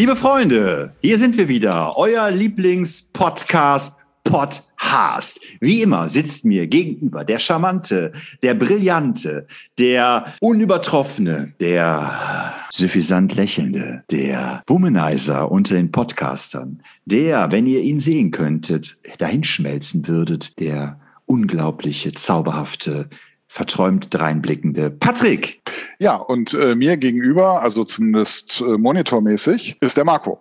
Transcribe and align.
Liebe 0.00 0.16
Freunde, 0.16 0.94
hier 1.02 1.18
sind 1.18 1.36
wir 1.36 1.48
wieder, 1.48 1.98
euer 1.98 2.30
Lieblingspodcast 2.30 3.98
Podcast. 4.24 5.40
Wie 5.60 5.82
immer 5.82 6.08
sitzt 6.08 6.46
mir 6.46 6.68
gegenüber 6.68 7.22
der 7.22 7.38
charmante, 7.38 8.12
der 8.42 8.54
brillante, 8.54 9.46
der 9.78 10.32
unübertroffene, 10.40 11.52
der 11.60 12.54
suffisant 12.70 13.34
lächelnde, 13.34 14.02
der 14.10 14.62
Womanizer 14.66 15.52
unter 15.52 15.74
den 15.74 15.92
Podcastern, 15.92 16.82
der, 17.04 17.52
wenn 17.52 17.66
ihr 17.66 17.82
ihn 17.82 18.00
sehen 18.00 18.30
könntet, 18.30 18.96
dahinschmelzen 19.18 20.08
würdet, 20.08 20.58
der 20.60 20.98
unglaubliche, 21.26 22.12
zauberhafte, 22.12 23.10
verträumt 23.50 24.14
dreinblickende 24.14 24.90
Patrick. 24.90 25.60
Ja, 25.98 26.14
und 26.14 26.54
äh, 26.54 26.76
mir 26.76 26.96
gegenüber, 26.96 27.60
also 27.60 27.82
zumindest 27.82 28.60
äh, 28.60 28.78
monitormäßig, 28.78 29.76
ist 29.80 29.96
der 29.96 30.04
Marco. 30.04 30.38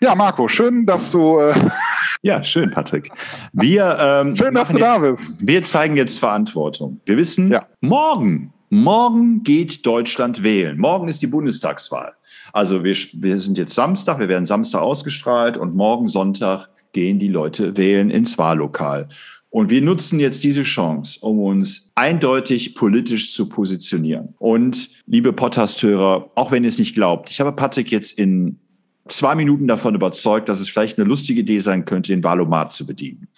Ja, 0.00 0.16
Marco, 0.16 0.48
schön, 0.48 0.84
dass 0.84 1.12
du. 1.12 1.38
Äh 1.38 1.54
ja, 2.22 2.42
schön, 2.42 2.72
Patrick. 2.72 3.10
Wir, 3.52 3.96
ähm, 4.00 4.36
schön, 4.36 4.54
dass 4.54 4.70
du 4.70 4.78
da 4.78 4.98
bist. 4.98 5.38
Wir 5.40 5.62
zeigen 5.62 5.96
jetzt 5.96 6.18
Verantwortung. 6.18 7.00
Wir 7.04 7.16
wissen, 7.16 7.52
ja. 7.52 7.64
morgen, 7.80 8.52
morgen 8.70 9.44
geht 9.44 9.86
Deutschland 9.86 10.42
wählen. 10.42 10.78
Morgen 10.78 11.06
ist 11.06 11.22
die 11.22 11.28
Bundestagswahl. 11.28 12.14
Also 12.52 12.82
wir, 12.82 12.96
wir 13.12 13.40
sind 13.40 13.56
jetzt 13.56 13.76
Samstag, 13.76 14.18
wir 14.18 14.28
werden 14.28 14.46
Samstag 14.46 14.82
ausgestrahlt 14.82 15.56
und 15.56 15.76
morgen 15.76 16.08
Sonntag 16.08 16.70
gehen 16.92 17.20
die 17.20 17.28
Leute 17.28 17.76
wählen 17.76 18.10
ins 18.10 18.36
Wahllokal. 18.36 19.08
Und 19.50 19.70
wir 19.70 19.80
nutzen 19.80 20.20
jetzt 20.20 20.44
diese 20.44 20.62
Chance, 20.62 21.20
um 21.22 21.40
uns 21.40 21.90
eindeutig 21.94 22.74
politisch 22.74 23.32
zu 23.32 23.48
positionieren. 23.48 24.34
Und 24.38 24.90
liebe 25.06 25.32
Podcast-Hörer, 25.32 26.30
auch 26.34 26.52
wenn 26.52 26.64
ihr 26.64 26.68
es 26.68 26.78
nicht 26.78 26.94
glaubt, 26.94 27.30
ich 27.30 27.40
habe 27.40 27.52
Patrick 27.52 27.90
jetzt 27.90 28.18
in 28.18 28.58
zwei 29.06 29.34
Minuten 29.34 29.66
davon 29.66 29.94
überzeugt, 29.94 30.48
dass 30.50 30.60
es 30.60 30.68
vielleicht 30.68 30.98
eine 30.98 31.08
lustige 31.08 31.40
Idee 31.40 31.60
sein 31.60 31.86
könnte, 31.86 32.12
den 32.12 32.22
Valomat 32.22 32.72
zu 32.72 32.86
bedienen. 32.86 33.28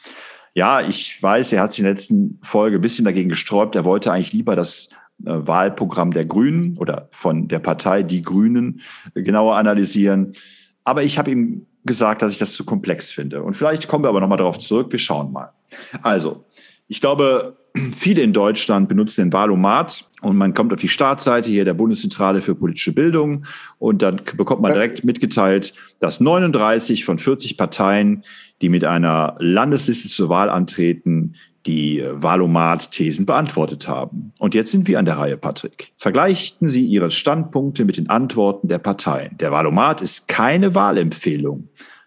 Ja, 0.55 0.81
ich 0.81 1.23
weiß, 1.23 1.53
er 1.53 1.63
hat 1.63 1.73
sich 1.73 1.81
in 1.81 1.85
der 1.85 1.95
letzten 1.95 2.41
Folge 2.43 2.79
ein 2.79 2.83
bisschen 2.83 3.05
dagegen 3.05 3.29
gesträubt. 3.29 3.77
Er 3.77 3.85
wollte 3.85 4.11
eigentlich 4.11 4.33
lieber 4.33 4.57
das 4.57 4.89
äh, 5.25 5.31
Wahlprogramm 5.31 6.11
der 6.11 6.25
Grünen 6.25 6.77
oder 6.77 7.09
von 7.13 7.47
der 7.47 7.61
Partei 7.61 8.03
Die 8.03 8.23
Grünen 8.23 8.81
genauer 9.15 9.55
analysieren. 9.55 10.33
Aber 10.83 11.05
ich 11.05 11.19
habe 11.19 11.31
ihm 11.31 11.67
gesagt, 11.85 12.23
dass 12.23 12.33
ich 12.33 12.39
das 12.39 12.55
zu 12.55 12.65
komplex 12.65 13.13
finde. 13.13 13.45
Und 13.45 13.57
vielleicht 13.57 13.87
kommen 13.87 14.05
wir 14.05 14.09
aber 14.09 14.21
nochmal 14.21 14.39
darauf 14.39 14.59
zurück. 14.59 14.91
Wir 14.91 14.99
schauen 14.99 15.33
mal. 15.33 15.53
Also, 16.03 16.45
ich 16.89 17.01
glaube, 17.01 17.57
viele 17.93 18.23
in 18.23 18.33
Deutschland 18.33 18.89
benutzen 18.89 19.23
den 19.23 19.33
Wahlomat 19.33 20.05
und 20.23 20.37
man 20.37 20.55
kommt 20.55 20.73
auf 20.73 20.81
die 20.81 20.89
Startseite 20.89 21.51
hier 21.51 21.65
der 21.65 21.75
Bundeszentrale 21.75 22.43
für 22.43 22.55
politische 22.55 22.93
Bildung 22.93 23.45
und 23.79 24.03
dann 24.03 24.21
bekommt 24.37 24.61
man 24.61 24.73
direkt 24.73 25.05
mitgeteilt, 25.05 25.73
dass 26.01 26.21
39 26.21 27.05
von 27.05 27.19
40 27.19 27.57
Parteien, 27.57 28.23
die 28.61 28.69
mit 28.69 28.85
einer 28.85 29.37
Landesliste 29.39 30.09
zur 30.09 30.29
Wahl 30.29 30.51
antreten, 30.51 31.37
die 31.67 32.03
Wahlomat-Thesen 32.11 33.27
beantwortet 33.27 33.87
haben. 33.87 34.33
Und 34.39 34.55
jetzt 34.55 34.71
sind 34.71 34.89
wir 34.89 34.99
an 34.99 35.05
der 35.05 35.19
Reihe, 35.19 35.37
Patrick. 35.37 35.93
Vergleichen 35.97 36.69
Sie 36.69 36.87
Ihre 36.87 37.11
Standpunkte 37.11 37.85
mit 37.85 37.99
den 37.99 38.09
Antworten 38.09 38.69
der 38.69 38.79
Parteien. 38.79 39.37
Der 39.37 39.53
Wahlomat 39.53 40.01
ist 40.01 40.27
keine 40.27 40.75
Wahlempfehlung 40.75 41.69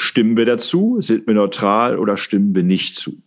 Stimmen 0.00 0.38
wir 0.38 0.46
dazu? 0.46 0.96
Sind 1.00 1.26
wir 1.26 1.34
neutral 1.34 1.98
oder 1.98 2.16
stimmen 2.16 2.54
wir 2.54 2.62
nicht 2.62 2.94
zu? 2.94 3.18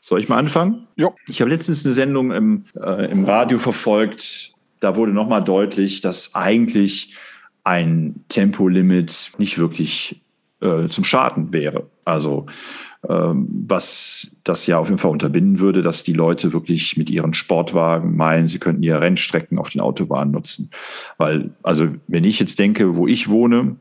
Soll 0.00 0.20
ich 0.20 0.28
mal 0.28 0.38
anfangen? 0.38 0.86
Ja. 0.94 1.10
Ich 1.26 1.40
habe 1.40 1.50
letztens 1.50 1.84
eine 1.84 1.94
Sendung 1.94 2.30
im, 2.30 2.64
äh, 2.80 3.10
im 3.10 3.24
Radio 3.24 3.58
verfolgt. 3.58 4.52
Da 4.78 4.94
wurde 4.94 5.10
nochmal 5.10 5.42
deutlich, 5.42 6.00
dass 6.00 6.36
eigentlich 6.36 7.16
ein 7.64 8.22
Tempolimit 8.28 9.32
nicht 9.38 9.58
wirklich 9.58 10.22
äh, 10.60 10.86
zum 10.88 11.02
Schaden 11.02 11.52
wäre. 11.52 11.90
Also 12.04 12.46
ähm, 13.08 13.48
was 13.66 14.30
das 14.44 14.68
ja 14.68 14.78
auf 14.78 14.90
jeden 14.90 15.00
Fall 15.00 15.10
unterbinden 15.10 15.58
würde, 15.58 15.82
dass 15.82 16.04
die 16.04 16.12
Leute 16.12 16.52
wirklich 16.52 16.96
mit 16.96 17.10
ihren 17.10 17.34
Sportwagen 17.34 18.14
meinen, 18.14 18.46
sie 18.46 18.60
könnten 18.60 18.84
ihre 18.84 19.00
Rennstrecken 19.00 19.58
auf 19.58 19.70
den 19.70 19.80
Autobahnen 19.80 20.32
nutzen. 20.32 20.70
Weil, 21.18 21.50
also 21.64 21.88
wenn 22.06 22.22
ich 22.22 22.38
jetzt 22.38 22.60
denke, 22.60 22.94
wo 22.94 23.08
ich 23.08 23.28
wohne, 23.28 23.74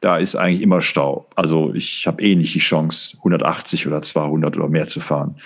da 0.00 0.18
ist 0.18 0.36
eigentlich 0.36 0.62
immer 0.62 0.80
Stau. 0.80 1.26
Also 1.34 1.72
ich 1.74 2.06
habe 2.06 2.22
eh 2.22 2.34
nicht 2.34 2.54
die 2.54 2.60
Chance, 2.60 3.16
180 3.18 3.86
oder 3.86 4.02
200 4.02 4.56
oder 4.56 4.68
mehr 4.68 4.86
zu 4.86 5.00
fahren. 5.00 5.36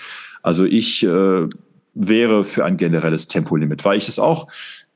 Also 0.41 0.65
ich 0.65 1.03
äh, 1.03 1.47
wäre 1.93 2.43
für 2.43 2.65
ein 2.65 2.77
generelles 2.77 3.27
Tempolimit, 3.27 3.85
weil 3.85 3.97
ich 3.97 4.07
es 4.07 4.19
auch 4.19 4.47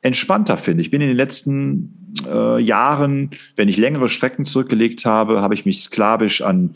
entspannter 0.01 0.57
finde. 0.57 0.81
Ich 0.81 0.91
bin 0.91 1.01
in 1.01 1.07
den 1.07 1.17
letzten 1.17 2.13
äh, 2.25 2.61
Jahren, 2.61 3.31
wenn 3.55 3.67
ich 3.67 3.77
längere 3.77 4.09
Strecken 4.09 4.45
zurückgelegt 4.45 5.05
habe, 5.05 5.41
habe 5.41 5.53
ich 5.53 5.65
mich 5.65 5.81
sklavisch 5.81 6.41
an 6.41 6.75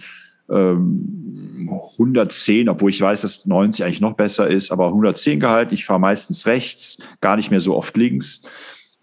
ähm, 0.50 1.70
110, 1.94 2.68
obwohl 2.70 2.90
ich 2.90 3.00
weiß, 3.00 3.22
dass 3.22 3.46
90 3.46 3.86
eigentlich 3.86 4.02
noch 4.02 4.16
besser 4.16 4.48
ist, 4.48 4.72
aber 4.72 4.88
110 4.88 5.40
gehalten. 5.40 5.74
Ich 5.74 5.86
fahre 5.86 6.00
meistens 6.00 6.46
rechts, 6.46 6.98
gar 7.22 7.36
nicht 7.36 7.52
mehr 7.52 7.62
so 7.62 7.76
oft 7.76 7.96
links 7.96 8.42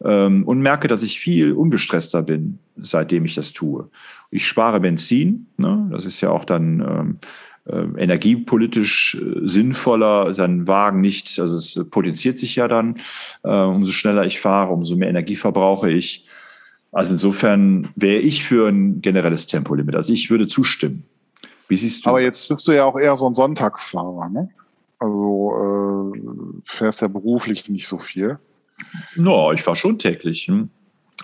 ähm, 0.05 0.45
und 0.45 0.61
merke, 0.61 0.89
dass 0.89 1.03
ich 1.03 1.21
viel 1.21 1.53
ungestresster 1.53 2.23
bin, 2.23 2.59
seitdem 2.77 3.25
ich 3.25 3.35
das 3.35 3.53
tue. 3.53 3.89
Ich 4.31 4.47
spare 4.47 4.81
Benzin, 4.81 5.47
ne? 5.57 5.89
das 5.91 6.07
ist 6.07 6.21
ja 6.21 6.31
auch 6.31 6.45
dann 6.45 6.81
ähm, 6.81 7.19
äh, 7.67 8.03
energiepolitisch 8.03 9.17
äh, 9.21 9.47
sinnvoller, 9.47 10.35
seinen 10.35 10.67
Wagen 10.67 11.01
nicht, 11.01 11.39
also 11.41 11.57
es 11.57 11.85
potenziert 11.91 12.39
sich 12.39 12.57
ja 12.57 12.69
dann, 12.69 12.97
äh, 13.43 13.51
umso 13.51 13.93
schneller 13.93 14.25
ich 14.25 14.41
fahre, 14.41 14.73
umso 14.73 14.97
mehr 14.97 15.09
Energie 15.09 15.37
verbrauche 15.37 15.91
ich. 15.91 16.27
Also 16.93 17.15
insofern 17.15 17.91
wäre 17.97 18.21
ich 18.21 18.45
für 18.45 18.69
ein 18.69 19.03
generelles 19.03 19.47
Tempolimit. 19.47 19.95
Also 19.95 20.13
ich 20.13 20.31
würde 20.31 20.47
zustimmen. 20.47 21.05
Wie 21.69 21.77
siehst 21.77 22.07
du? 22.07 22.11
Aber 22.11 22.21
jetzt 22.21 22.49
bist 22.49 22.67
du 22.67 22.73
ja 22.73 22.85
auch 22.85 22.99
eher 22.99 23.15
so 23.17 23.27
ein 23.27 23.35
Sonntagsfahrer, 23.35 24.31
ne? 24.31 24.49
Also 24.99 26.13
äh, 26.15 26.19
fährst 26.65 27.03
ja 27.03 27.09
beruflich 27.09 27.69
nicht 27.69 27.87
so 27.87 27.99
viel. 27.99 28.39
No, 29.17 29.53
ich 29.53 29.67
war 29.67 29.77
schon 29.77 29.99
täglich, 29.99 30.47
hm? 30.49 30.71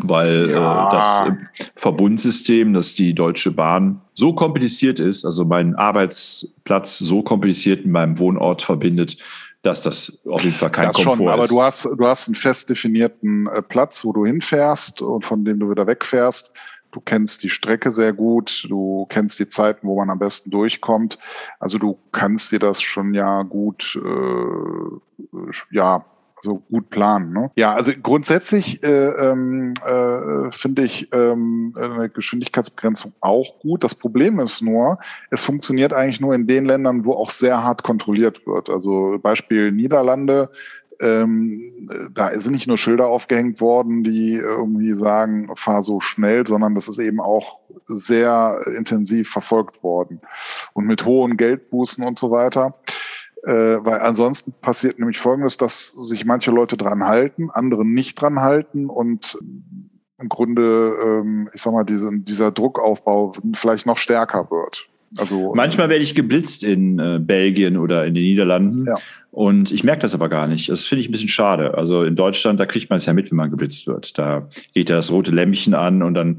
weil 0.01 0.51
ja. 0.51 0.89
äh, 0.89 0.93
das 0.93 1.29
äh, 1.29 1.65
Verbundsystem, 1.77 2.73
das 2.73 2.95
die 2.95 3.15
Deutsche 3.15 3.53
Bahn 3.53 4.01
so 4.13 4.33
kompliziert 4.33 4.99
ist, 4.99 5.25
also 5.25 5.45
meinen 5.45 5.75
Arbeitsplatz 5.75 6.99
so 6.99 7.23
kompliziert 7.23 7.85
mit 7.85 7.93
meinem 7.93 8.19
Wohnort 8.19 8.63
verbindet, 8.63 9.19
dass 9.63 9.83
das 9.83 10.21
auf 10.27 10.43
jeden 10.43 10.57
Fall 10.57 10.71
kein 10.71 10.89
das 10.89 10.97
Komfort 10.97 11.17
schon, 11.17 11.29
aber 11.29 11.45
ist. 11.45 11.51
Aber 11.51 11.57
du 11.57 11.63
hast, 11.63 11.85
du 11.85 12.07
hast 12.07 12.29
einen 12.29 12.35
fest 12.35 12.71
definierten 12.71 13.47
äh, 13.47 13.63
Platz, 13.63 14.05
wo 14.05 14.13
du 14.13 14.27
hinfährst 14.27 15.01
und 15.01 15.25
von 15.25 15.45
dem 15.45 15.61
du 15.61 15.71
wieder 15.71 15.87
wegfährst. 15.87 16.53
Du 16.91 17.01
kennst 17.01 17.43
die 17.43 17.49
Strecke 17.49 17.91
sehr 17.91 18.13
gut, 18.13 18.67
du 18.69 19.07
kennst 19.09 19.41
die 19.41 19.49
Zeiten, 19.49 19.89
wo 19.89 19.97
man 19.97 20.11
am 20.11 20.19
besten 20.21 20.51
durchkommt. 20.51 21.19
Also 21.59 21.79
du 21.79 21.99
kannst 22.13 22.53
dir 22.53 22.61
das 22.61 22.83
schon 22.83 23.15
ja 23.15 23.43
gut 23.43 23.99
äh, 24.05 25.37
ja 25.73 26.05
so 26.45 26.63
gut 26.71 26.91
planen. 26.91 27.33
Ne? 27.33 27.51
Ja, 27.57 27.75
also 27.75 27.91
grundsätzlich 28.01 28.85
äh, 28.85 29.09
ähm, 29.09 29.75
äh, 29.85 30.53
finde 30.53 30.85
ich 30.85 31.09
ähm, 31.13 31.75
eine 31.77 32.09
Geschwindigkeitsbegrenzung 32.09 33.13
auch 33.21 33.59
gut. 33.59 33.83
Das 33.83 33.95
Problem 33.95 34.39
ist 34.39 34.63
nur, 34.63 34.99
es 35.31 35.43
funktioniert 35.43 35.93
eigentlich 35.93 36.21
nur 36.21 36.35
in 36.35 36.47
den 36.47 36.65
Ländern, 36.67 37.05
wo 37.05 37.15
auch 37.15 37.31
sehr 37.31 37.65
hart 37.65 37.83
kontrolliert 37.83 38.47
wird. 38.47 38.71
Also 38.71 39.19
Beispiel 39.21 39.73
Niederlande, 39.73 40.51
ähm, 41.01 41.91
da 42.13 42.39
sind 42.39 42.53
nicht 42.53 42.69
nur 42.69 42.79
Schilder 42.79 43.09
aufgehängt 43.09 43.61
worden, 43.61 44.05
die 44.05 44.35
irgendwie 44.35 44.95
sagen, 44.95 45.51
fahr 45.57 45.83
so 45.83 46.01
schnell, 46.01 46.47
sondern 46.47 46.75
das 46.75 46.89
ist 46.89 46.99
eben 46.99 47.21
auch 47.21 47.59
sehr 47.87 48.61
intensiv 48.77 49.31
verfolgt 49.31 49.83
worden 49.83 50.21
und 50.73 50.87
mit 50.87 51.05
hohen 51.05 51.37
Geldbußen 51.37 52.05
und 52.05 52.19
so 52.19 52.31
weiter. 52.31 52.75
Äh, 53.47 53.85
weil 53.85 54.01
ansonsten 54.01 54.55
passiert 54.61 54.99
nämlich 54.99 55.19
Folgendes, 55.19 55.57
dass 55.59 55.89
sich 55.89 56.25
manche 56.25 56.51
Leute 56.51 56.77
dran 56.77 57.05
halten, 57.05 57.51
andere 57.51 57.85
nicht 57.85 58.21
dran 58.21 58.41
halten 58.41 58.87
und 58.87 59.39
im 60.19 60.29
Grunde, 60.29 60.95
ähm, 61.05 61.51
ich 61.53 61.61
sag 61.61 61.73
mal, 61.73 61.85
diese, 61.85 62.11
dieser 62.13 62.51
Druckaufbau 62.53 63.35
vielleicht 63.55 63.85
noch 63.85 63.99
stärker 63.99 64.51
wird. 64.51 64.89
Also 65.17 65.53
manchmal 65.55 65.89
werde 65.89 66.03
ich 66.03 66.15
geblitzt 66.15 66.65
in 66.65 66.99
äh, 66.99 67.19
Belgien 67.21 67.77
oder 67.77 68.05
in 68.05 68.15
den 68.15 68.25
Niederlanden. 68.25 68.87
Ja. 68.87 68.95
Und 69.31 69.73
ich 69.73 69.85
merke 69.85 70.03
das 70.03 70.15
aber 70.15 70.29
gar 70.29 70.47
nicht. 70.47 70.69
Das 70.69 70.87
finde 70.87 71.01
ich 71.01 71.09
ein 71.09 71.13
bisschen 71.13 71.29
schade. 71.29 71.75
Also 71.75 72.05
in 72.05 72.17
Deutschland, 72.17 72.59
da 72.59 72.67
kriegt 72.67 72.89
man 72.91 72.97
es 72.99 73.07
ja 73.07 73.13
mit, 73.13 73.31
wenn 73.31 73.37
man 73.37 73.51
geblitzt 73.51 73.87
wird. 73.87 74.17
Da 74.19 74.49
geht 74.73 74.91
ja 74.91 74.97
das 74.97 75.11
rote 75.11 75.31
Lämpchen 75.33 75.75
an 75.75 76.03
und 76.03 76.15
dann 76.15 76.39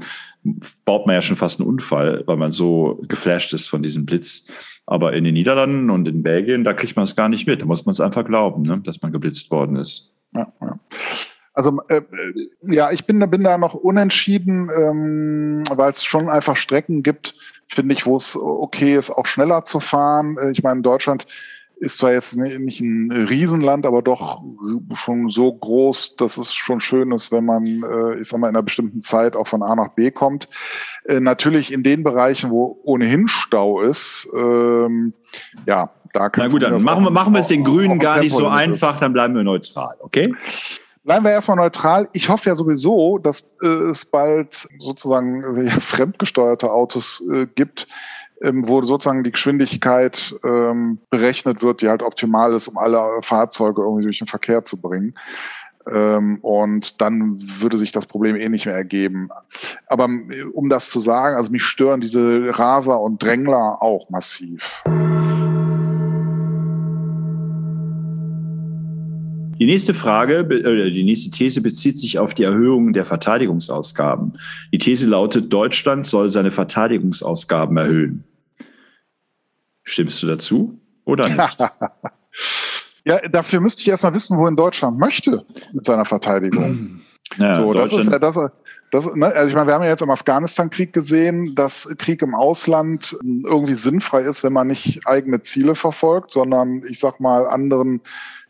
baut 0.84 1.06
man 1.06 1.14
ja 1.14 1.22
schon 1.22 1.36
fast 1.36 1.60
einen 1.60 1.68
Unfall, 1.68 2.22
weil 2.26 2.36
man 2.36 2.52
so 2.52 3.00
geflasht 3.06 3.52
ist 3.52 3.68
von 3.68 3.82
diesem 3.82 4.06
Blitz. 4.06 4.46
Aber 4.86 5.12
in 5.14 5.24
den 5.24 5.34
Niederlanden 5.34 5.90
und 5.90 6.06
in 6.06 6.22
Belgien, 6.22 6.62
da 6.62 6.72
kriegt 6.72 6.96
man 6.96 7.02
es 7.02 7.16
gar 7.16 7.28
nicht 7.28 7.46
mit. 7.46 7.60
Da 7.60 7.66
muss 7.66 7.86
man 7.86 7.92
es 7.92 8.00
einfach 8.00 8.24
glauben, 8.24 8.62
ne, 8.62 8.80
dass 8.84 9.02
man 9.02 9.12
geblitzt 9.12 9.50
worden 9.50 9.76
ist. 9.76 10.12
Ja, 10.32 10.52
ja. 10.60 10.78
Also 11.54 11.80
äh, 11.88 12.02
ja, 12.62 12.92
ich 12.92 13.06
bin, 13.06 13.18
bin 13.30 13.42
da 13.42 13.56
noch 13.56 13.74
unentschieden, 13.74 14.70
ähm, 14.76 15.64
weil 15.70 15.88
es 15.88 16.04
schon 16.04 16.28
einfach 16.28 16.56
Strecken 16.56 17.02
gibt, 17.02 17.34
finde 17.66 17.94
ich, 17.94 18.04
wo 18.04 18.16
es 18.16 18.36
okay 18.36 18.94
ist, 18.94 19.10
auch 19.10 19.24
schneller 19.24 19.64
zu 19.64 19.80
fahren. 19.80 20.36
Äh, 20.38 20.50
ich 20.50 20.62
meine, 20.62 20.76
in 20.76 20.82
Deutschland 20.82 21.26
ist 21.78 21.98
zwar 21.98 22.12
jetzt 22.12 22.36
nicht 22.36 22.80
ein 22.80 23.12
Riesenland, 23.12 23.84
aber 23.84 24.00
doch 24.00 24.42
schon 24.94 25.28
so 25.28 25.52
groß, 25.52 26.16
dass 26.16 26.38
es 26.38 26.54
schon 26.54 26.80
schön 26.80 27.12
ist, 27.12 27.30
wenn 27.32 27.44
man, 27.44 27.66
äh, 27.66 28.18
ich 28.18 28.28
sag 28.28 28.40
mal, 28.40 28.48
in 28.48 28.56
einer 28.56 28.62
bestimmten 28.62 29.02
Zeit 29.02 29.36
auch 29.36 29.46
von 29.46 29.62
A 29.62 29.76
nach 29.76 29.88
B 29.88 30.10
kommt. 30.10 30.48
Äh, 31.04 31.20
natürlich 31.20 31.72
in 31.72 31.82
den 31.82 32.02
Bereichen, 32.02 32.50
wo 32.50 32.80
ohnehin 32.84 33.28
Stau 33.28 33.82
ist, 33.82 34.28
ähm, 34.34 35.12
ja, 35.66 35.90
da 36.14 36.30
kann 36.30 36.46
Na 36.46 36.48
gut, 36.50 36.62
dann 36.62 36.82
machen 36.82 37.04
wir, 37.04 37.10
machen 37.10 37.34
wir 37.34 37.40
es 37.40 37.48
den 37.48 37.62
Grünen 37.62 37.98
gar 37.98 38.20
nicht 38.20 38.34
so 38.34 38.46
einfach, 38.46 38.98
dann 38.98 39.12
bleiben 39.12 39.34
wir 39.34 39.44
neutral, 39.44 39.96
okay? 40.00 40.34
Bleiben 41.04 41.24
wir 41.24 41.30
erstmal 41.30 41.58
neutral. 41.58 42.08
Ich 42.14 42.28
hoffe 42.28 42.48
ja 42.48 42.54
sowieso, 42.56 43.18
dass 43.18 43.48
äh, 43.62 43.66
es 43.66 44.04
bald 44.04 44.66
sozusagen 44.78 45.66
ja, 45.66 45.72
fremdgesteuerte 45.80 46.72
Autos 46.72 47.22
äh, 47.30 47.46
gibt, 47.54 47.86
wo 48.40 48.82
sozusagen 48.82 49.24
die 49.24 49.32
Geschwindigkeit 49.32 50.34
ähm, 50.44 50.98
berechnet 51.10 51.62
wird, 51.62 51.80
die 51.80 51.88
halt 51.88 52.02
optimal 52.02 52.52
ist, 52.54 52.68
um 52.68 52.76
alle 52.76 53.22
Fahrzeuge 53.22 53.82
irgendwie 53.82 54.04
durch 54.04 54.18
den 54.18 54.26
Verkehr 54.26 54.64
zu 54.64 54.80
bringen. 54.80 55.14
Ähm, 55.90 56.38
und 56.42 57.00
dann 57.00 57.36
würde 57.38 57.78
sich 57.78 57.92
das 57.92 58.06
Problem 58.06 58.36
eh 58.36 58.48
nicht 58.48 58.66
mehr 58.66 58.74
ergeben. 58.74 59.28
Aber 59.86 60.06
äh, 60.06 60.42
um 60.42 60.68
das 60.68 60.90
zu 60.90 60.98
sagen, 60.98 61.36
also 61.36 61.50
mich 61.50 61.62
stören 61.62 62.00
diese 62.00 62.58
Raser 62.58 63.00
und 63.00 63.22
Drängler 63.22 63.80
auch 63.80 64.10
massiv. 64.10 64.82
Die 69.58 69.66
nächste 69.66 69.94
Frage, 69.94 70.38
äh, 70.40 70.90
die 70.90 71.04
nächste 71.04 71.30
These 71.30 71.60
bezieht 71.60 71.98
sich 71.98 72.18
auf 72.18 72.34
die 72.34 72.44
Erhöhung 72.44 72.92
der 72.92 73.04
Verteidigungsausgaben. 73.04 74.38
Die 74.72 74.78
These 74.78 75.06
lautet, 75.06 75.52
Deutschland 75.52 76.06
soll 76.06 76.30
seine 76.30 76.50
Verteidigungsausgaben 76.50 77.76
erhöhen. 77.76 78.24
Stimmst 79.82 80.22
du 80.22 80.26
dazu 80.26 80.78
oder 81.04 81.28
nicht? 81.28 81.58
ja, 83.04 83.28
dafür 83.28 83.60
müsste 83.60 83.82
ich 83.82 83.88
erstmal 83.88 84.14
wissen, 84.14 84.36
wohin 84.38 84.56
Deutschland 84.56 84.98
möchte 84.98 85.44
mit 85.72 85.84
seiner 85.84 86.04
Verteidigung. 86.04 87.02
Ja, 87.38 87.54
so, 87.54 87.72
das 87.72 87.92
ist 87.92 88.08
ja 88.08 88.20
das, 88.20 88.38
das, 88.92 89.12
ne, 89.14 89.26
also 89.26 89.48
ich 89.48 89.54
meine, 89.56 89.66
wir 89.66 89.74
haben 89.74 89.82
ja 89.82 89.90
jetzt 89.90 90.02
im 90.02 90.10
Afghanistan-Krieg 90.10 90.92
gesehen, 90.92 91.56
dass 91.56 91.92
Krieg 91.98 92.22
im 92.22 92.36
Ausland 92.36 93.18
irgendwie 93.22 93.74
sinnfrei 93.74 94.22
ist, 94.22 94.44
wenn 94.44 94.52
man 94.52 94.68
nicht 94.68 95.00
eigene 95.06 95.40
Ziele 95.40 95.74
verfolgt, 95.74 96.30
sondern 96.30 96.84
ich 96.88 97.00
sag 97.00 97.18
mal 97.18 97.48
anderen 97.48 98.00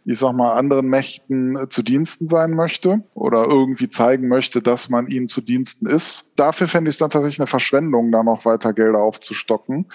ich 0.07 0.19
sag 0.19 0.35
mal, 0.35 0.53
anderen 0.55 0.87
Mächten 0.87 1.57
äh, 1.57 1.69
zu 1.69 1.83
Diensten 1.83 2.29
sein 2.29 2.53
möchte 2.53 3.03
oder 3.15 3.45
irgendwie 3.45 3.91
zeigen 3.91 4.29
möchte, 4.29 4.63
dass 4.63 4.89
man 4.89 5.09
ihnen 5.09 5.27
zu 5.27 5.41
Diensten 5.41 5.87
ist. 5.87 6.31
Dafür 6.37 6.69
fände 6.69 6.89
ich 6.89 6.95
es 6.95 6.99
dann 6.99 7.11
tatsächlich 7.11 7.41
eine 7.41 7.49
Verschwendung, 7.49 8.13
da 8.13 8.23
noch 8.23 8.45
weiter 8.45 8.73
Gelder 8.73 9.01
aufzustocken. 9.01 9.87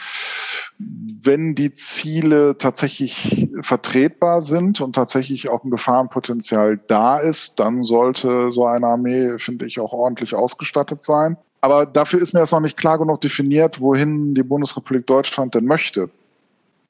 Wenn 0.78 1.56
die 1.56 1.74
Ziele 1.74 2.58
tatsächlich 2.58 3.50
vertretbar 3.62 4.42
sind 4.42 4.82
und 4.82 4.94
tatsächlich 4.94 5.50
auch 5.50 5.64
ein 5.64 5.72
Gefahrenpotenzial 5.72 6.78
da 6.88 7.18
ist, 7.18 7.60
dann 7.60 7.84
sollte 7.84 8.52
so 8.52 8.66
eine 8.66 8.88
Armee, 8.88 9.38
finde 9.38 9.66
ich, 9.66 9.80
auch 9.80 9.94
ordentlich 9.94 10.36
ausgestattet 10.36 11.04
sein. 11.04 11.38
Aber 11.62 11.86
dafür 11.86 12.20
ist 12.22 12.34
mir 12.34 12.40
das 12.42 12.52
noch 12.52 12.60
nicht 12.60 12.76
klar 12.76 12.98
genug 12.98 13.22
definiert, 13.22 13.80
wohin 13.80 14.34
die 14.34 14.44
Bundesrepublik 14.44 15.06
Deutschland 15.08 15.56
denn 15.56 15.66
möchte. 15.66 16.10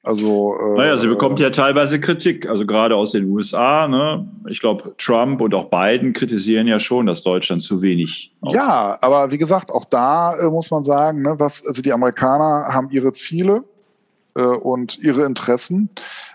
Also, 0.03 0.57
äh, 0.59 0.77
naja, 0.77 0.97
sie 0.97 1.07
bekommt 1.07 1.39
ja 1.39 1.51
teilweise 1.51 1.99
Kritik, 1.99 2.49
also 2.49 2.65
gerade 2.65 2.95
aus 2.95 3.11
den 3.11 3.29
USA. 3.29 3.87
Ne? 3.87 4.27
Ich 4.47 4.59
glaube, 4.59 4.95
Trump 4.97 5.41
und 5.41 5.53
auch 5.53 5.69
Biden 5.69 6.13
kritisieren 6.13 6.67
ja 6.67 6.79
schon, 6.79 7.05
dass 7.05 7.21
Deutschland 7.21 7.61
zu 7.61 7.83
wenig. 7.83 8.33
Ausmacht. 8.41 8.67
Ja, 8.67 8.97
aber 9.01 9.31
wie 9.31 9.37
gesagt, 9.37 9.69
auch 9.69 9.85
da 9.85 10.35
äh, 10.39 10.49
muss 10.49 10.71
man 10.71 10.83
sagen, 10.83 11.21
ne, 11.21 11.35
was, 11.37 11.65
also 11.65 11.83
die 11.83 11.93
Amerikaner 11.93 12.73
haben 12.73 12.89
ihre 12.89 13.13
Ziele 13.13 13.63
äh, 14.33 14.41
und 14.41 14.97
ihre 14.97 15.23
Interessen. 15.23 15.89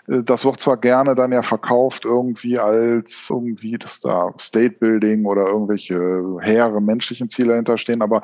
Äh, 0.07 0.23
das 0.23 0.45
wird 0.45 0.61
zwar 0.61 0.77
gerne 0.77 1.17
dann 1.17 1.33
ja 1.33 1.43
verkauft 1.43 2.05
irgendwie 2.05 2.61
als 2.61 3.29
irgendwie, 3.31 3.79
dass 3.79 4.01
da 4.01 4.33
State 4.39 4.77
Building 4.79 5.25
oder 5.27 5.47
irgendwelche 5.47 6.39
hehre 6.41 6.81
menschlichen 6.81 7.29
Ziele 7.29 7.57
hinterstehen, 7.57 8.01
aber 8.01 8.23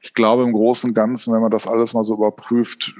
ich 0.00 0.14
glaube 0.14 0.42
im 0.42 0.52
Großen 0.52 0.90
und 0.90 0.94
Ganzen, 0.94 1.32
wenn 1.32 1.42
man 1.42 1.50
das 1.52 1.68
alles 1.68 1.94
mal 1.94 2.02
so 2.02 2.14
überprüft, 2.14 2.92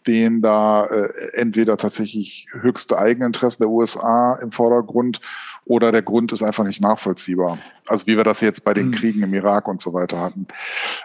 stehen 0.00 0.42
da 0.42 0.86
äh, 0.86 1.32
entweder 1.34 1.76
tatsächlich 1.76 2.46
höchste 2.52 2.98
Eigeninteressen 2.98 3.62
der 3.62 3.70
USA 3.70 4.38
im 4.42 4.52
Vordergrund 4.52 5.20
oder 5.64 5.92
der 5.92 6.02
Grund 6.02 6.32
ist 6.32 6.42
einfach 6.42 6.64
nicht 6.64 6.80
nachvollziehbar. 6.80 7.58
Also 7.86 8.06
wie 8.06 8.16
wir 8.16 8.24
das 8.24 8.40
jetzt 8.40 8.64
bei 8.64 8.74
den 8.74 8.86
hm. 8.86 8.92
Kriegen 8.92 9.22
im 9.22 9.34
Irak 9.34 9.68
und 9.68 9.80
so 9.80 9.92
weiter 9.92 10.18
hatten. 10.20 10.46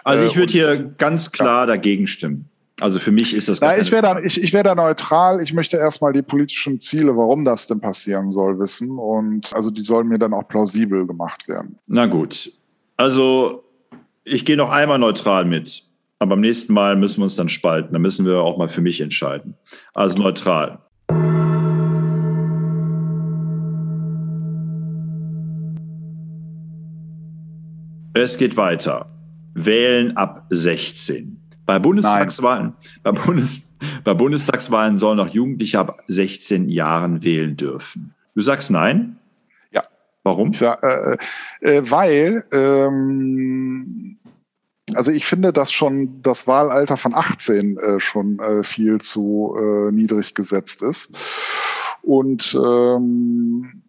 Also 0.04 0.24
ich 0.24 0.34
äh, 0.34 0.38
würde 0.38 0.52
hier 0.52 0.94
ganz 0.98 1.30
klar 1.30 1.62
ja. 1.62 1.66
dagegen 1.66 2.06
stimmen. 2.06 2.48
Also 2.80 2.98
für 2.98 3.10
mich 3.10 3.32
ist 3.34 3.48
das. 3.48 3.60
Ja, 3.60 3.76
ich 3.76 3.90
wäre 3.90 4.02
da, 4.02 4.18
ich, 4.18 4.42
ich 4.42 4.52
wär 4.52 4.62
da 4.62 4.74
neutral. 4.74 5.42
Ich 5.42 5.54
möchte 5.54 5.78
erstmal 5.78 6.12
die 6.12 6.20
politischen 6.20 6.78
Ziele, 6.78 7.16
warum 7.16 7.44
das 7.44 7.66
denn 7.68 7.80
passieren 7.80 8.30
soll, 8.30 8.58
wissen. 8.58 8.98
Und 8.98 9.54
also 9.54 9.70
die 9.70 9.80
sollen 9.80 10.08
mir 10.08 10.18
dann 10.18 10.34
auch 10.34 10.46
plausibel 10.46 11.06
gemacht 11.06 11.48
werden. 11.48 11.78
Na 11.86 12.04
gut. 12.04 12.52
Also 12.98 13.64
ich 14.24 14.44
gehe 14.44 14.58
noch 14.58 14.70
einmal 14.70 14.98
neutral 14.98 15.46
mit. 15.46 15.84
Aber 16.18 16.30
beim 16.30 16.40
nächsten 16.40 16.72
Mal 16.72 16.96
müssen 16.96 17.18
wir 17.18 17.24
uns 17.24 17.36
dann 17.36 17.50
spalten. 17.50 17.92
Da 17.92 17.98
müssen 17.98 18.24
wir 18.24 18.40
auch 18.40 18.56
mal 18.56 18.68
für 18.68 18.80
mich 18.80 19.00
entscheiden. 19.00 19.54
Also 19.92 20.18
neutral. 20.18 20.78
Es 28.14 28.38
geht 28.38 28.56
weiter. 28.56 29.10
Wählen 29.52 30.16
ab 30.16 30.46
16. 30.48 31.38
Bei 31.66 31.78
Bundestagswahlen, 31.78 32.74
bei, 33.02 33.12
Bundes, 33.12 33.74
bei 34.04 34.14
Bundestagswahlen 34.14 34.96
sollen 34.96 35.18
auch 35.20 35.28
Jugendliche 35.28 35.80
ab 35.80 35.98
16 36.06 36.68
Jahren 36.68 37.24
wählen 37.24 37.56
dürfen. 37.56 38.14
Du 38.34 38.40
sagst 38.40 38.70
nein? 38.70 39.18
Ja. 39.72 39.82
Warum? 40.22 40.52
Sag, 40.52 40.82
äh, 40.82 41.16
äh, 41.60 41.90
weil 41.90 42.44
ähm, 42.52 44.16
also 44.94 45.10
ich 45.10 45.26
finde, 45.26 45.52
dass 45.52 45.72
schon 45.72 46.22
das 46.22 46.46
Wahlalter 46.46 46.96
von 46.96 47.14
18 47.14 47.76
äh, 47.76 48.00
schon 48.00 48.38
äh, 48.38 48.62
viel 48.62 49.00
zu 49.00 49.56
äh, 49.58 49.92
niedrig 49.92 50.34
gesetzt 50.34 50.82
ist. 50.82 51.12
Und 52.02 52.54
ähm, 52.54 53.82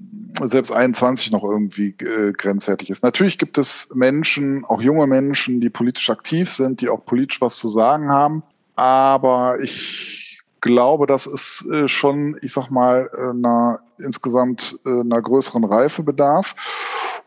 selbst 0.44 0.72
21 0.72 1.32
noch 1.32 1.44
irgendwie 1.44 1.90
äh, 2.00 2.34
grenzwertig 2.34 2.90
ist. 2.90 3.04
Natürlich 3.04 3.38
gibt 3.38 3.60
es 3.60 3.90
Menschen, 3.94 4.66
auch 4.66 4.82
junge 4.82 5.06
Menschen, 5.06 5.62
die 5.62 5.70
politisch 5.70 6.10
aktiv 6.10 6.50
sind, 6.50 6.82
die 6.82 6.90
auch 6.90 7.06
politisch 7.06 7.42
was 7.42 7.58
zu 7.58 7.68
sagen 7.68 8.10
haben. 8.10 8.42
Aber 8.76 9.60
ich 9.62 10.40
glaube, 10.62 11.06
das 11.06 11.28
ist 11.28 11.68
äh, 11.72 11.88
schon, 11.88 12.38
ich 12.42 12.54
sag 12.54 12.72
mal, 12.72 13.10
äh, 13.14 13.30
einer, 13.30 13.82
insgesamt 14.00 14.80
äh, 14.86 15.02
einer 15.02 15.22
größeren 15.22 15.64
Reife 15.64 16.02
bedarf 16.02 16.56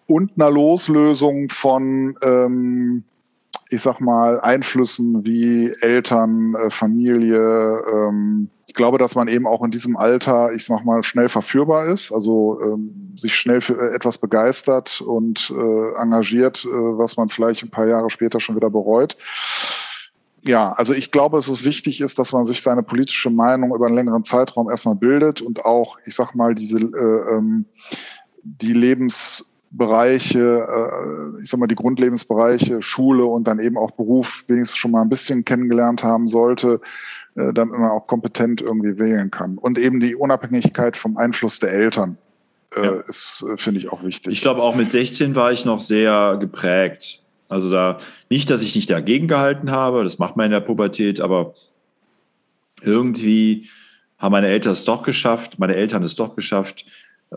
und 0.06 0.32
einer 0.36 0.50
Loslösung 0.50 1.48
von 1.48 2.16
ähm, 2.22 3.04
ich 3.70 3.82
sag 3.82 4.00
mal, 4.00 4.40
Einflüssen 4.40 5.24
wie 5.24 5.72
Eltern, 5.80 6.54
äh, 6.56 6.70
Familie. 6.70 7.82
Ähm, 7.92 8.50
ich 8.66 8.74
glaube, 8.74 8.98
dass 8.98 9.14
man 9.14 9.28
eben 9.28 9.46
auch 9.46 9.64
in 9.64 9.70
diesem 9.70 9.96
Alter, 9.96 10.52
ich 10.52 10.64
sag 10.64 10.84
mal, 10.84 11.02
schnell 11.02 11.28
verführbar 11.28 11.86
ist, 11.86 12.12
also 12.12 12.60
ähm, 12.62 13.14
sich 13.16 13.34
schnell 13.34 13.60
für 13.60 13.80
äh, 13.80 13.94
etwas 13.94 14.18
begeistert 14.18 15.00
und 15.00 15.52
äh, 15.56 16.00
engagiert, 16.00 16.64
äh, 16.64 16.68
was 16.68 17.16
man 17.16 17.28
vielleicht 17.28 17.62
ein 17.62 17.70
paar 17.70 17.86
Jahre 17.86 18.10
später 18.10 18.40
schon 18.40 18.56
wieder 18.56 18.70
bereut. 18.70 19.16
Ja, 20.42 20.72
also 20.72 20.92
ich 20.94 21.10
glaube, 21.10 21.38
es 21.38 21.48
ist 21.48 21.64
wichtig 21.64 22.00
ist, 22.00 22.18
dass 22.18 22.32
man 22.32 22.44
sich 22.44 22.62
seine 22.62 22.82
politische 22.82 23.30
Meinung 23.30 23.74
über 23.74 23.86
einen 23.86 23.94
längeren 23.94 24.24
Zeitraum 24.24 24.70
erstmal 24.70 24.96
bildet 24.96 25.42
und 25.42 25.64
auch, 25.64 25.98
ich 26.06 26.14
sag 26.14 26.34
mal, 26.34 26.54
diese 26.54 26.78
äh, 26.78 27.36
ähm, 27.36 27.66
die 28.42 28.72
Lebens 28.72 29.49
Bereiche, 29.70 30.66
äh, 30.68 31.42
ich 31.42 31.48
sag 31.48 31.60
mal, 31.60 31.68
die 31.68 31.76
Grundlebensbereiche, 31.76 32.82
Schule 32.82 33.24
und 33.24 33.46
dann 33.46 33.60
eben 33.60 33.78
auch 33.78 33.92
Beruf 33.92 34.44
wenigstens 34.48 34.76
schon 34.76 34.90
mal 34.90 35.02
ein 35.02 35.08
bisschen 35.08 35.44
kennengelernt 35.44 36.02
haben 36.02 36.26
sollte, 36.26 36.80
äh, 37.36 37.52
damit 37.52 37.78
man 37.78 37.90
auch 37.90 38.06
kompetent 38.06 38.60
irgendwie 38.60 38.98
wählen 38.98 39.30
kann. 39.30 39.58
Und 39.58 39.78
eben 39.78 40.00
die 40.00 40.16
Unabhängigkeit 40.16 40.96
vom 40.96 41.16
Einfluss 41.16 41.60
der 41.60 41.72
Eltern 41.72 42.18
äh, 42.74 42.84
ja. 42.84 42.92
ist, 43.06 43.44
finde 43.56 43.80
ich, 43.80 43.92
auch 43.92 44.02
wichtig. 44.02 44.32
Ich 44.32 44.42
glaube, 44.42 44.62
auch 44.62 44.74
mit 44.74 44.90
16 44.90 45.36
war 45.36 45.52
ich 45.52 45.64
noch 45.64 45.80
sehr 45.80 46.36
geprägt. 46.40 47.22
Also 47.48 47.70
da, 47.70 47.98
nicht, 48.28 48.50
dass 48.50 48.62
ich 48.62 48.74
nicht 48.74 48.90
dagegen 48.90 49.28
gehalten 49.28 49.70
habe, 49.70 50.04
das 50.04 50.18
macht 50.18 50.36
man 50.36 50.46
in 50.46 50.52
der 50.52 50.60
Pubertät, 50.60 51.20
aber 51.20 51.54
irgendwie 52.82 53.68
haben 54.18 54.32
meine 54.32 54.48
Eltern 54.48 54.72
es 54.72 54.84
doch 54.84 55.02
geschafft, 55.02 55.58
meine 55.58 55.74
Eltern 55.74 56.02
es 56.02 56.14
doch 56.14 56.36
geschafft, 56.36 56.86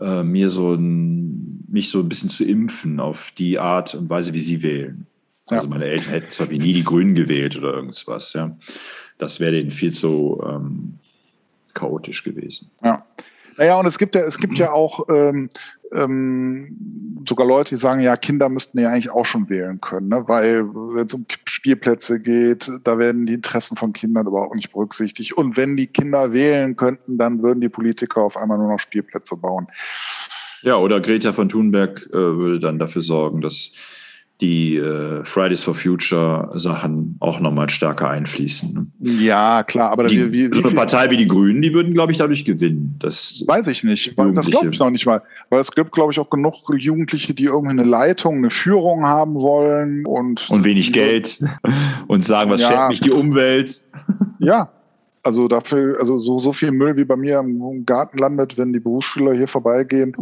äh, 0.00 0.22
mir 0.22 0.50
so 0.50 0.74
ein, 0.74 1.64
mich 1.68 1.90
so 1.90 2.00
ein 2.00 2.08
bisschen 2.08 2.30
zu 2.30 2.44
impfen 2.44 3.00
auf 3.00 3.30
die 3.32 3.58
Art 3.58 3.94
und 3.94 4.10
Weise, 4.10 4.34
wie 4.34 4.40
sie 4.40 4.62
wählen. 4.62 5.06
Also 5.46 5.68
meine 5.68 5.84
Eltern 5.84 6.12
hätten 6.12 6.30
zwar 6.30 6.48
wie 6.50 6.58
nie 6.58 6.72
die 6.72 6.84
Grünen 6.84 7.14
gewählt 7.14 7.56
oder 7.58 7.74
irgendwas, 7.74 8.32
ja. 8.32 8.56
Das 9.18 9.40
wäre 9.40 9.52
denen 9.52 9.70
viel 9.70 9.92
zu 9.92 10.42
ähm, 10.44 10.98
chaotisch 11.74 12.24
gewesen. 12.24 12.70
Ja. 12.82 13.04
Naja, 13.56 13.78
und 13.78 13.86
es 13.86 13.98
gibt 13.98 14.14
ja, 14.14 14.22
es 14.22 14.38
gibt 14.38 14.58
ja 14.58 14.72
auch 14.72 15.06
ähm, 15.14 15.48
ähm, 15.94 17.24
sogar 17.26 17.46
Leute, 17.46 17.70
die 17.70 17.76
sagen, 17.76 18.00
ja, 18.00 18.16
Kinder 18.16 18.48
müssten 18.48 18.78
ja 18.78 18.90
eigentlich 18.90 19.10
auch 19.10 19.24
schon 19.24 19.48
wählen 19.48 19.80
können, 19.80 20.08
ne? 20.08 20.24
weil 20.26 20.64
wenn 20.66 21.06
es 21.06 21.14
um 21.14 21.26
Spielplätze 21.46 22.20
geht, 22.20 22.70
da 22.84 22.98
werden 22.98 23.26
die 23.26 23.34
Interessen 23.34 23.76
von 23.76 23.92
Kindern 23.92 24.26
überhaupt 24.26 24.54
nicht 24.54 24.72
berücksichtigt. 24.72 25.32
Und 25.32 25.56
wenn 25.56 25.76
die 25.76 25.86
Kinder 25.86 26.32
wählen 26.32 26.76
könnten, 26.76 27.18
dann 27.18 27.42
würden 27.42 27.60
die 27.60 27.68
Politiker 27.68 28.22
auf 28.22 28.36
einmal 28.36 28.58
nur 28.58 28.68
noch 28.68 28.78
Spielplätze 28.78 29.36
bauen. 29.36 29.68
Ja, 30.62 30.76
oder 30.76 31.00
Greta 31.00 31.32
von 31.32 31.48
Thunberg 31.48 32.06
äh, 32.10 32.12
würde 32.12 32.58
dann 32.58 32.78
dafür 32.78 33.02
sorgen, 33.02 33.40
dass 33.40 33.72
die 34.40 34.76
äh, 34.76 35.24
Fridays 35.24 35.62
for 35.62 35.74
Future 35.74 36.50
Sachen 36.58 37.16
auch 37.20 37.38
nochmal 37.38 37.70
stärker 37.70 38.10
einfließen. 38.10 38.92
Ne? 38.98 39.12
Ja, 39.12 39.62
klar, 39.62 39.92
aber 39.92 40.08
die, 40.08 40.32
wie, 40.32 40.50
wie, 40.50 40.54
so 40.54 40.62
eine 40.62 40.74
Partei 40.74 41.08
wie 41.10 41.16
die 41.16 41.28
Grünen, 41.28 41.62
die 41.62 41.72
würden, 41.72 41.94
glaube 41.94 42.10
ich, 42.10 42.18
dadurch 42.18 42.44
gewinnen. 42.44 42.96
Das 42.98 43.44
weiß 43.46 43.66
ich 43.68 43.84
nicht. 43.84 44.18
Das 44.18 44.46
glaube 44.46 44.70
ich 44.70 44.78
noch 44.78 44.90
nicht 44.90 45.06
mal. 45.06 45.22
Weil 45.50 45.60
es 45.60 45.70
gibt, 45.72 45.92
glaube 45.92 46.12
ich, 46.12 46.18
auch 46.18 46.30
genug 46.30 46.54
Jugendliche, 46.76 47.32
die 47.32 47.44
irgendwie 47.44 47.70
eine 47.70 47.84
Leitung, 47.84 48.38
eine 48.38 48.50
Führung 48.50 49.06
haben 49.06 49.34
wollen 49.34 50.04
und. 50.04 50.50
Und 50.50 50.64
wenig 50.64 50.92
Geld 50.92 51.40
und 52.08 52.24
sagen, 52.24 52.50
was 52.50 52.60
ja. 52.60 52.68
schämt 52.68 52.88
mich 52.88 53.00
die 53.00 53.10
Umwelt. 53.10 53.84
Ja, 54.40 54.68
also 55.24 55.48
dafür, 55.48 55.98
also 55.98 56.18
so, 56.18 56.38
so 56.38 56.52
viel 56.52 56.70
Müll 56.70 56.96
wie 56.96 57.04
bei 57.04 57.16
mir 57.16 57.38
im 57.38 57.86
Garten 57.86 58.18
landet, 58.18 58.58
wenn 58.58 58.74
die 58.74 58.80
Berufsschüler 58.80 59.32
hier 59.32 59.48
vorbeigehen. 59.48 60.14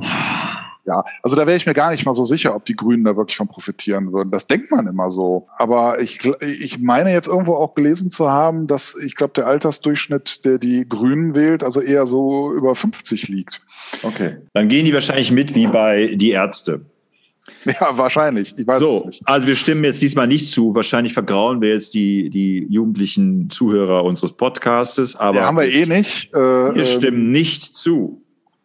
Ja, 0.84 1.04
also 1.22 1.36
da 1.36 1.46
wäre 1.46 1.56
ich 1.56 1.66
mir 1.66 1.74
gar 1.74 1.92
nicht 1.92 2.04
mal 2.04 2.12
so 2.12 2.24
sicher, 2.24 2.56
ob 2.56 2.64
die 2.64 2.74
Grünen 2.74 3.04
da 3.04 3.16
wirklich 3.16 3.36
von 3.36 3.46
profitieren 3.46 4.12
würden. 4.12 4.30
Das 4.30 4.48
denkt 4.48 4.70
man 4.72 4.88
immer 4.88 5.10
so. 5.10 5.46
Aber 5.56 6.00
ich, 6.00 6.18
ich 6.40 6.80
meine 6.80 7.12
jetzt 7.12 7.28
irgendwo 7.28 7.54
auch 7.54 7.74
gelesen 7.74 8.10
zu 8.10 8.30
haben, 8.30 8.66
dass 8.66 8.96
ich 8.96 9.14
glaube, 9.14 9.32
der 9.34 9.46
Altersdurchschnitt, 9.46 10.44
der 10.44 10.58
die 10.58 10.88
Grünen 10.88 11.36
wählt, 11.36 11.62
also 11.62 11.80
eher 11.80 12.06
so 12.06 12.52
über 12.52 12.74
50 12.74 13.28
liegt. 13.28 13.60
Okay. 14.02 14.38
Dann 14.54 14.68
gehen 14.68 14.84
die 14.84 14.92
wahrscheinlich 14.92 15.30
mit 15.30 15.54
wie 15.54 15.68
bei 15.68 16.14
die 16.16 16.30
Ärzte. 16.30 16.80
Ja, 17.64 17.96
wahrscheinlich. 17.98 18.54
Ich 18.56 18.66
weiß 18.66 18.78
so, 18.78 19.00
es 19.00 19.06
nicht. 19.06 19.22
Also 19.24 19.46
wir 19.46 19.56
stimmen 19.56 19.84
jetzt 19.84 20.00
diesmal 20.00 20.26
nicht 20.26 20.48
zu. 20.48 20.74
Wahrscheinlich 20.74 21.12
vergrauen 21.12 21.60
wir 21.60 21.70
jetzt 21.70 21.94
die, 21.94 22.30
die 22.30 22.66
jugendlichen 22.68 23.50
Zuhörer 23.50 24.04
unseres 24.04 24.32
Podcastes. 24.32 25.16
Aber 25.16 25.38
ja, 25.38 25.46
haben 25.46 25.58
wir 25.58 25.68
eh 25.68 25.86
nicht. 25.86 26.32
Äh, 26.34 26.38
wir 26.38 26.76
ähm, 26.76 26.84
stimmen 26.84 27.30
nicht 27.30 27.64
zu. 27.76 28.22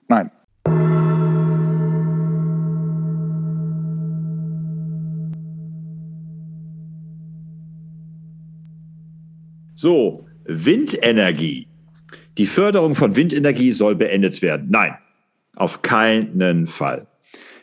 Nein. 0.07 0.31
So, 9.77 10.25
Windenergie. 10.45 11.67
Die 12.39 12.47
Förderung 12.47 12.95
von 12.95 13.15
Windenergie 13.15 13.71
soll 13.71 13.93
beendet 13.93 14.41
werden. 14.41 14.69
Nein, 14.71 14.95
auf 15.55 15.83
keinen 15.83 16.65
Fall. 16.65 17.05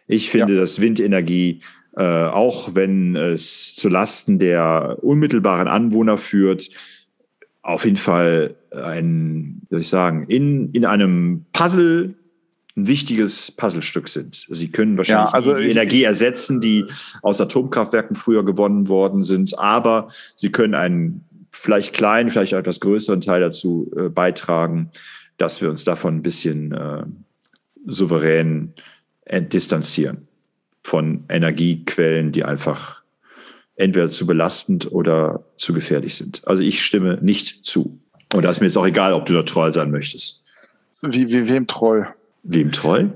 Ich 0.06 0.30
finde, 0.30 0.54
ja. 0.54 0.60
dass 0.60 0.80
Windenergie, 0.80 1.58
äh, 1.96 2.04
auch 2.04 2.76
wenn 2.76 3.16
es 3.16 3.74
zu 3.74 3.88
Lasten 3.88 4.38
der 4.38 4.98
unmittelbaren 5.02 5.66
Anwohner 5.66 6.16
führt, 6.16 6.70
auf 7.62 7.84
jeden 7.84 7.96
Fall 7.96 8.54
ein, 8.70 9.62
soll 9.70 9.80
ich 9.80 9.88
sagen, 9.88 10.26
in, 10.28 10.70
in 10.70 10.84
einem 10.84 11.46
Puzzle 11.52 12.14
ein 12.76 12.86
wichtiges 12.86 13.50
Puzzlestück 13.50 14.08
sind. 14.08 14.46
Sie 14.50 14.70
können 14.70 14.96
wahrscheinlich 14.96 15.30
ja, 15.30 15.34
also 15.34 15.54
die 15.54 15.68
Energie 15.68 16.04
ersetzen, 16.04 16.60
die 16.60 16.84
aus 17.22 17.40
Atomkraftwerken 17.40 18.14
früher 18.14 18.44
gewonnen 18.44 18.86
worden 18.86 19.24
sind, 19.24 19.58
aber 19.58 20.10
sie 20.36 20.52
können 20.52 20.74
einen 20.74 21.24
vielleicht 21.64 21.94
kleinen, 21.94 22.28
vielleicht 22.28 22.52
etwas 22.52 22.78
größeren 22.78 23.22
Teil 23.22 23.40
dazu 23.40 23.90
äh, 23.96 24.10
beitragen, 24.10 24.90
dass 25.38 25.62
wir 25.62 25.70
uns 25.70 25.82
davon 25.82 26.16
ein 26.16 26.22
bisschen 26.22 26.72
äh, 26.72 27.04
souverän 27.86 28.74
äh, 29.24 29.40
distanzieren 29.40 30.28
von 30.82 31.24
Energiequellen, 31.30 32.32
die 32.32 32.44
einfach 32.44 33.02
entweder 33.76 34.10
zu 34.10 34.26
belastend 34.26 34.92
oder 34.92 35.42
zu 35.56 35.72
gefährlich 35.72 36.16
sind. 36.16 36.46
Also 36.46 36.62
ich 36.62 36.84
stimme 36.84 37.18
nicht 37.22 37.64
zu. 37.64 37.98
Und 38.34 38.42
da 38.42 38.50
ist 38.50 38.60
mir 38.60 38.66
jetzt 38.66 38.76
auch 38.76 38.86
egal, 38.86 39.14
ob 39.14 39.24
du 39.24 39.32
da 39.32 39.42
treu 39.42 39.72
sein 39.72 39.90
möchtest. 39.90 40.44
Wie, 41.00 41.30
wie 41.30 41.48
wem 41.48 41.66
treu? 41.66 42.04
Wem 42.42 42.72
treu? 42.72 43.08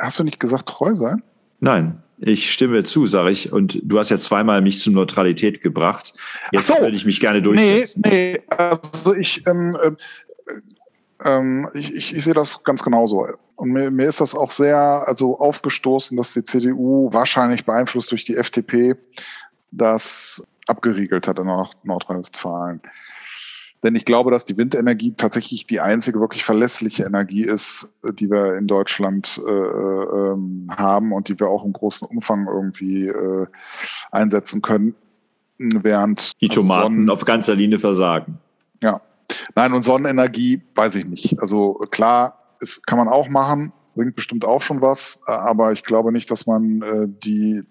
Hast 0.00 0.18
du 0.18 0.24
nicht 0.24 0.40
gesagt 0.40 0.68
treu 0.68 0.96
sein? 0.96 1.22
Nein. 1.60 2.01
Ich 2.24 2.52
stimme 2.52 2.84
zu, 2.84 3.06
sage 3.06 3.30
ich. 3.30 3.52
Und 3.52 3.80
du 3.82 3.98
hast 3.98 4.10
ja 4.10 4.16
zweimal 4.16 4.62
mich 4.62 4.78
zur 4.78 4.92
Neutralität 4.92 5.60
gebracht. 5.60 6.14
Jetzt 6.52 6.68
so. 6.68 6.78
würde 6.78 6.94
ich 6.94 7.04
mich 7.04 7.18
gerne 7.18 7.42
durchsetzen. 7.42 8.02
Nee, 8.04 8.34
nee. 8.34 8.42
also 8.48 9.14
ich, 9.16 9.42
ähm, 9.48 9.76
äh, 9.82 9.90
ähm, 11.24 11.68
ich, 11.74 11.92
ich, 11.92 12.14
ich, 12.14 12.22
sehe 12.22 12.34
das 12.34 12.62
ganz 12.62 12.84
genauso. 12.84 13.26
Und 13.56 13.70
mir, 13.70 13.90
mir 13.90 14.06
ist 14.06 14.20
das 14.20 14.36
auch 14.36 14.52
sehr 14.52 14.78
also 14.78 15.40
aufgestoßen, 15.40 16.16
dass 16.16 16.32
die 16.32 16.44
CDU 16.44 17.12
wahrscheinlich 17.12 17.64
beeinflusst 17.64 18.12
durch 18.12 18.24
die 18.24 18.36
FDP 18.36 18.94
das 19.72 20.46
abgeriegelt 20.68 21.26
hat 21.26 21.40
in 21.40 21.46
Nordrhein-Westfalen. 21.82 22.80
Denn 23.82 23.96
ich 23.96 24.04
glaube, 24.04 24.30
dass 24.30 24.44
die 24.44 24.56
Windenergie 24.56 25.14
tatsächlich 25.16 25.66
die 25.66 25.80
einzige 25.80 26.20
wirklich 26.20 26.44
verlässliche 26.44 27.04
Energie 27.04 27.44
ist, 27.44 27.88
die 28.18 28.30
wir 28.30 28.56
in 28.56 28.68
Deutschland 28.68 29.40
äh, 29.44 29.50
ähm, 29.50 30.70
haben 30.70 31.12
und 31.12 31.28
die 31.28 31.38
wir 31.38 31.48
auch 31.48 31.64
im 31.64 31.72
großen 31.72 32.06
Umfang 32.06 32.46
irgendwie 32.46 33.08
äh, 33.08 33.46
einsetzen 34.12 34.62
können. 34.62 34.94
Während 35.58 36.32
die 36.40 36.48
Tomaten 36.48 36.94
Sonnen 36.94 37.10
auf 37.10 37.24
ganzer 37.24 37.54
Linie 37.54 37.78
versagen. 37.78 38.38
Ja. 38.82 39.00
Nein, 39.54 39.72
und 39.72 39.82
Sonnenenergie 39.82 40.62
weiß 40.74 40.96
ich 40.96 41.06
nicht. 41.06 41.40
Also 41.40 41.74
klar, 41.90 42.56
es 42.60 42.82
kann 42.82 42.98
man 42.98 43.08
auch 43.08 43.28
machen, 43.28 43.72
bringt 43.94 44.16
bestimmt 44.16 44.44
auch 44.44 44.62
schon 44.62 44.80
was, 44.80 45.20
aber 45.26 45.72
ich 45.72 45.84
glaube 45.84 46.12
nicht, 46.12 46.30
dass 46.30 46.46
man 46.46 46.82
äh, 46.82 47.06
die 47.08 47.62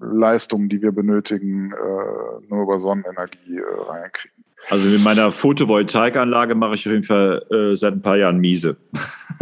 Leistungen, 0.00 0.68
die 0.68 0.80
wir 0.82 0.92
benötigen, 0.92 1.72
äh, 1.72 2.46
nur 2.48 2.62
über 2.62 2.80
Sonnenenergie 2.80 3.58
äh, 3.58 3.82
reinkriegen. 3.88 4.44
Also 4.68 4.88
mit 4.88 5.02
meiner 5.02 5.30
Photovoltaikanlage 5.32 6.54
mache 6.54 6.74
ich 6.74 6.86
auf 6.86 6.92
jeden 6.92 7.04
Fall 7.04 7.44
äh, 7.50 7.74
seit 7.76 7.94
ein 7.94 8.02
paar 8.02 8.16
Jahren 8.16 8.38
miese. 8.38 8.76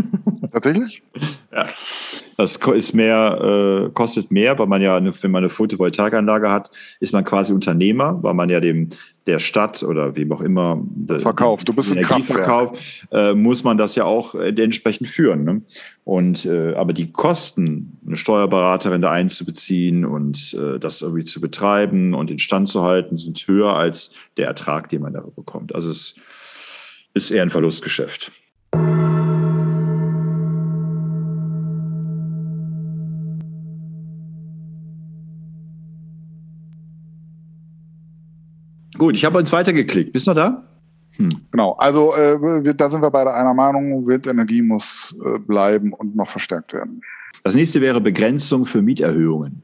Tatsächlich? 0.52 1.02
ja. 1.52 1.68
Das 2.38 2.54
ist 2.56 2.94
mehr, 2.94 3.86
äh, 3.88 3.90
kostet 3.90 4.30
mehr, 4.30 4.56
weil 4.60 4.68
man 4.68 4.80
ja, 4.80 4.96
eine, 4.96 5.12
wenn 5.22 5.32
man 5.32 5.42
eine 5.42 5.48
Photovoltaikanlage 5.48 6.48
hat, 6.48 6.70
ist 7.00 7.12
man 7.12 7.24
quasi 7.24 7.52
Unternehmer, 7.52 8.22
weil 8.22 8.34
man 8.34 8.48
ja 8.48 8.60
dem 8.60 8.90
der 9.26 9.40
Stadt 9.40 9.82
oder 9.82 10.14
wem 10.14 10.32
auch 10.32 10.40
immer 10.40 10.80
das 10.94 11.22
verkauft. 11.22 11.68
Du 11.68 11.72
bist 11.72 11.94
ein 11.94 12.02
Kraftwerk. 12.02 12.78
Äh, 13.10 13.34
muss 13.34 13.64
man 13.64 13.76
das 13.76 13.96
ja 13.96 14.04
auch 14.04 14.36
äh, 14.36 14.50
entsprechend 14.50 15.08
führen. 15.08 15.44
Ne? 15.44 15.62
Und 16.04 16.46
äh, 16.46 16.74
aber 16.74 16.92
die 16.92 17.10
Kosten, 17.10 17.98
eine 18.06 18.16
Steuerberaterin 18.16 19.02
da 19.02 19.10
einzubeziehen 19.10 20.04
und 20.04 20.54
äh, 20.54 20.78
das 20.78 21.02
irgendwie 21.02 21.24
zu 21.24 21.40
betreiben 21.40 22.14
und 22.14 22.30
den 22.30 22.38
Stand 22.38 22.68
zu 22.68 22.84
halten, 22.84 23.16
sind 23.16 23.46
höher 23.48 23.74
als 23.74 24.12
der 24.36 24.46
Ertrag, 24.46 24.88
den 24.88 25.02
man 25.02 25.12
darüber 25.12 25.32
bekommt. 25.32 25.74
Also 25.74 25.90
es 25.90 26.14
ist 27.14 27.32
eher 27.32 27.42
ein 27.42 27.50
Verlustgeschäft. 27.50 28.32
Gut, 38.98 39.14
ich 39.14 39.24
habe 39.24 39.38
uns 39.38 39.52
weitergeklickt. 39.52 40.12
Bist 40.12 40.26
du 40.26 40.32
noch 40.32 40.36
da? 40.36 40.68
Hm. 41.12 41.30
Genau, 41.50 41.72
also 41.74 42.14
äh, 42.14 42.74
da 42.74 42.88
sind 42.88 43.02
wir 43.02 43.10
beide 43.10 43.32
einer 43.32 43.54
Meinung, 43.54 44.06
Windenergie 44.06 44.62
muss 44.62 45.16
äh, 45.24 45.38
bleiben 45.38 45.92
und 45.92 46.14
noch 46.14 46.28
verstärkt 46.28 46.72
werden. 46.72 47.00
Das 47.44 47.54
nächste 47.54 47.80
wäre 47.80 48.00
Begrenzung 48.00 48.66
für 48.66 48.82
Mieterhöhungen. 48.82 49.62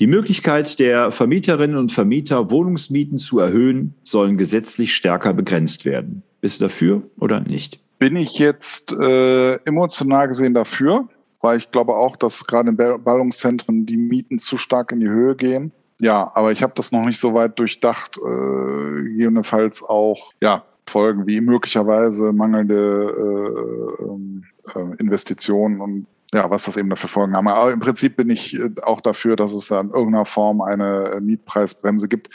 Die 0.00 0.06
Möglichkeit 0.06 0.78
der 0.78 1.10
Vermieterinnen 1.10 1.76
und 1.76 1.90
Vermieter, 1.90 2.50
Wohnungsmieten 2.50 3.18
zu 3.18 3.40
erhöhen, 3.40 3.94
sollen 4.04 4.38
gesetzlich 4.38 4.94
stärker 4.94 5.34
begrenzt 5.34 5.84
werden. 5.84 6.22
Bist 6.40 6.60
du 6.60 6.66
dafür 6.66 7.02
oder 7.18 7.40
nicht? 7.40 7.80
Bin 7.98 8.14
ich 8.14 8.38
jetzt 8.38 8.92
äh, 8.92 9.54
emotional 9.64 10.28
gesehen 10.28 10.54
dafür, 10.54 11.08
weil 11.40 11.58
ich 11.58 11.72
glaube 11.72 11.96
auch, 11.96 12.16
dass 12.16 12.46
gerade 12.46 12.70
in 12.70 12.76
Ballungszentren 12.76 13.86
die 13.86 13.96
Mieten 13.96 14.38
zu 14.38 14.56
stark 14.56 14.92
in 14.92 15.00
die 15.00 15.08
Höhe 15.08 15.34
gehen. 15.34 15.72
Ja, 16.00 16.30
aber 16.34 16.52
ich 16.52 16.62
habe 16.62 16.72
das 16.76 16.92
noch 16.92 17.04
nicht 17.04 17.18
so 17.18 17.34
weit 17.34 17.58
durchdacht, 17.58 18.18
äh, 18.18 19.02
gegebenenfalls 19.02 19.82
auch 19.82 20.32
ja, 20.40 20.64
Folgen 20.86 21.26
wie 21.26 21.40
möglicherweise 21.40 22.32
mangelnde 22.32 23.96
äh, 23.98 24.02
ähm, 24.04 24.44
äh, 24.74 24.96
Investitionen 24.98 25.80
und 25.80 26.06
ja, 26.32 26.50
was 26.50 26.64
das 26.64 26.76
eben 26.76 26.90
dafür 26.90 27.08
Folgen 27.08 27.34
haben. 27.34 27.48
Aber 27.48 27.72
im 27.72 27.80
Prinzip 27.80 28.16
bin 28.16 28.30
ich 28.30 28.54
äh, 28.54 28.70
auch 28.82 29.00
dafür, 29.00 29.34
dass 29.34 29.54
es 29.54 29.68
da 29.68 29.80
in 29.80 29.90
irgendeiner 29.90 30.26
Form 30.26 30.60
eine 30.60 31.18
Mietpreisbremse 31.20 32.08
gibt. 32.08 32.30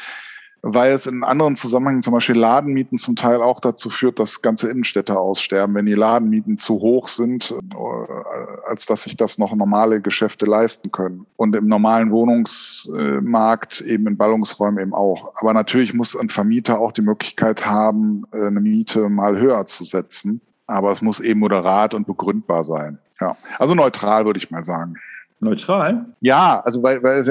Weil 0.65 0.93
es 0.93 1.07
in 1.07 1.25
anderen 1.25 1.57
Zusammenhängen, 1.57 2.01
zum 2.01 2.13
Beispiel 2.13 2.37
Ladenmieten, 2.37 2.97
zum 2.97 3.17
Teil 3.17 3.41
auch 3.41 3.59
dazu 3.59 3.89
führt, 3.89 4.17
dass 4.17 4.41
ganze 4.41 4.71
Innenstädte 4.71 5.19
aussterben, 5.19 5.75
wenn 5.75 5.85
die 5.85 5.93
Ladenmieten 5.93 6.57
zu 6.57 6.75
hoch 6.75 7.09
sind, 7.09 7.51
äh, 7.51 8.65
als 8.69 8.85
dass 8.85 9.03
sich 9.03 9.17
das 9.17 9.37
noch 9.37 9.53
normale 9.53 9.99
Geschäfte 9.99 10.45
leisten 10.45 10.89
können. 10.89 11.25
Und 11.35 11.53
im 11.53 11.67
normalen 11.67 12.11
Wohnungsmarkt 12.11 13.81
eben 13.81 14.07
in 14.07 14.15
Ballungsräumen 14.15 14.81
eben 14.81 14.93
auch. 14.93 15.33
Aber 15.35 15.53
natürlich 15.53 15.93
muss 15.93 16.15
ein 16.15 16.29
Vermieter 16.29 16.79
auch 16.79 16.93
die 16.93 17.01
Möglichkeit 17.01 17.65
haben, 17.65 18.23
äh, 18.31 18.47
eine 18.47 18.61
Miete 18.61 19.09
mal 19.09 19.37
höher 19.37 19.65
zu 19.65 19.83
setzen. 19.83 20.39
Aber 20.65 20.91
es 20.91 21.01
muss 21.01 21.19
eben 21.19 21.41
moderat 21.41 21.93
und 21.93 22.07
begründbar 22.07 22.63
sein. 22.63 22.99
Ja. 23.19 23.35
Also 23.59 23.75
neutral, 23.75 24.25
würde 24.25 24.37
ich 24.37 24.49
mal 24.49 24.63
sagen. 24.63 24.95
Neutral? 25.41 26.05
Ja, 26.21 26.61
also 26.63 26.81
weil, 26.83 27.03
weil 27.03 27.17
es 27.17 27.29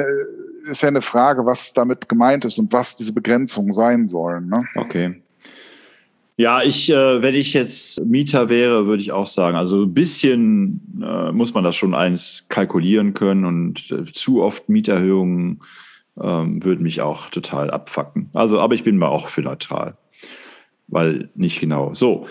ist 0.64 0.82
ja 0.82 0.88
eine 0.88 1.02
Frage, 1.02 1.44
was 1.46 1.72
damit 1.72 2.08
gemeint 2.08 2.44
ist 2.44 2.58
und 2.58 2.72
was 2.72 2.96
diese 2.96 3.12
Begrenzungen 3.12 3.72
sein 3.72 4.06
sollen. 4.06 4.48
Ne? 4.48 4.64
Okay. 4.76 5.22
Ja, 6.36 6.62
ich, 6.62 6.90
äh, 6.90 7.22
wenn 7.22 7.34
ich 7.34 7.52
jetzt 7.52 8.04
Mieter 8.04 8.48
wäre, 8.48 8.86
würde 8.86 9.02
ich 9.02 9.12
auch 9.12 9.26
sagen, 9.26 9.56
also 9.56 9.82
ein 9.82 9.94
bisschen 9.94 11.00
äh, 11.02 11.30
muss 11.30 11.54
man 11.54 11.62
das 11.62 11.76
schon 11.76 11.94
eins 11.94 12.46
kalkulieren 12.48 13.12
können 13.14 13.44
und 13.44 13.90
äh, 13.90 14.04
zu 14.04 14.42
oft 14.42 14.68
Mieterhöhungen 14.68 15.60
ähm, 16.20 16.64
würden 16.64 16.82
mich 16.82 17.00
auch 17.00 17.28
total 17.30 17.70
abfacken. 17.70 18.30
Also, 18.34 18.58
aber 18.58 18.74
ich 18.74 18.82
bin 18.82 18.96
mal 18.96 19.08
auch 19.08 19.28
für 19.28 19.42
neutral, 19.42 19.96
weil 20.88 21.30
nicht 21.34 21.60
genau. 21.60 21.94
So, 21.94 22.26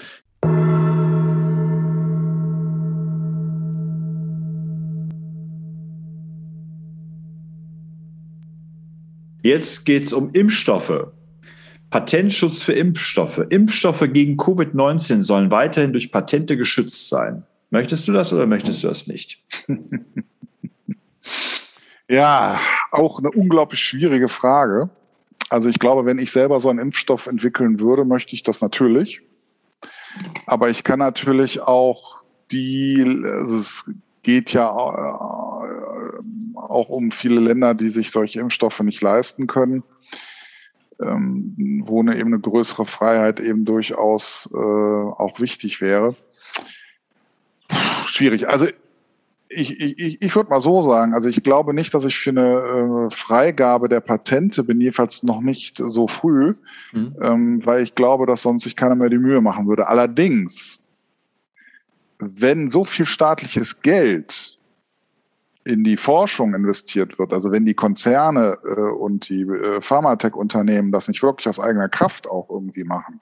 Jetzt 9.42 9.86
geht 9.86 10.04
es 10.04 10.14
um 10.14 10.32
Impfstoffe. 10.34 11.08
Patentschutz 11.90 12.62
für 12.62 12.74
Impfstoffe. 12.74 13.42
Impfstoffe 13.50 14.08
gegen 14.12 14.38
Covid-19 14.38 15.22
sollen 15.22 15.52
weiterhin 15.52 15.92
durch 15.92 16.12
Patente 16.12 16.58
geschützt 16.58 17.10
sein. 17.10 17.44
Möchtest 17.70 18.08
du 18.08 18.14
das 18.14 18.32
oder 18.32 18.48
möchtest 18.48 18.84
du 18.84 18.88
das 18.88 19.08
nicht? 19.08 19.44
Ja, 22.12 22.60
auch 22.92 23.20
eine 23.20 23.32
unglaublich 23.32 23.80
schwierige 23.80 24.28
Frage. 24.28 24.90
Also 25.48 25.70
ich 25.70 25.80
glaube, 25.80 26.06
wenn 26.06 26.20
ich 26.20 26.30
selber 26.30 26.60
so 26.60 26.70
einen 26.70 26.80
Impfstoff 26.80 27.26
entwickeln 27.26 27.80
würde, 27.80 28.04
möchte 28.04 28.36
ich 28.36 28.44
das 28.44 28.60
natürlich. 28.60 29.22
Aber 30.46 30.68
ich 30.68 30.84
kann 30.84 31.00
natürlich 31.00 31.62
auch 31.62 32.26
die, 32.52 33.24
also 33.24 33.56
es 33.56 33.90
geht 34.24 34.52
ja 34.52 34.70
auch 36.72 36.90
um 36.90 37.12
viele 37.12 37.40
Länder, 37.40 37.74
die 37.74 37.90
sich 37.90 38.12
solche 38.12 38.40
Impfstoffe 38.40 38.80
nicht 38.82 39.02
leisten 39.02 39.48
können, 39.48 39.84
ähm, 41.02 41.82
wo 41.84 42.02
eine 42.02 42.18
eben 42.18 42.34
eine 42.34 42.40
größere 42.40 42.86
Freiheit 42.86 43.40
eben 43.40 43.66
durchaus 43.66 44.50
äh, 44.54 44.58
auch 44.58 45.40
wichtig 45.40 45.82
wäre. 45.82 46.16
Puh, 47.68 48.06
schwierig. 48.06 48.48
Also 48.48 48.68
ich, 49.54 49.80
ich, 49.80 50.22
ich 50.22 50.36
würde 50.36 50.50
mal 50.50 50.62
so 50.62 50.82
sagen, 50.82 51.14
also 51.14 51.28
ich 51.28 51.44
glaube 51.44 51.74
nicht, 51.74 51.94
dass 51.94 52.06
ich 52.06 52.18
für 52.18 52.30
eine 52.30 53.08
äh, 53.10 53.14
Freigabe 53.14 53.90
der 53.90 54.00
Patente 54.00 54.64
bin, 54.64 54.80
jedenfalls 54.80 55.24
noch 55.24 55.42
nicht 55.42 55.78
so 55.78 56.08
früh, 56.08 56.56
mhm. 56.94 57.16
ähm, 57.22 57.66
weil 57.66 57.84
ich 57.84 57.96
glaube, 57.96 58.26
dass 58.26 58.44
sonst 58.44 58.64
sich 58.64 58.76
keiner 58.76 58.96
mehr 58.96 59.10
die 59.10 59.18
Mühe 59.18 59.42
machen 59.42 59.68
würde. 59.68 59.88
Allerdings, 59.88 60.80
wenn 62.20 62.70
so 62.70 62.86
viel 62.86 63.06
staatliches 63.06 63.82
Geld 63.82 64.58
in 65.64 65.84
die 65.84 65.98
Forschung 65.98 66.54
investiert 66.54 67.20
wird, 67.20 67.34
also 67.34 67.52
wenn 67.52 67.66
die 67.66 67.74
Konzerne 67.74 68.58
äh, 68.64 68.70
und 68.70 69.30
die 69.30 69.42
äh, 69.42 69.82
Pharmatech-Unternehmen 69.82 70.92
das 70.92 71.08
nicht 71.08 71.22
wirklich 71.22 71.48
aus 71.48 71.60
eigener 71.60 71.90
Kraft 71.90 72.28
auch 72.28 72.50
irgendwie 72.50 72.84
machen, 72.84 73.22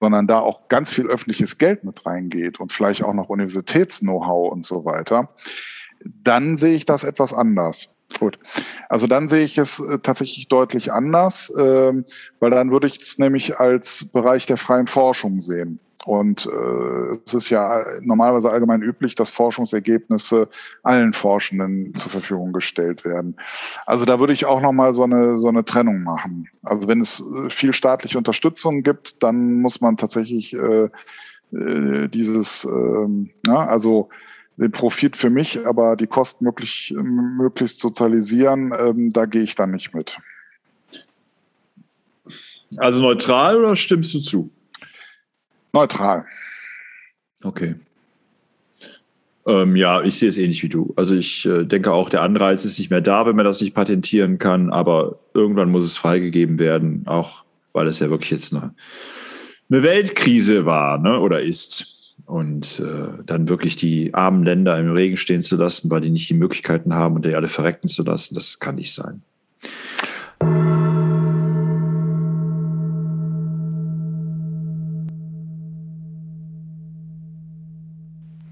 sondern 0.00 0.26
da 0.26 0.38
auch 0.40 0.68
ganz 0.68 0.90
viel 0.90 1.06
öffentliches 1.06 1.58
Geld 1.58 1.84
mit 1.84 2.06
reingeht 2.06 2.60
und 2.60 2.72
vielleicht 2.72 3.02
auch 3.02 3.14
noch 3.14 3.28
Universitäts-Know-how 3.28 4.52
und 4.52 4.64
so 4.64 4.84
weiter, 4.84 5.28
dann 6.04 6.56
sehe 6.56 6.74
ich 6.74 6.86
das 6.86 7.04
etwas 7.04 7.32
anders. 7.32 7.94
Gut. 8.18 8.38
Also 8.88 9.06
dann 9.06 9.28
sehe 9.28 9.44
ich 9.44 9.56
es 9.56 9.80
äh, 9.80 9.98
tatsächlich 9.98 10.48
deutlich 10.48 10.92
anders, 10.92 11.52
ähm, 11.56 12.04
weil 12.40 12.50
dann 12.50 12.70
würde 12.70 12.88
ich 12.88 13.00
es 13.00 13.18
nämlich 13.18 13.58
als 13.58 14.08
Bereich 14.12 14.46
der 14.46 14.56
freien 14.56 14.86
Forschung 14.86 15.40
sehen. 15.40 15.78
Und 16.06 16.46
äh, 16.46 17.18
es 17.26 17.34
ist 17.34 17.50
ja 17.50 17.84
normalerweise 18.00 18.50
allgemein 18.50 18.82
üblich, 18.82 19.14
dass 19.14 19.28
Forschungsergebnisse 19.28 20.48
allen 20.82 21.12
Forschenden 21.12 21.94
zur 21.94 22.10
Verfügung 22.10 22.52
gestellt 22.52 23.04
werden. 23.04 23.36
Also 23.84 24.06
da 24.06 24.18
würde 24.18 24.32
ich 24.32 24.46
auch 24.46 24.62
nochmal 24.62 24.94
so 24.94 25.04
eine, 25.04 25.38
so 25.38 25.48
eine 25.48 25.64
Trennung 25.64 26.02
machen. 26.02 26.48
Also 26.62 26.88
wenn 26.88 27.00
es 27.00 27.20
äh, 27.20 27.50
viel 27.50 27.74
staatliche 27.74 28.16
Unterstützung 28.16 28.82
gibt, 28.82 29.22
dann 29.22 29.60
muss 29.60 29.80
man 29.82 29.98
tatsächlich 29.98 30.54
äh, 30.54 30.88
äh, 31.52 32.08
dieses, 32.08 32.64
äh, 32.64 33.28
ja, 33.46 33.66
also 33.66 34.08
den 34.56 34.72
Profit 34.72 35.16
für 35.16 35.30
mich, 35.30 35.64
aber 35.66 35.96
die 35.96 36.06
Kosten 36.06 36.44
möglich, 36.44 36.94
möglichst 36.96 37.80
sozialisieren, 37.80 38.72
ähm, 38.78 39.10
da 39.10 39.26
gehe 39.26 39.42
ich 39.42 39.54
dann 39.54 39.70
nicht 39.70 39.94
mit. 39.94 40.18
Also 42.76 43.00
neutral 43.00 43.56
oder 43.56 43.74
stimmst 43.74 44.14
du 44.14 44.20
zu? 44.20 44.50
Neutral. 45.72 46.24
Okay. 47.42 47.74
Ähm, 49.46 49.74
ja, 49.74 50.02
ich 50.02 50.18
sehe 50.18 50.28
es 50.28 50.36
ähnlich 50.36 50.62
wie 50.62 50.68
du. 50.68 50.92
Also 50.96 51.14
ich 51.14 51.46
äh, 51.46 51.64
denke 51.64 51.92
auch, 51.92 52.10
der 52.10 52.22
Anreiz 52.22 52.64
ist 52.64 52.78
nicht 52.78 52.90
mehr 52.90 53.00
da, 53.00 53.26
wenn 53.26 53.36
man 53.36 53.46
das 53.46 53.60
nicht 53.60 53.74
patentieren 53.74 54.38
kann, 54.38 54.70
aber 54.70 55.18
irgendwann 55.32 55.70
muss 55.70 55.84
es 55.84 55.96
freigegeben 55.96 56.58
werden, 56.58 57.04
auch 57.06 57.44
weil 57.72 57.86
es 57.86 58.00
ja 58.00 58.10
wirklich 58.10 58.30
jetzt 58.30 58.52
eine, 58.52 58.74
eine 59.70 59.82
Weltkrise 59.82 60.66
war 60.66 60.98
ne, 60.98 61.18
oder 61.18 61.40
ist. 61.40 61.99
Und 62.30 62.78
äh, 62.78 63.08
dann 63.26 63.48
wirklich 63.48 63.74
die 63.74 64.14
armen 64.14 64.44
Länder 64.44 64.78
im 64.78 64.92
Regen 64.92 65.16
stehen 65.16 65.42
zu 65.42 65.56
lassen, 65.56 65.90
weil 65.90 66.00
die 66.00 66.10
nicht 66.10 66.30
die 66.30 66.34
Möglichkeiten 66.34 66.94
haben 66.94 67.16
und 67.16 67.24
die 67.24 67.34
alle 67.34 67.48
verrecken 67.48 67.88
zu 67.88 68.04
lassen, 68.04 68.36
das 68.36 68.60
kann 68.60 68.76
nicht 68.76 68.94
sein. 68.94 69.22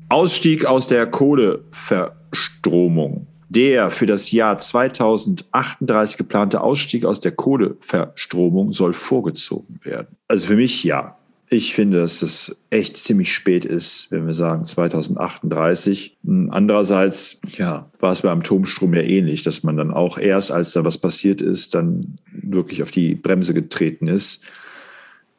Ausstieg 0.09 0.65
aus 0.65 0.89
der 0.89 1.07
Kohleverstromung. 1.07 3.29
Der 3.49 3.91
für 3.91 4.07
das 4.07 4.33
Jahr 4.33 4.59
2038 4.59 6.17
geplante 6.17 6.63
Ausstieg 6.63 7.05
aus 7.05 7.21
der 7.21 7.31
Kohleverstromung 7.31 8.73
soll 8.73 8.93
vorgezogen 8.93 9.79
werden. 9.85 10.17
Also 10.27 10.49
für 10.49 10.57
mich 10.57 10.83
ja. 10.83 11.18
Ich 11.51 11.75
finde, 11.75 11.99
dass 12.01 12.21
es 12.21 12.59
echt 12.69 12.99
ziemlich 12.99 13.33
spät 13.33 13.65
ist, 13.65 14.09
wenn 14.11 14.27
wir 14.27 14.35
sagen 14.35 14.67
2038. 14.67 16.19
Andererseits, 16.51 17.41
ja, 17.57 17.91
war 18.01 18.13
es 18.13 18.23
beim 18.23 18.41
Atomstrom 18.41 18.93
ja 18.93 19.01
ähnlich, 19.01 19.43
dass 19.43 19.63
man 19.63 19.77
dann 19.77 19.91
auch 19.91 20.19
erst, 20.19 20.53
als 20.53 20.73
da 20.73 20.85
was 20.85 20.99
passiert 20.99 21.41
ist, 21.41 21.75
dann 21.75 22.17
wirklich 22.31 22.83
auf 22.83 22.91
die 22.91 23.15
Bremse 23.15 23.55
getreten 23.55 24.09
ist. 24.09 24.43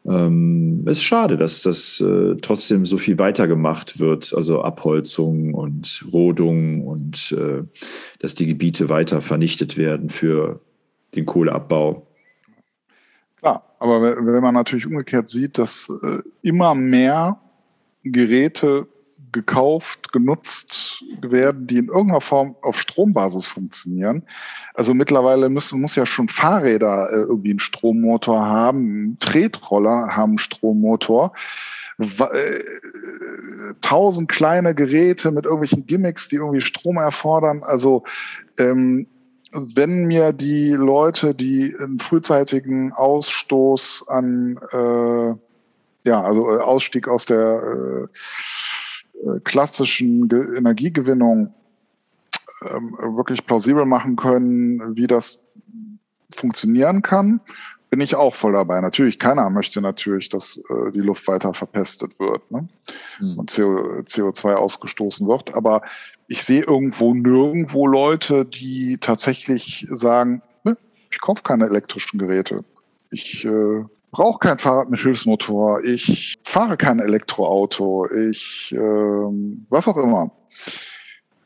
Ähm, 0.05 0.83
es 0.87 0.97
ist 0.97 1.03
schade, 1.03 1.37
dass 1.37 1.61
das 1.61 2.01
äh, 2.01 2.35
trotzdem 2.41 2.85
so 2.85 2.97
viel 2.97 3.19
weitergemacht 3.19 3.99
wird, 3.99 4.33
also 4.33 4.63
Abholzung 4.63 5.53
und 5.53 6.05
Rodung 6.11 6.87
und 6.87 7.35
äh, 7.37 7.63
dass 8.19 8.33
die 8.33 8.47
Gebiete 8.47 8.89
weiter 8.89 9.21
vernichtet 9.21 9.77
werden 9.77 10.09
für 10.09 10.61
den 11.15 11.27
Kohleabbau. 11.27 12.07
Aber 13.79 14.01
wenn 14.01 14.43
man 14.43 14.53
natürlich 14.53 14.85
umgekehrt 14.85 15.29
sieht, 15.29 15.57
dass 15.57 15.89
äh, 16.03 16.19
immer 16.41 16.75
mehr 16.75 17.39
Geräte 18.03 18.87
gekauft, 19.31 20.11
genutzt 20.11 21.03
werden, 21.21 21.67
die 21.67 21.77
in 21.77 21.87
irgendeiner 21.87 22.21
Form 22.21 22.55
auf 22.61 22.79
Strombasis 22.79 23.45
funktionieren. 23.45 24.23
Also 24.73 24.93
mittlerweile 24.93 25.49
müssen, 25.49 25.81
muss 25.81 25.95
ja 25.95 26.05
schon 26.05 26.27
Fahrräder 26.27 27.09
äh, 27.11 27.21
irgendwie 27.21 27.51
einen 27.51 27.59
Strommotor 27.59 28.39
haben, 28.39 29.17
Tretroller 29.19 30.15
haben 30.15 30.31
einen 30.31 30.37
Strommotor. 30.39 31.33
Äh, 31.99 32.59
tausend 33.81 34.29
kleine 34.29 34.73
Geräte 34.73 35.31
mit 35.31 35.45
irgendwelchen 35.45 35.85
Gimmicks, 35.85 36.29
die 36.29 36.37
irgendwie 36.37 36.61
Strom 36.61 36.97
erfordern. 36.97 37.63
Also 37.63 38.03
ähm, 38.57 39.07
wenn 39.51 40.05
mir 40.05 40.31
die 40.31 40.71
Leute, 40.71 41.33
die 41.33 41.75
einen 41.79 41.99
frühzeitigen 41.99 42.93
Ausstoß 42.93 44.05
an 44.07 44.59
äh, 44.71 45.35
ja, 46.03 46.23
also 46.23 46.49
äh, 46.49 46.59
Ausstieg 46.59 47.07
aus 47.07 47.25
der 47.25 47.61
äh, 47.61 49.27
äh, 49.27 49.39
klassischen 49.43 50.29
Energiegewinnung 50.55 51.53
ähm, 52.67 52.97
wirklich 53.15 53.45
plausibel 53.45 53.85
machen 53.85 54.15
können, 54.15 54.95
wie 54.95 55.07
das 55.07 55.41
funktionieren 56.31 57.01
kann, 57.01 57.41
bin 57.89 58.01
ich 58.01 58.15
auch 58.15 58.35
voll 58.35 58.53
dabei. 58.53 58.79
Natürlich, 58.81 59.17
keiner 59.17 59.49
möchte 59.49 59.81
natürlich, 59.81 60.29
dass 60.29 60.57
äh, 60.57 60.91
die 60.91 61.01
Luft 61.01 61.27
weiter 61.27 61.53
verpestet 61.53 62.19
wird 62.19 62.49
ne? 62.51 62.67
Mhm. 63.19 63.39
und 63.39 63.55
CO, 63.55 64.01
CO2 64.03 64.53
ausgestoßen 64.53 65.27
wird. 65.27 65.53
Aber 65.53 65.81
ich 66.29 66.43
sehe 66.43 66.63
irgendwo 66.63 67.13
nirgendwo 67.15 67.87
Leute, 67.87 68.45
die 68.45 68.99
tatsächlich 68.99 69.87
sagen, 69.89 70.43
ich 71.11 71.19
kaufe 71.19 71.41
keine 71.41 71.65
elektrischen 71.65 72.19
Geräte. 72.19 72.63
Ich 73.09 73.43
äh, 73.43 73.83
brauche 74.11 74.37
kein 74.37 74.59
Fahrrad 74.59 74.91
mit 74.91 74.99
Hilfsmotor. 74.99 75.83
Ich 75.83 76.35
fahre 76.43 76.77
kein 76.77 76.99
Elektroauto. 76.99 78.07
Ich, 78.11 78.71
äh, 78.71 78.77
was 78.77 79.87
auch 79.87 79.97
immer. 79.97 80.29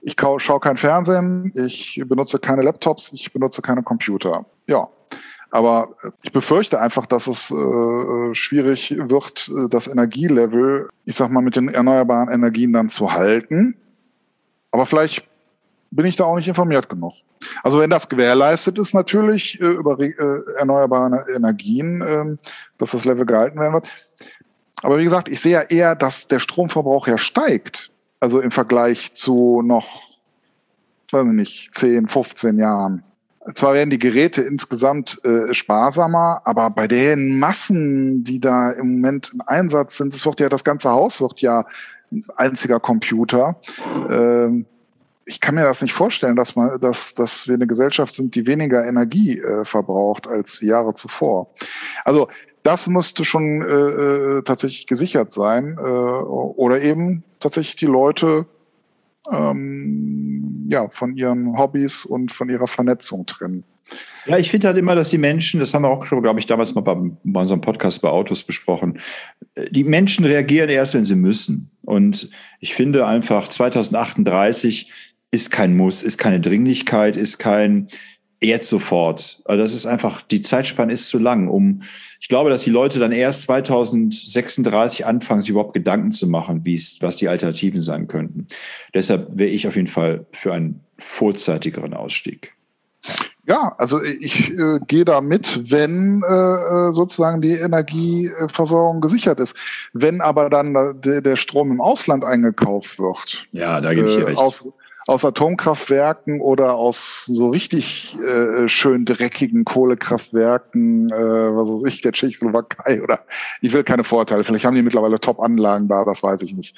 Ich 0.02 0.18
schaue 0.20 0.60
kein 0.60 0.76
Fernsehen. 0.76 1.54
Ich 1.56 2.04
benutze 2.06 2.40
keine 2.40 2.64
Laptops. 2.64 3.14
Ich 3.14 3.32
benutze 3.32 3.62
keine 3.62 3.84
Computer. 3.84 4.46
Ja. 4.68 4.90
Aber 5.52 5.96
ich 6.24 6.34
befürchte 6.34 6.82
einfach, 6.82 7.06
dass 7.06 7.28
es 7.28 7.52
äh, 7.52 8.34
schwierig 8.34 8.96
wird, 8.98 9.50
das 9.70 9.88
Energielevel, 9.88 10.90
ich 11.06 11.16
sag 11.16 11.30
mal, 11.30 11.44
mit 11.44 11.56
den 11.56 11.70
erneuerbaren 11.70 12.30
Energien 12.30 12.74
dann 12.74 12.90
zu 12.90 13.14
halten. 13.14 13.78
Aber 14.74 14.88
vielleicht 14.88 15.24
bin 15.92 16.08
ich 16.08 16.16
da 16.16 16.26
auch 16.26 16.36
nicht 16.36 16.48
informiert 16.48 16.90
genug. 16.90 17.14
Also 17.62 17.80
wenn 17.80 17.92
das 17.92 18.10
gewährleistet 18.10 18.80
ist, 18.80 18.96
natürlich 18.96 19.62
äh, 19.62 19.66
über 19.66 20.00
äh, 20.00 20.14
erneuerbare 20.58 21.26
Energien, 21.36 22.02
äh, 22.02 22.38
dass 22.80 22.92
das 22.92 23.06
Level 23.06 23.26
gehalten 23.26 23.60
werden 23.60 23.74
wird. 23.74 23.88
Aber 24.82 24.98
wie 24.98 25.04
gesagt, 25.04 25.30
ich 25.30 25.40
sehe 25.40 25.54
ja 25.54 25.62
eher, 25.62 25.96
dass 25.96 26.28
der 26.28 26.40
Stromverbrauch 26.40 27.08
ja 27.08 27.20
steigt. 27.20 27.92
Also 28.20 28.42
im 28.42 28.50
Vergleich 28.50 29.14
zu 29.14 29.62
noch, 29.62 30.02
weiß 31.12 31.28
ich 31.28 31.34
nicht, 31.34 31.76
10, 31.76 32.08
15 32.08 32.58
Jahren. 32.58 33.04
Zwar 33.54 33.76
werden 33.76 33.92
die 33.92 34.00
Geräte 34.00 34.42
insgesamt 34.42 35.24
äh, 35.24 35.54
sparsamer, 35.54 36.42
aber 36.46 36.72
bei 36.72 36.88
den 36.88 37.38
Massen, 37.38 38.24
die 38.24 38.40
da 38.40 38.72
im 38.72 38.96
Moment 38.96 39.32
im 39.34 39.42
Einsatz 39.46 39.98
sind, 39.98 40.14
es 40.14 40.26
wird 40.26 40.40
ja 40.40 40.50
das 40.50 40.64
ganze 40.64 40.90
Haus 40.90 41.22
wird 41.22 41.42
ja 41.42 41.66
einziger 42.36 42.80
Computer. 42.80 43.60
Ähm, 44.10 44.66
ich 45.26 45.40
kann 45.40 45.56
mir 45.56 45.64
das 45.64 45.82
nicht 45.82 45.94
vorstellen, 45.94 46.36
dass, 46.36 46.56
man, 46.56 46.80
dass, 46.80 47.14
dass 47.14 47.48
wir 47.48 47.56
eine 47.56 47.68
Gesellschaft 47.68 48.14
sind, 48.14 48.36
die 48.36 48.46
weniger 48.46 48.86
Energie 48.86 49.40
äh, 49.40 49.64
verbraucht 49.64 50.28
als 50.28 50.62
Jahre 50.62 50.94
zuvor. 50.96 51.50
Also 52.04 52.28
das 52.64 52.88
müsste 52.88 53.26
schon 53.26 53.62
äh, 53.62 53.66
äh, 53.66 54.42
tatsächlich 54.44 54.88
gesichert 54.88 55.34
sein 55.34 55.78
äh, 55.78 55.82
oder 55.82 56.82
eben 56.82 57.24
tatsächlich 57.40 57.76
die 57.76 57.86
Leute 57.86 58.46
ähm, 59.32 60.66
ja, 60.70 60.90
von 60.90 61.16
ihren 61.16 61.58
Hobbys 61.58 62.06
und 62.06 62.32
von 62.32 62.50
ihrer 62.50 62.68
Vernetzung 62.68 63.26
trennen. 63.26 63.64
Ja, 64.26 64.38
ich 64.38 64.50
finde 64.50 64.68
halt 64.68 64.78
immer, 64.78 64.96
dass 64.96 65.10
die 65.10 65.18
Menschen, 65.18 65.60
das 65.60 65.74
haben 65.74 65.82
wir 65.82 65.90
auch 65.90 66.06
glaube 66.08 66.40
ich, 66.40 66.46
damals 66.46 66.76
mal 66.76 66.82
bei, 66.82 66.96
bei 67.24 67.42
unserem 67.42 67.62
Podcast 67.62 68.02
bei 68.02 68.10
Autos 68.10 68.44
besprochen, 68.44 69.00
äh, 69.56 69.70
die 69.70 69.84
Menschen 69.84 70.26
reagieren 70.26 70.70
erst, 70.70 70.94
wenn 70.94 71.06
sie 71.06 71.16
müssen. 71.16 71.72
Und 71.82 72.30
ich 72.60 72.74
finde 72.74 73.06
einfach 73.06 73.50
2038 73.50 74.90
ist 75.32 75.52
kein 75.52 75.76
Muss, 75.76 76.04
ist 76.04 76.18
keine 76.18 76.40
Dringlichkeit, 76.40 77.18
ist 77.18 77.40
kein 77.40 77.88
jetzt 78.42 78.70
sofort. 78.70 79.42
Also 79.46 79.62
das 79.62 79.74
ist 79.74 79.86
einfach, 79.86 80.22
die 80.22 80.42
Zeitspanne 80.42 80.94
ist 80.94 81.10
zu 81.10 81.18
lang, 81.18 81.48
um, 81.48 81.82
ich 82.20 82.28
glaube, 82.28 82.50
dass 82.50 82.64
die 82.64 82.70
Leute 82.70 83.00
dann 83.00 83.12
erst 83.12 83.44
2036 83.44 85.06
anfangen, 85.06 85.42
sich 85.42 85.50
überhaupt 85.50 85.74
Gedanken 85.74 86.12
zu 86.12 86.28
machen, 86.28 86.66
wie 86.66 86.76
es, 86.76 86.98
was 87.02 87.18
die 87.18 87.28
Alternativen 87.28 87.82
sein 87.82 88.08
könnten. 88.08 88.48
Deshalb 88.94 89.28
wäre 89.34 89.50
ich 89.50 89.68
auf 89.68 89.76
jeden 89.76 89.88
Fall 89.88 90.26
für 90.32 90.54
einen 90.54 90.82
vorzeitigeren 91.00 91.94
Ausstieg. 91.94 92.54
Ja, 93.46 93.76
also 93.78 94.02
ich 94.02 94.52
äh, 94.52 94.80
gehe 94.88 95.04
da 95.04 95.20
mit, 95.20 95.70
wenn 95.70 96.24
äh, 96.28 96.34
äh 96.34 96.92
sozusagen 96.92 97.42
die 97.42 97.56
Energieversorgung 97.56 99.02
gesichert 99.02 99.40
ist. 99.42 99.58
Wenn 99.92 100.22
aber 100.22 100.50
dann 100.50 101.02
der, 101.02 101.22
der 101.22 101.36
Strom 101.36 101.72
im 101.72 101.82
Ausland 101.82 102.24
eingekauft 102.24 103.00
wird. 103.00 103.46
Ja, 103.52 103.82
da 103.82 103.94
gebe 103.94 104.08
ich 104.08 104.16
dir 104.16 104.22
äh, 104.22 104.28
recht. 104.28 104.40
Aus, 104.40 104.62
aus 105.08 105.26
Atomkraftwerken 105.26 106.40
oder 106.40 106.76
aus 106.76 107.26
so 107.26 107.50
richtig 107.50 108.18
äh, 108.22 108.70
schön 108.70 109.04
dreckigen 109.04 109.66
Kohlekraftwerken, 109.66 111.12
äh, 111.12 111.14
was 111.14 111.68
weiß 111.68 111.84
ich, 111.92 112.00
der 112.02 112.14
Tschechoslowakei 112.14 113.04
oder 113.04 113.20
ich 113.60 113.74
will 113.74 113.84
keine 113.84 114.06
Vorteile, 114.06 114.46
vielleicht 114.46 114.64
haben 114.64 114.76
die 114.76 114.82
mittlerweile 114.82 115.20
Top-Anlagen 115.20 115.90
da, 115.90 116.06
das 116.06 116.24
weiß 116.24 116.42
ich 116.44 116.56
nicht. 116.56 116.78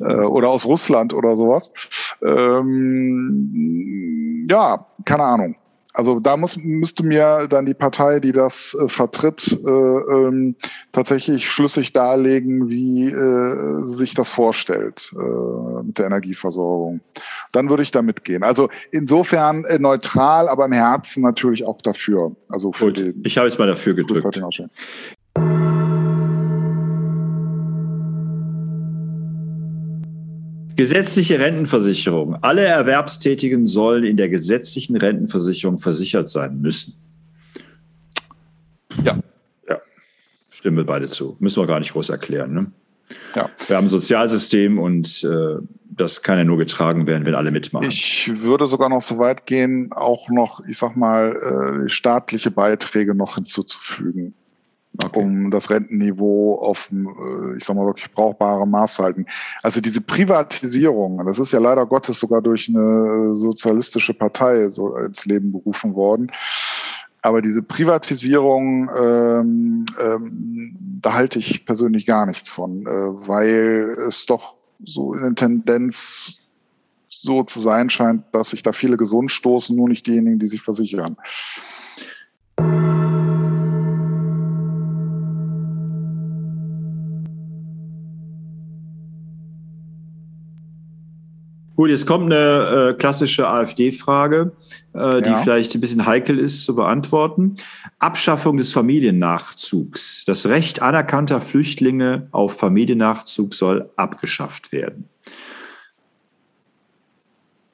Äh, 0.00 0.14
oder 0.14 0.50
aus 0.50 0.64
Russland 0.64 1.12
oder 1.12 1.34
sowas. 1.36 1.72
Ähm, 2.22 3.66
ja, 4.48 4.86
keine 5.04 5.24
Ahnung. 5.24 5.56
Also 5.98 6.20
da 6.20 6.36
muss, 6.36 6.56
müsste 6.56 7.04
mir 7.04 7.48
dann 7.50 7.66
die 7.66 7.74
Partei, 7.74 8.20
die 8.20 8.30
das 8.30 8.78
äh, 8.80 8.88
vertritt, 8.88 9.58
äh, 9.66 9.68
ähm, 9.68 10.54
tatsächlich 10.92 11.50
schlüssig 11.50 11.92
darlegen, 11.92 12.68
wie 12.68 13.08
äh, 13.08 13.82
sich 13.82 14.14
das 14.14 14.30
vorstellt 14.30 15.12
äh, 15.12 15.82
mit 15.82 15.98
der 15.98 16.06
Energieversorgung. 16.06 17.00
Dann 17.50 17.68
würde 17.68 17.82
ich 17.82 17.90
da 17.90 18.02
mitgehen. 18.02 18.44
Also 18.44 18.68
insofern 18.92 19.64
äh, 19.64 19.80
neutral, 19.80 20.48
aber 20.48 20.66
im 20.66 20.72
Herzen 20.72 21.24
natürlich 21.24 21.66
auch 21.66 21.82
dafür. 21.82 22.36
Also 22.48 22.70
für 22.72 22.86
Gut, 22.86 23.00
den, 23.00 23.20
ich 23.24 23.36
habe 23.36 23.48
jetzt 23.48 23.58
mal 23.58 23.66
dafür 23.66 23.94
gedrückt. 23.94 24.40
Gesetzliche 30.78 31.40
Rentenversicherung. 31.40 32.36
Alle 32.36 32.62
Erwerbstätigen 32.62 33.66
sollen 33.66 34.04
in 34.04 34.16
der 34.16 34.28
gesetzlichen 34.28 34.96
Rentenversicherung 34.96 35.78
versichert 35.78 36.28
sein 36.28 36.60
müssen. 36.60 36.94
Ja. 39.02 39.18
Ja. 39.68 39.80
Stimmen 40.50 40.76
wir 40.76 40.86
beide 40.86 41.08
zu. 41.08 41.36
Müssen 41.40 41.60
wir 41.60 41.66
gar 41.66 41.80
nicht 41.80 41.94
groß 41.94 42.10
erklären. 42.10 42.54
Ne? 42.54 42.72
Ja. 43.34 43.50
Wir 43.66 43.74
haben 43.74 43.86
ein 43.86 43.88
Sozialsystem 43.88 44.78
und 44.78 45.24
äh, 45.24 45.56
das 45.90 46.22
kann 46.22 46.38
ja 46.38 46.44
nur 46.44 46.58
getragen 46.58 47.08
werden, 47.08 47.26
wenn 47.26 47.34
alle 47.34 47.50
mitmachen. 47.50 47.88
Ich 47.88 48.30
würde 48.32 48.68
sogar 48.68 48.88
noch 48.88 49.02
so 49.02 49.18
weit 49.18 49.46
gehen, 49.46 49.90
auch 49.90 50.28
noch, 50.28 50.64
ich 50.68 50.78
sag 50.78 50.94
mal, 50.94 51.84
äh, 51.86 51.88
staatliche 51.88 52.52
Beiträge 52.52 53.16
noch 53.16 53.34
hinzuzufügen 53.34 54.32
okay. 55.04 55.20
um 55.20 55.50
das 55.50 55.70
Rentenniveau 55.70 56.58
auf, 56.60 56.90
äh, 56.92 57.56
ich 57.56 57.64
sag 57.64 57.76
mal, 57.76 57.86
wirklich 57.86 58.12
brauchbare 58.12 58.66
Maß 58.66 58.94
zu 58.94 59.04
halten. 59.04 59.26
Also 59.62 59.80
diese 59.80 60.00
Privatisierung, 60.00 61.24
das 61.24 61.38
ist 61.38 61.52
ja 61.52 61.58
leider 61.58 61.86
Gottes 61.86 62.20
sogar 62.20 62.42
durch 62.42 62.68
eine 62.68 63.34
sozialistische 63.34 64.14
Partei 64.14 64.68
so 64.68 64.96
ins 64.96 65.24
Leben 65.26 65.52
berufen 65.52 65.94
worden. 65.94 66.30
Aber 67.22 67.42
diese 67.42 67.62
Privatisierung, 67.62 68.88
ähm, 68.96 69.86
ähm, 70.00 70.76
da 71.00 71.14
halte 71.14 71.38
ich 71.38 71.66
persönlich 71.66 72.06
gar 72.06 72.26
nichts 72.26 72.48
von, 72.48 72.86
äh, 72.86 72.90
weil 72.90 73.96
es 74.06 74.26
doch 74.26 74.56
so 74.84 75.14
in 75.14 75.22
der 75.22 75.34
Tendenz 75.34 76.40
so 77.08 77.42
zu 77.42 77.58
sein 77.58 77.90
scheint, 77.90 78.22
dass 78.32 78.50
sich 78.50 78.62
da 78.62 78.72
viele 78.72 78.96
gesund 78.96 79.32
stoßen, 79.32 79.74
nur 79.74 79.88
nicht 79.88 80.06
diejenigen, 80.06 80.38
die 80.38 80.46
sich 80.46 80.62
versichern. 80.62 81.16
Gut, 91.78 91.90
jetzt 91.90 92.06
kommt 92.06 92.32
eine 92.32 92.90
äh, 92.90 92.94
klassische 92.94 93.46
AfD-Frage, 93.46 94.50
äh, 94.94 95.22
die 95.22 95.28
ja. 95.28 95.40
vielleicht 95.40 95.76
ein 95.76 95.80
bisschen 95.80 96.06
heikel 96.06 96.36
ist 96.36 96.64
zu 96.64 96.74
beantworten. 96.74 97.54
Abschaffung 98.00 98.56
des 98.56 98.72
Familiennachzugs. 98.72 100.24
Das 100.26 100.46
Recht 100.46 100.82
anerkannter 100.82 101.40
Flüchtlinge 101.40 102.26
auf 102.32 102.58
Familiennachzug 102.58 103.54
soll 103.54 103.90
abgeschafft 103.94 104.72
werden. 104.72 105.08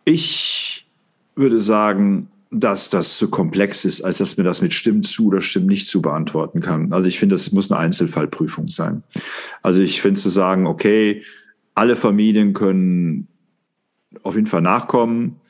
Ich 0.04 0.86
würde 1.34 1.62
sagen, 1.62 2.28
dass 2.50 2.90
das 2.90 3.16
zu 3.16 3.30
komplex 3.30 3.86
ist, 3.86 4.02
als 4.02 4.18
dass 4.18 4.36
man 4.36 4.44
das 4.44 4.60
mit 4.60 4.74
Stimmen 4.74 5.02
zu 5.02 5.28
oder 5.28 5.40
Stimmen 5.40 5.68
nicht 5.68 5.88
zu 5.88 6.02
beantworten 6.02 6.60
kann. 6.60 6.92
Also 6.92 7.08
ich 7.08 7.18
finde, 7.18 7.36
das 7.36 7.52
muss 7.52 7.70
eine 7.70 7.80
Einzelfallprüfung 7.80 8.68
sein. 8.68 9.02
Also 9.62 9.80
ich 9.80 10.02
finde 10.02 10.20
zu 10.20 10.28
sagen, 10.28 10.66
okay, 10.66 11.22
alle 11.74 11.96
Familien 11.96 12.52
können 12.52 13.28
auf 14.22 14.34
jeden 14.34 14.46
Fall 14.46 14.62
nachkommen, 14.62 15.40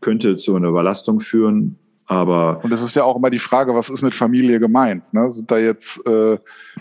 könnte 0.00 0.36
zu 0.36 0.56
einer 0.56 0.68
Überlastung 0.68 1.20
führen. 1.20 1.78
Aber 2.06 2.60
und 2.64 2.72
es 2.72 2.82
ist 2.82 2.96
ja 2.96 3.04
auch 3.04 3.16
immer 3.16 3.30
die 3.30 3.38
Frage, 3.38 3.74
was 3.74 3.88
ist 3.88 4.02
mit 4.02 4.16
Familie 4.16 4.58
gemeint? 4.58 5.04
Ne? 5.14 5.30
Sind 5.30 5.48
da 5.50 5.58
jetzt, 5.58 6.04
äh, 6.08 6.38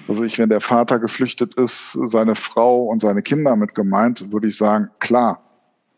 also 0.08 0.24
ich, 0.24 0.40
wenn 0.40 0.50
der 0.50 0.60
Vater 0.60 0.98
geflüchtet 0.98 1.54
ist, 1.54 1.94
seine 1.94 2.34
Frau 2.34 2.86
und 2.86 3.00
seine 3.00 3.22
Kinder 3.22 3.56
mit 3.56 3.76
gemeint, 3.76 4.32
würde 4.32 4.48
ich 4.48 4.58
sagen, 4.58 4.90
klar, 5.00 5.49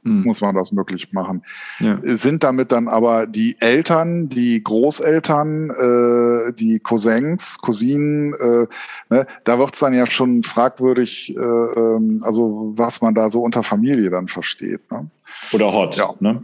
hm. 0.03 0.23
muss 0.23 0.41
man 0.41 0.55
das 0.55 0.71
möglich 0.71 1.13
machen. 1.13 1.43
Ja. 1.79 1.99
Sind 2.03 2.43
damit 2.43 2.71
dann 2.71 2.87
aber 2.87 3.27
die 3.27 3.55
Eltern, 3.59 4.29
die 4.29 4.63
Großeltern, 4.63 5.69
äh, 5.69 6.53
die 6.53 6.79
Cousins, 6.79 7.59
Cousinen, 7.59 8.33
äh, 8.33 8.67
ne, 9.09 9.27
da 9.43 9.59
wird 9.59 9.73
es 9.73 9.79
dann 9.79 9.93
ja 9.93 10.07
schon 10.07 10.43
fragwürdig, 10.43 11.35
äh, 11.35 11.39
ähm, 11.39 12.21
also 12.23 12.73
was 12.75 13.01
man 13.01 13.13
da 13.13 13.29
so 13.29 13.41
unter 13.41 13.63
Familie 13.63 14.09
dann 14.09 14.27
versteht. 14.27 14.91
Ne? 14.91 15.09
Oder 15.53 15.71
Hot. 15.71 15.95
Ja. 15.97 16.13
Ne? 16.19 16.43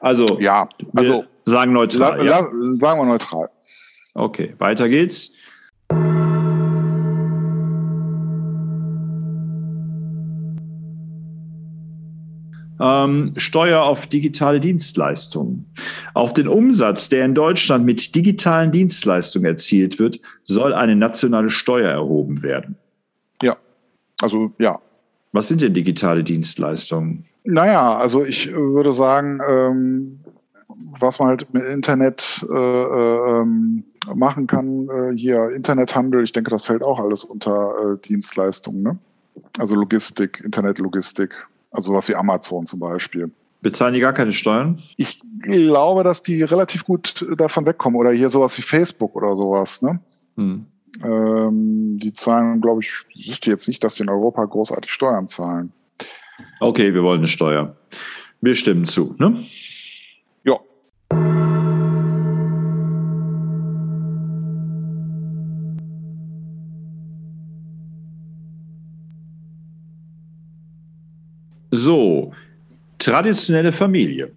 Also, 0.00 0.38
ja, 0.40 0.68
also 0.94 1.24
sagen 1.44 1.72
neutral. 1.72 2.24
La, 2.24 2.40
la, 2.40 2.48
Sagen 2.80 3.00
wir 3.00 3.04
neutral. 3.06 3.50
Okay, 4.14 4.54
weiter 4.58 4.88
geht's. 4.88 5.32
Ähm, 12.84 13.32
Steuer 13.36 13.82
auf 13.82 14.06
digitale 14.06 14.60
Dienstleistungen. 14.60 15.72
Auf 16.12 16.34
den 16.34 16.48
Umsatz, 16.48 17.08
der 17.08 17.24
in 17.24 17.34
Deutschland 17.34 17.86
mit 17.86 18.14
digitalen 18.14 18.70
Dienstleistungen 18.72 19.46
erzielt 19.46 19.98
wird, 19.98 20.20
soll 20.42 20.74
eine 20.74 20.94
nationale 20.94 21.48
Steuer 21.48 21.90
erhoben 21.90 22.42
werden. 22.42 22.76
Ja, 23.40 23.56
also 24.20 24.52
ja. 24.58 24.78
Was 25.32 25.48
sind 25.48 25.62
denn 25.62 25.72
digitale 25.72 26.22
Dienstleistungen? 26.22 27.24
Naja, 27.44 27.96
also 27.96 28.22
ich 28.22 28.52
würde 28.52 28.92
sagen, 28.92 29.40
ähm, 29.48 30.20
was 30.68 31.18
man 31.18 31.28
halt 31.28 31.52
mit 31.54 31.64
Internet 31.64 32.44
äh, 32.52 32.54
ähm, 32.54 33.84
machen 34.14 34.46
kann, 34.46 34.88
äh, 34.90 35.16
hier 35.16 35.50
Internethandel, 35.50 36.22
ich 36.22 36.32
denke, 36.32 36.50
das 36.50 36.66
fällt 36.66 36.82
auch 36.82 37.00
alles 37.00 37.24
unter 37.24 37.72
äh, 37.94 38.06
Dienstleistungen, 38.06 38.82
ne? 38.82 38.98
Also 39.58 39.74
Logistik, 39.74 40.40
Internetlogistik, 40.44 41.34
also 41.74 41.88
sowas 41.88 42.08
wie 42.08 42.14
Amazon 42.14 42.66
zum 42.66 42.78
Beispiel. 42.78 43.30
Bezahlen 43.60 43.94
die 43.94 44.00
gar 44.00 44.12
keine 44.12 44.32
Steuern? 44.32 44.80
Ich 44.96 45.20
glaube, 45.42 46.04
dass 46.04 46.22
die 46.22 46.42
relativ 46.42 46.84
gut 46.84 47.26
davon 47.36 47.66
wegkommen. 47.66 47.98
Oder 47.98 48.12
hier 48.12 48.28
sowas 48.28 48.56
wie 48.56 48.62
Facebook 48.62 49.16
oder 49.16 49.34
sowas. 49.34 49.82
Ne? 49.82 49.98
Hm. 50.36 50.66
Ähm, 51.02 51.96
die 51.98 52.12
zahlen, 52.12 52.60
glaube 52.60 52.82
ich, 52.82 52.92
ich 53.14 53.28
wüsste 53.28 53.50
jetzt 53.50 53.66
nicht, 53.66 53.82
dass 53.82 53.96
die 53.96 54.02
in 54.02 54.08
Europa 54.08 54.44
großartig 54.44 54.92
Steuern 54.92 55.26
zahlen. 55.26 55.72
Okay, 56.60 56.94
wir 56.94 57.02
wollen 57.02 57.20
eine 57.20 57.28
Steuer. 57.28 57.74
Wir 58.40 58.54
stimmen 58.54 58.84
zu, 58.84 59.16
ne? 59.18 59.44
Ja. 60.44 60.60
So, 71.74 72.32
traditionelle 73.00 73.72
Familie. 73.72 74.30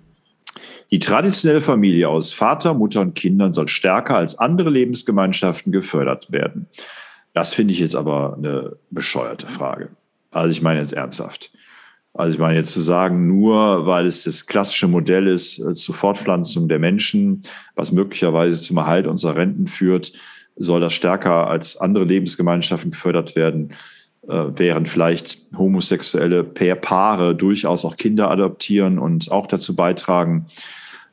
Die 0.89 0.97
traditionelle 0.97 1.61
Familie 1.61 2.09
aus 2.09 2.33
Vater, 2.33 2.73
Mutter 2.73 3.01
und 3.01 3.13
Kindern 3.13 3.53
soll 3.53 3.67
stärker 3.67 4.15
als 4.15 4.39
andere 4.39 4.71
Lebensgemeinschaften 4.71 5.71
gefördert 5.71 6.31
werden. 6.31 6.67
Das 7.33 7.53
finde 7.53 7.73
ich 7.73 7.79
jetzt 7.79 7.95
aber 7.95 8.35
eine 8.35 8.77
bescheuerte 8.89 9.45
Frage. 9.45 9.89
Also 10.31 10.49
ich 10.49 10.63
meine 10.63 10.79
jetzt 10.79 10.93
ernsthaft. 10.93 11.51
Also 12.15 12.33
ich 12.33 12.39
meine 12.39 12.57
jetzt 12.57 12.73
zu 12.73 12.81
sagen, 12.81 13.27
nur 13.27 13.85
weil 13.85 14.07
es 14.07 14.23
das 14.23 14.47
klassische 14.47 14.87
Modell 14.87 15.27
ist 15.27 15.59
äh, 15.59 15.75
zur 15.75 15.93
Fortpflanzung 15.93 16.67
der 16.67 16.79
Menschen, 16.79 17.43
was 17.75 17.91
möglicherweise 17.91 18.59
zum 18.59 18.77
Erhalt 18.77 19.05
unserer 19.05 19.35
Renten 19.35 19.67
führt, 19.67 20.13
soll 20.55 20.79
das 20.79 20.93
stärker 20.93 21.47
als 21.47 21.77
andere 21.77 22.05
Lebensgemeinschaften 22.05 22.89
gefördert 22.89 23.35
werden 23.35 23.73
äh, 24.27 24.45
während 24.55 24.87
vielleicht 24.89 25.39
homosexuelle 25.57 26.43
Paare 26.43 27.35
durchaus 27.35 27.85
auch 27.85 27.95
Kinder 27.95 28.29
adoptieren 28.29 28.99
und 28.99 29.31
auch 29.31 29.47
dazu 29.47 29.75
beitragen, 29.75 30.47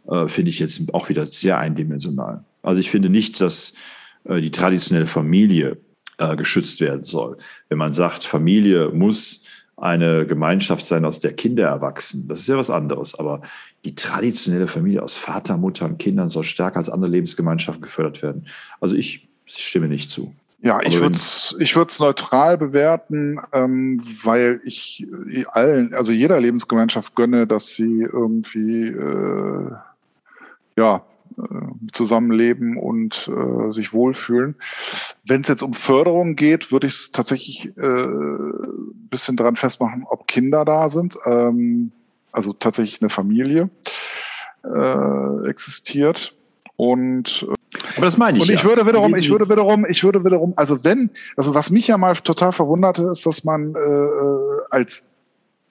äh, 0.09 0.29
finde 0.29 0.51
ich 0.51 0.59
jetzt 0.59 0.83
auch 0.93 1.09
wieder 1.09 1.27
sehr 1.27 1.59
eindimensional. 1.59 2.45
Also 2.63 2.81
ich 2.81 2.91
finde 2.91 3.11
nicht, 3.11 3.41
dass 3.41 3.75
äh, 4.25 4.41
die 4.41 4.51
traditionelle 4.51 5.07
Familie 5.07 5.79
äh, 6.19 6.37
geschützt 6.37 6.81
werden 6.81 7.05
soll. 7.05 7.37
Wenn 7.69 7.79
man 7.79 7.93
sagt, 7.93 8.25
Familie 8.25 8.91
muss 8.91 9.45
eine 9.77 10.27
Gemeinschaft 10.27 10.87
sein, 10.87 11.05
aus 11.05 11.21
der 11.21 11.33
Kinder 11.33 11.67
erwachsen, 11.67 12.29
das 12.29 12.41
ist 12.41 12.49
ja 12.49 12.57
was 12.57 12.71
anderes. 12.71 13.15
Aber 13.15 13.43
die 13.85 13.95
traditionelle 13.95 14.69
Familie 14.69 15.03
aus 15.03 15.17
Vater, 15.17 15.57
Mutter 15.57 15.85
und 15.87 15.99
Kindern 15.99 16.31
soll 16.31 16.45
stärker 16.45 16.77
als 16.77 16.89
andere 16.89 17.11
Lebensgemeinschaften 17.11 17.83
gefördert 17.83 18.23
werden. 18.23 18.47
Also 18.81 18.97
ich 18.97 19.29
stimme 19.47 19.89
nicht 19.89 20.11
zu. 20.11 20.35
Ja, 20.65 20.81
ich 20.83 20.99
würde 20.99 21.15
es 21.15 21.55
ich 21.59 21.77
würd's 21.77 22.01
neutral 22.01 22.57
bewerten, 22.57 23.39
ähm, 23.53 24.01
weil 24.23 24.63
ich 24.65 25.07
äh, 25.29 25.45
allen, 25.53 25.93
also 25.93 26.11
jeder 26.11 26.41
Lebensgemeinschaft 26.41 27.15
gönne, 27.15 27.47
dass 27.47 27.75
sie 27.75 28.01
irgendwie 28.01 28.87
äh, 28.87 29.71
ja, 30.79 31.05
äh, 31.37 31.91
zusammenleben 31.93 32.79
und 32.79 33.29
äh, 33.29 33.71
sich 33.73 33.93
wohlfühlen. 33.93 34.55
Wenn 35.27 35.43
es 35.43 35.49
jetzt 35.49 35.63
um 35.63 35.75
Förderung 35.75 36.35
geht, 36.35 36.73
würde 36.73 36.87
ich 36.87 36.95
es 36.95 37.13
tatsächlich 37.13 37.67
äh, 37.77 38.07
ein 38.07 39.09
bisschen 39.11 39.37
dran 39.37 39.57
festmachen, 39.57 40.07
ob 40.09 40.27
Kinder 40.27 40.65
da 40.65 40.89
sind, 40.89 41.19
ähm, 41.27 41.93
also 42.33 42.55
tatsächlich 42.55 43.03
eine 43.03 43.11
Familie 43.11 43.69
äh, 44.65 45.47
existiert. 45.47 46.35
Und 46.77 47.47
äh, 47.51 47.55
aber 47.97 48.07
das 48.07 48.17
meine 48.17 48.39
ich. 48.39 48.45
Und 48.45 48.51
ich 48.51 48.63
ja. 48.63 48.65
würde 48.65 48.87
wiederum, 48.87 49.15
ich 49.15 49.31
würde 49.31 49.49
wiederum, 49.49 49.87
ich 49.89 50.03
würde 50.05 50.25
wiederum, 50.25 50.53
also 50.57 50.85
wenn, 50.85 51.11
also 51.37 51.55
was 51.55 51.71
mich 51.71 51.89
ja 51.89 51.99
mal 51.99 52.15
total 52.15 52.53
verwunderte, 52.53 53.03
ist, 53.05 53.27
dass 53.27 53.45
man 53.45 53.75
äh, 53.75 54.09
als 54.71 55.05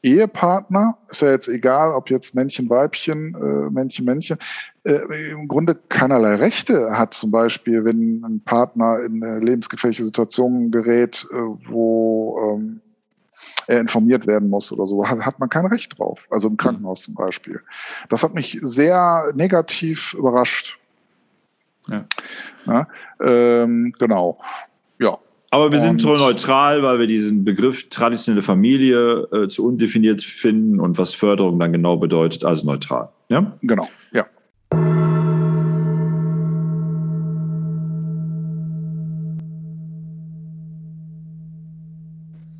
Ehepartner, 0.03 0.97
ist 1.09 1.21
ja 1.21 1.31
jetzt 1.31 1.47
egal, 1.47 1.93
ob 1.93 2.09
jetzt 2.09 2.35
Männchen, 2.35 2.69
Weibchen, 2.69 3.35
äh, 3.35 3.69
Männchen, 3.71 4.03
Männchen, 4.03 4.37
äh, 4.83 4.99
im 5.31 5.47
Grunde 5.47 5.75
keinerlei 5.87 6.35
Rechte 6.35 6.97
hat, 6.97 7.13
zum 7.13 7.31
Beispiel, 7.31 7.85
wenn 7.85 8.21
ein 8.23 8.41
Partner 8.43 8.99
in 8.99 9.23
eine 9.23 9.39
lebensgefährliche 9.39 10.03
Situation 10.03 10.71
gerät, 10.71 11.25
äh, 11.31 11.35
wo 11.69 12.57
ähm, 12.57 12.81
er 13.67 13.79
informiert 13.79 14.27
werden 14.27 14.49
muss 14.49 14.73
oder 14.73 14.87
so, 14.87 15.07
hat, 15.07 15.19
hat 15.19 15.39
man 15.39 15.47
kein 15.49 15.65
Recht 15.65 15.97
drauf. 15.97 16.27
Also 16.29 16.49
im 16.49 16.57
Krankenhaus 16.57 17.03
zum 17.03 17.13
Beispiel. 17.13 17.61
Das 18.09 18.23
hat 18.23 18.33
mich 18.33 18.59
sehr 18.61 19.31
negativ 19.35 20.13
überrascht. 20.13 20.77
Ja. 21.89 22.05
ja 22.65 22.87
ähm, 23.21 23.93
genau. 23.97 24.39
Ja. 24.99 25.17
Aber 25.51 25.71
wir 25.71 25.79
sind 25.79 26.01
so 26.01 26.17
neutral, 26.17 26.81
weil 26.81 26.97
wir 26.97 27.05
diesen 27.05 27.43
Begriff 27.43 27.87
traditionelle 27.89 28.41
Familie 28.41 29.27
äh, 29.31 29.47
zu 29.47 29.67
undefiniert 29.67 30.23
finden 30.23 30.79
und 30.79 30.97
was 30.97 31.13
Förderung 31.13 31.59
dann 31.59 31.71
genau 31.71 31.97
bedeutet, 31.97 32.43
also 32.43 32.65
neutral. 32.65 33.09
Ja? 33.29 33.53
Genau, 33.61 33.87
ja. 34.13 34.25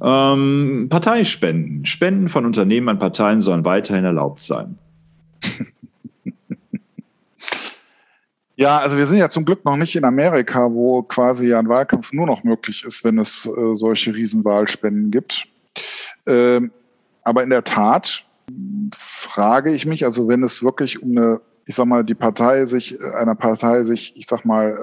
Ähm, 0.03 0.87
Parteispenden. 0.89 1.85
Spenden 1.85 2.27
von 2.27 2.45
Unternehmen 2.45 2.89
an 2.89 2.99
Parteien 2.99 3.39
sollen 3.39 3.63
weiterhin 3.63 4.03
erlaubt 4.03 4.43
sein. 4.43 4.77
Ja, 8.55 8.79
also 8.79 8.97
wir 8.97 9.07
sind 9.07 9.17
ja 9.17 9.29
zum 9.29 9.45
Glück 9.45 9.65
noch 9.65 9.77
nicht 9.77 9.95
in 9.95 10.03
Amerika, 10.03 10.71
wo 10.71 11.01
quasi 11.01 11.47
ja 11.47 11.59
ein 11.59 11.69
Wahlkampf 11.69 12.13
nur 12.13 12.27
noch 12.27 12.43
möglich 12.43 12.83
ist, 12.85 13.03
wenn 13.03 13.17
es 13.17 13.45
äh, 13.47 13.73
solche 13.73 14.13
Riesenwahlspenden 14.13 15.09
gibt. 15.09 15.47
Ähm, 16.27 16.71
aber 17.23 17.43
in 17.43 17.49
der 17.49 17.63
Tat 17.63 18.23
frage 18.95 19.73
ich 19.73 19.85
mich, 19.85 20.05
also 20.05 20.27
wenn 20.27 20.43
es 20.43 20.61
wirklich 20.61 21.01
um 21.01 21.17
eine, 21.17 21.41
ich 21.65 21.75
sag 21.75 21.85
mal, 21.85 22.03
die 22.03 22.13
Partei 22.13 22.65
sich, 22.65 23.01
einer 23.01 23.35
Partei 23.35 23.83
sich, 23.83 24.13
ich 24.17 24.27
sag 24.27 24.45
mal, 24.45 24.77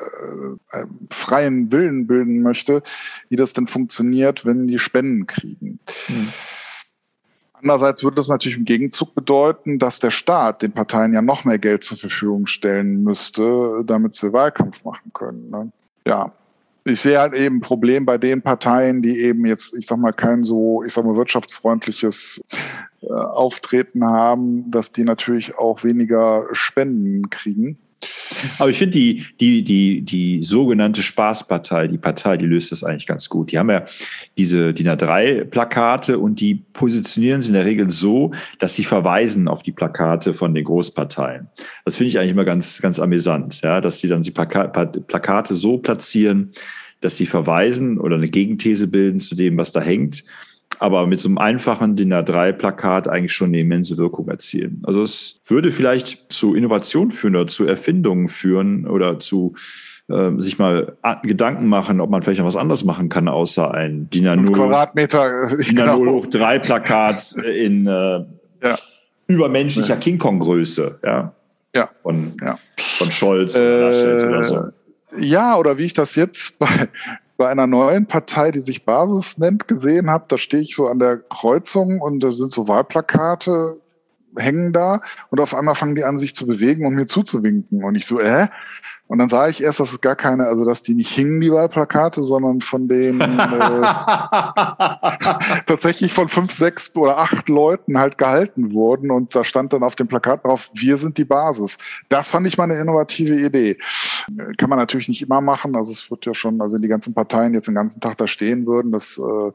äh, 0.73 0.85
freien 1.11 1.71
Willen 1.71 2.07
bilden 2.07 2.43
möchte, 2.43 2.83
wie 3.29 3.37
das 3.37 3.53
denn 3.53 3.67
funktioniert, 3.67 4.45
wenn 4.45 4.67
die 4.67 4.79
Spenden 4.79 5.27
kriegen. 5.27 5.79
Hm. 6.07 6.29
Andererseits 7.63 8.03
würde 8.03 8.17
das 8.17 8.29
natürlich 8.29 8.59
im 8.59 8.65
Gegenzug 8.65 9.15
bedeuten, 9.15 9.79
dass 9.79 9.99
der 9.99 10.11
Staat 10.11 10.63
den 10.63 10.73
Parteien 10.73 11.13
ja 11.13 11.21
noch 11.21 11.45
mehr 11.45 11.59
Geld 11.59 11.85
zur 11.85 11.99
Verfügung 11.99 12.47
stellen 12.47 13.03
müsste, 13.03 13.83
damit 13.85 14.15
sie 14.15 14.33
Wahlkampf 14.33 14.85
machen 14.85 15.11
können. 15.13 15.51
Ne? 15.51 15.73
Ja, 16.07 16.33
ich 16.85 17.01
sehe 17.01 17.19
halt 17.19 17.35
eben 17.35 17.57
ein 17.57 17.61
Problem 17.61 18.07
bei 18.07 18.17
den 18.17 18.41
Parteien, 18.41 19.03
die 19.03 19.21
eben 19.21 19.45
jetzt, 19.45 19.75
ich 19.77 19.87
sag 19.87 19.99
mal, 19.99 20.13
kein 20.13 20.43
so, 20.43 20.83
ich 20.83 20.93
sag 20.95 21.05
mal, 21.05 21.17
wirtschaftsfreundliches 21.17 22.41
äh, 23.03 23.13
Auftreten 23.13 24.05
haben, 24.05 24.71
dass 24.71 24.93
die 24.93 25.05
natürlich 25.05 25.59
auch 25.59 25.85
weniger 25.85 26.47
Spenden 26.53 27.29
kriegen. 27.29 27.79
Aber 28.59 28.71
ich 28.71 28.79
finde 28.79 28.93
die, 28.93 29.27
die, 29.39 29.63
die, 29.63 30.03
die 30.03 30.43
sogenannte 30.43 31.03
Spaßpartei, 31.03 31.89
die 31.89 31.99
Partei, 31.99 32.37
die 32.37 32.47
löst 32.47 32.73
das 32.73 32.83
eigentlich 32.83 33.07
ganz 33.07 33.29
gut. 33.29 33.53
Die 33.53 33.59
haben 33.59 33.71
ja 33.71 33.85
diese 34.39 34.73
DIN 34.73 34.89
A3-Plakate 34.89 36.19
und 36.19 36.41
die 36.41 36.55
positionieren 36.55 37.43
sie 37.43 37.49
in 37.49 37.55
der 37.55 37.67
Regel 37.67 37.91
so, 37.91 38.33
dass 38.59 38.75
sie 38.75 38.85
verweisen 38.85 39.49
auf 39.49 39.63
die 39.63 39.73
Plakate 39.73 40.33
von 40.33 40.55
den 40.55 40.65
Großparteien. 40.65 41.49
Das 41.85 41.97
finde 41.97 42.09
ich 42.09 42.19
eigentlich 42.19 42.31
immer 42.31 42.45
ganz, 42.45 42.81
ganz 42.81 42.99
amüsant, 42.99 43.61
ja, 43.63 43.81
dass 43.81 43.99
die 43.99 44.09
dann 44.09 44.23
die 44.23 44.31
Plakate 44.31 45.55
so 45.55 45.79
platzieren, 45.79 46.53
dass 47.01 47.17
sie 47.17 47.27
verweisen 47.27 47.99
oder 47.99 48.17
eine 48.17 48.29
Gegenthese 48.29 48.87
bilden 48.87 49.21
zu 49.21 49.35
dem, 49.35 49.57
was 49.59 49.73
da 49.73 49.81
hängt 49.81 50.25
aber 50.81 51.07
mit 51.07 51.21
so 51.21 51.29
einem 51.29 51.39
einfachen 51.39 51.95
DIN 51.95 52.13
A3-Plakat 52.13 53.07
eigentlich 53.07 53.35
schon 53.35 53.49
eine 53.49 53.61
immense 53.61 53.99
Wirkung 53.99 54.29
erzielen. 54.29 54.83
Also 54.85 55.03
es 55.03 55.41
würde 55.47 55.71
vielleicht 55.71 56.33
zu 56.33 56.55
Innovation 56.55 57.13
führen 57.13 57.37
oder 57.37 57.47
zu 57.47 57.67
Erfindungen 57.67 58.29
führen 58.29 58.87
oder 58.87 59.21
zu 59.21 59.55
äh, 60.09 60.31
sich 60.39 60.59
mal 60.59 60.97
Gedanken 61.23 61.67
machen, 61.67 62.01
ob 62.01 62.09
man 62.09 62.23
vielleicht 62.23 62.41
noch 62.41 62.47
was 62.47 62.57
anderes 62.57 62.85
machen 62.85 63.11
kann, 63.11 63.29
außer 63.29 63.73
ein 63.73 64.09
DIN 64.09 64.27
A0 64.27 64.53
Quadratmeter 64.53 65.49
DIN 65.59 65.79
A0 65.79 65.99
genau. 65.99 66.13
hoch 66.13 66.27
3 66.27 66.59
Plakat 66.61 67.33
in 67.33 67.87
äh, 67.87 68.25
ja. 68.63 68.79
übermenschlicher 69.27 69.95
ja. 69.95 70.01
King 70.01 70.17
Kong-Größe, 70.19 70.99
ja. 71.05 71.35
Ja. 71.77 71.91
Von, 72.03 72.35
ja. 72.43 72.59
von 72.79 73.13
Scholz 73.13 73.55
äh, 73.55 73.61
oder 73.61 74.43
so. 74.43 74.65
Ja, 75.19 75.57
oder 75.57 75.77
wie 75.77 75.85
ich 75.85 75.93
das 75.93 76.15
jetzt 76.15 76.59
bei, 76.59 76.89
bei 77.41 77.49
einer 77.49 77.67
neuen 77.67 78.05
Partei, 78.05 78.51
die 78.51 78.61
sich 78.61 78.85
Basis 78.85 79.39
nennt, 79.39 79.67
gesehen 79.67 80.11
habe. 80.11 80.27
Da 80.29 80.37
stehe 80.37 80.63
ich 80.63 80.77
so 80.77 80.89
an 80.89 80.99
der 80.99 81.17
Kreuzung 81.17 81.99
und 81.99 82.21
da 82.21 82.33
sind 82.33 82.53
so 82.53 82.69
Wahlplakate 82.69 83.81
hängen 84.37 84.75
da 84.75 85.01
und 85.31 85.41
auf 85.41 85.55
einmal 85.55 85.75
fangen 85.75 85.95
die 85.95 86.05
an, 86.05 86.19
sich 86.19 86.35
zu 86.35 86.47
bewegen 86.47 86.85
und 86.85 86.95
mir 86.95 87.07
zuzuwinken. 87.07 87.83
Und 87.83 87.95
ich 87.95 88.07
so, 88.07 88.21
äh? 88.21 88.49
Und 89.11 89.19
dann 89.19 89.29
sah 89.29 89.49
ich 89.49 89.61
erst, 89.61 89.81
dass 89.81 89.91
es 89.91 90.01
gar 90.01 90.15
keine, 90.15 90.47
also 90.47 90.65
dass 90.65 90.85
die 90.85 90.95
nicht 90.95 91.11
hingen, 91.11 91.41
die 91.41 91.51
Wahlplakate, 91.51 92.23
sondern 92.23 92.61
von 92.61 92.87
den 92.87 93.21
äh, 93.21 93.27
tatsächlich 95.67 96.13
von 96.13 96.29
fünf, 96.29 96.53
sechs 96.53 96.95
oder 96.95 97.19
acht 97.19 97.49
Leuten 97.49 97.99
halt 97.99 98.19
gehalten 98.19 98.73
wurden. 98.73 99.11
Und 99.11 99.35
da 99.35 99.43
stand 99.43 99.73
dann 99.73 99.83
auf 99.83 99.97
dem 99.97 100.07
Plakat 100.07 100.45
drauf, 100.45 100.71
wir 100.75 100.97
sind 100.97 101.19
die 101.19 101.25
Basis. 101.25 101.77
Das 102.09 102.31
fand 102.31 102.47
ich 102.47 102.57
mal 102.57 102.71
eine 102.71 102.79
innovative 102.79 103.35
Idee. 103.35 103.79
Kann 104.59 104.71
man 104.71 104.79
natürlich 104.79 105.09
nicht 105.09 105.23
immer 105.23 105.41
machen. 105.41 105.75
Also 105.75 105.91
es 105.91 106.09
wird 106.09 106.25
ja 106.25 106.33
schon, 106.33 106.61
also 106.61 106.77
die 106.77 106.87
ganzen 106.87 107.13
Parteien 107.13 107.53
jetzt 107.53 107.67
den 107.67 107.75
ganzen 107.75 108.01
Tag 108.01 108.17
da 108.19 108.29
stehen 108.29 108.65
würden, 108.65 108.93
das 108.93 109.19
äh, 109.19 109.51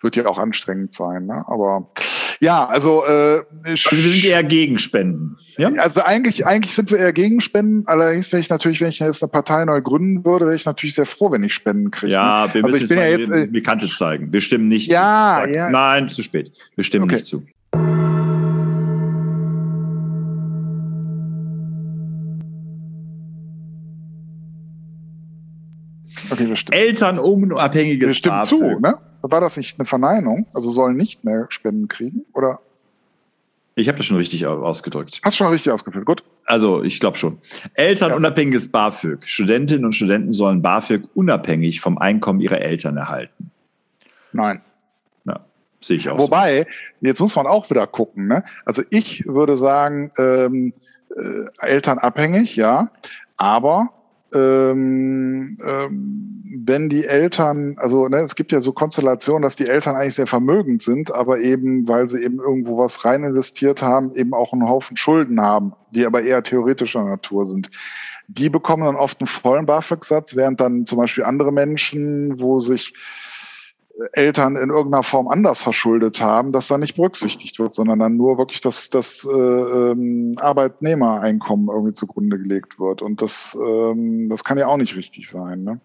wird 0.00 0.16
ja 0.16 0.24
auch 0.24 0.38
anstrengend 0.38 0.94
sein. 0.94 1.26
Ne? 1.26 1.44
Aber 1.46 1.90
ja, 2.40 2.66
also, 2.66 3.04
äh, 3.04 3.42
also 3.62 3.90
wir 3.90 4.10
sind 4.10 4.24
eher 4.24 4.42
gegen 4.42 4.78
Spenden. 4.78 5.36
Ja? 5.58 5.70
Also 5.78 6.02
eigentlich, 6.02 6.46
eigentlich 6.46 6.74
sind 6.74 6.90
wir 6.90 6.98
eher 6.98 7.12
gegen 7.12 7.40
Spenden. 7.40 7.86
Allerdings, 7.86 8.32
wenn 8.32 8.40
ich 8.40 8.50
natürlich, 8.50 8.80
wenn 8.80 8.90
ich 8.90 8.98
jetzt 8.98 9.22
eine 9.22 9.30
Partei 9.30 9.64
neu 9.64 9.80
gründen 9.80 10.24
würde, 10.24 10.46
wäre 10.46 10.56
ich 10.56 10.66
natürlich 10.66 10.94
sehr 10.94 11.06
froh, 11.06 11.30
wenn 11.30 11.42
ich 11.42 11.54
Spenden 11.54 11.90
kriege. 11.90 12.12
Ja, 12.12 12.52
wir 12.52 12.62
müssen 12.62 12.80
jetzt 12.80 12.90
mal 12.90 13.10
ja 13.10 13.18
jetzt, 13.18 13.30
äh, 13.30 13.48
die 13.48 13.62
Kante 13.62 13.88
zeigen. 13.88 14.32
Wir 14.32 14.40
stimmen 14.40 14.68
nicht 14.68 14.88
ja, 14.88 15.42
zu. 15.44 15.50
Ja. 15.50 15.70
Nein, 15.70 16.08
zu 16.08 16.22
spät. 16.22 16.52
Wir 16.74 16.84
stimmen 16.84 17.04
okay. 17.04 17.16
nicht 17.16 17.26
zu. 17.26 17.42
Okay, 26.28 26.48
wir 26.48 26.56
stimmen. 26.56 26.78
Elternunabhängiges 26.78 28.08
Wir 28.08 28.14
stimmen 28.14 28.44
zu, 28.44 28.60
ne? 28.80 28.98
War 29.22 29.40
das 29.40 29.56
nicht 29.56 29.78
eine 29.78 29.86
Verneinung? 29.86 30.46
Also 30.52 30.70
sollen 30.70 30.96
nicht 30.96 31.24
mehr 31.24 31.46
Spenden 31.48 31.88
kriegen? 31.88 32.26
Oder? 32.32 32.60
Ich 33.78 33.88
habe 33.88 33.98
das 33.98 34.06
schon 34.06 34.16
richtig 34.16 34.46
ausgedrückt. 34.46 35.20
Hast 35.22 35.36
schon 35.36 35.48
richtig 35.48 35.70
ausgeführt, 35.70 36.06
gut. 36.06 36.24
Also, 36.46 36.82
ich 36.82 36.98
glaube 36.98 37.18
schon. 37.18 37.38
Elternunabhängiges 37.74 38.72
BAföG. 38.72 39.28
Studentinnen 39.28 39.84
und 39.84 39.92
Studenten 39.92 40.32
sollen 40.32 40.62
BAföG 40.62 41.02
unabhängig 41.12 41.82
vom 41.82 41.98
Einkommen 41.98 42.40
ihrer 42.40 42.62
Eltern 42.62 42.96
erhalten. 42.96 43.50
Nein. 44.32 44.62
Ja, 45.26 45.44
sehe 45.82 45.98
ich 45.98 46.08
auch. 46.08 46.18
Wobei, 46.18 46.62
so. 46.62 47.06
jetzt 47.06 47.20
muss 47.20 47.36
man 47.36 47.46
auch 47.46 47.68
wieder 47.68 47.86
gucken. 47.86 48.28
Ne? 48.28 48.44
Also, 48.64 48.82
ich 48.88 49.26
würde 49.26 49.58
sagen, 49.58 50.10
ähm, 50.16 50.72
äh, 51.14 51.44
elternabhängig, 51.58 52.56
ja. 52.56 52.90
Aber 53.36 53.90
ähm, 54.34 55.58
ähm, 55.64 56.36
wenn 56.64 56.88
die 56.88 57.04
Eltern, 57.04 57.76
also 57.78 58.08
ne, 58.08 58.18
es 58.18 58.34
gibt 58.34 58.52
ja 58.52 58.60
so 58.60 58.72
Konstellationen, 58.72 59.42
dass 59.42 59.56
die 59.56 59.68
Eltern 59.68 59.94
eigentlich 59.94 60.14
sehr 60.14 60.26
vermögend 60.26 60.82
sind, 60.82 61.14
aber 61.14 61.40
eben, 61.40 61.86
weil 61.88 62.08
sie 62.08 62.22
eben 62.22 62.38
irgendwo 62.38 62.78
was 62.78 63.04
rein 63.04 63.24
investiert 63.24 63.82
haben, 63.82 64.12
eben 64.14 64.34
auch 64.34 64.52
einen 64.52 64.68
Haufen 64.68 64.96
Schulden 64.96 65.40
haben, 65.40 65.74
die 65.90 66.06
aber 66.06 66.22
eher 66.22 66.42
theoretischer 66.42 67.04
Natur 67.04 67.46
sind. 67.46 67.70
Die 68.28 68.48
bekommen 68.48 68.84
dann 68.84 68.96
oft 68.96 69.20
einen 69.20 69.28
vollen 69.28 69.66
BAföG-Satz, 69.66 70.34
während 70.34 70.60
dann 70.60 70.86
zum 70.86 70.98
Beispiel 70.98 71.24
andere 71.24 71.52
Menschen, 71.52 72.40
wo 72.40 72.58
sich 72.58 72.94
Eltern 74.12 74.56
in 74.56 74.70
irgendeiner 74.70 75.02
Form 75.02 75.28
anders 75.28 75.62
verschuldet 75.62 76.20
haben, 76.20 76.52
dass 76.52 76.68
da 76.68 76.76
nicht 76.76 76.96
berücksichtigt 76.96 77.58
wird, 77.58 77.74
sondern 77.74 77.98
dann 77.98 78.16
nur 78.16 78.36
wirklich 78.36 78.60
das, 78.60 78.90
das 78.90 79.26
äh, 79.30 79.36
ähm, 79.36 80.32
Arbeitnehmereinkommen 80.38 81.68
irgendwie 81.68 81.94
zugrunde 81.94 82.38
gelegt 82.38 82.78
wird. 82.78 83.00
Und 83.00 83.22
das, 83.22 83.56
ähm, 83.60 84.28
das 84.28 84.44
kann 84.44 84.58
ja 84.58 84.66
auch 84.66 84.76
nicht 84.76 84.96
richtig 84.96 85.30
sein. 85.30 85.64
Ne? 85.64 85.80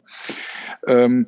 Ähm, 0.87 1.27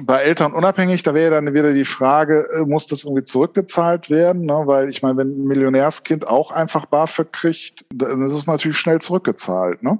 bei 0.00 0.22
Eltern 0.22 0.52
unabhängig, 0.52 1.02
da 1.02 1.14
wäre 1.14 1.30
dann 1.30 1.52
wieder 1.54 1.72
die 1.72 1.84
Frage, 1.84 2.48
äh, 2.54 2.64
muss 2.64 2.86
das 2.86 3.04
irgendwie 3.04 3.24
zurückgezahlt 3.24 4.08
werden? 4.10 4.46
Ne? 4.46 4.62
Weil 4.66 4.88
ich 4.88 5.02
meine, 5.02 5.16
wenn 5.18 5.30
ein 5.30 5.46
Millionärskind 5.46 6.26
auch 6.26 6.50
einfach 6.50 6.86
BAföG 6.86 7.32
kriegt, 7.32 7.86
dann 7.92 8.22
ist 8.22 8.32
es 8.32 8.46
natürlich 8.46 8.78
schnell 8.78 9.00
zurückgezahlt. 9.00 9.82
Ne? 9.82 9.98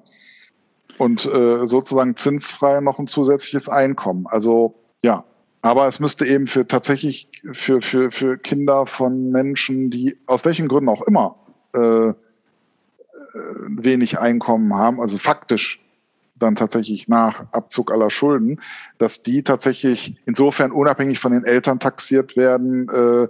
Und 0.98 1.26
äh, 1.26 1.66
sozusagen 1.66 2.16
zinsfrei 2.16 2.80
noch 2.80 2.98
ein 2.98 3.06
zusätzliches 3.06 3.68
Einkommen. 3.68 4.26
Also 4.26 4.74
ja, 5.02 5.24
aber 5.62 5.86
es 5.86 6.00
müsste 6.00 6.26
eben 6.26 6.46
für 6.46 6.66
tatsächlich 6.66 7.28
für, 7.52 7.82
für, 7.82 8.10
für 8.10 8.38
Kinder 8.38 8.86
von 8.86 9.30
Menschen, 9.30 9.90
die 9.90 10.16
aus 10.26 10.44
welchen 10.44 10.68
Gründen 10.68 10.88
auch 10.88 11.02
immer 11.02 11.36
äh, 11.74 12.08
äh 12.08 12.14
wenig 13.68 14.18
Einkommen 14.18 14.74
haben, 14.74 15.00
also 15.00 15.18
faktisch 15.18 15.80
dann 16.38 16.54
tatsächlich 16.54 17.08
nach 17.08 17.52
Abzug 17.52 17.90
aller 17.90 18.10
Schulden, 18.10 18.60
dass 18.98 19.22
die 19.22 19.42
tatsächlich 19.42 20.16
insofern 20.26 20.70
unabhängig 20.70 21.18
von 21.18 21.32
den 21.32 21.44
Eltern 21.44 21.80
taxiert 21.80 22.36
werden, 22.36 22.88
äh, 22.88 23.28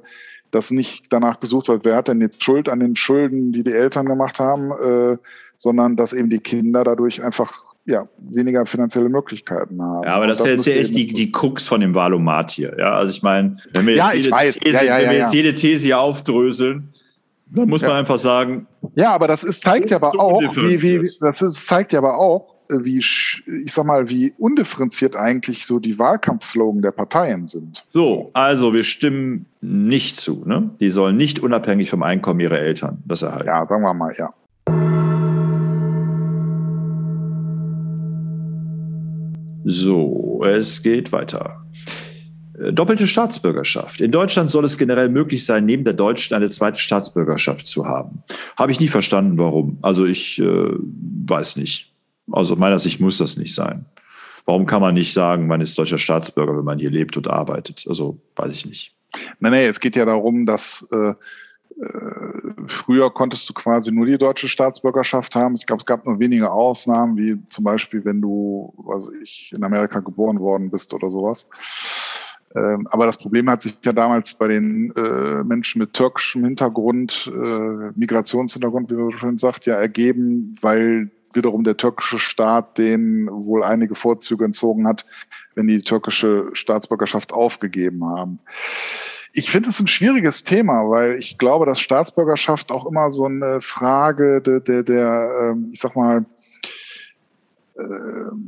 dass 0.50 0.70
nicht 0.70 1.12
danach 1.12 1.40
gesucht 1.40 1.68
wird, 1.68 1.84
wer 1.84 1.96
hat 1.96 2.08
denn 2.08 2.20
jetzt 2.20 2.42
Schuld 2.42 2.68
an 2.68 2.80
den 2.80 2.96
Schulden, 2.96 3.52
die 3.52 3.62
die 3.62 3.72
Eltern 3.72 4.06
gemacht 4.06 4.40
haben, 4.40 4.70
äh, 4.72 5.18
sondern 5.56 5.96
dass 5.96 6.12
eben 6.12 6.30
die 6.30 6.38
Kinder 6.38 6.84
dadurch 6.84 7.22
einfach 7.22 7.52
ja, 7.86 8.08
weniger 8.18 8.66
finanzielle 8.66 9.08
Möglichkeiten 9.08 9.80
haben. 9.80 10.04
Ja, 10.04 10.16
aber 10.16 10.26
das, 10.26 10.38
das 10.38 10.48
ist 10.48 10.66
ja 10.66 10.74
echt 10.74 10.96
die, 10.96 11.06
die 11.06 11.30
Krux 11.30 11.68
von 11.68 11.80
dem 11.80 11.94
Valomat 11.94 12.50
hier. 12.50 12.74
Ja, 12.78 12.96
also 12.96 13.16
ich 13.16 13.22
meine, 13.22 13.56
wenn 13.72 13.86
wir 13.86 13.94
jetzt, 13.94 14.26
ja, 14.26 14.42
jede. 14.42 14.58
These, 14.58 14.84
ja, 14.84 14.98
wenn 14.98 15.10
wir 15.10 15.18
jetzt 15.18 15.34
jede 15.34 15.54
These 15.54 15.84
hier 15.84 16.00
aufdröseln, 16.00 16.92
dann 17.46 17.68
muss 17.68 17.82
man 17.82 17.92
einfach 17.92 18.18
sagen. 18.18 18.66
Ja, 18.96 19.14
aber 19.14 19.28
das 19.28 19.44
ist, 19.44 19.62
zeigt 19.62 19.90
ja 19.90 19.98
aber 19.98 20.18
auch, 20.18 20.42
wie, 20.56 20.82
wie, 20.82 21.10
das 21.20 21.42
ist, 21.42 21.66
zeigt 21.66 21.92
ja 21.92 22.00
aber 22.00 22.18
auch, 22.18 22.54
wie, 22.68 22.98
ich 22.98 23.42
sag 23.66 23.86
mal, 23.86 24.08
wie 24.08 24.34
undifferenziert 24.38 25.14
eigentlich 25.14 25.64
so 25.64 25.78
die 25.78 25.96
Wahlkampfslogan 25.96 26.82
der 26.82 26.90
Parteien 26.90 27.46
sind. 27.46 27.84
So, 27.88 28.30
also 28.32 28.74
wir 28.74 28.82
stimmen 28.82 29.46
nicht 29.60 30.16
zu. 30.16 30.42
Ne? 30.44 30.70
Die 30.80 30.90
sollen 30.90 31.16
nicht 31.16 31.38
unabhängig 31.38 31.90
vom 31.90 32.02
Einkommen 32.02 32.40
ihrer 32.40 32.58
Eltern 32.58 32.98
das 33.06 33.22
erhalten. 33.22 33.46
Ja, 33.46 33.64
sagen 33.66 33.82
wir 33.82 33.94
mal, 33.94 34.12
ja. 34.18 34.34
So, 39.68 40.44
es 40.46 40.80
geht 40.80 41.10
weiter. 41.10 41.66
Äh, 42.56 42.72
doppelte 42.72 43.08
Staatsbürgerschaft. 43.08 44.00
In 44.00 44.12
Deutschland 44.12 44.48
soll 44.48 44.64
es 44.64 44.78
generell 44.78 45.08
möglich 45.08 45.44
sein, 45.44 45.66
neben 45.66 45.82
der 45.82 45.92
deutschen 45.92 46.36
eine 46.36 46.48
zweite 46.50 46.78
Staatsbürgerschaft 46.78 47.66
zu 47.66 47.84
haben. 47.84 48.22
Habe 48.56 48.70
ich 48.70 48.78
nie 48.78 48.86
verstanden, 48.86 49.36
warum. 49.38 49.78
Also 49.82 50.04
ich 50.06 50.38
äh, 50.38 50.44
weiß 50.46 51.56
nicht. 51.56 51.92
Also 52.30 52.54
meiner 52.54 52.78
Sicht 52.78 53.00
muss 53.00 53.18
das 53.18 53.36
nicht 53.36 53.54
sein. 53.54 53.86
Warum 54.44 54.66
kann 54.66 54.80
man 54.80 54.94
nicht 54.94 55.12
sagen, 55.12 55.48
man 55.48 55.60
ist 55.60 55.76
deutscher 55.76 55.98
Staatsbürger, 55.98 56.56
wenn 56.56 56.64
man 56.64 56.78
hier 56.78 56.90
lebt 56.90 57.16
und 57.16 57.28
arbeitet? 57.28 57.86
Also 57.88 58.20
weiß 58.36 58.52
ich 58.52 58.66
nicht. 58.66 58.94
Nein, 59.40 59.50
nein, 59.50 59.66
es 59.66 59.80
geht 59.80 59.96
ja 59.96 60.04
darum, 60.04 60.46
dass 60.46 60.86
äh, 60.92 61.08
äh, 61.08 61.14
früher 62.68 63.10
konntest 63.10 63.48
du 63.48 63.54
quasi 63.54 63.92
nur 63.92 64.06
die 64.06 64.18
deutsche 64.18 64.48
Staatsbürgerschaft 64.48 65.34
haben. 65.34 65.54
Ich 65.54 65.66
glaube, 65.66 65.80
es 65.80 65.86
gab 65.86 66.06
nur 66.06 66.18
wenige 66.18 66.50
Ausnahmen, 66.50 67.16
wie 67.16 67.38
zum 67.48 67.64
Beispiel, 67.64 68.04
wenn 68.04 68.20
du, 68.20 68.72
was 68.76 69.10
ich, 69.22 69.52
in 69.54 69.64
Amerika 69.64 70.00
geboren 70.00 70.40
worden 70.40 70.70
bist 70.70 70.92
oder 70.94 71.10
sowas. 71.10 71.48
Ähm, 72.54 72.86
aber 72.90 73.06
das 73.06 73.16
Problem 73.16 73.50
hat 73.50 73.62
sich 73.62 73.76
ja 73.84 73.92
damals 73.92 74.34
bei 74.34 74.48
den 74.48 74.92
äh, 74.96 75.44
Menschen 75.44 75.80
mit 75.80 75.92
türkischem 75.92 76.44
Hintergrund, 76.44 77.30
äh, 77.34 77.90
Migrationshintergrund, 77.94 78.90
wie 78.90 78.94
man 78.94 79.12
schon 79.12 79.38
sagt, 79.38 79.66
ja 79.66 79.74
ergeben, 79.74 80.56
weil 80.60 81.10
wiederum 81.32 81.64
der 81.64 81.76
türkische 81.76 82.18
Staat 82.18 82.78
den 82.78 83.28
wohl 83.30 83.62
einige 83.62 83.94
Vorzüge 83.94 84.44
entzogen 84.44 84.86
hat, 84.86 85.04
wenn 85.54 85.68
die 85.68 85.82
türkische 85.82 86.48
Staatsbürgerschaft 86.52 87.32
aufgegeben 87.32 88.04
haben 88.04 88.38
ich 89.36 89.50
finde 89.50 89.68
es 89.68 89.78
ein 89.78 89.86
schwieriges 89.86 90.44
Thema, 90.44 90.88
weil 90.88 91.16
ich 91.16 91.36
glaube, 91.36 91.66
dass 91.66 91.78
Staatsbürgerschaft 91.78 92.72
auch 92.72 92.86
immer 92.86 93.10
so 93.10 93.26
eine 93.26 93.60
Frage 93.60 94.40
der, 94.40 94.60
der, 94.60 94.82
der 94.82 95.30
ähm, 95.42 95.68
ich 95.72 95.80
sag 95.80 95.94
mal, 95.94 96.24
äh, 97.78 97.82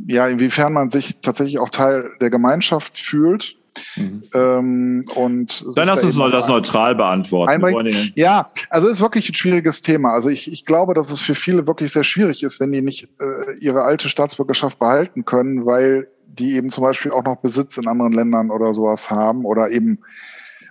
ja, 0.07 0.27
inwiefern 0.29 0.73
man 0.73 0.89
sich 0.89 1.21
tatsächlich 1.21 1.59
auch 1.59 1.69
Teil 1.69 2.13
der 2.23 2.31
Gemeinschaft 2.31 2.97
fühlt. 2.97 3.57
Mhm. 3.97 4.23
Ähm, 4.33 5.05
und 5.15 5.63
Dann 5.77 5.89
lass 5.89 6.03
uns 6.03 6.17
da 6.17 6.31
das 6.31 6.49
neutral 6.49 6.95
beantworten. 6.95 8.13
Ja, 8.17 8.51
also 8.71 8.89
es 8.89 8.95
ist 8.95 9.01
wirklich 9.03 9.29
ein 9.29 9.35
schwieriges 9.35 9.83
Thema. 9.83 10.15
Also 10.15 10.31
ich, 10.31 10.51
ich 10.51 10.65
glaube, 10.65 10.95
dass 10.95 11.11
es 11.11 11.21
für 11.21 11.35
viele 11.35 11.67
wirklich 11.67 11.93
sehr 11.93 12.03
schwierig 12.03 12.43
ist, 12.43 12.61
wenn 12.61 12.73
die 12.73 12.81
nicht 12.81 13.09
äh, 13.21 13.59
ihre 13.61 13.83
alte 13.83 14.09
Staatsbürgerschaft 14.09 14.79
behalten 14.79 15.27
können, 15.27 15.67
weil 15.67 16.09
die 16.27 16.55
eben 16.55 16.71
zum 16.71 16.83
Beispiel 16.83 17.13
auch 17.13 17.25
noch 17.25 17.37
Besitz 17.37 17.77
in 17.77 17.87
anderen 17.87 18.13
Ländern 18.13 18.51
oder 18.51 18.73
sowas 18.73 19.11
haben 19.11 19.45
oder 19.45 19.71
eben 19.71 19.99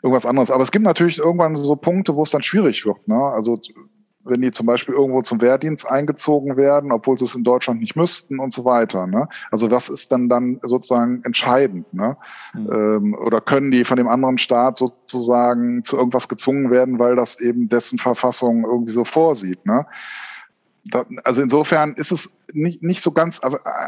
irgendwas 0.03 0.25
anderes. 0.25 0.51
Aber 0.51 0.63
es 0.63 0.71
gibt 0.71 0.85
natürlich 0.85 1.19
irgendwann 1.19 1.55
so 1.55 1.75
Punkte, 1.75 2.15
wo 2.15 2.23
es 2.23 2.31
dann 2.31 2.43
schwierig 2.43 2.85
wird. 2.85 3.07
Ne? 3.07 3.15
Also 3.15 3.59
wenn 4.29 4.41
die 4.41 4.51
zum 4.51 4.65
Beispiel 4.65 4.95
irgendwo 4.95 5.21
zum 5.21 5.41
Wehrdienst 5.41 5.89
eingezogen 5.89 6.57
werden, 6.57 6.91
obwohl 6.91 7.17
sie 7.17 7.25
es 7.25 7.35
in 7.35 7.43
Deutschland 7.43 7.79
nicht 7.79 7.95
müssten 7.95 8.39
und 8.39 8.53
so 8.53 8.65
weiter. 8.65 9.07
Ne? 9.07 9.27
Also 9.51 9.71
was 9.71 9.89
ist 9.89 10.11
dann 10.11 10.29
dann 10.29 10.59
sozusagen 10.63 11.21
entscheidend? 11.23 11.91
Ne? 11.93 12.17
Mhm. 12.53 12.71
Ähm, 12.71 13.13
oder 13.15 13.41
können 13.41 13.71
die 13.71 13.83
von 13.83 13.97
dem 13.97 14.07
anderen 14.07 14.37
Staat 14.37 14.77
sozusagen 14.77 15.83
zu 15.83 15.97
irgendwas 15.97 16.27
gezwungen 16.27 16.71
werden, 16.71 16.99
weil 16.99 17.15
das 17.15 17.39
eben 17.39 17.69
dessen 17.69 17.99
Verfassung 17.99 18.65
irgendwie 18.65 18.91
so 18.91 19.03
vorsieht? 19.03 19.65
Ne? 19.65 19.85
Da, 20.85 21.05
also 21.23 21.41
insofern 21.41 21.93
ist 21.95 22.11
es 22.11 22.33
nicht, 22.53 22.81
nicht 22.81 23.01
so 23.01 23.11
ganz 23.11 23.41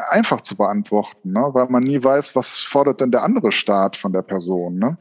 einfach 0.10 0.42
zu 0.42 0.58
beantworten, 0.58 1.32
ne? 1.32 1.50
weil 1.54 1.68
man 1.70 1.84
nie 1.84 2.04
weiß, 2.04 2.36
was 2.36 2.60
fordert 2.60 3.00
denn 3.00 3.12
der 3.12 3.24
andere 3.24 3.52
Staat 3.52 3.96
von 3.96 4.12
der 4.12 4.22
Person. 4.22 4.80
Ne? 4.80 4.98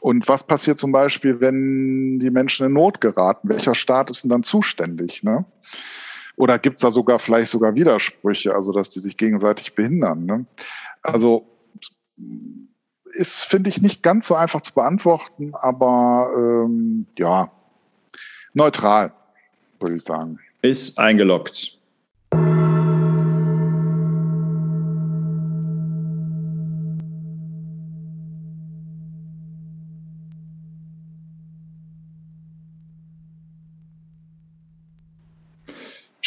Und 0.00 0.28
was 0.28 0.42
passiert 0.42 0.78
zum 0.78 0.92
Beispiel, 0.92 1.40
wenn 1.40 2.18
die 2.18 2.30
Menschen 2.30 2.66
in 2.66 2.72
Not 2.72 3.00
geraten? 3.00 3.48
Welcher 3.48 3.74
Staat 3.74 4.10
ist 4.10 4.24
denn 4.24 4.30
dann 4.30 4.42
zuständig? 4.42 5.22
Ne? 5.22 5.44
Oder 6.36 6.58
gibt 6.58 6.76
es 6.76 6.82
da 6.82 6.90
sogar 6.90 7.18
vielleicht 7.18 7.50
sogar 7.50 7.74
Widersprüche, 7.74 8.54
also 8.54 8.72
dass 8.72 8.88
die 8.88 9.00
sich 9.00 9.18
gegenseitig 9.18 9.74
behindern? 9.74 10.24
Ne? 10.24 10.46
Also 11.02 11.46
ist, 13.12 13.42
finde 13.42 13.68
ich, 13.68 13.82
nicht 13.82 14.02
ganz 14.02 14.28
so 14.28 14.34
einfach 14.34 14.62
zu 14.62 14.72
beantworten, 14.72 15.52
aber 15.54 16.32
ähm, 16.34 17.06
ja, 17.18 17.50
neutral, 18.54 19.12
würde 19.80 19.96
ich 19.96 20.02
sagen. 20.02 20.38
Ist 20.62 20.98
eingeloggt. 20.98 21.79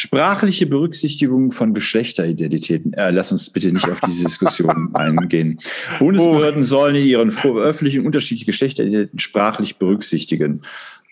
Sprachliche 0.04 0.66
Berücksichtigung 0.66 1.50
von 1.50 1.72
Geschlechteridentitäten. 1.72 2.92
Äh, 2.92 3.10
lass 3.10 3.32
uns 3.32 3.48
bitte 3.48 3.72
nicht 3.72 3.88
auf 3.88 4.02
diese 4.02 4.24
Diskussion 4.24 4.90
eingehen. 4.94 5.58
Bundesbehörden 5.98 6.60
oh. 6.60 6.66
sollen 6.66 6.96
in 6.96 7.06
ihren 7.06 7.32
Veröffentlichungen 7.32 8.04
unterschiedliche 8.04 8.44
Geschlechteridentitäten 8.44 9.18
sprachlich 9.18 9.78
berücksichtigen. 9.78 10.60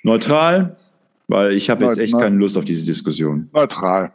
Neutral, 0.03 0.77
weil 1.27 1.53
ich 1.53 1.71
habe 1.71 1.87
jetzt 1.87 1.97
echt 1.97 2.13
keine 2.13 2.37
Lust 2.37 2.59
auf 2.59 2.67
diese 2.67 2.85
Diskussion. 2.85 3.49
Neutral. 3.55 4.13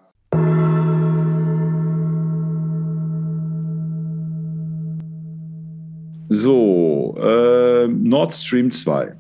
So, 6.30 7.18
äh, 7.20 7.88
Nord 7.88 8.32
Stream 8.32 8.70
2. 8.70 9.16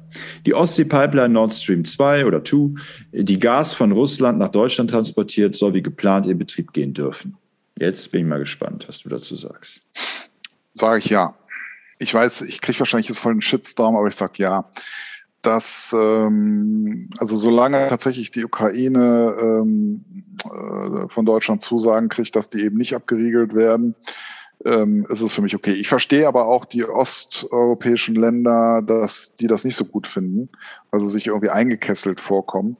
Die 0.45 0.53
Ostsee-Pipeline 0.53 1.29
Nord 1.29 1.53
Stream 1.53 1.85
2 1.85 2.25
oder 2.25 2.43
2, 2.43 2.81
die 3.11 3.39
Gas 3.39 3.73
von 3.73 3.91
Russland 3.91 4.39
nach 4.39 4.49
Deutschland 4.49 4.89
transportiert, 4.89 5.55
soll 5.55 5.73
wie 5.73 5.81
geplant 5.81 6.25
in 6.25 6.37
Betrieb 6.37 6.73
gehen 6.73 6.93
dürfen. 6.93 7.37
Jetzt 7.79 8.11
bin 8.11 8.21
ich 8.21 8.27
mal 8.27 8.39
gespannt, 8.39 8.85
was 8.87 8.99
du 8.99 9.09
dazu 9.09 9.35
sagst. 9.35 9.81
Sage 10.73 10.99
ich 10.99 11.09
ja. 11.09 11.35
Ich 11.99 12.13
weiß, 12.13 12.41
ich 12.41 12.61
kriege 12.61 12.79
wahrscheinlich 12.79 13.07
jetzt 13.07 13.19
voll 13.19 13.31
einen 13.31 13.41
Shitstorm, 13.41 13.95
aber 13.95 14.07
ich 14.07 14.15
sage 14.15 14.33
ja. 14.37 14.69
Dass, 15.41 15.95
ähm, 15.97 17.09
also 17.19 17.37
solange 17.37 17.87
tatsächlich 17.87 18.31
die 18.31 18.43
Ukraine 18.43 19.35
ähm, 19.39 20.03
äh, 20.43 21.07
von 21.09 21.25
Deutschland 21.25 21.61
Zusagen 21.61 22.09
kriegt, 22.09 22.35
dass 22.35 22.49
die 22.49 22.63
eben 22.63 22.77
nicht 22.77 22.95
abgeriegelt 22.95 23.53
werden, 23.53 23.95
ähm, 24.65 25.05
ist 25.09 25.21
es 25.21 25.33
für 25.33 25.41
mich 25.41 25.55
okay. 25.55 25.73
Ich 25.73 25.87
verstehe 25.87 26.27
aber 26.27 26.45
auch 26.45 26.65
die 26.65 26.83
osteuropäischen 26.83 28.15
Länder, 28.15 28.81
dass 28.81 29.35
die 29.35 29.47
das 29.47 29.63
nicht 29.63 29.75
so 29.75 29.85
gut 29.85 30.07
finden, 30.07 30.49
also 30.91 31.07
sich 31.07 31.27
irgendwie 31.27 31.49
eingekesselt 31.49 32.19
vorkommen. 32.19 32.77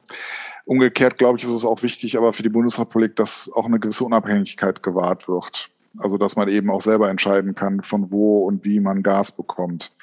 Umgekehrt, 0.66 1.18
glaube 1.18 1.38
ich, 1.38 1.46
ist 1.46 1.52
es 1.52 1.66
auch 1.66 1.84
wichtig, 1.84 2.18
aber 2.18 2.34
für 2.34 2.44
die 2.44 2.50
Bundesrepublik, 2.50 3.16
dass 3.16 3.50
auch 3.54 3.66
eine 3.66 3.80
gewisse 3.80 4.04
Unabhängigkeit 4.04 4.84
gewahrt 4.84 5.28
wird. 5.28 5.70
Also, 5.98 6.18
dass 6.18 6.36
man 6.36 6.50
eben 6.50 6.70
auch 6.70 6.82
selber 6.82 7.10
entscheiden 7.10 7.56
kann, 7.56 7.82
von 7.82 8.12
wo 8.12 8.46
und 8.46 8.64
wie 8.64 8.80
man 8.80 9.02
Gas 9.02 9.32
bekommt. 9.32 9.94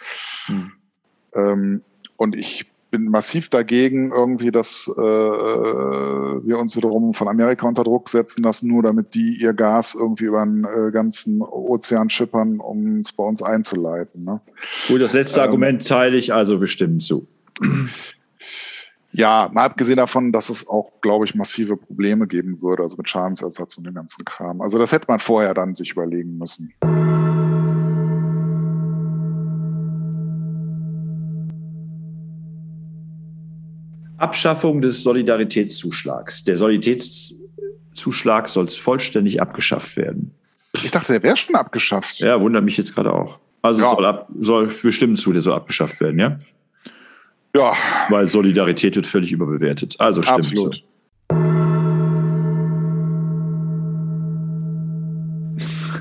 Hm. 0.47 0.73
Ähm, 1.35 1.83
und 2.17 2.35
ich 2.35 2.67
bin 2.95 3.11
massiv 3.11 3.49
dagegen, 3.49 4.13
irgendwie, 4.13 4.53
dass 4.53 4.89
äh, 4.97 5.01
wir 5.01 6.59
uns 6.61 6.77
wiederum 6.77 7.13
von 7.13 7.27
Amerika 7.27 7.67
unter 7.67 7.83
Druck 7.83 8.09
setzen 8.09 8.45
lassen, 8.45 8.69
nur 8.69 8.85
damit 8.85 9.17
die 9.17 9.37
ihr 9.41 9.53
Gas 9.53 9.97
irgendwie 9.97 10.27
über 10.27 10.45
den 10.45 10.65
äh, 10.65 10.93
ganzen 10.93 11.43
Ozean 11.43 12.09
schippern, 12.09 12.61
um 12.61 12.99
es 12.99 13.11
bei 13.11 13.25
uns 13.25 13.43
einzuleiten. 13.43 14.23
Ne? 14.23 14.41
Gut, 14.87 15.03
das 15.03 15.13
letzte 15.13 15.41
ähm, 15.41 15.47
Argument 15.47 15.89
teile 15.89 16.17
ich 16.17 16.33
also 16.33 16.61
bestimmt 16.61 17.03
zu. 17.03 17.27
Ja, 19.11 19.51
mal 19.53 19.65
abgesehen 19.65 19.97
davon, 19.97 20.31
dass 20.31 20.49
es 20.49 20.69
auch, 20.69 21.01
glaube 21.01 21.25
ich, 21.25 21.35
massive 21.35 21.77
Probleme 21.77 22.29
geben 22.29 22.63
würde, 22.63 22.85
also 22.85 22.97
mit 22.97 23.09
Schadensersatz 23.09 23.77
und 23.77 23.85
dem 23.89 23.95
ganzen 23.95 24.25
Kram. 24.25 24.61
Also 24.61 24.79
das 24.79 24.93
hätte 24.93 25.07
man 25.09 25.19
vorher 25.19 25.55
dann 25.55 25.75
sich 25.75 25.93
überlegen 25.93 26.39
müssen. 26.39 26.73
Abschaffung 34.25 34.81
des 34.81 35.03
Solidaritätszuschlags. 35.03 36.45
Der 36.45 36.57
Solidaritätszuschlag 36.57 38.49
soll 38.49 38.69
vollständig 38.69 39.43
abgeschafft 39.43 39.99
werden. 39.99 40.33
Ich 40.83 40.91
dachte, 40.91 41.13
der 41.13 41.23
wäre 41.23 41.37
schon 41.37 41.55
abgeschafft. 41.55 42.21
Ja, 42.21 42.41
wundert 42.41 42.65
mich 42.65 42.79
jetzt 42.79 42.95
gerade 42.95 43.13
auch. 43.13 43.39
Also 43.61 43.83
ja. 43.83 43.91
soll, 43.91 44.07
ab, 44.07 44.29
soll 44.41 44.71
für 44.71 44.91
Stimmen 44.93 45.17
zu, 45.17 45.33
der 45.33 45.43
soll 45.43 45.53
abgeschafft 45.53 46.01
werden, 46.01 46.19
ja? 46.19 46.39
Ja. 47.55 47.75
Weil 48.09 48.29
Solidarität 48.29 48.97
wird 48.97 49.07
völlig 49.07 49.31
überbewertet. 49.31 49.97
Also 49.99 50.23
stimmt 50.23 50.49
Absolut. 50.49 50.75
zu. 50.75 50.81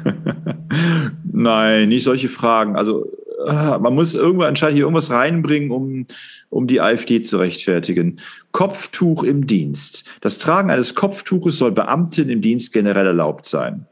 Nein, 1.33 1.89
nicht 1.89 2.03
solche 2.03 2.29
Fragen. 2.29 2.77
Also 2.77 3.05
man 3.45 3.95
muss 3.95 4.13
irgendwann 4.15 4.49
anscheinend 4.49 4.75
hier 4.75 4.83
irgendwas 4.83 5.11
reinbringen, 5.11 5.71
um, 5.71 6.07
um 6.49 6.67
die 6.67 6.81
AfD 6.81 7.21
zu 7.21 7.37
rechtfertigen. 7.37 8.19
Kopftuch 8.51 9.23
im 9.23 9.47
Dienst. 9.47 10.05
Das 10.21 10.37
Tragen 10.37 10.71
eines 10.71 10.95
Kopftuches 10.95 11.57
soll 11.57 11.71
Beamten 11.71 12.29
im 12.29 12.41
Dienst 12.41 12.73
generell 12.73 13.07
erlaubt 13.07 13.45
sein. 13.45 13.87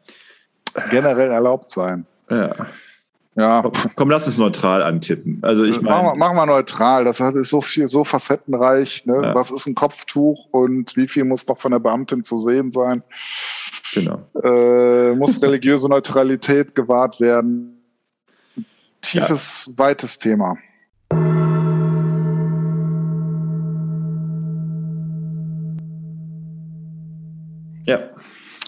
Generell 0.90 1.32
erlaubt 1.32 1.72
sein. 1.72 2.06
Ja. 2.30 2.56
Ja. 3.36 3.64
Komm, 3.96 4.10
lass 4.10 4.28
es 4.28 4.38
neutral 4.38 4.84
antippen. 4.84 5.40
Also 5.42 5.64
ich 5.64 5.82
meine. 5.82 6.04
Machen, 6.04 6.20
machen 6.20 6.36
wir 6.36 6.46
neutral. 6.46 7.06
Das 7.06 7.20
ist 7.20 7.50
so 7.50 7.62
viel, 7.62 7.88
so 7.88 8.04
facettenreich. 8.04 9.06
Ne? 9.06 9.22
Ja. 9.24 9.36
Was 9.36 9.52
ist 9.52 9.68
ein 9.68 9.76
Kopftuch 9.76 10.48
und 10.52 10.96
wie 10.98 11.08
viel 11.08 11.24
muss 11.24 11.48
noch 11.48 11.58
von 11.58 11.72
der 11.72 11.80
Beamtin 11.80 12.24
zu 12.24 12.38
sehen 12.38 12.72
sein? 12.72 13.04
Genau. 13.94 14.22
Äh, 14.44 15.16
muss 15.16 15.42
religiöse 15.42 15.88
Neutralität 15.88 16.76
gewahrt 16.76 17.22
werden? 17.22 17.81
Tiefes, 19.02 19.68
ja. 19.68 19.78
weites 19.78 20.20
Thema. 20.20 20.58
Ja. 27.86 28.10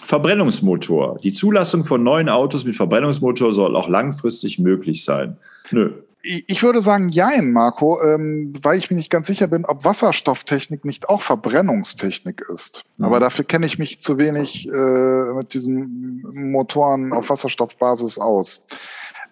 Verbrennungsmotor. 0.04 1.18
Die 1.22 1.32
Zulassung 1.32 1.84
von 1.84 2.02
neuen 2.02 2.28
Autos 2.28 2.64
mit 2.64 2.76
Verbrennungsmotor 2.76 3.52
soll 3.52 3.74
auch 3.74 3.88
langfristig 3.88 4.58
möglich 4.58 5.02
sein. 5.02 5.38
Nö. 5.70 5.92
Ich 6.26 6.62
würde 6.62 6.80
sagen, 6.80 7.10
jein, 7.10 7.52
Marco, 7.52 8.02
ähm, 8.02 8.54
weil 8.62 8.78
ich 8.78 8.90
mir 8.90 8.96
nicht 8.96 9.10
ganz 9.10 9.26
sicher 9.26 9.46
bin, 9.46 9.66
ob 9.66 9.84
Wasserstofftechnik 9.84 10.82
nicht 10.86 11.10
auch 11.10 11.20
Verbrennungstechnik 11.20 12.42
ist. 12.50 12.84
Mhm. 12.96 13.04
Aber 13.04 13.20
dafür 13.20 13.44
kenne 13.44 13.66
ich 13.66 13.78
mich 13.78 14.00
zu 14.00 14.16
wenig 14.16 14.66
äh, 14.66 15.32
mit 15.34 15.52
diesen 15.52 16.22
Motoren 16.32 17.12
auf 17.12 17.28
Wasserstoffbasis 17.28 18.18
aus. 18.18 18.62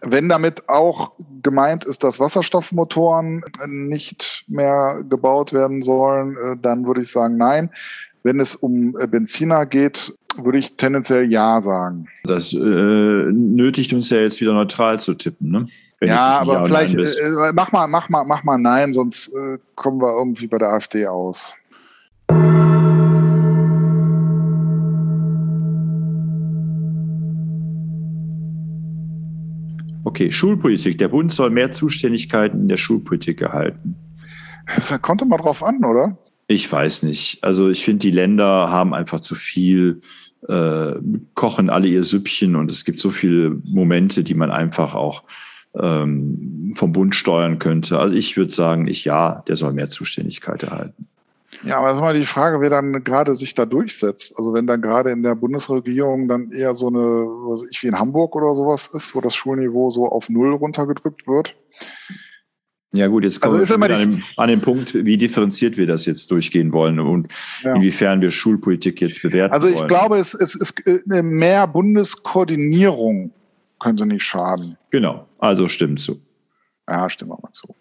Wenn 0.04 0.28
damit 0.28 0.68
auch 0.68 1.12
gemeint 1.42 1.84
ist, 1.84 2.02
dass 2.02 2.18
Wasserstoffmotoren 2.18 3.44
nicht 3.66 4.44
mehr 4.48 5.02
gebaut 5.08 5.52
werden 5.52 5.82
sollen, 5.82 6.36
äh, 6.36 6.56
dann 6.60 6.86
würde 6.86 7.02
ich 7.02 7.10
sagen, 7.10 7.36
nein. 7.36 7.70
Wenn 8.24 8.38
es 8.38 8.54
um 8.54 8.96
äh, 8.98 9.06
Benziner 9.06 9.66
geht, 9.66 10.14
würde 10.36 10.58
ich 10.58 10.76
tendenziell 10.76 11.30
ja 11.30 11.60
sagen. 11.60 12.06
Das 12.24 12.52
äh, 12.52 12.58
nötigt 12.58 13.92
uns 13.92 14.10
ja 14.10 14.18
jetzt 14.18 14.40
wieder 14.40 14.52
neutral 14.52 15.00
zu 15.00 15.14
tippen, 15.14 15.50
ne? 15.50 15.66
Wenn 15.98 16.08
ja, 16.08 16.40
aber 16.40 16.64
vielleicht 16.64 16.94
äh, 16.96 17.52
mach 17.52 17.70
mal, 17.70 17.86
mach 17.86 18.08
mal, 18.08 18.24
mach 18.24 18.42
mal 18.42 18.58
nein, 18.58 18.92
sonst 18.92 19.28
äh, 19.28 19.58
kommen 19.76 20.00
wir 20.00 20.16
irgendwie 20.16 20.48
bei 20.48 20.58
der 20.58 20.70
AfD 20.72 21.06
aus. 21.06 21.54
Okay, 30.12 30.30
Schulpolitik. 30.30 30.98
Der 30.98 31.08
Bund 31.08 31.32
soll 31.32 31.48
mehr 31.48 31.72
Zuständigkeiten 31.72 32.60
in 32.60 32.68
der 32.68 32.76
Schulpolitik 32.76 33.40
erhalten. 33.40 33.96
Da 34.86 34.98
kommt 34.98 35.22
immer 35.22 35.38
drauf 35.38 35.62
an, 35.62 35.82
oder? 35.86 36.18
Ich 36.48 36.70
weiß 36.70 37.04
nicht. 37.04 37.42
Also 37.42 37.70
ich 37.70 37.82
finde, 37.82 38.00
die 38.00 38.10
Länder 38.10 38.70
haben 38.70 38.92
einfach 38.92 39.20
zu 39.20 39.34
viel, 39.34 40.00
äh, 40.50 40.96
kochen 41.32 41.70
alle 41.70 41.88
ihr 41.88 42.04
Süppchen 42.04 42.56
und 42.56 42.70
es 42.70 42.84
gibt 42.84 43.00
so 43.00 43.10
viele 43.10 43.56
Momente, 43.64 44.22
die 44.22 44.34
man 44.34 44.50
einfach 44.50 44.94
auch 44.94 45.22
ähm, 45.80 46.74
vom 46.76 46.92
Bund 46.92 47.14
steuern 47.14 47.58
könnte. 47.58 47.98
Also 47.98 48.14
ich 48.14 48.36
würde 48.36 48.52
sagen, 48.52 48.88
ich 48.88 49.06
ja, 49.06 49.42
der 49.48 49.56
soll 49.56 49.72
mehr 49.72 49.88
Zuständigkeit 49.88 50.62
erhalten. 50.62 51.08
Ja, 51.64 51.78
aber 51.78 51.88
es 51.88 51.94
ist 51.94 52.00
mal 52.00 52.18
die 52.18 52.24
Frage, 52.24 52.60
wer 52.60 52.70
dann 52.70 53.04
gerade 53.04 53.34
sich 53.34 53.54
da 53.54 53.66
durchsetzt. 53.66 54.36
Also 54.36 54.54
wenn 54.54 54.66
dann 54.66 54.80
gerade 54.80 55.10
in 55.10 55.22
der 55.22 55.34
Bundesregierung 55.34 56.26
dann 56.26 56.50
eher 56.50 56.74
so 56.74 56.88
eine, 56.88 56.98
was 56.98 57.64
ich 57.70 57.82
wie 57.82 57.88
in 57.88 57.98
Hamburg 57.98 58.34
oder 58.34 58.54
sowas 58.54 58.88
ist, 58.88 59.14
wo 59.14 59.20
das 59.20 59.34
Schulniveau 59.34 59.90
so 59.90 60.06
auf 60.08 60.28
Null 60.28 60.54
runtergedrückt 60.54 61.26
wird. 61.26 61.54
Ja 62.94 63.06
gut, 63.06 63.24
jetzt 63.24 63.40
kommen 63.40 63.58
also 63.58 63.80
wir 63.80 63.90
an, 63.90 63.98
dem, 63.98 64.22
an 64.36 64.48
den 64.48 64.60
Punkt, 64.60 64.92
wie 64.92 65.16
differenziert 65.16 65.78
wir 65.78 65.86
das 65.86 66.04
jetzt 66.04 66.30
durchgehen 66.30 66.72
wollen 66.72 67.00
und 67.00 67.28
ja. 67.62 67.74
inwiefern 67.74 68.20
wir 68.20 68.30
Schulpolitik 68.30 69.00
jetzt 69.00 69.22
bewerten 69.22 69.54
Also 69.54 69.68
ich 69.68 69.76
wollen. 69.76 69.88
glaube, 69.88 70.18
es, 70.18 70.34
ist 70.34 70.74
äh, 70.86 71.22
mehr 71.22 71.66
Bundeskoordinierung 71.66 73.32
könnte 73.78 74.06
nicht 74.06 74.22
schaden. 74.22 74.76
Genau, 74.90 75.26
also 75.38 75.68
stimmt 75.68 76.00
zu. 76.00 76.20
Ja, 76.88 77.08
stimmt 77.08 77.32
auch 77.32 77.42
mal 77.42 77.52
zu. 77.52 77.74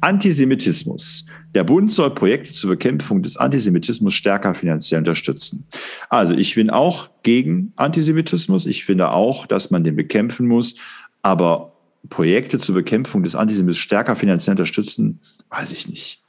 Antisemitismus. 0.00 1.26
Der 1.54 1.64
Bund 1.64 1.92
soll 1.92 2.14
Projekte 2.14 2.52
zur 2.52 2.70
Bekämpfung 2.70 3.22
des 3.22 3.36
Antisemitismus 3.36 4.14
stärker 4.14 4.54
finanziell 4.54 4.98
unterstützen. 4.98 5.64
Also 6.08 6.34
ich 6.34 6.54
bin 6.54 6.70
auch 6.70 7.08
gegen 7.22 7.72
Antisemitismus. 7.76 8.66
Ich 8.66 8.84
finde 8.84 9.10
auch, 9.10 9.46
dass 9.46 9.70
man 9.70 9.84
den 9.84 9.96
bekämpfen 9.96 10.46
muss. 10.46 10.76
Aber 11.22 11.72
Projekte 12.10 12.58
zur 12.58 12.74
Bekämpfung 12.74 13.22
des 13.22 13.34
Antisemitismus 13.34 13.78
stärker 13.78 14.14
finanziell 14.16 14.52
unterstützen, 14.52 15.20
weiß 15.50 15.72
ich 15.72 15.88
nicht. 15.88 16.22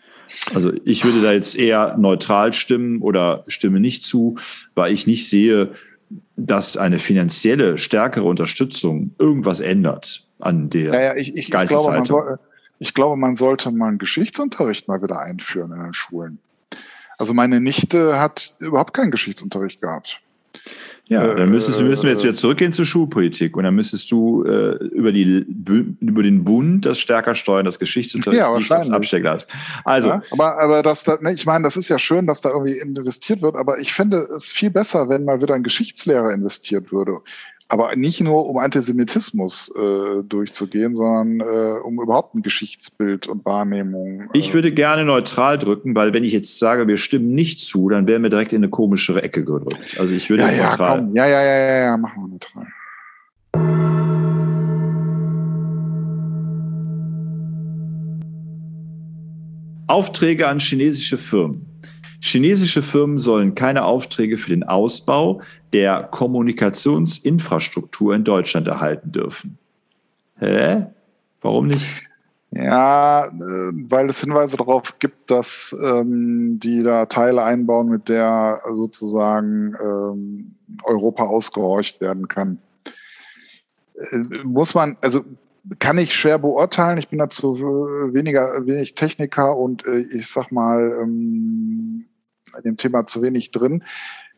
Also 0.53 0.71
ich 0.85 1.03
würde 1.03 1.21
da 1.21 1.33
jetzt 1.33 1.55
eher 1.57 1.97
neutral 1.97 2.53
stimmen 2.53 3.01
oder 3.01 3.43
stimme 3.47 3.79
nicht 3.79 4.03
zu, 4.03 4.37
weil 4.75 4.93
ich 4.93 5.07
nicht 5.07 5.27
sehe, 5.27 5.71
dass 6.35 6.77
eine 6.77 6.99
finanzielle 6.99 7.77
stärkere 7.77 8.23
Unterstützung 8.23 9.11
irgendwas 9.19 9.59
ändert 9.59 10.25
an 10.39 10.69
der 10.69 10.93
ja, 10.93 11.01
ja, 11.01 11.15
ich, 11.15 11.35
ich, 11.35 11.51
Geisteshaltung. 11.51 12.03
Ich 12.03 12.09
glaube, 12.09 12.39
ich 12.79 12.93
glaube, 12.93 13.17
man 13.17 13.35
sollte 13.35 13.71
mal 13.71 13.89
einen 13.89 13.97
Geschichtsunterricht 13.97 14.87
mal 14.87 15.01
wieder 15.03 15.19
einführen 15.19 15.71
in 15.73 15.83
den 15.83 15.93
Schulen. 15.93 16.39
Also 17.17 17.33
meine 17.33 17.59
Nichte 17.59 18.19
hat 18.19 18.55
überhaupt 18.59 18.93
keinen 18.93 19.11
Geschichtsunterricht 19.11 19.81
gehabt. 19.81 20.21
Ja, 21.09 21.33
dann 21.33 21.49
müsstest, 21.49 21.81
müssen 21.81 22.03
wir 22.03 22.11
jetzt 22.11 22.23
wieder 22.23 22.35
zurückgehen 22.35 22.71
zur 22.71 22.85
Schulpolitik 22.85 23.57
und 23.57 23.63
dann 23.63 23.73
müsstest 23.73 24.11
du 24.11 24.43
äh, 24.43 24.75
über, 24.89 25.11
die, 25.11 25.43
über 25.99 26.21
den 26.21 26.43
Bund 26.43 26.85
das 26.85 26.99
stärker 26.99 27.33
steuern, 27.33 27.65
das 27.65 27.79
Geschichtsunterricht 27.79 28.39
ja, 28.39 28.55
nicht 28.55 28.71
aufs. 28.71 29.47
Also, 29.85 30.09
ja, 30.09 30.21
aber, 30.31 30.59
aber 30.59 30.83
das, 30.83 31.07
ne, 31.07 31.33
ich 31.33 31.47
meine, 31.47 31.63
das 31.63 31.77
ist 31.77 31.89
ja 31.89 31.97
schön, 31.97 32.27
dass 32.27 32.41
da 32.41 32.51
irgendwie 32.51 32.77
investiert 32.77 33.41
wird, 33.41 33.55
aber 33.55 33.79
ich 33.79 33.91
finde 33.91 34.17
es 34.35 34.51
viel 34.51 34.69
besser, 34.69 35.09
wenn 35.09 35.25
mal 35.25 35.41
wieder 35.41 35.55
ein 35.55 35.63
Geschichtslehrer 35.63 36.31
investiert 36.31 36.91
würde. 36.91 37.21
Aber 37.71 37.95
nicht 37.95 38.19
nur, 38.19 38.47
um 38.47 38.57
Antisemitismus 38.57 39.71
äh, 39.77 40.23
durchzugehen, 40.23 40.95
sondern 40.95 41.39
äh, 41.39 41.79
um 41.79 42.01
überhaupt 42.01 42.33
ein 42.33 42.41
Geschichtsbild 42.41 43.27
und 43.27 43.45
Wahrnehmung. 43.45 44.21
Äh. 44.21 44.25
Ich 44.33 44.55
würde 44.55 44.71
gerne 44.71 45.05
neutral 45.05 45.59
drücken, 45.59 45.93
weil 45.93 46.11
wenn 46.11 46.23
ich 46.23 46.33
jetzt 46.33 46.57
sage, 46.57 46.87
wir 46.87 46.97
stimmen 46.97 47.35
nicht 47.35 47.59
zu, 47.59 47.87
dann 47.89 48.07
wären 48.07 48.23
wir 48.23 48.31
direkt 48.31 48.53
in 48.53 48.63
eine 48.63 48.69
komischere 48.69 49.21
Ecke 49.21 49.45
gedrückt. 49.45 49.99
Also 49.99 50.15
ich 50.15 50.31
würde 50.31 50.45
ja, 50.45 50.63
neutral. 50.63 50.97
Komm. 50.97 51.15
ja, 51.15 51.27
ja, 51.27 51.43
ja, 51.43 51.57
ja, 51.59 51.79
ja, 51.85 51.97
machen 51.97 52.23
wir 52.23 52.27
neutral. 52.29 52.67
Aufträge 59.85 60.47
an 60.47 60.59
chinesische 60.59 61.19
Firmen. 61.19 61.68
Chinesische 62.21 62.81
Firmen 62.81 63.17
sollen 63.17 63.55
keine 63.55 63.85
Aufträge 63.85 64.37
für 64.37 64.49
den 64.49 64.63
Ausbau 64.63 65.41
der 65.71 66.03
Kommunikationsinfrastruktur 66.03 68.13
in 68.13 68.23
Deutschland 68.23 68.67
erhalten 68.67 69.11
dürfen. 69.11 69.57
Hä? 70.37 70.87
Warum 71.41 71.67
nicht? 71.67 72.09
Ja, 72.51 73.27
äh, 73.27 73.71
weil 73.89 74.09
es 74.09 74.21
Hinweise 74.21 74.57
darauf 74.57 74.97
gibt, 74.99 75.29
dass 75.29 75.75
ähm, 75.83 76.59
die 76.59 76.81
da 76.81 77.05
Teile 77.05 77.43
einbauen, 77.43 77.89
mit 77.89 78.09
der 78.09 78.61
sozusagen 78.73 79.75
ähm, 79.81 80.55
Europa 80.83 81.23
ausgehorcht 81.23 82.01
werden 82.01 82.27
kann. 82.27 82.57
Äh, 83.95 84.17
muss 84.43 84.73
man, 84.73 84.97
also 85.01 85.23
kann 85.77 85.99
ich 85.99 86.15
schwer 86.15 86.39
beurteilen. 86.39 86.97
Ich 86.97 87.09
bin 87.09 87.19
dazu 87.19 87.59
weniger 87.59 88.65
wenig 88.65 88.95
Techniker 88.95 89.55
und 89.55 89.85
äh, 89.85 89.99
ich 89.99 90.27
sag 90.27 90.51
mal 90.51 90.97
ähm, 91.01 92.05
in 92.59 92.71
dem 92.71 92.77
Thema 92.77 93.05
zu 93.05 93.21
wenig 93.21 93.51
drin. 93.51 93.83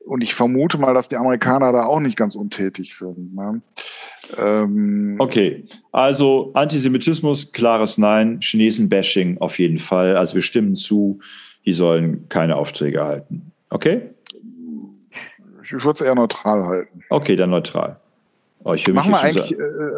Und 0.05 0.21
ich 0.21 0.33
vermute 0.33 0.79
mal, 0.79 0.93
dass 0.93 1.09
die 1.09 1.15
Amerikaner 1.15 1.71
da 1.71 1.85
auch 1.85 1.99
nicht 1.99 2.17
ganz 2.17 2.35
untätig 2.35 2.97
sind. 2.97 3.35
Ne? 3.35 3.61
Ähm 4.37 5.15
okay, 5.19 5.65
also 5.91 6.51
Antisemitismus, 6.53 7.51
klares 7.51 7.97
Nein, 7.97 8.39
Chinesen-Bashing 8.41 9.37
auf 9.39 9.59
jeden 9.59 9.77
Fall. 9.77 10.17
Also 10.17 10.35
wir 10.35 10.41
stimmen 10.41 10.75
zu, 10.75 11.19
die 11.65 11.73
sollen 11.73 12.27
keine 12.29 12.55
Aufträge 12.55 12.97
erhalten. 12.97 13.51
Okay? 13.69 14.09
Ich 15.63 15.71
würde 15.71 15.91
es 15.91 16.01
eher 16.01 16.15
neutral 16.15 16.65
halten. 16.65 17.03
Okay, 17.09 17.35
dann 17.35 17.51
neutral. 17.51 18.00
Oh, 18.63 18.73
ich 18.73 18.87
Machen 18.87 19.11
wir 19.11 19.21
eigentlich, 19.21 19.51
äh, 19.51 19.55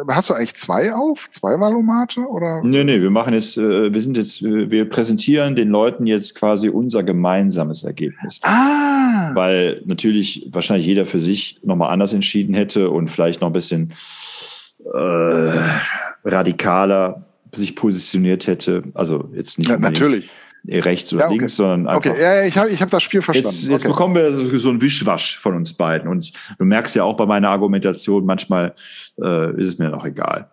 hast 0.08 0.30
du 0.30 0.34
eigentlich 0.34 0.54
zwei 0.54 0.92
auf? 0.94 1.30
Zwei 1.30 1.60
Valomate? 1.60 2.20
Oder? 2.20 2.62
Nee, 2.62 2.84
nee, 2.84 3.00
wir 3.00 3.10
machen 3.10 3.34
jetzt, 3.34 3.58
äh, 3.58 3.92
wir 3.92 4.00
sind 4.00 4.16
jetzt, 4.16 4.42
wir 4.42 4.88
präsentieren 4.88 5.54
den 5.54 5.68
Leuten 5.68 6.06
jetzt 6.06 6.34
quasi 6.34 6.70
unser 6.70 7.02
gemeinsames 7.02 7.84
Ergebnis. 7.84 8.40
Ah. 8.42 9.34
Weil 9.34 9.82
natürlich 9.84 10.48
wahrscheinlich 10.50 10.86
jeder 10.86 11.04
für 11.04 11.20
sich 11.20 11.60
nochmal 11.62 11.90
anders 11.90 12.12
entschieden 12.14 12.54
hätte 12.54 12.88
und 12.90 13.08
vielleicht 13.10 13.42
noch 13.42 13.48
ein 13.48 13.52
bisschen 13.52 13.92
äh, 14.92 15.50
radikaler 16.24 17.26
sich 17.52 17.76
positioniert 17.76 18.46
hätte. 18.46 18.84
Also 18.94 19.28
jetzt 19.34 19.58
nicht 19.58 19.70
ja, 19.70 19.78
natürlich 19.78 20.30
rechts 20.68 21.12
oder 21.12 21.22
ja, 21.22 21.28
okay. 21.28 21.38
links, 21.38 21.56
sondern 21.56 21.86
einfach. 21.86 22.10
Okay, 22.10 22.22
ja, 22.22 22.44
ich 22.44 22.56
habe 22.56 22.70
ich 22.70 22.80
hab 22.80 22.90
das 22.90 23.02
Spiel 23.02 23.22
verstanden. 23.22 23.50
Jetzt, 23.50 23.68
jetzt 23.68 23.84
okay. 23.84 23.88
bekommen 23.88 24.14
wir 24.14 24.58
so 24.58 24.70
ein 24.70 24.80
Wischwasch 24.80 25.38
von 25.38 25.54
uns 25.54 25.72
beiden. 25.74 26.08
Und 26.08 26.32
du 26.58 26.64
merkst 26.64 26.94
ja 26.96 27.04
auch 27.04 27.16
bei 27.16 27.26
meiner 27.26 27.50
Argumentation, 27.50 28.24
manchmal 28.24 28.74
äh, 29.20 29.60
ist 29.60 29.68
es 29.68 29.78
mir 29.78 29.90
noch 29.90 30.04
egal. 30.04 30.50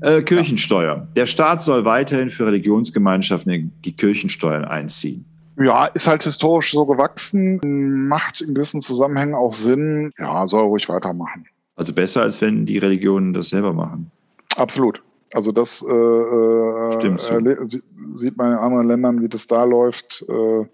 Äh, 0.00 0.22
Kirchensteuer. 0.22 1.08
Der 1.16 1.26
Staat 1.26 1.62
soll 1.64 1.84
weiterhin 1.84 2.30
für 2.30 2.46
Religionsgemeinschaften 2.46 3.72
die 3.84 3.96
Kirchensteuern 3.96 4.64
einziehen. 4.64 5.24
Ja, 5.60 5.86
ist 5.86 6.06
halt 6.06 6.22
historisch 6.22 6.70
so 6.70 6.86
gewachsen, 6.86 8.06
macht 8.06 8.40
in 8.40 8.54
gewissen 8.54 8.80
Zusammenhängen 8.80 9.34
auch 9.34 9.52
Sinn. 9.52 10.12
Ja, 10.16 10.46
soll 10.46 10.62
ruhig 10.62 10.88
weitermachen. 10.88 11.46
Also 11.78 11.92
besser, 11.92 12.22
als 12.22 12.42
wenn 12.42 12.66
die 12.66 12.78
Religionen 12.78 13.32
das 13.32 13.50
selber 13.50 13.72
machen. 13.72 14.10
Absolut. 14.56 15.00
Also 15.32 15.52
das 15.52 15.80
äh, 15.88 15.94
äh 15.94 16.92
Stimmt 16.94 17.20
so. 17.20 17.38
sieht 18.16 18.36
man 18.36 18.52
in 18.52 18.58
anderen 18.58 18.88
Ländern, 18.88 19.22
wie 19.22 19.28
das 19.28 19.46
da 19.46 19.62
läuft. 19.62 20.24
Äh. 20.28 20.66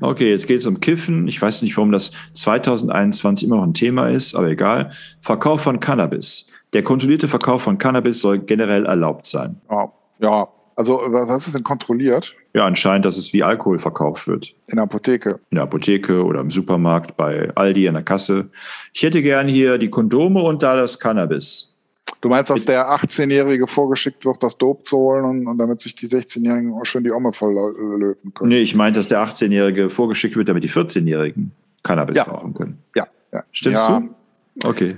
Okay, 0.00 0.30
jetzt 0.30 0.46
geht 0.46 0.60
es 0.60 0.66
um 0.66 0.80
Kiffen. 0.80 1.28
Ich 1.28 1.42
weiß 1.42 1.60
nicht, 1.60 1.76
warum 1.76 1.92
das 1.92 2.12
2021 2.32 3.46
immer 3.46 3.56
noch 3.56 3.64
ein 3.64 3.74
Thema 3.74 4.08
ist, 4.08 4.34
aber 4.34 4.48
egal. 4.48 4.90
Verkauf 5.20 5.60
von 5.60 5.80
Cannabis. 5.80 6.46
Der 6.72 6.82
kontrollierte 6.82 7.28
Verkauf 7.28 7.60
von 7.60 7.76
Cannabis 7.76 8.22
soll 8.22 8.38
generell 8.38 8.86
erlaubt 8.86 9.26
sein. 9.26 9.60
Ja, 9.70 9.92
ja 10.18 10.48
also 10.76 11.02
was 11.08 11.46
ist 11.46 11.54
denn 11.54 11.64
kontrolliert? 11.64 12.34
Ja, 12.54 12.64
anscheinend, 12.64 13.04
dass 13.04 13.16
es 13.18 13.32
wie 13.32 13.42
Alkohol 13.42 13.78
verkauft 13.78 14.26
wird. 14.26 14.54
In 14.68 14.76
der 14.76 14.84
Apotheke. 14.84 15.38
In 15.50 15.56
der 15.56 15.64
Apotheke 15.64 16.24
oder 16.24 16.40
im 16.40 16.50
Supermarkt, 16.50 17.16
bei 17.16 17.50
Aldi 17.54 17.88
an 17.88 17.94
der 17.94 18.02
Kasse. 18.02 18.48
Ich 18.94 19.02
hätte 19.02 19.22
gern 19.22 19.48
hier 19.48 19.78
die 19.78 19.90
Kondome 19.90 20.42
und 20.42 20.62
da 20.62 20.74
das 20.74 20.98
Cannabis. 20.98 21.74
Du 22.20 22.28
meinst, 22.28 22.50
dass 22.50 22.64
der 22.64 22.90
18-Jährige 22.90 23.66
vorgeschickt 23.66 24.24
wird, 24.24 24.42
das 24.42 24.56
Dope 24.56 24.82
zu 24.82 24.96
holen 24.96 25.24
und, 25.24 25.46
und 25.46 25.58
damit 25.58 25.80
sich 25.80 25.94
die 25.94 26.06
16-Jährigen 26.06 26.72
auch 26.72 26.84
schön 26.84 27.04
die 27.04 27.12
Omme 27.12 27.32
voll 27.32 27.54
löten 27.98 28.32
können? 28.34 28.48
Nee, 28.48 28.60
ich 28.60 28.74
meine, 28.74 28.96
dass 28.96 29.08
der 29.08 29.22
18-Jährige 29.22 29.90
vorgeschickt 29.90 30.34
wird, 30.36 30.48
damit 30.48 30.64
die 30.64 30.70
14-Jährigen 30.70 31.52
Cannabis 31.82 32.16
ja. 32.16 32.24
rauchen 32.24 32.54
können. 32.54 32.78
Ja. 32.94 33.06
ja. 33.32 33.44
Stimmst 33.52 33.88
ja. 33.88 34.00
du? 34.00 34.68
Okay. 34.68 34.96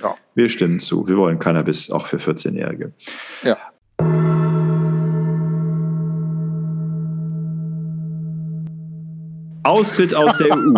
Ja. 0.00 0.14
Wir 0.34 0.48
stimmen 0.48 0.80
zu. 0.80 1.06
Wir 1.06 1.16
wollen 1.16 1.38
Cannabis 1.38 1.90
auch 1.90 2.06
für 2.06 2.16
14-Jährige. 2.16 2.92
Ja. 3.42 3.58
Austritt 9.62 10.14
aus 10.14 10.36
der 10.38 10.56
EU. 10.56 10.74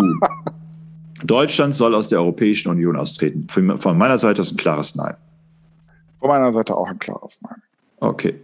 Deutschland 1.23 1.75
soll 1.75 1.95
aus 1.95 2.07
der 2.07 2.19
Europäischen 2.19 2.69
Union 2.69 2.95
austreten. 2.95 3.47
Von 3.49 3.97
meiner 3.97 4.17
Seite 4.17 4.41
ist 4.41 4.53
ein 4.53 4.57
klares 4.57 4.95
Nein. 4.95 5.15
Von 6.19 6.29
meiner 6.29 6.51
Seite 6.51 6.75
auch 6.75 6.87
ein 6.87 6.99
klares 6.99 7.41
Nein. 7.41 7.61
Okay. 7.99 8.35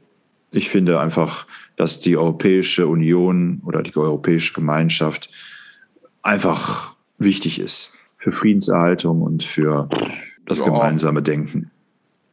Ich 0.53 0.69
finde 0.69 0.99
einfach, 0.99 1.47
dass 1.77 2.01
die 2.01 2.17
Europäische 2.17 2.87
Union 2.87 3.61
oder 3.65 3.83
die 3.83 3.95
Europäische 3.95 4.53
Gemeinschaft 4.53 5.29
einfach 6.21 6.95
wichtig 7.17 7.59
ist 7.59 7.97
für 8.17 8.33
Friedenserhaltung 8.33 9.21
und 9.21 9.43
für 9.43 9.87
das 10.45 10.59
ja. 10.59 10.65
gemeinsame 10.65 11.21
Denken. 11.21 11.71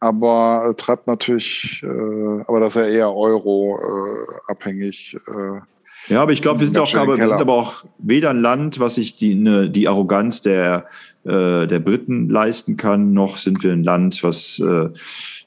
Aber 0.01 0.73
treibt 0.77 1.07
natürlich, 1.07 1.81
äh, 1.83 2.43
aber 2.47 2.59
das 2.59 2.75
ist 2.75 2.81
ja 2.81 2.87
eher 2.87 3.15
Euro-abhängig. 3.15 5.17
Äh, 5.27 5.61
ja, 6.09 6.21
aber 6.21 6.31
ich 6.31 6.41
glaube, 6.41 6.59
wir 6.59 6.67
sind 6.67 6.77
auch, 6.79 6.93
aber, 6.95 7.17
wir 7.17 7.27
sind 7.27 7.39
aber 7.39 7.53
auch 7.53 7.85
weder 7.99 8.31
ein 8.31 8.41
Land, 8.41 8.79
was 8.79 8.95
sich 8.95 9.15
die, 9.15 9.35
ne, 9.35 9.69
die 9.69 9.87
Arroganz 9.87 10.41
der, 10.41 10.85
äh, 11.23 11.67
der 11.67 11.79
Briten 11.79 12.29
leisten 12.29 12.77
kann, 12.77 13.13
noch 13.13 13.37
sind 13.37 13.63
wir 13.63 13.71
ein 13.71 13.83
Land, 13.83 14.23
was. 14.23 14.59
Äh, 14.59 14.65
äh 14.65 14.91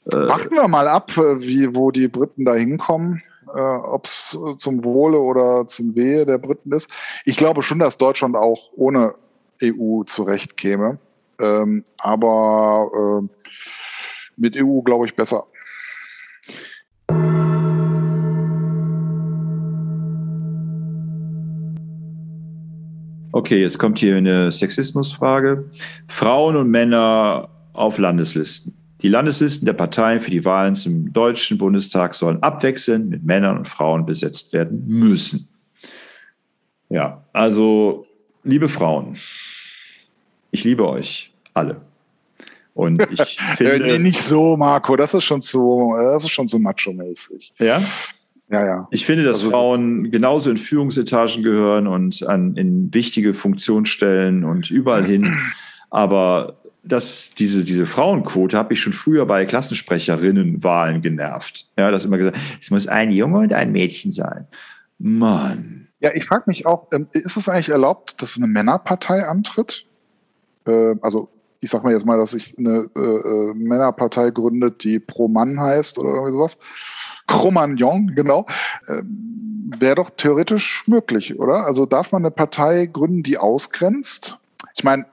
Warten 0.05 0.55
wir 0.55 0.67
mal 0.67 0.87
ab, 0.87 1.17
äh, 1.17 1.41
wie, 1.41 1.75
wo 1.75 1.91
die 1.91 2.07
Briten 2.07 2.45
da 2.45 2.55
hinkommen. 2.55 3.21
Äh, 3.53 3.59
Ob 3.59 4.05
es 4.05 4.37
zum 4.57 4.83
Wohle 4.83 5.19
oder 5.19 5.67
zum 5.67 5.95
Wehe 5.95 6.25
der 6.25 6.37
Briten 6.37 6.71
ist. 6.71 6.89
Ich 7.25 7.37
glaube 7.37 7.61
schon, 7.61 7.79
dass 7.79 7.97
Deutschland 7.97 8.35
auch 8.35 8.71
ohne 8.75 9.15
EU 9.61 10.03
zurechtkäme. 10.03 10.97
Ähm, 11.39 11.83
aber 11.97 13.21
äh, 13.21 13.51
mit 14.37 14.55
EU 14.57 14.81
glaube 14.81 15.05
ich 15.05 15.15
besser. 15.15 15.45
Okay, 23.33 23.59
jetzt 23.59 23.79
kommt 23.79 23.97
hier 23.97 24.15
eine 24.15 24.51
Sexismusfrage. 24.51 25.67
Frauen 26.07 26.55
und 26.55 26.69
Männer 26.69 27.49
auf 27.73 27.97
Landeslisten. 27.97 28.75
Die 29.01 29.09
Landeslisten 29.09 29.65
der 29.65 29.73
Parteien 29.73 30.21
für 30.21 30.29
die 30.29 30.45
Wahlen 30.45 30.75
zum 30.75 31.11
Deutschen 31.11 31.57
Bundestag 31.57 32.13
sollen 32.13 32.43
abwechselnd 32.43 33.09
mit 33.09 33.23
Männern 33.23 33.57
und 33.57 33.67
Frauen 33.67 34.05
besetzt 34.05 34.53
werden 34.53 34.85
müssen. 34.85 35.47
Ja, 36.89 37.23
also 37.33 38.05
liebe 38.43 38.69
Frauen, 38.69 39.17
ich 40.51 40.63
liebe 40.63 40.87
euch 40.87 41.33
alle. 41.55 41.81
Und 42.75 43.01
ich 43.11 43.19
finde. 43.57 43.97
nicht 43.97 44.21
so, 44.21 44.55
Marco, 44.57 44.95
das 44.95 45.15
ist 45.15 45.23
schon 45.23 45.41
zu, 45.41 45.91
das 45.97 46.23
ist 46.23 46.29
schon 46.29 46.45
so 46.45 46.59
macho-mäßig. 46.59 47.51
Ja? 47.57 47.81
Ja, 48.53 48.65
ja. 48.65 48.87
Ich 48.91 49.07
finde, 49.07 49.23
dass 49.23 49.37
also, 49.37 49.49
Frauen 49.49 50.11
genauso 50.11 50.51
in 50.51 50.57
Führungsetagen 50.57 51.41
gehören 51.41 51.87
und 51.87 52.25
an, 52.27 52.55
in 52.55 52.93
wichtige 52.93 53.33
Funktionsstellen 53.33 54.43
und 54.43 54.69
überall 54.69 55.03
hin. 55.05 55.39
Aber 55.89 56.57
dass 56.83 57.31
diese, 57.33 57.63
diese 57.63 57.87
Frauenquote 57.87 58.55
habe 58.55 58.73
ich 58.73 58.81
schon 58.81 58.93
früher 58.93 59.25
bei 59.25 59.45
Klassensprecherinnenwahlen 59.45 61.01
genervt. 61.01 61.65
Ja, 61.79 61.89
das 61.89 62.05
immer 62.05 62.19
gesagt, 62.19 62.37
es 62.61 62.69
muss 62.69 62.87
ein 62.87 63.11
Junge 63.11 63.39
und 63.39 63.53
ein 63.53 63.71
Mädchen 63.71 64.11
sein. 64.11 64.45
Mann. 64.99 65.87
Ja, 65.99 66.11
ich 66.13 66.25
frage 66.25 66.43
mich 66.45 66.67
auch, 66.67 66.89
ähm, 66.93 67.07
ist 67.13 67.37
es 67.37 67.49
eigentlich 67.49 67.69
erlaubt, 67.69 68.21
dass 68.21 68.37
eine 68.37 68.45
Männerpartei 68.45 69.25
antritt? 69.25 69.85
Äh, 70.67 70.93
also 71.01 71.29
ich 71.59 71.69
sag 71.69 71.83
mal 71.83 71.93
jetzt 71.93 72.05
mal, 72.05 72.17
dass 72.17 72.31
sich 72.31 72.55
eine 72.59 72.89
äh, 72.95 72.99
äh, 72.99 73.53
Männerpartei 73.53 74.29
gründet, 74.29 74.83
die 74.83 74.99
Pro 74.99 75.27
Mann 75.27 75.59
heißt 75.59 75.97
oder 75.97 76.09
irgendwie 76.09 76.33
sowas. 76.33 76.59
Cro-Magnon, 77.27 78.07
genau. 78.15 78.45
Ähm, 78.87 79.29
Wäre 79.79 79.95
doch 79.95 80.11
theoretisch 80.11 80.83
möglich, 80.87 81.39
oder? 81.39 81.65
Also 81.65 81.85
darf 81.85 82.11
man 82.11 82.21
eine 82.21 82.31
Partei 82.31 82.85
gründen, 82.85 83.23
die 83.23 83.37
ausgrenzt? 83.37 84.37
Ich 84.75 84.83
meine, 84.83 85.05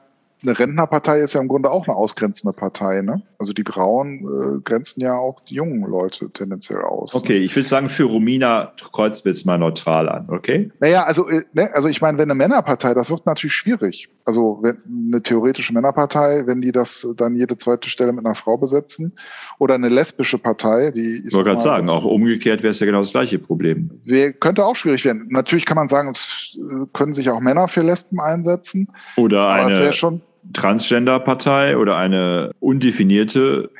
eine 0.42 0.58
Rentnerpartei 0.58 1.20
ist 1.20 1.34
ja 1.34 1.40
im 1.40 1.48
Grunde 1.48 1.70
auch 1.70 1.86
eine 1.86 1.96
ausgrenzende 1.96 2.52
Partei. 2.52 3.00
Ne? 3.02 3.22
Also 3.40 3.54
die 3.54 3.64
Grauen 3.64 4.18
äh, 4.18 4.60
grenzen 4.62 5.00
ja 5.00 5.14
auch 5.14 5.40
die 5.40 5.54
jungen 5.54 5.80
Leute 5.90 6.30
tendenziell 6.30 6.82
aus. 6.82 7.14
Okay, 7.14 7.38
ich 7.38 7.56
würde 7.56 7.66
sagen, 7.66 7.88
für 7.88 8.04
Romina 8.04 8.74
kreuzt 8.92 9.24
wir 9.24 9.32
es 9.32 9.46
mal 9.46 9.56
neutral 9.56 10.10
an, 10.10 10.26
okay? 10.28 10.70
Naja, 10.78 11.04
also, 11.04 11.26
äh, 11.26 11.44
ne, 11.54 11.70
also 11.72 11.88
ich 11.88 12.02
meine, 12.02 12.18
wenn 12.18 12.30
eine 12.30 12.34
Männerpartei, 12.34 12.92
das 12.92 13.08
wird 13.08 13.24
natürlich 13.24 13.54
schwierig. 13.54 14.10
Also 14.26 14.58
wenn 14.60 14.76
eine 15.08 15.22
theoretische 15.22 15.72
Männerpartei, 15.72 16.46
wenn 16.46 16.60
die 16.60 16.70
das 16.70 17.06
dann 17.16 17.34
jede 17.34 17.56
zweite 17.56 17.88
Stelle 17.88 18.12
mit 18.12 18.26
einer 18.26 18.34
Frau 18.34 18.58
besetzen, 18.58 19.14
oder 19.58 19.74
eine 19.74 19.88
lesbische 19.88 20.36
Partei, 20.36 20.90
die 20.90 21.00
ist. 21.00 21.28
Ich 21.28 21.34
wollte 21.34 21.48
gerade 21.48 21.62
sagen, 21.62 21.88
auch 21.88 22.04
umgekehrt 22.04 22.62
wäre 22.62 22.72
es 22.72 22.80
ja 22.80 22.84
genau 22.84 23.00
das 23.00 23.12
gleiche 23.12 23.38
Problem. 23.38 23.90
Wär, 24.04 24.34
könnte 24.34 24.66
auch 24.66 24.76
schwierig 24.76 25.06
werden. 25.06 25.28
Natürlich 25.30 25.64
kann 25.64 25.76
man 25.76 25.88
sagen, 25.88 26.10
es 26.10 26.58
äh, 26.60 26.84
können 26.92 27.14
sich 27.14 27.30
auch 27.30 27.40
Männer 27.40 27.68
für 27.68 27.80
Lesben 27.80 28.20
einsetzen. 28.20 28.88
Oder 29.16 29.48
eine. 29.48 29.94
schon 29.94 30.20
Transgender-Partei 30.52 31.76
oder 31.76 31.96
eine 31.96 32.52
undefinierte? 32.60 33.70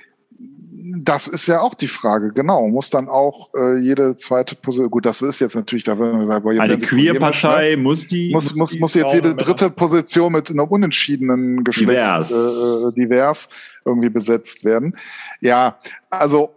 Das 1.02 1.26
ist 1.26 1.46
ja 1.46 1.60
auch 1.60 1.74
die 1.74 1.88
Frage, 1.88 2.32
genau. 2.32 2.68
Muss 2.68 2.90
dann 2.90 3.08
auch 3.08 3.50
äh, 3.54 3.78
jede 3.78 4.16
zweite 4.16 4.56
Position, 4.56 4.90
gut, 4.90 5.06
das 5.06 5.22
ist 5.22 5.38
jetzt 5.40 5.54
natürlich, 5.54 5.84
da 5.84 5.98
würden 5.98 6.18
wir 6.18 6.26
sagen, 6.26 6.50
jetzt 6.52 6.60
eine 6.62 6.78
Queer-Partei 6.78 7.76
muss 7.76 8.06
die. 8.06 8.32
Muss, 8.32 8.56
muss, 8.56 8.78
muss 8.78 8.94
jetzt 8.94 9.14
jede 9.14 9.34
dritte 9.34 9.70
Position 9.70 10.32
mit 10.32 10.50
einem 10.50 10.66
unentschiedenen 10.66 11.64
Geschlecht 11.64 11.90
divers. 11.90 12.32
Äh, 12.32 12.88
äh, 12.88 12.92
divers 12.92 13.50
irgendwie 13.84 14.10
besetzt 14.10 14.64
werden. 14.64 14.96
Ja, 15.40 15.78
also 16.10 16.50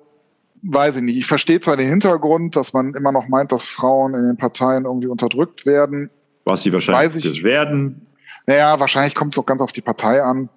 weiß 0.63 0.97
ich 0.97 1.03
nicht. 1.03 1.17
Ich 1.17 1.25
verstehe 1.25 1.59
zwar 1.59 1.77
den 1.77 1.89
Hintergrund, 1.89 2.55
dass 2.55 2.73
man 2.73 2.93
immer 2.95 3.11
noch 3.11 3.27
meint, 3.27 3.51
dass 3.51 3.65
Frauen 3.65 4.15
in 4.15 4.25
den 4.25 4.37
Parteien 4.37 4.85
irgendwie 4.85 5.07
unterdrückt 5.07 5.65
werden. 5.65 6.09
Was 6.45 6.63
sie 6.63 6.73
wahrscheinlich 6.73 7.43
werden. 7.43 8.07
Naja, 8.45 8.79
wahrscheinlich 8.79 9.15
kommt 9.15 9.33
es 9.33 9.39
auch 9.39 9.45
ganz 9.45 9.61
auf 9.61 9.71
die 9.71 9.81
Partei 9.81 10.21
an. 10.21 10.49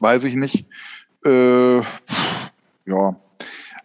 Weiß 0.00 0.24
ich 0.24 0.34
nicht. 0.34 0.66
Äh, 1.24 1.78
ja. 1.78 3.16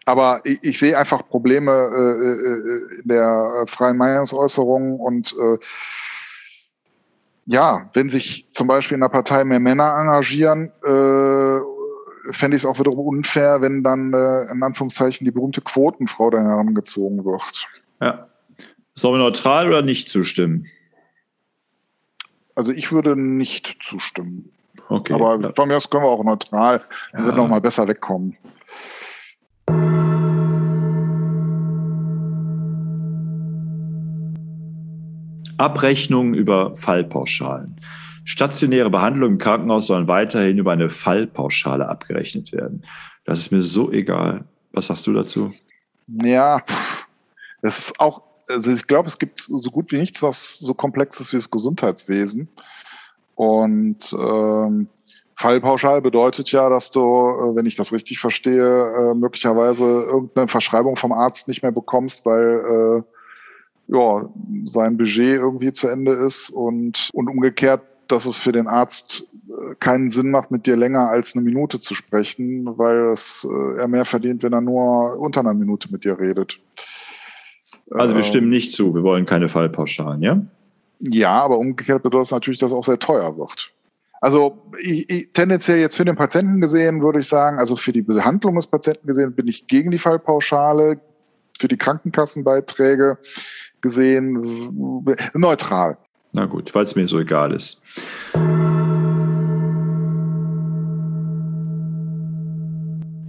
Aber 0.05 0.41
ich, 0.43 0.59
ich 0.63 0.80
sehe 0.80 0.97
einfach 0.97 1.28
Probleme 1.28 1.71
äh, 1.71 2.28
äh 2.28 3.01
in 3.01 3.07
der 3.07 3.63
freien 3.67 3.97
Meinungsäußerung 3.97 4.99
und 4.99 5.34
äh, 5.34 5.57
ja, 7.45 7.89
wenn 7.93 8.09
sich 8.09 8.47
zum 8.51 8.67
Beispiel 8.67 8.95
in 8.95 9.01
der 9.01 9.09
Partei 9.09 9.43
mehr 9.43 9.59
Männer 9.59 9.97
engagieren, 9.97 10.71
äh, 10.84 11.59
fände 12.32 12.55
ich 12.55 12.63
es 12.63 12.65
auch 12.65 12.80
wiederum 12.80 13.07
unfair, 13.07 13.61
wenn 13.61 13.84
dann 13.84 14.13
äh, 14.13 14.51
in 14.51 14.63
Anführungszeichen 14.63 15.26
die 15.26 15.32
berühmte 15.32 15.61
Quotenfrau 15.61 16.30
da 16.30 16.39
herangezogen 16.39 17.26
wird. 17.26 17.67
Ja. 18.01 18.28
Sollen 18.95 19.15
wir 19.15 19.24
neutral 19.24 19.67
oder 19.67 19.82
nicht 19.82 20.09
zustimmen? 20.09 20.67
Also 22.56 22.72
ich 22.72 22.91
würde 22.91 23.16
nicht 23.16 23.78
zustimmen. 23.82 24.49
Okay. 24.89 25.14
Aber 25.14 25.39
ja. 25.39 25.51
von 25.56 25.68
mir 25.68 25.78
aus 25.78 25.89
können 25.89 26.04
wir 26.04 26.10
auch 26.10 26.24
neutral. 26.24 26.82
Ja. 27.12 27.20
Wir 27.20 27.26
werden 27.26 27.38
noch 27.38 27.47
mal 27.47 27.62
besser 27.62 27.88
wegkommen. 27.88 28.38
Abrechnungen 35.58 36.34
über 36.34 36.76
Fallpauschalen. 36.76 37.76
Stationäre 38.26 38.89
Behandlungen 38.89 39.34
im 39.34 39.38
Krankenhaus 39.38 39.88
sollen 39.88 40.08
weiterhin 40.08 40.58
über 40.58 40.72
eine 40.74 40.89
Fallpauschale 40.89 41.88
abgerechnet 41.88 42.51
werden. 42.51 42.86
Das 43.26 43.39
ist 43.39 43.51
mir 43.51 43.62
so 43.62 43.91
egal. 43.91 44.45
Was 44.72 44.88
sagst 44.88 45.08
du 45.08 45.14
dazu? 45.14 45.54
Ja, 46.08 46.62
das 47.62 47.80
ist 47.80 47.99
auch 47.99 48.22
also 48.48 48.72
ich 48.72 48.88
glaube, 48.88 49.08
es 49.08 49.20
gibt 49.20 49.39
so 49.39 49.72
gut 49.72 49.91
wie 49.91 49.98
nichts, 49.98 50.22
was 50.22 50.60
so 50.60 50.74
komplex 50.74 51.20
ist 51.20 51.32
wie 51.32 51.38
das 51.38 51.52
Gesundheitswesen. 51.52 52.50
Und 53.36 54.14
ähm, 54.14 54.88
Fallpauschal 55.36 56.02
bedeutet 56.02 56.52
ja, 56.52 56.70
dass 56.70 56.91
du, 56.91 57.00
äh, 57.02 57.56
wenn 57.56 57.66
ich 57.66 57.76
das 57.76 57.91
richtig 57.91 58.20
verstehe, 58.20 59.12
äh, 59.12 59.14
möglicherweise 59.14 59.86
irgendeine 59.86 60.48
Verschreibung 60.48 60.96
vom 60.96 61.12
Arzt 61.12 61.48
nicht 61.48 61.64
mehr 61.64 61.72
bekommst, 61.72 62.26
weil 62.26 63.04
äh, 63.08 63.94
ja, 63.94 64.30
sein 64.66 64.98
Budget 64.98 65.39
irgendwie 65.39 65.74
zu 65.74 65.88
Ende 65.88 66.14
ist 66.14 66.50
und, 66.50 67.10
und 67.14 67.28
umgekehrt, 67.28 67.82
dass 68.08 68.26
es 68.26 68.38
für 68.38 68.52
den 68.52 68.68
Arzt 68.68 69.28
äh, 69.48 69.76
keinen 69.80 70.10
Sinn 70.10 70.32
macht, 70.32 70.52
mit 70.52 70.68
dir 70.68 70.78
länger 70.78 71.10
als 71.10 71.36
eine 71.36 71.44
Minute 71.44 71.80
zu 71.80 71.96
sprechen, 71.96 72.78
weil 72.78 73.08
es, 73.12 73.48
äh, 73.50 73.80
er 73.80 73.88
mehr 73.88 74.06
verdient, 74.06 74.44
wenn 74.44 74.54
er 74.54 74.62
nur 74.62 75.20
unter 75.20 75.41
einer 75.41 75.54
Minute 75.54 75.91
mit 75.91 76.04
dir 76.04 76.20
redet. 76.20 76.60
Also 77.91 78.15
wir 78.15 78.21
ähm, 78.21 78.27
stimmen 78.27 78.49
nicht 78.49 78.71
zu, 78.71 78.93
wir 78.95 79.03
wollen 79.03 79.25
keine 79.25 79.49
Fallpauschalen, 79.49 80.21
ja? 80.21 80.41
Ja, 80.99 81.41
aber 81.41 81.57
umgekehrt 81.57 82.01
bedeutet 82.03 82.27
das 82.27 82.31
natürlich, 82.31 82.59
dass 82.59 82.71
es 82.71 82.77
auch 82.77 82.84
sehr 82.84 82.99
teuer 82.99 83.38
wird. 83.38 83.71
Also 84.21 84.57
ich, 84.79 85.09
ich, 85.09 85.31
tendenziell 85.34 85.79
jetzt 85.79 85.97
für 85.97 86.05
den 86.05 86.15
Patienten 86.15 86.61
gesehen 86.61 87.01
würde 87.01 87.19
ich 87.19 87.27
sagen, 87.27 87.59
also 87.59 87.75
für 87.75 87.91
die 87.91 88.01
Behandlung 88.01 88.55
des 88.55 88.67
Patienten 88.67 89.05
gesehen 89.05 89.34
bin 89.34 89.47
ich 89.47 89.67
gegen 89.67 89.91
die 89.91 89.97
Fallpauschale, 89.97 91.01
für 91.59 91.67
die 91.67 91.77
Krankenkassenbeiträge 91.77 93.17
gesehen 93.81 95.11
neutral. 95.34 95.97
Na 96.31 96.45
gut, 96.45 96.73
weil 96.73 96.86
es 96.86 96.95
mir 96.95 97.07
so 97.07 97.19
egal 97.19 97.53
ist. 97.53 97.81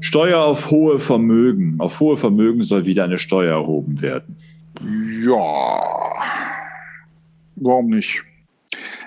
Steuer 0.04 0.40
auf 0.40 0.70
hohe 0.70 0.98
Vermögen. 0.98 1.76
Auf 1.78 1.98
hohe 1.98 2.18
Vermögen 2.18 2.60
soll 2.60 2.84
wieder 2.84 3.04
eine 3.04 3.16
Steuer 3.16 3.54
erhoben 3.54 4.02
werden. 4.02 4.36
Ja, 5.22 5.80
warum 7.56 7.88
nicht? 7.88 8.22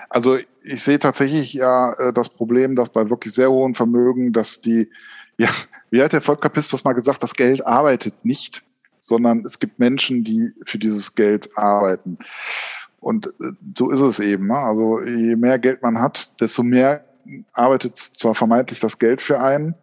Also 0.08 0.38
ich 0.64 0.82
sehe 0.82 0.98
tatsächlich 0.98 1.52
ja 1.52 1.92
äh, 1.92 2.12
das 2.12 2.28
Problem, 2.28 2.74
dass 2.74 2.88
bei 2.88 3.08
wirklich 3.08 3.32
sehr 3.32 3.48
hohen 3.48 3.76
Vermögen, 3.76 4.32
dass 4.32 4.60
die, 4.60 4.90
ja, 5.38 5.50
wie 5.90 6.02
hat 6.02 6.12
der 6.12 6.20
Volker 6.20 6.48
Pispers 6.48 6.82
mal 6.82 6.94
gesagt, 6.94 7.22
das 7.22 7.34
Geld 7.34 7.64
arbeitet 7.64 8.24
nicht, 8.24 8.64
sondern 8.98 9.44
es 9.44 9.60
gibt 9.60 9.78
Menschen, 9.78 10.24
die 10.24 10.50
für 10.64 10.78
dieses 10.78 11.14
Geld 11.14 11.56
arbeiten. 11.56 12.18
Und 12.98 13.28
äh, 13.40 13.52
so 13.76 13.90
ist 13.90 14.00
es 14.00 14.18
eben. 14.18 14.48
Ne? 14.48 14.56
Also 14.56 15.00
je 15.00 15.36
mehr 15.36 15.60
Geld 15.60 15.80
man 15.80 16.00
hat, 16.00 16.40
desto 16.40 16.64
mehr 16.64 17.04
arbeitet 17.52 17.96
zwar 17.96 18.34
vermeintlich 18.34 18.80
das 18.80 18.98
Geld 18.98 19.22
für 19.22 19.40
einen, 19.40 19.76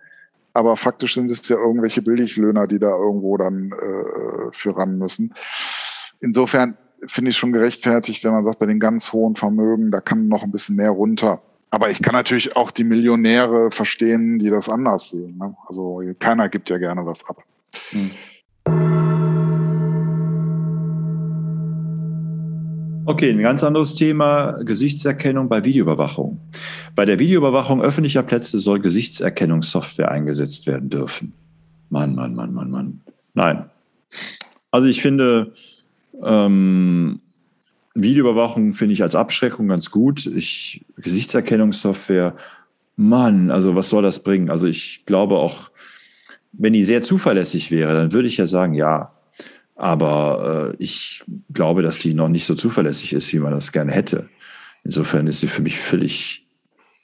aber 0.56 0.78
faktisch 0.78 1.16
sind 1.16 1.30
es 1.30 1.48
ja 1.50 1.58
irgendwelche 1.58 2.02
Billiglöhner, 2.02 2.66
die 2.66 2.80
da 2.80 2.90
irgendwo 2.90 3.36
dann 3.36 3.74
äh, 3.74 4.52
für 4.52 4.78
ran 4.78 4.98
müssen. 4.98 5.34
Insofern 6.22 6.78
finde 7.06 7.30
ich 7.30 7.38
schon 7.38 7.52
gerechtfertigt, 7.52 8.24
wenn 8.24 8.32
man 8.32 8.46
sagt, 8.46 8.60
bei 8.60 8.66
den 8.66 8.80
ganz 8.80 9.12
hohen 9.12 9.36
Vermögen, 9.36 9.92
da 9.92 10.00
kann 10.00 10.30
noch 10.30 10.44
ein 10.44 10.52
bisschen 10.52 10.78
mehr 10.78 10.92
runter. 10.92 11.42
Aber 11.72 11.90
ich 11.90 12.02
kann 12.02 12.14
natürlich 12.14 12.56
auch 12.56 12.72
die 12.72 12.86
Millionäre 12.86 13.70
verstehen, 13.70 14.40
die 14.40 14.50
das 14.50 14.70
anders 14.70 15.10
sehen. 15.10 15.38
Ne? 15.38 15.56
Also 15.68 16.02
keiner 16.20 16.48
gibt 16.48 16.70
ja 16.70 16.78
gerne 16.78 17.06
was 17.06 17.28
ab. 17.28 17.44
Hm. 17.90 18.12
Okay, 23.08 23.30
ein 23.30 23.42
ganz 23.42 23.64
anderes 23.64 23.94
Thema, 23.94 24.54
Gesichtserkennung 24.64 25.48
bei 25.48 25.64
Videoüberwachung. 25.64 26.40
Bei 26.96 27.06
der 27.06 27.20
Videoüberwachung 27.20 27.82
öffentlicher 27.82 28.24
Plätze 28.24 28.58
soll 28.58 28.80
Gesichtserkennungssoftware 28.80 30.12
eingesetzt 30.12 30.66
werden 30.66 30.90
dürfen. 30.90 31.34
Mann, 31.90 32.16
Mann, 32.16 32.34
Mann, 32.34 32.52
Mann, 32.52 32.72
Mann. 32.72 33.02
Nein. 33.36 33.66
Also 34.72 34.90
ich 34.90 35.04
finde, 35.04 35.54
ähm, 36.24 37.20
Videoüberwachung 37.94 38.74
finde 38.74 38.94
ich 38.94 39.04
als 39.04 39.14
Abschreckung 39.14 39.68
ganz 39.68 39.92
gut. 39.92 40.26
Ich, 40.26 40.84
Gesichtserkennungssoftware, 40.98 42.36
Mann, 42.96 43.52
also 43.52 43.76
was 43.76 43.90
soll 43.90 44.02
das 44.02 44.24
bringen? 44.24 44.50
Also 44.50 44.66
ich 44.66 45.06
glaube 45.06 45.38
auch, 45.38 45.70
wenn 46.54 46.74
die 46.74 46.84
sehr 46.84 47.04
zuverlässig 47.04 47.70
wäre, 47.70 47.94
dann 47.94 48.14
würde 48.14 48.28
ich 48.28 48.38
ja 48.38 48.48
sagen, 48.48 48.74
ja. 48.74 49.12
Aber 49.76 50.74
äh, 50.74 50.84
ich 50.84 51.24
glaube, 51.52 51.82
dass 51.82 52.00
die 52.00 52.14
noch 52.14 52.30
nicht 52.30 52.46
so 52.46 52.56
zuverlässig 52.56 53.14
ist, 53.14 53.34
wie 53.34 53.40
man 53.40 53.52
das 53.52 53.72
gerne 53.72 53.92
hätte. 53.92 54.30
Insofern 54.84 55.28
ist 55.28 55.42
sie 55.42 55.48
für 55.48 55.62
mich 55.62 55.78
völlig 55.78 56.48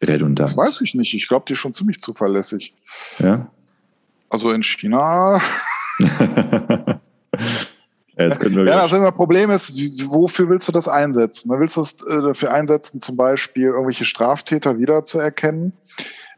redundant. 0.02 0.50
Das 0.50 0.58
weiß 0.58 0.82
ich 0.82 0.96
nicht. 0.96 1.14
Ich 1.14 1.28
glaube, 1.28 1.46
die 1.48 1.54
ist 1.54 1.60
schon 1.60 1.74
ziemlich 1.74 2.00
zuverlässig. 2.00 2.74
Ja. 3.20 3.52
Also 4.30 4.52
in 4.52 4.64
China. 4.64 5.42
ja, 6.00 7.00
wir 8.18 8.66
ja, 8.66 8.82
das 8.82 8.94
immer 8.94 9.12
Problem 9.12 9.52
ist, 9.52 9.74
wofür 10.10 10.50
willst 10.50 10.68
du 10.68 10.72
das 10.72 10.88
einsetzen? 10.88 11.52
Willst 11.60 11.76
du 11.76 11.82
es 11.82 12.02
äh, 12.04 12.22
dafür 12.22 12.54
einsetzen, 12.54 13.02
zum 13.02 13.18
Beispiel 13.18 13.66
irgendwelche 13.66 14.06
Straftäter 14.06 14.80
wiederzuerkennen 14.80 15.74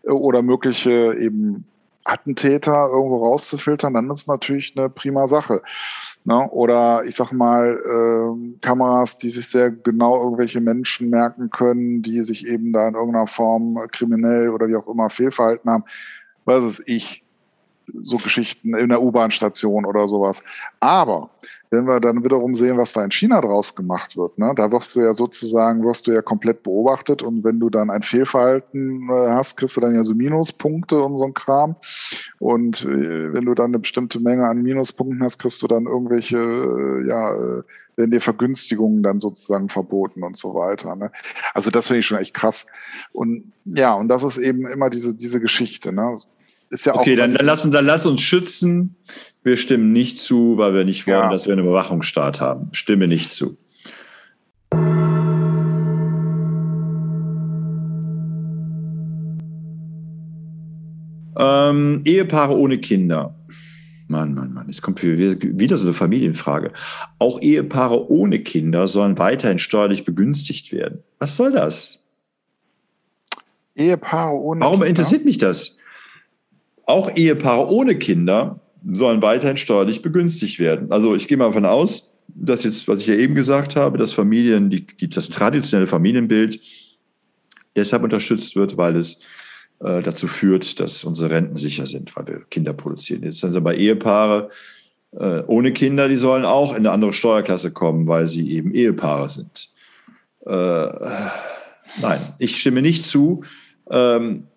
äh, 0.03 0.09
oder 0.09 0.41
mögliche 0.41 1.15
eben 1.19 1.65
Attentäter 2.03 2.87
irgendwo 2.87 3.25
rauszufiltern, 3.25 3.93
dann 3.93 4.09
ist 4.09 4.27
natürlich 4.27 4.73
eine 4.75 4.89
prima 4.89 5.27
Sache. 5.27 5.61
Ne? 6.25 6.49
Oder 6.49 7.03
ich 7.05 7.15
sag 7.15 7.31
mal, 7.31 7.79
äh, 7.85 8.59
Kameras, 8.61 9.17
die 9.17 9.29
sich 9.29 9.47
sehr 9.47 9.71
genau 9.71 10.21
irgendwelche 10.23 10.61
Menschen 10.61 11.09
merken 11.09 11.49
können, 11.49 12.01
die 12.01 12.23
sich 12.23 12.45
eben 12.47 12.73
da 12.73 12.87
in 12.87 12.95
irgendeiner 12.95 13.27
Form 13.27 13.79
kriminell 13.91 14.49
oder 14.49 14.67
wie 14.67 14.75
auch 14.75 14.87
immer 14.87 15.09
Fehlverhalten 15.09 15.69
haben. 15.69 15.85
Was 16.45 16.65
ist 16.65 16.83
ich? 16.87 17.22
So 17.99 18.17
Geschichten 18.17 18.75
in 18.75 18.89
der 18.89 19.01
U-Bahn-Station 19.01 19.85
oder 19.85 20.07
sowas. 20.07 20.43
Aber 20.79 21.29
wenn 21.69 21.85
wir 21.85 21.99
dann 21.99 22.23
wiederum 22.23 22.53
sehen, 22.53 22.77
was 22.77 22.93
da 22.93 23.03
in 23.03 23.09
China 23.11 23.41
draus 23.41 23.75
gemacht 23.75 24.15
wird, 24.15 24.37
ne, 24.37 24.53
da 24.55 24.71
wirst 24.71 24.95
du 24.95 25.01
ja 25.01 25.13
sozusagen, 25.13 25.83
wirst 25.83 26.05
du 26.05 26.11
ja 26.11 26.21
komplett 26.21 26.61
beobachtet 26.61 27.23
und 27.23 27.43
wenn 27.43 27.59
du 27.59 27.69
dann 27.69 27.89
ein 27.89 28.03
Fehlverhalten 28.03 29.09
äh, 29.09 29.29
hast, 29.29 29.57
kriegst 29.57 29.75
du 29.75 29.81
dann 29.81 29.95
ja 29.95 30.03
so 30.03 30.13
Minuspunkte 30.13 31.01
um 31.01 31.17
so 31.17 31.25
ein 31.25 31.33
Kram. 31.33 31.75
Und 32.39 32.83
äh, 32.83 33.33
wenn 33.33 33.45
du 33.45 33.55
dann 33.55 33.67
eine 33.67 33.79
bestimmte 33.79 34.19
Menge 34.19 34.47
an 34.47 34.61
Minuspunkten 34.61 35.23
hast, 35.23 35.39
kriegst 35.39 35.61
du 35.63 35.67
dann 35.67 35.85
irgendwelche, 35.85 36.37
äh, 36.37 37.07
ja, 37.07 37.63
werden 37.95 38.11
dir 38.11 38.21
Vergünstigungen 38.21 39.03
dann 39.03 39.19
sozusagen 39.19 39.69
verboten 39.69 40.23
und 40.23 40.37
so 40.37 40.55
weiter. 40.55 40.95
Ne? 40.95 41.11
Also 41.53 41.71
das 41.71 41.87
finde 41.87 41.99
ich 41.99 42.05
schon 42.05 42.17
echt 42.17 42.33
krass. 42.33 42.67
Und 43.11 43.51
ja, 43.65 43.93
und 43.93 44.07
das 44.07 44.23
ist 44.23 44.37
eben 44.37 44.67
immer 44.67 44.89
diese, 44.89 45.15
diese 45.15 45.39
Geschichte. 45.39 45.91
Ne? 45.91 46.15
Ist 46.73 46.85
ja 46.85 46.95
okay, 46.95 47.15
dann, 47.15 47.33
dann, 47.33 47.45
lass, 47.45 47.69
dann 47.69 47.85
lass 47.85 48.05
uns 48.05 48.21
schützen. 48.21 48.95
Wir 49.43 49.57
stimmen 49.57 49.93
nicht 49.93 50.19
zu, 50.19 50.57
weil 50.57 50.73
wir 50.73 50.85
nicht 50.85 51.05
wollen, 51.05 51.17
ja. 51.17 51.29
dass 51.29 51.45
wir 51.45 51.53
einen 51.53 51.65
Überwachungsstaat 51.65 52.41
haben. 52.41 52.69
Stimme 52.71 53.07
nicht 53.07 53.31
zu. 53.31 53.57
Ähm, 61.37 62.01
Ehepaare 62.05 62.57
ohne 62.57 62.79
Kinder. 62.79 63.35
Mann, 64.07 64.33
Mann, 64.33 64.53
Mann, 64.53 64.67
jetzt 64.67 64.81
kommt 64.81 65.01
wieder 65.01 65.77
so 65.77 65.85
eine 65.85 65.93
Familienfrage. 65.93 66.71
Auch 67.19 67.41
Ehepaare 67.41 68.11
ohne 68.11 68.39
Kinder 68.39 68.87
sollen 68.87 69.17
weiterhin 69.17 69.59
steuerlich 69.59 70.05
begünstigt 70.05 70.71
werden. 70.71 71.03
Was 71.19 71.35
soll 71.35 71.51
das? 71.51 71.99
Ehepaare 73.75 74.33
ohne 74.33 74.61
Warum 74.61 74.75
Kinder? 74.75 74.89
interessiert 74.89 75.25
mich 75.25 75.37
das? 75.37 75.77
Auch 76.85 77.15
Ehepaare 77.15 77.69
ohne 77.69 77.95
Kinder 77.95 78.59
sollen 78.91 79.21
weiterhin 79.21 79.57
steuerlich 79.57 80.01
begünstigt 80.01 80.59
werden. 80.59 80.91
Also 80.91 81.15
ich 81.15 81.27
gehe 81.27 81.37
mal 81.37 81.47
davon 81.47 81.65
aus, 81.65 82.13
dass 82.27 82.63
jetzt, 82.63 82.87
was 82.87 83.01
ich 83.01 83.07
ja 83.07 83.15
eben 83.15 83.35
gesagt 83.35 83.75
habe, 83.75 83.97
dass 83.97 84.13
Familien, 84.13 84.69
die, 84.69 84.85
die 84.85 85.09
das 85.09 85.29
traditionelle 85.29 85.87
Familienbild 85.87 86.59
deshalb 87.75 88.03
unterstützt 88.03 88.55
wird, 88.55 88.77
weil 88.77 88.97
es 88.97 89.21
äh, 89.79 90.01
dazu 90.01 90.27
führt, 90.27 90.79
dass 90.79 91.03
unsere 91.03 91.31
Renten 91.31 91.55
sicher 91.55 91.85
sind, 91.85 92.15
weil 92.15 92.27
wir 92.27 92.41
Kinder 92.49 92.73
produzieren. 92.73 93.23
Jetzt 93.23 93.39
sind 93.39 93.55
aber 93.55 93.75
Ehepaare 93.75 94.49
äh, 95.11 95.43
ohne 95.47 95.73
Kinder, 95.73 96.09
die 96.09 96.17
sollen 96.17 96.45
auch 96.45 96.71
in 96.71 96.79
eine 96.79 96.91
andere 96.91 97.13
Steuerklasse 97.13 97.71
kommen, 97.71 98.07
weil 98.07 98.27
sie 98.27 98.51
eben 98.51 98.73
Ehepaare 98.73 99.29
sind. 99.29 99.69
Äh, 100.45 100.87
nein, 102.01 102.33
ich 102.39 102.57
stimme 102.57 102.81
nicht 102.81 103.05
zu. 103.05 103.43
Ähm, 103.89 104.47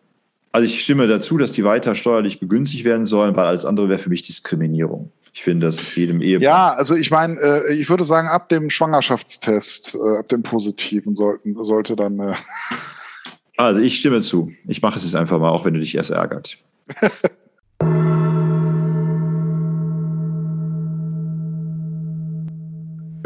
also 0.57 0.65
ich 0.65 0.81
stimme 0.81 1.07
dazu, 1.07 1.37
dass 1.37 1.53
die 1.53 1.65
weiter 1.65 1.95
steuerlich 1.95 2.41
begünstigt 2.41 2.87
werden 2.87 3.05
sollen, 3.05 3.37
weil 3.37 3.45
alles 3.45 3.67
andere 3.67 3.91
wäre 3.91 3.99
für 3.99 4.09
mich 4.09 4.23
Diskriminierung. 4.23 5.13
Ich 5.35 5.43
finde, 5.43 5.67
das 5.67 5.79
ist 5.83 5.95
jedem 5.97 6.23
Ehepaar. 6.23 6.43
Ja, 6.43 6.73
also 6.73 6.95
ich 6.95 7.11
meine, 7.11 7.39
äh, 7.39 7.75
ich 7.75 7.91
würde 7.91 8.07
sagen, 8.07 8.27
ab 8.29 8.49
dem 8.49 8.71
Schwangerschaftstest, 8.71 9.95
äh, 9.97 10.19
ab 10.21 10.29
dem 10.29 10.43
positiven 10.43 11.15
sollten, 11.15 11.63
sollte 11.63 11.95
dann. 11.95 12.19
Äh 12.21 12.35
also 13.59 13.83
ich 13.83 13.99
stimme 13.99 14.23
zu. 14.23 14.51
Ich 14.67 14.81
mache 14.81 14.97
es 14.97 15.05
jetzt 15.05 15.15
einfach 15.15 15.39
mal, 15.39 15.51
auch 15.51 15.67
wenn 15.67 15.75
du 15.75 15.81
dich 15.81 15.95
erst 15.95 16.09
ärgert. 16.09 16.57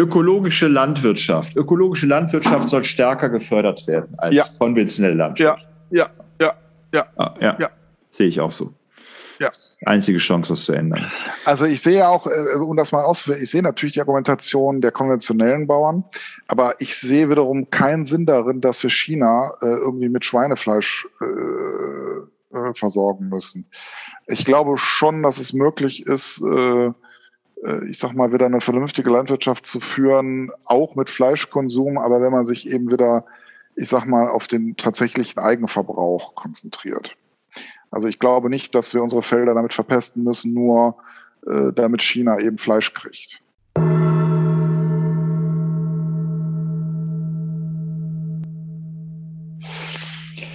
Ökologische 0.01 0.67
Landwirtschaft. 0.67 1.55
Ökologische 1.55 2.09
Landwirtschaft 2.09 2.69
soll 2.69 2.83
stärker 2.83 3.29
gefördert 3.29 3.87
werden 3.87 4.17
als 4.19 4.35
ja. 4.35 4.45
konventionelle 4.59 5.15
Landwirtschaft. 5.15 5.69
Ja, 5.91 5.99
ja, 5.99 6.11
ja. 6.95 7.07
Ah, 7.17 7.35
ja. 7.41 7.57
ja. 7.59 7.71
Sehe 8.11 8.27
ich 8.27 8.41
auch 8.41 8.53
so. 8.53 8.75
Ja. 9.41 9.51
Einzige 9.87 10.19
Chance, 10.19 10.53
was 10.53 10.65
zu 10.65 10.75
ändern. 10.75 11.11
Also 11.47 11.65
ich 11.65 11.81
sehe 11.81 12.07
auch, 12.07 12.27
äh, 12.27 12.57
um 12.59 12.77
das 12.77 12.93
mal 12.93 13.03
auszuführen, 13.03 13.43
ich 13.43 13.51
sehe 13.51 13.63
natürlich 13.63 13.95
die 13.95 14.01
Argumentation 14.01 14.83
der 14.83 14.93
konventionellen 14.93 15.67
Bauern, 15.67 16.05
aber 16.47 16.75
ich 16.79 16.95
sehe 16.95 17.31
wiederum 17.31 17.71
keinen 17.71 18.05
Sinn 18.05 18.27
darin, 18.27 18.61
dass 18.61 18.83
wir 18.83 18.91
China 18.91 19.55
äh, 19.63 19.67
irgendwie 19.67 20.11
mit 20.11 20.27
Schweinefleisch 20.27 21.09
äh, 21.23 22.75
versorgen 22.75 23.31
müssen. 23.31 23.65
Ich 24.27 24.45
glaube 24.45 24.77
schon, 24.77 25.23
dass 25.23 25.39
es 25.39 25.53
möglich 25.53 26.05
ist, 26.05 26.43
ich 27.89 27.99
sag 27.99 28.13
mal, 28.15 28.33
wieder 28.33 28.47
eine 28.47 28.61
vernünftige 28.61 29.09
Landwirtschaft 29.09 29.67
zu 29.67 29.79
führen, 29.79 30.51
auch 30.65 30.97
mit 30.97 31.11
Fleischkonsum, 31.11 31.97
aber 31.97 32.21
wenn 32.21 32.33
man 32.33 32.45
sich 32.45 32.69
eben 32.69 32.91
wieder 32.91 33.25
ich 33.81 33.89
sag 33.89 34.05
mal, 34.05 34.29
auf 34.29 34.47
den 34.47 34.77
tatsächlichen 34.77 35.39
Eigenverbrauch 35.39 36.35
konzentriert. 36.35 37.17
Also 37.91 38.09
ich 38.09 38.19
glaube 38.19 38.51
nicht, 38.51 38.75
dass 38.75 38.93
wir 38.93 39.03
unsere 39.03 39.23
Felder 39.23 39.55
damit 39.55 39.73
verpesten 39.73 40.23
müssen, 40.23 40.53
nur 40.53 40.99
äh, 41.47 41.73
damit 41.75 42.03
China 42.03 42.39
eben 42.39 42.59
Fleisch 42.59 42.93
kriegt. 42.93 43.41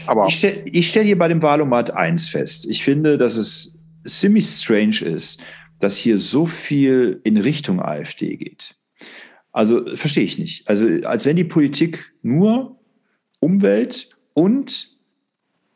Aber 0.06 0.28
ich 0.28 0.38
stelle 0.38 0.84
stell 0.84 1.04
hier 1.04 1.18
bei 1.18 1.28
dem 1.28 1.42
Wahlomat 1.42 1.90
eins 1.90 2.30
fest. 2.30 2.68
Ich 2.70 2.84
finde, 2.84 3.18
dass 3.18 3.38
es 3.38 3.80
ziemlich 4.06 4.46
strange 4.46 5.02
ist, 5.02 5.42
dass 5.80 5.98
hier 5.98 6.20
so 6.20 6.46
viel 6.46 7.22
in 7.24 7.38
Richtung 7.38 7.82
AfD 7.82 8.38
geht. 8.38 8.76
Also 9.52 9.84
verstehe 9.96 10.26
ich 10.26 10.38
nicht. 10.38 10.70
Also 10.70 10.88
als 11.06 11.26
wenn 11.26 11.38
die 11.38 11.44
Politik 11.44 12.14
nur 12.22 12.75
Umwelt 13.46 14.10
und 14.34 14.90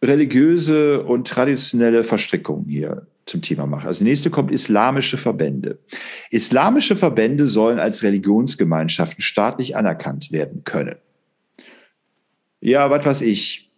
religiöse 0.04 1.04
und 1.04 1.28
traditionelle 1.28 2.04
Verstrickungen 2.04 2.68
hier 2.68 3.06
zum 3.28 3.44
Thema 3.44 3.68
mache. 3.68 3.88
Also 3.88 4.04
nächste 4.04 4.32
kommt 4.32 4.52
islamische 4.52 5.18
Verbände. 5.18 5.78
Islamische 6.32 6.96
Verbände 6.96 7.46
sollen 7.46 7.78
als 7.78 8.02
Religionsgemeinschaften 8.02 9.22
staatlich 9.22 9.76
anerkannt 9.76 10.32
werden 10.32 10.64
können. 10.64 10.96
Ja, 12.60 12.90
was 12.90 13.06
weiß 13.06 13.22
ich. 13.22 13.70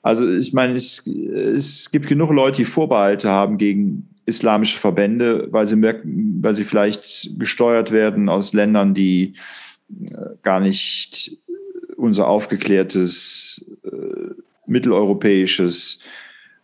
Also 0.00 0.32
ich 0.32 0.52
meine, 0.52 0.74
es, 0.74 1.04
es 1.04 1.90
gibt 1.90 2.06
genug 2.06 2.30
Leute, 2.30 2.58
die 2.58 2.64
Vorbehalte 2.64 3.28
haben 3.28 3.58
gegen 3.58 4.08
islamische 4.24 4.78
Verbände, 4.78 5.48
weil 5.50 5.66
sie 5.66 5.74
merken, 5.74 6.38
weil 6.40 6.54
sie 6.54 6.64
vielleicht 6.64 7.40
gesteuert 7.40 7.90
werden 7.90 8.28
aus 8.28 8.52
Ländern, 8.52 8.94
die 8.94 9.34
äh, 9.90 10.36
gar 10.42 10.60
nicht 10.60 11.38
unser 11.98 12.28
aufgeklärtes 12.28 13.64
äh, 13.84 14.34
mitteleuropäisches 14.66 16.00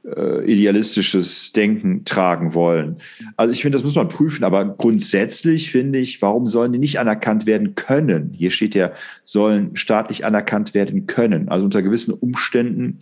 äh, 0.04 0.44
idealistisches 0.44 1.52
Denken 1.52 2.04
tragen 2.04 2.54
wollen. 2.54 2.98
Also 3.36 3.52
ich 3.52 3.62
finde, 3.62 3.76
das 3.76 3.84
muss 3.84 3.94
man 3.94 4.08
prüfen, 4.08 4.44
aber 4.44 4.64
grundsätzlich 4.64 5.70
finde 5.70 5.98
ich, 5.98 6.20
warum 6.22 6.46
sollen 6.46 6.72
die 6.72 6.78
nicht 6.78 6.98
anerkannt 6.98 7.46
werden 7.46 7.74
können? 7.74 8.30
Hier 8.32 8.50
steht 8.50 8.74
ja, 8.74 8.92
sollen 9.24 9.76
staatlich 9.76 10.24
anerkannt 10.24 10.74
werden 10.74 11.06
können. 11.06 11.48
Also 11.48 11.64
unter 11.64 11.82
gewissen 11.82 12.12
Umständen 12.12 13.00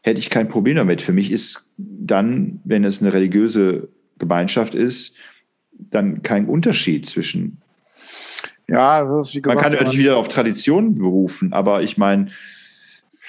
hätte 0.00 0.18
ich 0.18 0.30
kein 0.30 0.48
Problem 0.48 0.76
damit. 0.76 1.02
Für 1.02 1.12
mich 1.12 1.30
ist 1.30 1.68
dann, 1.76 2.60
wenn 2.64 2.84
es 2.84 3.02
eine 3.02 3.12
religiöse 3.12 3.88
Gemeinschaft 4.18 4.74
ist, 4.74 5.16
dann 5.72 6.22
kein 6.22 6.46
Unterschied 6.46 7.06
zwischen 7.06 7.58
ja, 8.70 9.04
das 9.04 9.28
ist 9.28 9.34
wie 9.34 9.42
gesagt. 9.42 9.56
Man 9.56 9.62
kann 9.62 9.72
natürlich 9.72 9.98
wieder 9.98 10.16
auf 10.16 10.28
Tradition 10.28 10.98
berufen, 10.98 11.52
aber 11.52 11.82
ich 11.82 11.98
meine. 11.98 12.26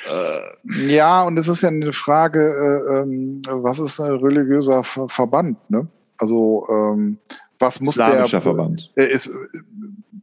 Äh 0.05 0.87
ja, 0.87 1.23
und 1.23 1.37
es 1.37 1.47
ist 1.47 1.61
ja 1.61 1.69
eine 1.69 1.93
Frage, 1.93 2.39
äh, 2.39 3.01
ähm, 3.01 3.41
was 3.47 3.79
ist 3.79 3.99
ein 3.99 4.11
religiöser 4.11 4.83
Verband? 4.83 5.57
Ne? 5.69 5.87
Also, 6.17 6.67
ähm, 6.69 7.17
was 7.59 7.79
muss 7.81 7.95
Islamischer 7.95 8.37
der. 8.37 8.41
Verband. 8.41 8.91
Ist, 8.95 9.35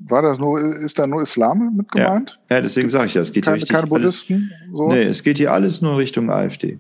war 0.08 0.22
das 0.22 0.38
nur, 0.38 0.60
ist 0.60 0.98
da 0.98 1.06
nur 1.06 1.22
Islam 1.22 1.76
mit 1.76 1.90
gemeint? 1.90 2.38
Ja, 2.48 2.56
ja 2.56 2.62
deswegen 2.62 2.88
sage 2.88 3.06
ich 3.06 3.12
das. 3.12 3.28
Es 3.28 3.32
geht 3.32 3.44
keine, 3.44 3.56
richtig 3.56 3.70
keine 3.70 3.86
Buddhisten? 3.86 4.52
Alles, 4.76 4.94
nee, 4.94 5.10
es 5.10 5.22
geht 5.22 5.38
hier 5.38 5.52
alles 5.52 5.82
nur 5.82 5.98
Richtung 5.98 6.30
AfD. 6.30 6.78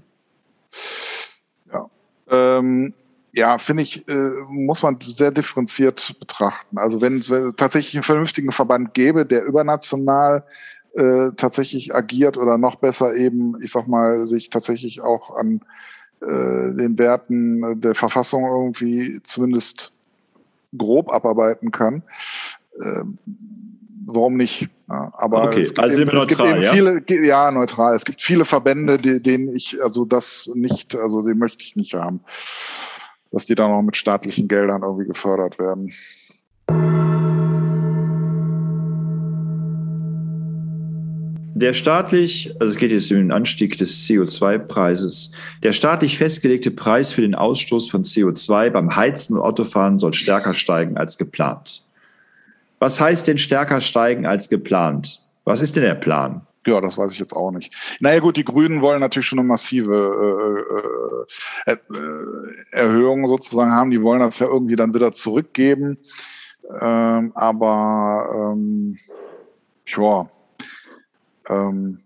Ja. 1.72 1.90
Ähm, 2.30 2.94
ja, 3.32 3.58
finde 3.58 3.82
ich, 3.82 4.08
äh, 4.08 4.30
muss 4.48 4.82
man 4.82 4.98
sehr 5.00 5.30
differenziert 5.30 6.16
betrachten. 6.18 6.78
Also 6.78 7.00
wenn 7.00 7.18
es 7.18 7.28
tatsächlich 7.56 7.94
einen 7.94 8.02
vernünftigen 8.04 8.52
Verband 8.52 8.94
gäbe, 8.94 9.26
der 9.26 9.44
übernational 9.44 10.44
äh, 10.94 11.30
tatsächlich 11.36 11.94
agiert 11.94 12.38
oder 12.38 12.58
noch 12.58 12.76
besser 12.76 13.14
eben, 13.14 13.60
ich 13.62 13.70
sag 13.70 13.86
mal, 13.86 14.26
sich 14.26 14.50
tatsächlich 14.50 15.00
auch 15.00 15.36
an 15.36 15.60
äh, 16.20 16.26
den 16.26 16.98
Werten 16.98 17.80
der 17.80 17.94
Verfassung 17.94 18.44
irgendwie 18.44 19.20
zumindest 19.22 19.92
grob 20.76 21.12
abarbeiten 21.12 21.70
kann. 21.70 22.02
Ähm, 22.82 23.18
warum 24.06 24.36
nicht? 24.36 24.68
Ja, 24.88 25.12
aber 25.16 25.44
okay, 25.44 25.60
es 25.60 25.68
gibt 25.68 25.80
also 25.80 26.00
eben, 26.00 26.10
sind 26.10 26.12
wir 26.12 26.20
neutral, 26.20 26.62
ja? 26.62 26.72
Viele, 26.72 27.26
ja, 27.26 27.50
neutral. 27.50 27.94
Es 27.94 28.04
gibt 28.04 28.20
viele 28.20 28.44
Verbände, 28.44 28.98
die, 28.98 29.22
denen 29.22 29.54
ich, 29.54 29.82
also 29.82 30.04
das 30.04 30.50
nicht, 30.54 30.96
also 30.96 31.22
den 31.22 31.38
möchte 31.38 31.62
ich 31.62 31.76
nicht 31.76 31.94
haben, 31.94 32.20
dass 33.30 33.46
die 33.46 33.54
dann 33.54 33.70
auch 33.70 33.82
mit 33.82 33.96
staatlichen 33.96 34.48
Geldern 34.48 34.82
irgendwie 34.82 35.06
gefördert 35.06 35.58
werden. 35.58 35.92
Der 41.58 41.72
staatlich, 41.72 42.54
also 42.60 42.66
es 42.72 42.76
geht 42.76 42.92
jetzt 42.92 43.10
um 43.10 43.16
den 43.16 43.32
Anstieg 43.32 43.76
des 43.78 44.06
CO2-Preises, 44.06 45.32
der 45.64 45.72
staatlich 45.72 46.16
festgelegte 46.16 46.70
Preis 46.70 47.10
für 47.10 47.22
den 47.22 47.34
Ausstoß 47.34 47.90
von 47.90 48.04
CO2 48.04 48.70
beim 48.70 48.94
Heizen 48.94 49.36
und 49.36 49.42
Autofahren 49.42 49.98
soll 49.98 50.14
stärker 50.14 50.54
steigen 50.54 50.96
als 50.96 51.18
geplant. 51.18 51.82
Was 52.78 53.00
heißt 53.00 53.26
denn 53.26 53.38
stärker 53.38 53.80
steigen 53.80 54.24
als 54.24 54.48
geplant? 54.48 55.24
Was 55.44 55.60
ist 55.60 55.74
denn 55.74 55.82
der 55.82 55.96
Plan? 55.96 56.42
Ja, 56.68 56.82
das 56.82 56.98
weiß 56.98 57.12
ich 57.12 57.18
jetzt 57.18 57.32
auch 57.32 57.50
nicht. 57.50 57.72
Naja 58.00 58.20
gut, 58.20 58.36
die 58.36 58.44
Grünen 58.44 58.82
wollen 58.82 59.00
natürlich 59.00 59.26
schon 59.26 59.38
eine 59.38 59.48
massive 59.48 61.26
äh, 61.66 61.72
äh, 61.72 61.72
äh 61.72 62.08
Erhöhung 62.72 63.26
sozusagen 63.26 63.70
haben. 63.70 63.90
Die 63.90 64.02
wollen 64.02 64.20
das 64.20 64.38
ja 64.38 64.46
irgendwie 64.46 64.76
dann 64.76 64.94
wieder 64.94 65.12
zurückgeben. 65.12 65.96
Ähm, 66.80 67.32
aber 67.34 68.52
ähm, 68.52 68.98
ja, 69.86 70.28
ähm, 71.48 72.00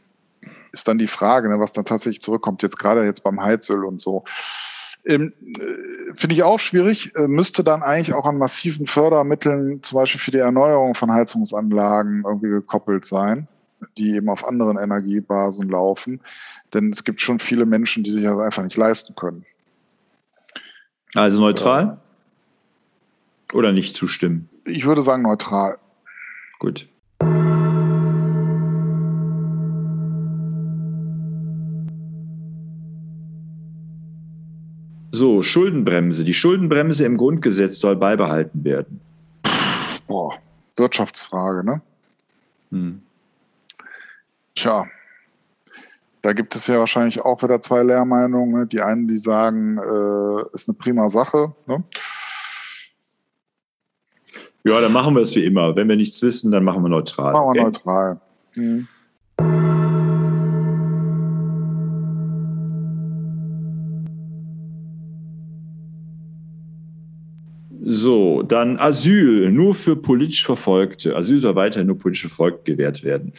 ist 0.71 0.87
dann 0.87 0.99
die 0.99 1.09
Frage, 1.09 1.49
ne, 1.49 1.59
was 1.59 1.73
dann 1.73 1.85
tatsächlich 1.85 2.23
zurückkommt, 2.23 2.63
jetzt 2.63 2.79
gerade 2.79 3.05
jetzt 3.05 3.25
beim 3.25 3.43
Heizöl 3.43 3.85
und 3.85 4.01
so. 4.01 4.23
Ähm, 5.05 5.33
äh, 5.59 6.15
Finde 6.15 6.35
ich 6.35 6.45
auch 6.45 6.61
schwierig, 6.61 7.17
äh, 7.17 7.27
müsste 7.27 7.65
dann 7.65 7.83
eigentlich 7.83 8.15
auch 8.15 8.27
an 8.27 8.39
massiven 8.39 8.87
Fördermitteln, 8.87 9.83
zum 9.83 9.97
Beispiel 9.97 10.21
für 10.21 10.31
die 10.31 10.39
Erneuerung 10.39 10.95
von 10.95 11.11
Heizungsanlagen, 11.11 12.23
irgendwie 12.25 12.51
gekoppelt 12.51 13.05
sein, 13.05 13.49
die 13.97 14.15
eben 14.15 14.29
auf 14.29 14.47
anderen 14.47 14.79
Energiebasen 14.79 15.69
laufen. 15.69 16.21
Denn 16.75 16.91
es 16.91 17.05
gibt 17.05 17.21
schon 17.21 17.39
viele 17.39 17.67
Menschen, 17.67 18.05
die 18.05 18.11
sich 18.11 18.25
das 18.25 18.39
einfach 18.39 18.63
nicht 18.63 18.77
leisten 18.77 19.15
können. 19.15 19.45
Also 21.15 21.41
neutral? 21.41 21.99
Oder 23.53 23.73
nicht 23.73 23.95
zustimmen? 23.97 24.49
Ich 24.65 24.87
würde 24.87 25.03
sagen 25.03 25.23
neutral. 25.23 25.79
Gut. 26.59 26.89
So, 35.15 35.43
Schuldenbremse. 35.43 36.25
Die 36.25 36.33
Schuldenbremse 36.33 37.05
im 37.05 37.19
Grundgesetz 37.19 37.79
soll 37.79 37.97
beibehalten 37.97 38.65
werden. 38.65 39.01
Boah, 40.07 40.39
Wirtschaftsfrage, 40.77 41.65
ne? 41.65 41.83
Hm. 42.71 43.03
Tja, 44.55 44.87
da 46.23 46.33
gibt 46.33 46.55
es 46.55 46.69
ja 46.69 46.79
wahrscheinlich 46.79 47.21
auch 47.21 47.43
wieder 47.43 47.61
zwei 47.61 47.83
Lehrmeinungen. 47.83 48.61
Ne? 48.61 48.67
Die 48.67 48.81
einen, 48.81 49.09
die 49.09 49.19
sagen, 49.19 49.79
äh, 49.79 50.55
ist 50.55 50.69
eine 50.69 50.77
prima 50.79 51.09
Sache. 51.09 51.53
Ne? 51.67 51.83
Ja, 54.65 54.81
dann 54.81 54.93
machen 54.93 55.17
wir 55.17 55.23
es 55.23 55.35
wie 55.35 55.45
immer. 55.45 55.75
Wenn 55.75 55.89
wir 55.89 55.97
nichts 55.97 56.23
wissen, 56.23 56.53
dann 56.53 56.63
machen 56.63 56.83
wir 56.83 56.89
neutral. 56.89 57.33
Machen 57.33 57.55
wir 57.55 57.63
okay? 57.63 57.73
neutral. 57.73 58.21
Hm. 58.53 58.89
So, 67.85 68.43
dann 68.43 68.79
Asyl 68.79 69.51
nur 69.51 69.75
für 69.75 69.97
politisch 69.97 70.47
Verfolgte. 70.47 71.17
Asyl 71.17 71.39
soll 71.39 71.57
weiterhin 71.57 71.89
nur 71.89 71.99
politisch 71.99 72.23
verfolgt 72.23 72.65
gewährt 72.65 73.03
werden. 73.03 73.33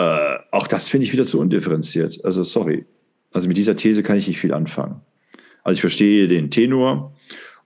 Äh, 0.00 0.38
auch 0.50 0.66
das 0.66 0.88
finde 0.88 1.06
ich 1.06 1.12
wieder 1.12 1.26
zu 1.26 1.38
undifferenziert. 1.38 2.24
Also 2.24 2.42
sorry. 2.42 2.86
Also 3.32 3.48
mit 3.48 3.58
dieser 3.58 3.76
These 3.76 4.02
kann 4.02 4.16
ich 4.16 4.28
nicht 4.28 4.40
viel 4.40 4.54
anfangen. 4.54 5.02
Also 5.62 5.74
ich 5.76 5.80
verstehe 5.82 6.26
den 6.26 6.50
Tenor 6.50 7.14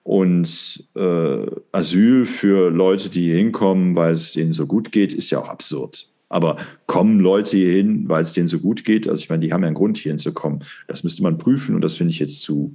und 0.03 0.85
äh, 0.97 1.47
Asyl 1.73 2.27
für 2.27 2.71
Leute, 2.71 3.09
die 3.09 3.27
hier 3.27 3.37
hinkommen, 3.37 3.95
weil 3.95 4.13
es 4.15 4.33
denen 4.33 4.53
so 4.53 4.67
gut 4.67 4.91
geht, 4.91 5.15
ist 5.15 5.31
ja 5.31 5.39
auch 5.39 5.49
absurd. 5.49 6.09
Aber 6.29 6.57
kommen 6.87 7.21
Leute 7.21 7.57
hier 7.57 7.71
hin, 7.73 8.09
weil 8.09 8.25
es 8.25 8.33
denen 8.33 8.49
so 8.49 8.59
gut 8.59 8.85
geht? 8.85 9.09
Also 9.09 9.23
ich 9.23 9.31
meine, 9.31 9.47
die 9.47 9.53
haben 9.53 9.63
ja 9.63 9.69
einen 9.69 9.77
Grund, 9.77 9.97
hier 9.97 10.11
hinzukommen. 10.11 10.65
Das 10.89 11.05
müsste 11.05 11.23
man 11.23 11.39
prüfen 11.39 11.77
und 11.77 11.83
das 11.83 11.97
finde 11.97 12.11
ich 12.11 12.19
jetzt 12.19 12.43
zu, 12.43 12.75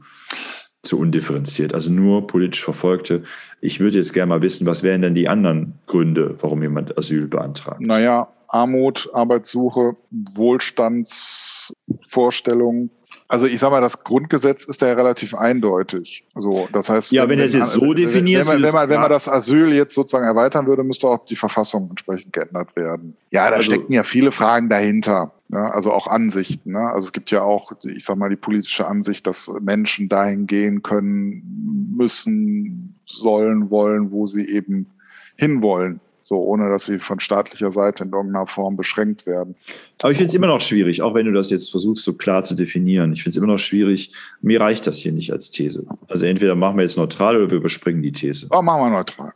zu 0.84 0.98
undifferenziert. 0.98 1.74
Also 1.74 1.92
nur 1.92 2.28
politisch 2.28 2.64
Verfolgte. 2.64 3.24
Ich 3.60 3.82
würde 3.82 3.98
jetzt 3.98 4.14
gerne 4.14 4.30
mal 4.30 4.42
wissen, 4.42 4.66
was 4.66 4.84
wären 4.84 5.02
denn 5.02 5.16
die 5.16 5.28
anderen 5.28 5.74
Gründe, 5.86 6.36
warum 6.40 6.62
jemand 6.62 6.98
Asyl 6.98 7.28
beantragt? 7.28 7.82
Naja, 7.82 8.30
Armut, 8.50 9.10
Arbeitssuche, 9.14 9.96
Wohlstandsvorstellungen, 10.12 12.92
also 13.32 13.46
ich 13.46 13.60
sage 13.60 13.74
mal, 13.74 13.82
das 13.82 14.04
Grundgesetz 14.04 14.66
ist 14.66 14.82
da 14.82 14.88
ja 14.88 14.94
relativ 14.94 15.36
eindeutig. 15.36 16.26
So, 16.36 16.68
das 16.74 16.90
heißt, 16.90 17.12
ja, 17.12 17.30
wenn, 17.30 17.38
wenn 17.38 17.48
jetzt 17.48 17.74
so 17.74 17.94
definiert, 17.94 18.48
wenn 18.48 18.56
man, 18.56 18.64
wenn, 18.64 18.74
man, 18.74 18.90
wenn 18.90 19.02
man 19.02 19.10
das 19.12 19.30
Asyl 19.30 19.72
jetzt 19.72 19.94
sozusagen 19.94 20.26
erweitern 20.26 20.66
würde, 20.66 20.84
müsste 20.84 21.08
auch 21.08 21.26
die 21.26 21.36
Verfassung 21.36 21.92
entsprechend 21.92 22.34
geändert 22.34 22.76
werden. 22.76 23.16
Ja, 23.30 23.52
da 23.52 23.58
also, 23.58 23.72
stecken 23.72 23.94
ja 23.94 24.02
viele 24.02 24.32
Fragen 24.32 24.68
dahinter. 24.68 25.32
Ja, 25.50 25.62
ne? 25.62 25.74
also 25.74 25.92
auch 25.92 26.08
Ansichten. 26.08 26.72
Ne? 26.72 26.92
Also 26.92 27.06
es 27.06 27.14
gibt 27.14 27.30
ja 27.30 27.44
auch, 27.44 27.72
ich 27.84 28.04
sag 28.04 28.18
mal, 28.18 28.30
die 28.30 28.36
politische 28.36 28.88
Ansicht, 28.88 29.28
dass 29.28 29.54
Menschen 29.62 30.10
dahin 30.10 30.48
gehen 30.48 30.82
können, 30.82 31.94
müssen, 31.96 33.00
sollen, 33.06 33.70
wollen, 33.70 34.12
wo 34.12 34.26
sie 34.26 34.50
eben 34.50 34.88
hinwollen 35.36 36.00
so 36.30 36.38
ohne 36.44 36.70
dass 36.70 36.86
sie 36.86 37.00
von 37.00 37.20
staatlicher 37.20 37.72
Seite 37.72 38.04
in 38.04 38.12
irgendeiner 38.12 38.46
Form 38.46 38.78
beschränkt 38.78 39.26
werden. 39.26 39.56
Aber 39.98 40.12
ich 40.12 40.18
finde 40.18 40.30
es 40.30 40.36
immer 40.36 40.46
noch 40.46 40.62
schwierig, 40.62 41.02
auch 41.02 41.16
wenn 41.16 41.26
du 41.26 41.32
das 41.32 41.50
jetzt 41.50 41.72
versuchst, 41.72 42.04
so 42.04 42.14
klar 42.14 42.44
zu 42.44 42.54
definieren. 42.54 43.12
Ich 43.14 43.24
finde 43.24 43.32
es 43.32 43.38
immer 43.38 43.48
noch 43.48 43.58
schwierig. 43.58 44.14
Mir 44.40 44.62
reicht 44.62 44.86
das 44.86 44.98
hier 45.00 45.12
nicht 45.12 45.32
als 45.34 45.50
These. 45.50 45.88
Also 46.08 46.28
entweder 46.28 46.54
machen 46.54 46.78
wir 46.78 46.84
jetzt 46.84 46.98
neutral 46.98 47.36
oder 47.36 47.50
wir 47.50 47.58
überspringen 47.58 48.04
die 48.04 48.12
These. 48.12 48.48
Ja, 48.52 48.62
machen 48.62 48.80
wir 48.80 48.90
neutral. 48.92 49.34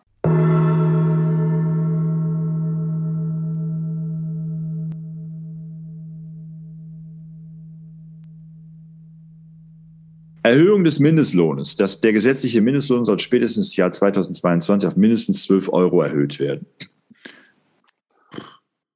Erhöhung 10.54 10.84
des 10.84 11.00
Mindestlohnes. 11.00 11.78
Das, 11.78 12.00
der 12.00 12.14
gesetzliche 12.14 12.62
Mindestlohn 12.62 13.06
soll 13.06 13.18
spätestens 13.18 13.76
Jahr 13.76 13.92
2022 13.92 14.88
auf 14.88 14.96
mindestens 14.96 15.42
12 15.46 15.74
Euro 15.74 16.04
erhöht 16.04 16.40
werden. 16.40 16.68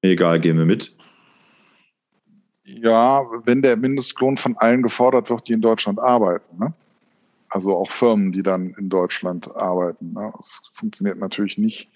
Egal, 0.03 0.39
gehen 0.39 0.59
wir 0.59 0.65
mit. 0.65 0.95
Ja, 2.63 3.25
wenn 3.45 3.63
der 3.63 3.75
Mindestlohn 3.75 4.37
von 4.37 4.55
allen 4.57 4.83
gefordert 4.83 5.31
wird, 5.31 5.47
die 5.47 5.53
in 5.53 5.61
Deutschland 5.61 5.97
arbeiten. 5.97 6.59
Ne? 6.59 6.73
Also 7.49 7.75
auch 7.75 7.89
Firmen, 7.89 8.31
die 8.31 8.43
dann 8.43 8.75
in 8.77 8.89
Deutschland 8.89 9.55
arbeiten. 9.55 10.13
Ne? 10.13 10.31
Das 10.37 10.61
funktioniert 10.73 11.17
natürlich 11.17 11.57
nicht, 11.57 11.89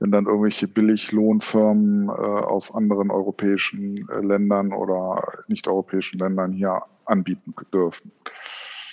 wenn 0.00 0.10
dann 0.10 0.26
irgendwelche 0.26 0.68
Billiglohnfirmen 0.68 2.10
äh, 2.10 2.12
aus 2.12 2.74
anderen 2.74 3.10
europäischen 3.10 4.06
äh, 4.10 4.20
Ländern 4.20 4.74
oder 4.74 5.22
nicht-europäischen 5.48 6.18
Ländern 6.18 6.52
hier 6.52 6.82
anbieten 7.06 7.54
dürfen. 7.72 8.12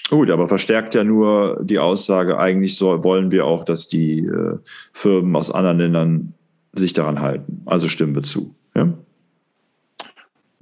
Gut, 0.10 0.30
aber 0.30 0.47
verstärkt 0.47 0.93
ja 0.93 1.03
nur 1.03 1.60
die 1.64 1.80
Aussage, 1.80 2.38
eigentlich 2.38 2.78
so 2.78 3.03
wollen 3.03 3.32
wir 3.32 3.45
auch, 3.45 3.64
dass 3.64 3.88
die 3.88 4.20
äh, 4.20 4.58
Firmen 4.93 5.36
aus 5.36 5.49
anderen 5.49 5.80
Ländern 5.80 6.34
sich 6.74 6.93
daran 6.93 7.22
halten. 7.22 7.64
Also 7.66 7.88
stimmen 7.88 8.14
wir 8.14 8.24
zu. 8.24 8.56
Ja? 8.76 8.93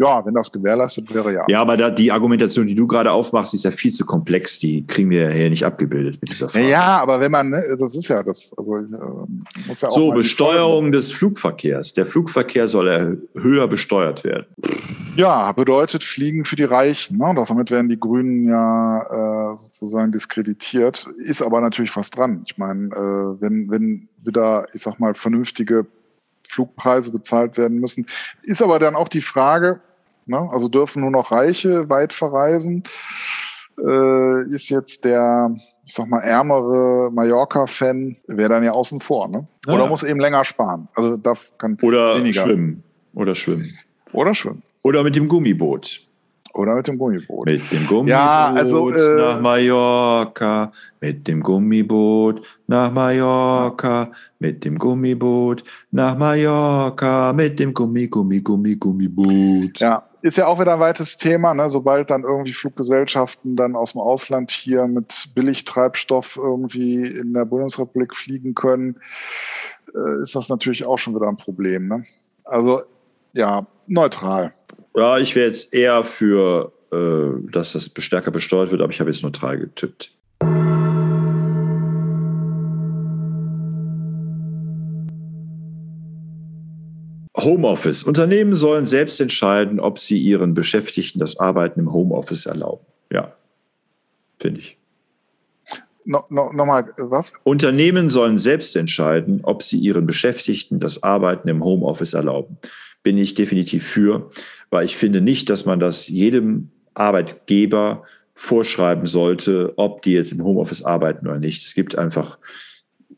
Ja, 0.03 0.25
wenn 0.25 0.33
das 0.33 0.51
gewährleistet 0.51 1.13
wäre, 1.13 1.33
ja. 1.33 1.45
Ja, 1.47 1.61
aber 1.61 1.77
da, 1.77 1.89
die 1.89 2.11
Argumentation, 2.11 2.67
die 2.67 2.75
du 2.75 2.87
gerade 2.87 3.11
aufmachst, 3.11 3.53
ist 3.53 3.63
ja 3.63 3.71
viel 3.71 3.93
zu 3.93 4.05
komplex. 4.05 4.59
Die 4.59 4.85
kriegen 4.85 5.09
wir 5.09 5.23
ja 5.23 5.29
hier 5.29 5.49
nicht 5.49 5.65
abgebildet 5.65 6.17
mit 6.21 6.29
dieser 6.29 6.49
Frage. 6.49 6.67
Ja, 6.67 7.01
aber 7.01 7.21
wenn 7.21 7.31
man, 7.31 7.49
ne, 7.49 7.63
das 7.79 7.95
ist 7.95 8.09
ja 8.09 8.21
das, 8.21 8.53
also 8.57 8.77
ich, 8.77 8.91
äh, 8.91 9.67
muss 9.67 9.81
ja 9.81 9.87
auch. 9.87 9.93
So, 9.93 10.11
Besteuerung 10.11 10.91
des 10.91 11.11
Flugverkehrs. 11.11 11.93
Der 11.93 12.05
Flugverkehr 12.05 12.67
soll 12.67 13.21
höher 13.33 13.67
besteuert 13.67 14.23
werden. 14.23 14.45
Ja, 15.15 15.51
bedeutet 15.51 16.03
Fliegen 16.03 16.43
für 16.43 16.55
die 16.55 16.63
Reichen. 16.63 17.17
Ne? 17.17 17.25
Und 17.25 17.49
damit 17.49 17.71
werden 17.71 17.87
die 17.87 17.99
Grünen 17.99 18.47
ja 18.49 19.53
äh, 19.53 19.57
sozusagen 19.57 20.11
diskreditiert. 20.11 21.07
Ist 21.17 21.41
aber 21.41 21.61
natürlich 21.61 21.95
was 21.95 22.09
dran. 22.09 22.43
Ich 22.45 22.57
meine, 22.57 22.87
äh, 22.87 23.41
wenn, 23.41 23.69
wenn 23.69 24.09
wieder, 24.23 24.65
ich 24.73 24.81
sag 24.81 24.99
mal, 24.99 25.13
vernünftige 25.13 25.85
Flugpreise 26.47 27.11
bezahlt 27.11 27.57
werden 27.57 27.79
müssen. 27.79 28.05
Ist 28.43 28.61
aber 28.61 28.79
dann 28.79 28.95
auch 28.95 29.07
die 29.07 29.21
Frage, 29.21 29.81
ne, 30.25 30.49
also 30.51 30.67
dürfen 30.67 31.01
nur 31.01 31.11
noch 31.11 31.31
Reiche 31.31 31.89
weit 31.89 32.13
verreisen? 32.13 32.83
Äh, 33.77 34.47
ist 34.49 34.69
jetzt 34.69 35.05
der, 35.05 35.55
ich 35.85 35.93
sag 35.93 36.07
mal, 36.07 36.19
ärmere 36.19 37.11
Mallorca-Fan, 37.11 38.17
wäre 38.27 38.49
dann 38.49 38.63
ja 38.63 38.71
außen 38.71 38.99
vor, 38.99 39.27
ne? 39.27 39.47
Oder 39.67 39.83
ja. 39.83 39.87
muss 39.87 40.03
eben 40.03 40.19
länger 40.19 40.43
sparen. 40.45 40.87
Also 40.95 41.17
darf 41.17 41.51
kann 41.57 41.77
Oder 41.81 42.17
weniger. 42.17 42.43
schwimmen. 42.43 42.83
Oder 43.13 43.35
schwimmen. 43.35 43.67
Oder 44.11 44.33
schwimmen. 44.33 44.63
Oder 44.83 45.03
mit 45.03 45.15
dem 45.15 45.27
Gummiboot. 45.27 46.01
Oder 46.53 46.75
mit 46.75 46.87
dem 46.87 46.99
Gummiboot. 46.99 47.45
Mit 47.47 47.71
dem 47.71 47.87
Gummiboot 47.87 48.09
ja, 48.09 48.53
also, 48.53 48.91
äh, 48.91 49.17
nach 49.17 49.41
Mallorca. 49.41 50.71
Mit 51.01 51.27
dem 51.27 51.41
Gummiboot 51.41 52.45
nach 52.67 52.91
Mallorca. 52.91 54.11
Mit 54.37 54.63
dem 54.63 54.77
Gummiboot 54.77 55.63
nach 55.89 56.15
Mallorca. 56.15 57.33
Mit 57.33 57.59
dem 57.59 57.73
Gummi, 57.73 58.07
Gummi, 58.07 58.41
Gummi, 58.41 58.75
Gummiboot. 58.75 59.79
Ja, 59.79 60.03
ist 60.23 60.37
ja 60.37 60.47
auch 60.47 60.59
wieder 60.59 60.73
ein 60.73 60.79
weites 60.79 61.17
Thema. 61.17 61.53
Ne? 61.53 61.69
Sobald 61.69 62.09
dann 62.09 62.23
irgendwie 62.23 62.53
Fluggesellschaften 62.53 63.57
dann 63.57 63.75
aus 63.75 63.91
dem 63.91 64.01
Ausland 64.01 64.51
hier 64.51 64.87
mit 64.87 65.29
Billigtreibstoff 65.35 66.37
irgendwie 66.37 67.03
in 67.03 67.33
der 67.33 67.43
Bundesrepublik 67.43 68.15
fliegen 68.15 68.55
können, 68.55 69.01
äh, 69.93 70.21
ist 70.21 70.33
das 70.33 70.47
natürlich 70.47 70.85
auch 70.85 70.97
schon 70.97 71.13
wieder 71.13 71.27
ein 71.27 71.37
Problem. 71.37 71.89
Ne? 71.89 72.05
Also 72.45 72.83
ja, 73.33 73.67
neutral. 73.87 74.53
Ja, 74.95 75.17
ich 75.17 75.35
wäre 75.35 75.47
jetzt 75.47 75.73
eher 75.73 76.05
für, 76.05 76.71
äh, 76.93 77.51
dass 77.51 77.73
das 77.73 77.91
stärker 77.97 78.31
besteuert 78.31 78.71
wird, 78.71 78.81
aber 78.81 78.93
ich 78.93 79.01
habe 79.01 79.09
jetzt 79.09 79.23
neutral 79.23 79.59
getippt. 79.59 80.15
Homeoffice. 87.43 88.03
Unternehmen 88.03 88.53
sollen 88.53 88.85
selbst 88.85 89.19
entscheiden, 89.19 89.79
ob 89.79 89.99
sie 89.99 90.17
ihren 90.17 90.53
Beschäftigten 90.53 91.19
das 91.19 91.37
Arbeiten 91.39 91.79
im 91.79 91.93
Homeoffice 91.93 92.45
erlauben. 92.45 92.85
Ja, 93.11 93.33
finde 94.39 94.59
ich. 94.59 94.77
No, 96.05 96.25
no, 96.29 96.51
Nochmal, 96.51 96.91
was? 96.97 97.33
Unternehmen 97.43 98.09
sollen 98.09 98.37
selbst 98.37 98.75
entscheiden, 98.75 99.39
ob 99.43 99.63
sie 99.63 99.77
ihren 99.77 100.05
Beschäftigten 100.05 100.79
das 100.79 101.01
Arbeiten 101.01 101.47
im 101.47 101.63
Homeoffice 101.63 102.13
erlauben 102.13 102.57
bin 103.03 103.17
ich 103.17 103.35
definitiv 103.35 103.85
für, 103.85 104.31
weil 104.69 104.85
ich 104.85 104.97
finde 104.97 105.21
nicht, 105.21 105.49
dass 105.49 105.65
man 105.65 105.79
das 105.79 106.07
jedem 106.07 106.69
Arbeitgeber 106.93 108.03
vorschreiben 108.33 109.05
sollte, 109.05 109.73
ob 109.75 110.01
die 110.01 110.13
jetzt 110.13 110.31
im 110.31 110.43
Homeoffice 110.43 110.83
arbeiten 110.83 111.27
oder 111.27 111.37
nicht. 111.37 111.63
Es 111.63 111.75
gibt 111.75 111.97
einfach 111.97 112.39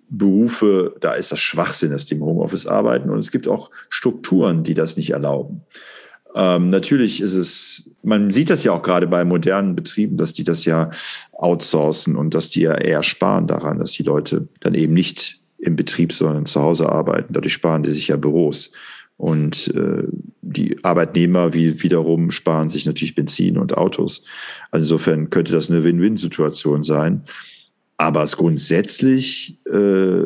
Berufe, 0.09 0.95
da 1.01 1.13
ist 1.13 1.31
das 1.31 1.39
Schwachsinn, 1.39 1.91
dass 1.91 2.05
die 2.05 2.15
im 2.15 2.23
Homeoffice 2.23 2.67
arbeiten. 2.67 3.09
Und 3.09 3.19
es 3.19 3.31
gibt 3.31 3.47
auch 3.47 3.71
Strukturen, 3.89 4.63
die 4.63 4.73
das 4.73 4.97
nicht 4.97 5.11
erlauben. 5.11 5.61
Ähm, 6.35 6.69
natürlich 6.69 7.21
ist 7.21 7.33
es, 7.33 7.89
man 8.03 8.29
sieht 8.29 8.49
das 8.49 8.63
ja 8.63 8.73
auch 8.73 8.83
gerade 8.83 9.07
bei 9.07 9.23
modernen 9.23 9.75
Betrieben, 9.75 10.17
dass 10.17 10.33
die 10.33 10.43
das 10.43 10.65
ja 10.65 10.91
outsourcen 11.31 12.15
und 12.15 12.35
dass 12.35 12.49
die 12.49 12.61
ja 12.61 12.75
eher 12.75 13.03
sparen 13.03 13.47
daran, 13.47 13.79
dass 13.79 13.93
die 13.93 14.03
Leute 14.03 14.49
dann 14.59 14.73
eben 14.73 14.93
nicht 14.93 15.39
im 15.57 15.77
Betrieb, 15.77 16.11
sondern 16.11 16.45
zu 16.45 16.61
Hause 16.61 16.89
arbeiten. 16.89 17.33
Dadurch 17.33 17.53
sparen 17.53 17.83
die 17.83 17.91
sich 17.91 18.09
ja 18.09 18.17
Büros. 18.17 18.73
Und 19.17 19.73
äh, 19.73 20.03
die 20.41 20.83
Arbeitnehmer 20.83 21.53
wie 21.53 21.81
wiederum 21.81 22.31
sparen 22.31 22.67
sich 22.67 22.85
natürlich 22.85 23.15
Benzin 23.15 23.57
und 23.57 23.77
Autos. 23.77 24.25
Also 24.71 24.83
insofern 24.83 25.29
könnte 25.29 25.53
das 25.53 25.71
eine 25.71 25.85
Win-Win-Situation 25.85 26.83
sein. 26.83 27.23
Aber 27.97 28.23
es 28.23 28.35
grundsätzlich 28.35 29.59
äh, 29.65 30.25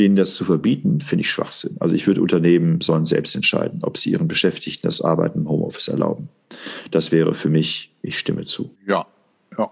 denen 0.00 0.16
das 0.16 0.34
zu 0.34 0.44
verbieten, 0.44 1.00
finde 1.02 1.20
ich 1.20 1.30
Schwachsinn. 1.30 1.76
Also 1.78 1.94
ich 1.94 2.06
würde 2.06 2.22
Unternehmen 2.22 2.80
sollen 2.80 3.04
selbst 3.04 3.34
entscheiden, 3.34 3.80
ob 3.82 3.98
sie 3.98 4.10
ihren 4.10 4.28
Beschäftigten 4.28 4.86
das 4.86 5.02
Arbeiten 5.02 5.40
im 5.40 5.48
Homeoffice 5.48 5.88
erlauben. 5.88 6.28
Das 6.90 7.12
wäre 7.12 7.34
für 7.34 7.50
mich, 7.50 7.94
ich 8.02 8.18
stimme 8.18 8.46
zu. 8.46 8.74
Ja, 8.86 9.06
ja. 9.58 9.70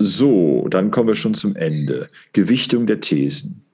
So, 0.00 0.68
dann 0.70 0.92
kommen 0.92 1.08
wir 1.08 1.16
schon 1.16 1.34
zum 1.34 1.56
Ende. 1.56 2.08
Gewichtung 2.32 2.86
der 2.86 3.00
Thesen. 3.00 3.64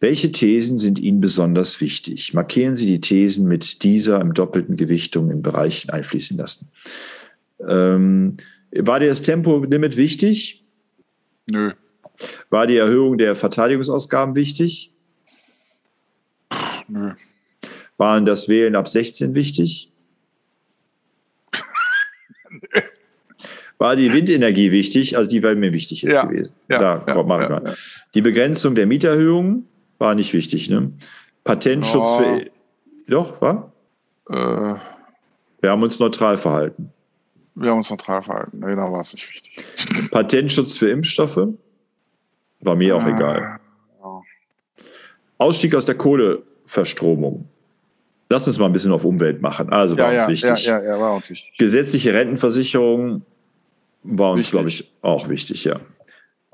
Welche 0.00 0.30
Thesen 0.30 0.78
sind 0.78 0.98
Ihnen 1.00 1.20
besonders 1.20 1.80
wichtig? 1.80 2.32
Markieren 2.32 2.76
Sie 2.76 2.86
die 2.86 3.00
Thesen 3.00 3.48
mit 3.48 3.82
dieser 3.82 4.20
im 4.20 4.32
doppelten 4.32 4.76
Gewichtung 4.76 5.30
in 5.30 5.42
Bereichen 5.42 5.90
einfließen 5.90 6.36
lassen. 6.36 6.70
Ähm, 7.68 8.36
war 8.70 9.00
dir 9.00 9.08
das 9.08 9.22
Tempolimit 9.22 9.96
wichtig? 9.96 10.64
Nö. 11.50 11.72
War 12.50 12.66
die 12.66 12.76
Erhöhung 12.76 13.18
der 13.18 13.34
Verteidigungsausgaben 13.34 14.34
wichtig? 14.34 14.92
Nö. 16.86 17.12
Waren 17.96 18.24
das 18.24 18.48
Wählen 18.48 18.76
ab 18.76 18.88
16 18.88 19.34
wichtig? 19.34 19.90
Nö 22.50 22.58
war 23.78 23.94
die 23.94 24.12
Windenergie 24.12 24.72
wichtig, 24.72 25.16
also 25.16 25.30
die 25.30 25.42
wäre 25.42 25.54
mir 25.54 25.72
wichtig 25.72 26.02
jetzt 26.02 26.14
ja, 26.14 26.24
gewesen. 26.24 26.54
Ja, 26.68 26.78
da 26.78 27.04
ja, 27.06 27.22
mache 27.22 27.44
ich 27.44 27.48
mal. 27.48 27.76
Die 28.14 28.22
Begrenzung 28.22 28.74
der 28.74 28.86
Mieterhöhungen 28.86 29.66
war 29.98 30.14
nicht 30.14 30.32
wichtig. 30.32 30.70
Ne? 30.70 30.92
Patentschutz 31.44 32.10
oh. 32.10 32.18
für. 32.18 32.50
Doch, 33.08 33.40
war? 33.40 33.72
Äh, 34.28 34.74
wir 35.60 35.70
haben 35.70 35.82
uns 35.82 35.98
neutral 35.98 36.38
verhalten. 36.38 36.92
Wir 37.54 37.70
haben 37.70 37.78
uns 37.78 37.90
neutral 37.90 38.22
verhalten. 38.22 38.60
Da 38.60 38.76
war 38.76 39.00
es 39.00 39.12
nicht 39.12 39.28
wichtig. 39.28 39.64
Patentschutz 40.10 40.76
für 40.76 40.90
Impfstoffe? 40.90 41.48
War 42.60 42.76
mir 42.76 42.96
auch 42.96 43.04
äh, 43.04 43.10
egal. 43.10 43.60
Ausstieg 45.38 45.74
aus 45.74 45.84
der 45.84 45.94
Kohleverstromung. 45.94 47.48
Lass 48.28 48.46
uns 48.46 48.58
mal 48.58 48.66
ein 48.66 48.72
bisschen 48.72 48.92
auf 48.92 49.04
Umwelt 49.04 49.40
machen. 49.40 49.70
Also 49.70 49.96
war 49.96 50.12
uns 50.12 50.28
wichtig. 50.28 50.66
Ja, 50.66 50.82
ja, 50.82 51.00
war 51.00 51.14
uns 51.14 51.30
wichtig. 51.30 51.54
Gesetzliche 51.58 52.12
Rentenversicherung 52.12 53.22
war 54.02 54.32
uns, 54.32 54.50
glaube 54.50 54.68
ich, 54.68 54.92
auch 55.00 55.28
wichtig, 55.28 55.64
ja. 55.64 55.80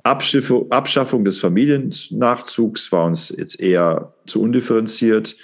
Abschaffung 0.04 1.24
des 1.24 1.40
Familiennachzugs 1.40 2.92
war 2.92 3.06
uns 3.06 3.34
jetzt 3.36 3.58
eher 3.58 4.12
zu 4.26 4.40
undifferenziert. 4.40 5.36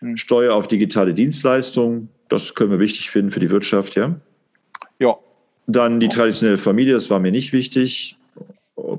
Hm. 0.00 0.16
Steuer 0.16 0.54
auf 0.54 0.66
digitale 0.68 1.14
Dienstleistungen, 1.14 2.08
das 2.28 2.54
können 2.54 2.70
wir 2.70 2.80
wichtig 2.80 3.10
finden 3.10 3.30
für 3.30 3.40
die 3.40 3.50
Wirtschaft, 3.50 3.94
ja. 3.94 4.18
Ja. 4.98 5.16
Dann 5.66 6.00
die 6.00 6.08
traditionelle 6.08 6.58
Familie, 6.58 6.94
das 6.94 7.10
war 7.10 7.20
mir 7.20 7.30
nicht 7.30 7.52
wichtig. 7.52 8.16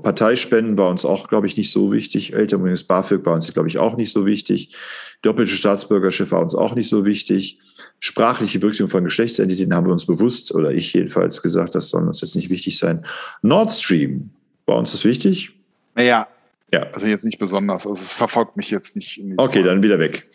Parteispenden 0.01 0.77
war 0.77 0.89
uns 0.89 1.05
auch, 1.05 1.27
glaube 1.27 1.47
ich, 1.47 1.55
nicht 1.55 1.71
so 1.71 1.91
wichtig. 1.91 2.33
Elternbringendes 2.33 2.83
BAföG 2.83 3.25
war 3.25 3.35
uns, 3.35 3.51
glaube 3.53 3.69
ich, 3.69 3.77
auch 3.77 3.95
nicht 3.95 4.11
so 4.11 4.25
wichtig. 4.25 4.75
Doppelte 5.21 5.51
Staatsbürgerschaft 5.51 6.31
war 6.31 6.41
uns 6.41 6.55
auch 6.55 6.75
nicht 6.75 6.89
so 6.89 7.05
wichtig. 7.05 7.59
Sprachliche 7.99 8.59
Berücksichtigung 8.59 8.89
von 8.89 9.03
Geschlechtsidentitäten 9.03 9.73
haben 9.73 9.85
wir 9.85 9.93
uns 9.93 10.05
bewusst, 10.05 10.53
oder 10.53 10.71
ich 10.71 10.93
jedenfalls 10.93 11.41
gesagt, 11.41 11.75
das 11.75 11.89
soll 11.89 12.07
uns 12.07 12.21
jetzt 12.21 12.35
nicht 12.35 12.49
wichtig 12.49 12.77
sein. 12.77 13.05
Nord 13.41 13.71
Stream, 13.71 14.31
war 14.67 14.77
uns 14.77 14.91
das 14.91 15.03
wichtig? 15.03 15.51
Naja, 15.95 16.27
ja. 16.71 16.83
also 16.93 17.07
jetzt 17.07 17.25
nicht 17.25 17.39
besonders. 17.39 17.87
Also 17.87 17.99
es 17.99 18.11
verfolgt 18.11 18.57
mich 18.57 18.69
jetzt 18.69 18.95
nicht. 18.95 19.19
okay, 19.37 19.59
Frage. 19.59 19.63
dann 19.63 19.83
wieder 19.83 19.99
weg. 19.99 20.29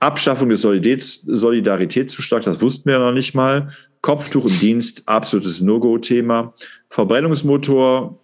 Abschaffung 0.00 0.48
des 0.48 0.60
Solidaritäts, 0.60 1.22
Solidaritätszuschlags, 1.22 2.44
das 2.44 2.60
wussten 2.60 2.86
wir 2.86 2.94
ja 2.94 2.98
noch 2.98 3.12
nicht 3.12 3.34
mal. 3.34 3.70
Kopftuch 4.02 4.46
im 4.46 4.58
Dienst, 4.58 5.04
absolutes 5.06 5.60
No-Go-Thema. 5.60 6.54
Verbrennungsmotor, 6.88 8.18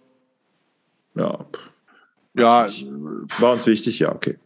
ja. 1.15 1.45
Ja. 2.35 2.67
War 3.39 3.53
uns 3.53 3.65
wichtig, 3.65 3.99
ja, 3.99 4.13
okay. 4.13 4.37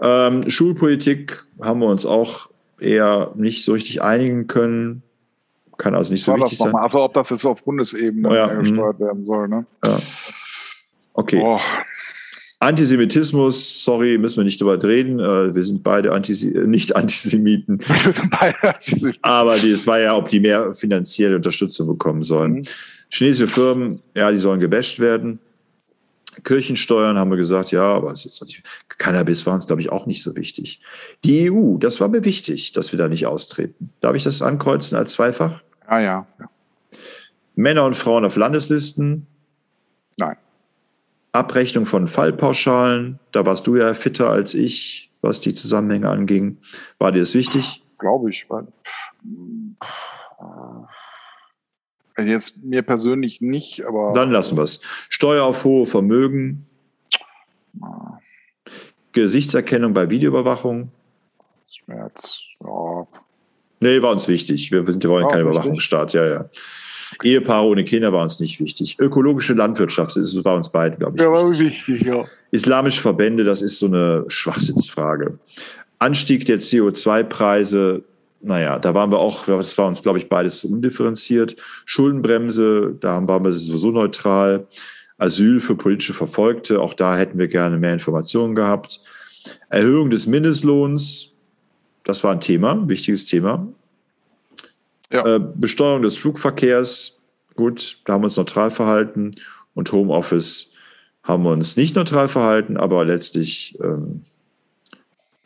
Ähm, 0.00 0.48
Schulpolitik 0.48 1.44
haben 1.60 1.80
wir 1.80 1.88
uns 1.88 2.06
auch 2.06 2.48
eher 2.78 3.32
nicht 3.34 3.64
so 3.64 3.72
richtig 3.72 4.02
einigen 4.02 4.46
können. 4.46 5.02
Kann 5.78 5.94
also 5.94 6.12
nicht 6.12 6.24
so 6.24 6.34
wichtig 6.34 6.58
sein. 6.58 6.72
Mal, 6.72 6.82
also 6.82 6.98
ob 6.98 7.14
das 7.14 7.30
jetzt 7.30 7.44
auf 7.44 7.64
Bundesebene 7.64 8.34
ja, 8.34 8.52
gesteuert 8.52 8.98
mhm. 8.98 9.04
werden 9.04 9.24
soll. 9.24 9.48
Ne? 9.48 9.64
Ja. 9.84 10.00
Okay. 11.14 11.40
Boah. 11.40 11.60
Antisemitismus, 12.60 13.84
sorry, 13.84 14.18
müssen 14.18 14.38
wir 14.38 14.44
nicht 14.44 14.60
drüber 14.60 14.82
reden. 14.82 15.20
Äh, 15.20 15.54
wir 15.54 15.62
sind 15.62 15.84
beide 15.84 16.12
Antise 16.12 16.48
nicht 16.48 16.96
Antisemiten. 16.96 17.78
Wir 18.02 18.12
sind 18.12 18.30
beide 18.30 18.60
Antisemiten. 18.62 19.22
Aber 19.22 19.54
es 19.54 19.86
war 19.86 20.00
ja, 20.00 20.16
ob 20.16 20.28
die 20.28 20.40
mehr 20.40 20.74
finanzielle 20.74 21.36
Unterstützung 21.36 21.86
bekommen 21.86 22.24
sollen. 22.24 22.52
Mhm. 22.52 22.64
Chinesische 23.10 23.46
Firmen, 23.46 24.02
ja, 24.16 24.32
die 24.32 24.38
sollen 24.38 24.58
gebasht 24.58 24.98
werden. 24.98 25.38
Kirchensteuern 26.42 27.16
haben 27.16 27.30
wir 27.30 27.36
gesagt, 27.36 27.70
ja, 27.72 27.82
aber 27.82 28.12
es 28.12 28.24
ist 28.24 28.44
Cannabis 28.96 29.46
war 29.46 29.54
uns, 29.54 29.66
glaube 29.66 29.82
ich, 29.82 29.90
auch 29.90 30.06
nicht 30.06 30.22
so 30.22 30.36
wichtig. 30.36 30.80
Die 31.24 31.50
EU, 31.50 31.78
das 31.78 32.00
war 32.00 32.08
mir 32.08 32.24
wichtig, 32.24 32.72
dass 32.72 32.92
wir 32.92 32.98
da 32.98 33.08
nicht 33.08 33.26
austreten. 33.26 33.90
Darf 34.00 34.14
ich 34.16 34.24
das 34.24 34.42
ankreuzen 34.42 34.96
als 34.96 35.12
Zweifach? 35.12 35.60
Ja, 35.88 36.00
ja. 36.00 36.26
ja. 36.38 36.50
Männer 37.54 37.84
und 37.84 37.96
Frauen 37.96 38.24
auf 38.24 38.36
Landeslisten? 38.36 39.26
Nein. 40.16 40.36
Abrechnung 41.32 41.86
von 41.86 42.08
Fallpauschalen, 42.08 43.18
da 43.32 43.44
warst 43.46 43.66
du 43.66 43.76
ja 43.76 43.94
fitter 43.94 44.30
als 44.30 44.54
ich, 44.54 45.10
was 45.20 45.40
die 45.40 45.54
Zusammenhänge 45.54 46.08
anging. 46.08 46.58
War 46.98 47.12
dir 47.12 47.20
das 47.20 47.34
wichtig? 47.34 47.82
Glaube 47.98 48.30
ich. 48.30 48.46
Weil, 48.48 48.66
Also 52.14 52.30
jetzt 52.30 52.56
mir 52.62 52.82
persönlich 52.82 53.40
nicht, 53.40 53.84
aber. 53.86 54.12
Dann 54.12 54.30
lassen 54.30 54.56
wir 54.56 54.64
es. 54.64 54.80
Steuer 55.08 55.44
auf 55.44 55.64
hohe 55.64 55.86
Vermögen. 55.86 56.66
Ah. 57.80 58.18
Gesichtserkennung 59.12 59.94
bei 59.94 60.10
Videoüberwachung. 60.10 60.90
Schmerz, 61.68 62.40
ja. 62.60 63.06
Nee, 63.80 64.02
war 64.02 64.12
uns 64.12 64.28
wichtig. 64.28 64.72
Wir 64.72 64.84
sind 64.90 65.04
ja 65.04 65.10
wollen 65.10 65.28
kein 65.28 65.42
Überwachungsstaat, 65.42 66.14
ja, 66.14 66.26
ja. 66.26 66.50
Ehepaare 67.22 67.66
ohne 67.66 67.84
Kinder 67.84 68.12
war 68.12 68.22
uns 68.22 68.38
nicht 68.38 68.60
wichtig. 68.60 68.96
Ökologische 68.98 69.54
Landwirtschaft 69.54 70.16
das 70.16 70.44
war 70.44 70.56
uns 70.56 70.70
beiden, 70.70 70.98
glaube 70.98 71.16
ich. 71.16 71.22
Ja, 71.22 71.32
war 71.32 71.48
wichtig. 71.48 71.88
wichtig, 71.88 72.06
ja. 72.06 72.24
Islamische 72.50 73.00
Verbände, 73.00 73.44
das 73.44 73.62
ist 73.62 73.78
so 73.78 73.86
eine 73.86 74.24
Schwachsinnsfrage. 74.28 75.38
Anstieg 75.98 76.44
der 76.44 76.60
CO2-Preise, 76.60 78.04
naja, 78.40 78.78
da 78.78 78.94
waren 78.94 79.10
wir 79.10 79.18
auch, 79.18 79.46
das 79.46 79.76
war 79.78 79.88
uns, 79.88 80.02
glaube 80.02 80.18
ich, 80.18 80.28
beides 80.28 80.60
so 80.60 80.68
undifferenziert. 80.68 81.56
Schuldenbremse, 81.86 82.96
da 83.00 83.26
waren 83.26 83.44
wir 83.44 83.52
sowieso 83.52 83.90
neutral. 83.90 84.66
Asyl 85.16 85.58
für 85.58 85.74
politische 85.74 86.14
Verfolgte, 86.14 86.80
auch 86.80 86.94
da 86.94 87.16
hätten 87.16 87.38
wir 87.38 87.48
gerne 87.48 87.76
mehr 87.76 87.92
Informationen 87.92 88.54
gehabt. 88.54 89.00
Erhöhung 89.68 90.10
des 90.10 90.28
Mindestlohns, 90.28 91.32
das 92.08 92.24
war 92.24 92.32
ein 92.32 92.40
Thema, 92.40 92.72
ein 92.72 92.88
wichtiges 92.88 93.26
Thema. 93.26 93.68
Ja. 95.12 95.36
Äh, 95.36 95.40
Besteuerung 95.54 96.00
des 96.00 96.16
Flugverkehrs, 96.16 97.18
gut, 97.54 98.00
da 98.06 98.14
haben 98.14 98.22
wir 98.22 98.26
uns 98.26 98.38
neutral 98.38 98.70
verhalten. 98.70 99.32
Und 99.74 99.92
Homeoffice 99.92 100.72
haben 101.22 101.42
wir 101.42 101.50
uns 101.50 101.76
nicht 101.76 101.96
neutral 101.96 102.28
verhalten, 102.28 102.78
aber 102.78 103.04
letztlich 103.04 103.78
ähm, 103.82 104.24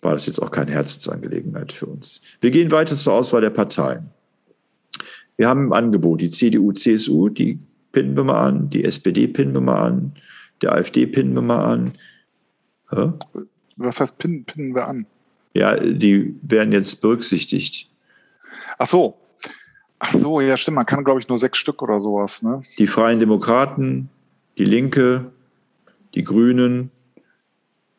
war 0.03 0.15
das 0.15 0.27
jetzt 0.27 0.41
auch 0.41 0.53
keine 0.53 0.71
Herzensangelegenheit 0.71 1.73
für 1.73 1.87
uns. 1.87 2.23
Wir 2.41 2.53
gehen 2.53 2.71
weiter 2.71 2.97
zur 2.97 3.15
Auswahl 3.15 3.41
der 3.41 3.51
Parteien. 3.51 4.11
Wir 5.37 5.49
haben 5.49 5.65
im 5.65 5.73
Angebot 5.73 6.21
die 6.21 6.31
CDU, 6.31 6.73
CSU, 6.73 7.29
die 7.29 7.59
pinnen 7.91 8.17
wir 8.17 8.23
mal 8.23 8.47
an, 8.47 8.71
die 8.71 8.85
SPD 8.85 9.27
pinnen 9.27 9.55
wir 9.55 9.61
mal 9.61 9.83
an, 9.83 10.13
der 10.63 10.75
AfD 10.75 11.07
pinnen 11.07 11.35
wir 11.35 11.43
mal 11.43 11.65
an. 11.65 11.93
Hä? 12.91 13.13
Was 13.77 13.99
heißt 13.99 14.17
pinnen, 14.19 14.45
pinnen 14.45 14.77
wir 14.77 14.87
an? 14.87 15.07
Ja, 15.55 15.77
die 15.77 16.35
werden 16.43 16.73
jetzt 16.73 17.01
berücksichtigt. 17.01 17.89
Ach 18.79 18.87
so. 18.87 19.19
Ach 19.99 20.13
so, 20.13 20.41
ja, 20.41 20.57
stimmt. 20.57 20.77
Man 20.77 20.87
kann, 20.87 21.05
glaube 21.05 21.21
ich, 21.21 21.29
nur 21.29 21.39
sechs 21.39 21.59
Stück 21.59 21.83
oder 21.83 22.01
sowas. 22.01 22.43
Ne? 22.43 22.63
Die 22.79 22.87
Freien 22.87 23.21
Demokraten, 23.21 24.09
die 24.59 24.65
Linke, 24.65 25.31
die 26.15 26.25
Grünen, 26.25 26.91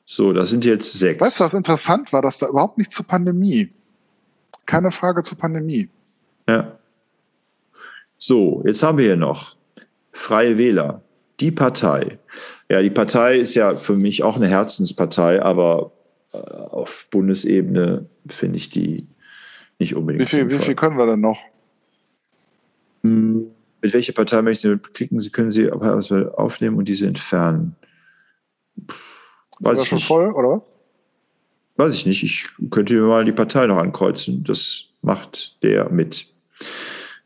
so, 0.06 0.34
das 0.34 0.50
sind 0.50 0.66
jetzt 0.66 0.94
sechs. 0.94 1.22
Weißt 1.22 1.40
du, 1.40 1.46
was 1.46 1.54
interessant 1.54 2.12
war, 2.12 2.22
dass 2.22 2.38
da 2.38 2.48
überhaupt 2.48 2.78
nicht 2.78 2.92
zur 2.92 3.08
Pandemie. 3.08 3.70
Keine 4.66 4.92
Frage 4.92 5.22
zur 5.24 5.38
Pandemie. 5.38 5.90
Ja. 6.48 6.78
So, 8.18 8.62
jetzt 8.66 8.84
haben 8.84 8.98
wir 8.98 9.06
hier 9.06 9.16
noch 9.16 9.56
Freie 10.12 10.58
Wähler, 10.58 11.02
die 11.40 11.52
Partei. 11.52 12.20
Ja, 12.70 12.82
die 12.82 12.90
Partei 12.90 13.38
ist 13.38 13.56
ja 13.56 13.76
für 13.76 13.96
mich 13.96 14.24
auch 14.24 14.36
eine 14.36 14.48
Herzenspartei, 14.48 15.42
aber 15.42 15.93
auf 16.34 17.08
Bundesebene 17.12 18.08
finde 18.28 18.58
ich 18.58 18.70
die 18.70 19.08
nicht 19.80 19.96
unbedingt. 19.96 20.32
Wie 20.32 20.36
viel, 20.36 20.50
wie 20.50 20.60
viel 20.60 20.76
können 20.76 20.98
wir 20.98 21.06
denn 21.06 21.22
noch? 21.22 21.40
Hm, 23.04 23.48
mit 23.82 23.94
welcher 23.94 24.14
Partei 24.14 24.42
möchten 24.42 24.70
Sie 24.70 24.78
klicken? 24.78 25.20
Sie 25.20 25.30
können 25.30 25.52
sie 25.52 25.70
aufnehmen 25.72 26.78
und 26.78 26.88
diese 26.88 27.06
entfernen. 27.06 27.76
Weiß 29.60 29.74
Ist 29.74 29.80
das 29.80 29.88
schon 29.88 29.96
nicht. 29.98 30.08
voll, 30.08 30.32
oder? 30.32 30.66
Weiß 31.76 31.94
ich 31.94 32.06
nicht. 32.06 32.24
Ich 32.24 32.50
könnte 32.70 32.94
mir 32.94 33.02
mal 33.02 33.26
die 33.26 33.32
Partei 33.32 33.66
noch 33.68 33.78
ankreuzen. 33.78 34.44
Das 34.44 34.90
macht 35.02 35.62
der 35.64 35.90
mit. 35.90 36.28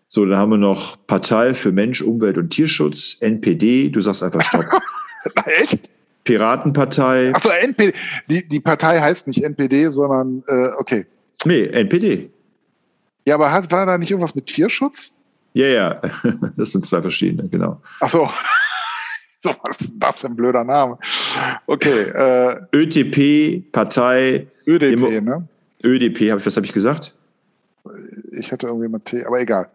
So, 0.07 0.25
dann 0.25 0.37
haben 0.37 0.51
wir 0.51 0.57
noch 0.57 1.05
Partei 1.05 1.53
für 1.53 1.71
Mensch, 1.71 2.01
Umwelt 2.01 2.37
und 2.37 2.49
Tierschutz, 2.49 3.17
NPD. 3.19 3.89
Du 3.89 4.01
sagst 4.01 4.23
einfach 4.23 4.41
Stopp. 4.41 4.65
Echt? 5.45 5.89
Piratenpartei. 6.27 7.33
Achso, 7.33 7.49
NPD. 7.49 7.93
Die, 8.29 8.45
die 8.47 8.59
Partei 8.59 8.99
heißt 8.99 9.27
nicht 9.27 9.43
NPD, 9.43 9.89
sondern, 9.89 10.43
äh, 10.47 10.75
okay. 10.77 11.05
Nee, 11.45 11.67
NPD. 11.67 12.29
Ja, 13.25 13.35
aber 13.35 13.45
war 13.45 13.85
da 13.85 13.97
nicht 13.97 14.11
irgendwas 14.11 14.35
mit 14.35 14.47
Tierschutz? 14.47 15.13
Ja, 15.53 15.67
ja. 15.67 16.01
Das 16.57 16.71
sind 16.71 16.85
zwei 16.85 17.01
verschiedene, 17.01 17.47
genau. 17.49 17.81
Achso. 17.99 18.29
So, 19.39 19.51
was 19.61 19.79
ist 19.79 19.93
das 19.97 20.21
für 20.21 20.27
ein 20.27 20.35
blöder 20.35 20.63
Name? 20.63 20.97
Okay. 21.67 22.09
Äh, 22.09 22.59
ÖTP, 22.75 23.71
Partei. 23.71 24.47
ÖDP, 24.65 24.89
Demo 24.89 25.09
ne? 25.09 25.47
ÖDP, 25.83 26.31
hab 26.31 26.39
ich, 26.39 26.45
was 26.47 26.57
habe 26.57 26.65
ich 26.65 26.73
gesagt? 26.73 27.13
Ich 28.31 28.51
hatte 28.51 28.65
irgendwie 28.65 28.87
mit 28.87 29.05
T, 29.05 29.23
aber 29.23 29.39
egal. 29.39 29.69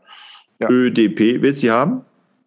Ja. 0.58 0.68
ÖDP, 0.68 1.40
willst 1.40 1.62
du 1.62 1.66
die 1.68 1.70
haben? 1.70 2.04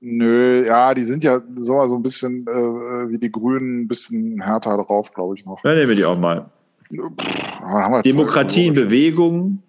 Nö, 0.07 0.63
ja, 0.67 0.93
die 0.93 1.03
sind 1.03 1.23
ja 1.23 1.41
so, 1.55 1.87
so 1.87 1.95
ein 1.95 2.03
bisschen 2.03 2.45
äh, 2.45 3.09
wie 3.09 3.17
die 3.17 3.31
Grünen, 3.31 3.81
ein 3.81 3.87
bisschen 3.87 4.39
härter 4.39 4.77
drauf, 4.77 5.11
glaube 5.11 5.35
ich 5.35 5.43
noch. 5.45 5.59
Dann 5.63 5.73
nehmen 5.73 5.89
wir 5.89 5.95
die 5.95 6.05
auch 6.05 6.19
mal. 6.19 6.45
Pff, 6.91 8.03
Demokratie 8.03 8.67
in 8.67 8.75
Bewegung. 8.75 9.63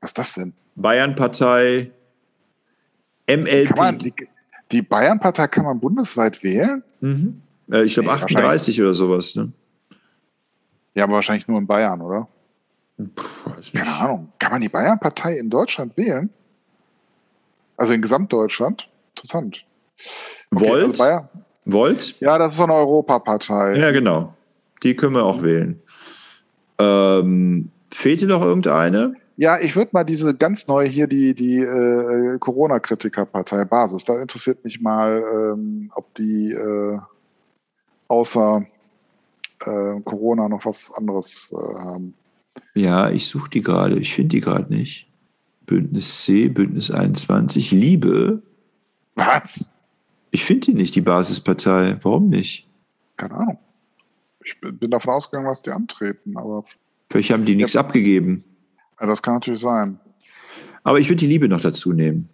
Was 0.00 0.10
ist 0.10 0.18
das 0.18 0.34
denn? 0.34 0.52
Bayernpartei. 0.76 1.90
MLP. 3.28 3.76
Man, 3.76 3.98
die, 3.98 4.14
die 4.70 4.82
Bayernpartei 4.82 5.48
kann 5.48 5.64
man 5.64 5.80
bundesweit 5.80 6.40
wählen? 6.44 6.84
Mhm. 7.00 7.42
Äh, 7.72 7.82
ich 7.82 7.94
glaube 7.94 8.10
nee, 8.10 8.36
38 8.36 8.80
oder 8.80 8.94
sowas. 8.94 9.34
Ne? 9.34 9.50
Ja, 10.94 11.02
aber 11.04 11.14
wahrscheinlich 11.14 11.48
nur 11.48 11.58
in 11.58 11.66
Bayern, 11.66 12.00
oder? 12.00 12.28
Puh, 12.98 13.24
Keine 13.72 13.92
Ahnung. 13.96 14.32
Kann 14.38 14.52
man 14.52 14.60
die 14.60 14.68
Bayernpartei 14.68 15.38
in 15.38 15.50
Deutschland 15.50 15.96
wählen? 15.96 16.30
Also 17.76 17.94
in 17.94 18.00
Gesamtdeutschland? 18.00 18.88
Interessant. 19.16 19.64
Okay, 20.54 20.68
Volt? 20.68 21.00
Also. 21.00 21.28
Volt? 21.64 22.20
Ja, 22.20 22.38
das 22.38 22.52
ist 22.52 22.58
so 22.58 22.64
eine 22.64 22.74
Europapartei. 22.74 23.76
Ja, 23.78 23.90
genau. 23.90 24.34
Die 24.82 24.94
können 24.94 25.14
wir 25.14 25.24
auch 25.24 25.42
wählen. 25.42 25.80
Ähm, 26.78 27.70
fehlt 27.90 28.20
dir 28.20 28.28
noch 28.28 28.42
irgendeine? 28.42 29.14
Ja, 29.36 29.58
ich 29.58 29.74
würde 29.74 29.90
mal 29.92 30.04
diese 30.04 30.34
ganz 30.34 30.68
neue 30.68 30.88
hier, 30.88 31.06
die, 31.06 31.34
die 31.34 31.58
äh, 31.58 32.38
Corona-Kritikerpartei 32.38 33.64
Basis, 33.64 34.04
da 34.04 34.20
interessiert 34.20 34.64
mich 34.64 34.80
mal, 34.80 35.24
ähm, 35.34 35.90
ob 35.94 36.14
die 36.14 36.52
äh, 36.52 36.98
außer 38.08 38.64
äh, 39.60 40.00
Corona 40.04 40.48
noch 40.48 40.64
was 40.66 40.92
anderes 40.92 41.52
äh, 41.52 41.78
haben. 41.78 42.14
Ja, 42.74 43.10
ich 43.10 43.26
suche 43.26 43.50
die 43.50 43.62
gerade, 43.62 43.98
ich 43.98 44.14
finde 44.14 44.36
die 44.36 44.40
gerade 44.40 44.72
nicht. 44.72 45.08
Bündnis 45.66 46.22
C, 46.22 46.48
Bündnis 46.48 46.90
21, 46.90 47.72
Liebe. 47.72 48.42
Was? 49.14 49.72
Ich 50.30 50.44
finde 50.44 50.66
die 50.66 50.74
nicht, 50.74 50.94
die 50.94 51.00
Basispartei. 51.00 51.98
Warum 52.02 52.28
nicht? 52.28 52.68
Keine 53.16 53.34
Ahnung. 53.34 53.58
Ich 54.44 54.60
bin 54.60 54.90
davon 54.90 55.14
ausgegangen, 55.14 55.48
was 55.48 55.62
die 55.62 55.70
antreten, 55.70 56.36
aber. 56.36 56.64
Vielleicht 57.10 57.30
haben 57.30 57.44
die 57.44 57.54
nichts 57.54 57.76
abgegeben. 57.76 58.44
Ja, 59.00 59.06
das 59.06 59.22
kann 59.22 59.34
natürlich 59.34 59.60
sein. 59.60 59.98
Aber 60.82 60.98
ich 60.98 61.08
würde 61.08 61.20
die 61.20 61.26
Liebe 61.26 61.48
noch 61.48 61.60
dazu 61.60 61.92
nehmen. 61.92 62.28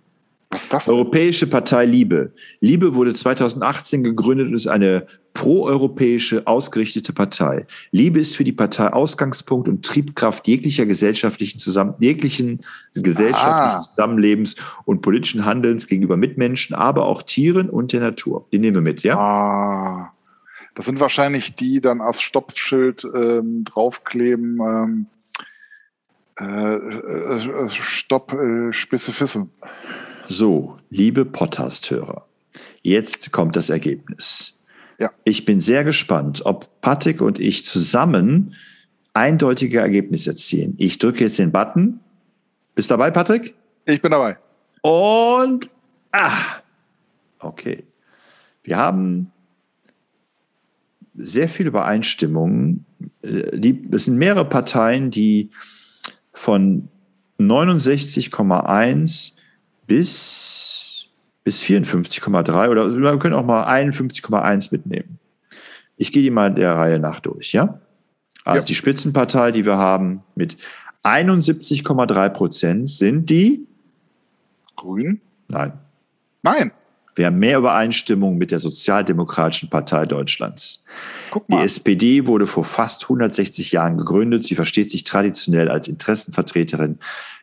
Was 0.50 0.62
ist 0.62 0.72
das? 0.72 0.88
Europäische 0.88 1.46
Partei 1.46 1.86
Liebe. 1.86 2.32
Liebe 2.60 2.94
wurde 2.94 3.14
2018 3.14 4.02
gegründet 4.02 4.48
und 4.48 4.54
ist 4.54 4.66
eine 4.66 5.06
proeuropäische 5.34 6.46
ausgerichtete 6.46 7.12
Partei. 7.12 7.66
Liebe 7.92 8.18
ist 8.20 8.36
für 8.36 8.44
die 8.44 8.52
Partei 8.52 8.88
Ausgangspunkt 8.92 9.68
und 9.68 9.84
Triebkraft 9.84 10.46
jeglicher 10.46 10.86
gesellschaftlichen 10.86 11.58
Zusammen 11.58 11.94
jeglichen 12.00 12.60
gesellschaftlichen 12.94 13.76
ah. 13.76 13.80
Zusammenlebens 13.80 14.56
und 14.84 15.02
politischen 15.02 15.44
Handelns 15.44 15.86
gegenüber 15.86 16.16
Mitmenschen, 16.16 16.74
aber 16.74 17.06
auch 17.06 17.22
Tieren 17.22 17.70
und 17.70 17.92
der 17.92 18.00
Natur. 18.00 18.46
Die 18.52 18.58
nehmen 18.58 18.76
wir 18.76 18.82
mit, 18.82 19.02
ja? 19.02 19.18
Ah. 19.18 20.12
Das 20.74 20.86
sind 20.86 21.00
wahrscheinlich 21.00 21.54
die 21.54 21.80
dann 21.80 22.00
aufs 22.00 22.22
Stopfschild 22.22 23.04
ähm, 23.14 23.64
draufkleben. 23.64 24.60
Ähm 24.60 25.06
äh, 26.40 26.74
äh, 26.74 27.68
Stopp, 27.68 28.32
äh, 28.32 28.72
Spezifism. 28.72 29.42
So, 30.26 30.78
liebe 30.88 31.26
Podcast-Hörer, 31.26 32.24
jetzt 32.82 33.30
kommt 33.30 33.56
das 33.56 33.68
Ergebnis. 33.68 34.54
Ja. 35.00 35.10
Ich 35.24 35.46
bin 35.46 35.60
sehr 35.60 35.82
gespannt, 35.82 36.42
ob 36.44 36.80
Patrick 36.82 37.22
und 37.22 37.40
ich 37.40 37.64
zusammen 37.64 38.54
eindeutige 39.14 39.80
Ergebnisse 39.80 40.30
erzielen. 40.30 40.74
Ich 40.78 40.98
drücke 40.98 41.24
jetzt 41.24 41.38
den 41.38 41.52
Button. 41.52 42.00
Bist 42.74 42.90
dabei, 42.90 43.10
Patrick? 43.10 43.54
Ich 43.86 44.02
bin 44.02 44.10
dabei. 44.10 44.36
Und 44.82 45.70
ah, 46.12 46.60
okay. 47.38 47.84
Wir 48.62 48.76
haben 48.76 49.32
sehr 51.16 51.48
viele 51.48 51.70
Übereinstimmungen. 51.70 52.84
Es 53.22 54.04
sind 54.04 54.18
mehrere 54.18 54.44
Parteien, 54.44 55.10
die 55.10 55.50
von 56.34 56.88
69,1 57.38 59.32
bis, 59.86 60.79
bis 61.44 61.62
54,3 61.62 62.70
oder 62.70 62.96
wir 62.96 63.18
können 63.18 63.34
auch 63.34 63.44
mal 63.44 63.64
51,1 63.64 64.68
mitnehmen. 64.72 65.18
Ich 65.96 66.12
gehe 66.12 66.22
die 66.22 66.30
mal 66.30 66.52
der 66.52 66.76
Reihe 66.76 66.98
nach 66.98 67.20
durch, 67.20 67.52
ja? 67.52 67.80
Also 68.44 68.62
ja. 68.62 68.66
die 68.66 68.74
Spitzenpartei, 68.74 69.52
die 69.52 69.66
wir 69.66 69.76
haben 69.76 70.22
mit 70.34 70.56
71,3 71.02 72.28
Prozent 72.30 72.88
sind 72.88 73.30
die 73.30 73.66
Grünen? 74.76 75.20
Nein. 75.48 75.72
Nein. 76.42 76.72
Wir 77.14 77.26
haben 77.26 77.38
mehr 77.38 77.58
Übereinstimmung 77.58 78.38
mit 78.38 78.50
der 78.50 78.60
Sozialdemokratischen 78.60 79.68
Partei 79.68 80.06
Deutschlands. 80.06 80.84
Die 81.48 81.56
SPD 81.56 82.26
wurde 82.26 82.46
vor 82.46 82.64
fast 82.64 83.02
160 83.02 83.72
Jahren 83.72 83.98
gegründet. 83.98 84.44
Sie 84.44 84.54
versteht 84.54 84.90
sich 84.90 85.04
traditionell 85.04 85.68
als 85.68 85.88
Interessenvertreterin 85.88 86.98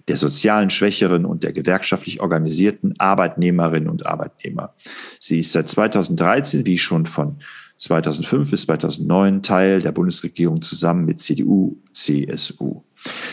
der 0.07 0.17
sozialen 0.17 0.69
Schwächeren 0.69 1.25
und 1.25 1.43
der 1.43 1.51
gewerkschaftlich 1.51 2.21
organisierten 2.21 2.95
Arbeitnehmerinnen 2.97 3.89
und 3.89 4.05
Arbeitnehmer. 4.05 4.73
Sie 5.19 5.39
ist 5.39 5.51
seit 5.51 5.69
2013, 5.69 6.65
wie 6.65 6.77
schon 6.77 7.05
von 7.05 7.37
2005 7.77 8.49
bis 8.49 8.61
2009, 8.63 9.43
Teil 9.43 9.81
der 9.81 9.91
Bundesregierung 9.91 10.61
zusammen 10.61 11.05
mit 11.05 11.19
CDU, 11.19 11.77
CSU. 11.93 12.81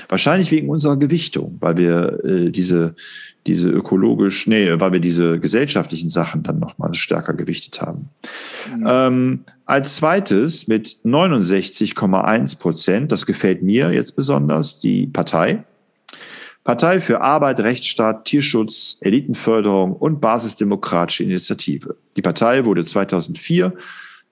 Wahrscheinlich 0.08 0.50
wegen 0.50 0.68
unserer 0.68 0.96
Gewichtung, 0.96 1.56
weil 1.60 1.76
wir 1.76 2.24
äh, 2.24 2.50
diese, 2.50 2.94
diese 3.46 3.70
ökologisch, 3.70 4.46
nee, 4.46 4.68
weil 4.78 4.92
wir 4.92 5.00
diese 5.00 5.40
gesellschaftlichen 5.40 6.10
Sachen 6.10 6.42
dann 6.42 6.58
nochmal 6.58 6.94
stärker 6.94 7.34
gewichtet 7.34 7.80
haben. 7.80 8.10
Mhm. 8.76 8.86
Ähm, 8.86 9.44
als 9.64 9.96
zweites 9.96 10.68
mit 10.68 10.98
69,1 11.04 12.58
Prozent, 12.58 13.10
das 13.10 13.26
gefällt 13.26 13.62
mir 13.62 13.90
jetzt 13.92 14.14
besonders, 14.14 14.78
die 14.78 15.06
Partei. 15.06 15.64
Partei 16.64 17.00
für 17.00 17.20
Arbeit, 17.20 17.60
Rechtsstaat, 17.60 18.24
Tierschutz, 18.24 18.96
Elitenförderung 19.00 19.92
und 19.92 20.20
basisdemokratische 20.20 21.22
Initiative. 21.22 21.96
Die 22.16 22.22
Partei 22.22 22.64
wurde 22.64 22.84
2004 22.84 23.74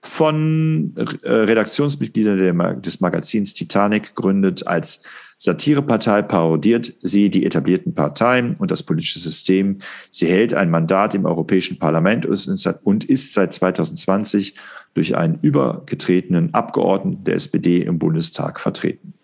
von 0.00 0.94
äh, 0.96 1.30
Redaktionsmitgliedern 1.30 2.82
des 2.82 3.00
Magazins 3.00 3.54
Titanic 3.54 4.16
gegründet 4.16 4.66
als 4.66 5.02
Satirepartei 5.42 6.22
parodiert 6.22 6.92
sie 7.00 7.28
die 7.28 7.44
etablierten 7.44 7.96
Parteien 7.96 8.54
und 8.54 8.70
das 8.70 8.84
politische 8.84 9.18
System. 9.18 9.78
Sie 10.12 10.28
hält 10.28 10.54
ein 10.54 10.70
Mandat 10.70 11.16
im 11.16 11.24
Europäischen 11.24 11.80
Parlament 11.80 12.24
und 12.24 13.04
ist 13.04 13.32
seit 13.32 13.52
2020 13.52 14.54
durch 14.94 15.16
einen 15.16 15.40
übergetretenen 15.42 16.54
Abgeordneten 16.54 17.24
der 17.24 17.34
SPD 17.34 17.82
im 17.82 17.98
Bundestag 17.98 18.60
vertreten. 18.60 19.14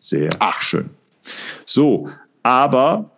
Sehr 0.00 0.30
Ach. 0.40 0.58
schön. 0.58 0.90
So, 1.64 2.08
aber 2.42 3.10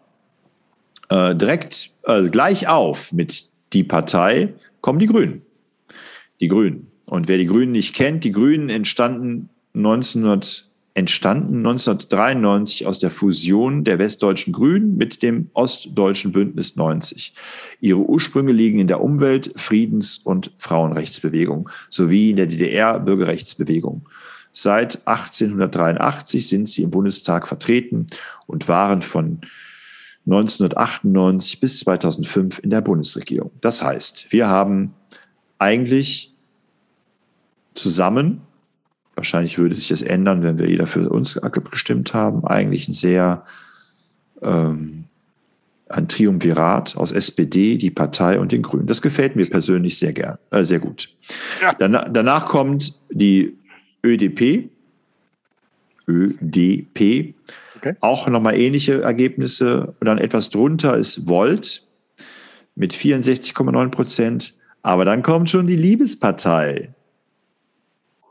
äh, 1.09 1.34
direkt 1.34 1.90
äh, 2.05 2.28
gleich 2.28 2.68
auf 2.68 3.12
mit 3.12 3.51
die 3.72 3.84
Partei 3.84 4.55
kommen 4.80 4.98
die 4.98 5.06
Grünen. 5.06 5.42
Die 6.40 6.48
Grünen. 6.48 6.90
Und 7.06 7.28
wer 7.28 7.38
die 7.38 7.46
Grünen 7.46 7.72
nicht 7.72 7.94
kennt, 7.94 8.24
die 8.24 8.32
Grünen 8.32 8.70
entstanden 8.70 9.51
1900 9.74 10.68
entstanden 10.94 11.56
1993 11.59 12.86
aus 12.86 13.01
der 13.01 13.10
Fusion 13.10 13.82
der 13.82 13.98
westdeutschen 13.98 14.52
Grünen 14.52 14.96
mit 14.96 15.22
dem 15.24 15.51
ostdeutschen 15.52 16.30
Bündnis 16.30 16.76
90. 16.76 17.34
Ihre 17.80 17.98
Ursprünge 17.98 18.52
liegen 18.52 18.78
in 18.78 18.86
der 18.86 19.02
Umwelt-, 19.02 19.52
Friedens- 19.56 20.18
und 20.18 20.52
Frauenrechtsbewegung 20.56 21.68
sowie 21.90 22.30
in 22.30 22.36
der 22.36 22.46
DDR-Bürgerrechtsbewegung. 22.46 24.09
Seit 24.56 25.06
1883 25.06 26.48
sind 26.48 26.68
sie 26.68 26.85
im 26.85 26.90
Bundestag 26.90 27.48
vertreten 27.48 28.06
und 28.47 28.68
waren 28.68 29.02
von 29.02 29.40
1998 30.26 31.60
bis 31.60 31.81
2005 31.81 32.60
in 32.60 32.70
der 32.70 32.81
Bundesregierung. 32.81 33.51
Das 33.60 33.82
heißt, 33.82 34.28
wir 34.31 34.48
haben 34.48 34.94
eigentlich 35.59 36.32
zusammen 37.74 38.43
wahrscheinlich 39.14 39.59
würde 39.59 39.76
sich 39.76 39.89
das 39.89 40.02
ändern, 40.02 40.43
wenn 40.43 40.59
wir 40.59 40.68
jeder 40.68 40.86
für 40.86 41.09
uns 41.09 41.40
gestimmt 41.70 42.14
haben, 42.14 42.44
eigentlich 42.44 42.89
ein 42.89 42.93
sehr 42.93 43.44
ähm, 44.43 45.05
ein 45.89 46.09
Triumvirat 46.09 46.97
aus 46.97 47.12
SPD, 47.12 47.76
die 47.76 47.90
Partei 47.90 48.40
und 48.40 48.52
den 48.52 48.62
Grünen. 48.62 48.86
Das 48.86 49.02
gefällt 49.02 49.36
mir 49.36 49.48
persönlich 49.48 49.98
sehr 49.98 50.12
gern, 50.12 50.39
äh, 50.51 50.64
sehr 50.64 50.81
gut. 50.81 51.10
Ja. 51.62 51.74
Danach, 51.78 52.09
danach 52.10 52.47
kommt 52.47 52.94
die 53.10 53.59
ÖDP, 54.05 54.70
ÖDP, 56.06 57.35
okay. 57.76 57.97
auch 58.01 58.28
nochmal 58.28 58.56
ähnliche 58.56 59.02
Ergebnisse. 59.02 59.94
Und 59.98 60.06
dann 60.06 60.18
etwas 60.18 60.51
drunter 60.51 60.97
ist 60.97 61.26
Volt 61.26 61.86
mit 62.74 62.94
64,9 62.94 63.89
Prozent. 63.89 64.55
Aber 64.82 65.05
dann 65.05 65.22
kommt 65.22 65.48
schon 65.48 65.66
die 65.66 65.76
Liebespartei 65.76 66.90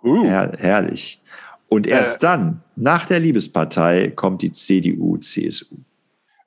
Uh. 0.03 0.25
Her 0.25 0.53
herrlich. 0.57 1.21
Und 1.69 1.87
erst 1.87 2.17
äh, 2.17 2.19
dann, 2.27 2.61
nach 2.75 3.05
der 3.07 3.19
Liebespartei, 3.19 4.11
kommt 4.15 4.41
die 4.41 4.51
CDU, 4.51 5.17
CSU. 5.17 5.77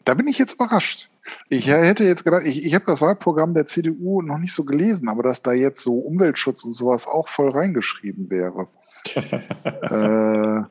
Da 0.05 0.15
bin 0.15 0.29
ich 0.29 0.39
jetzt 0.39 0.53
überrascht. 0.53 1.09
Ich 1.49 1.67
hätte 1.67 2.05
jetzt 2.05 2.25
gedacht, 2.25 2.45
ich, 2.45 2.65
ich 2.65 2.75
habe 2.75 2.85
das 2.87 3.01
Wahlprogramm 3.01 3.55
der 3.55 3.67
CDU 3.67 4.23
noch 4.23 4.39
nicht 4.39 4.53
so 4.53 4.63
gelesen, 4.63 5.09
aber 5.09 5.25
dass 5.25 5.43
da 5.43 5.53
jetzt 5.53 5.83
so 5.83 5.95
Umweltschutz 5.95 6.65
und 6.65 6.73
sowas 6.73 7.09
auch 7.09 7.27
voll 7.27 7.51
reingeschrieben 7.51 8.31
wäre. 8.31 8.69
Äh, 9.15 10.63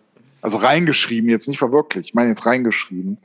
also 0.42 0.58
reingeschrieben, 0.58 1.30
jetzt 1.30 1.48
nicht 1.48 1.58
verwirklicht, 1.58 2.10
ich 2.10 2.14
meine 2.14 2.30
jetzt 2.30 2.46
reingeschrieben, 2.46 3.18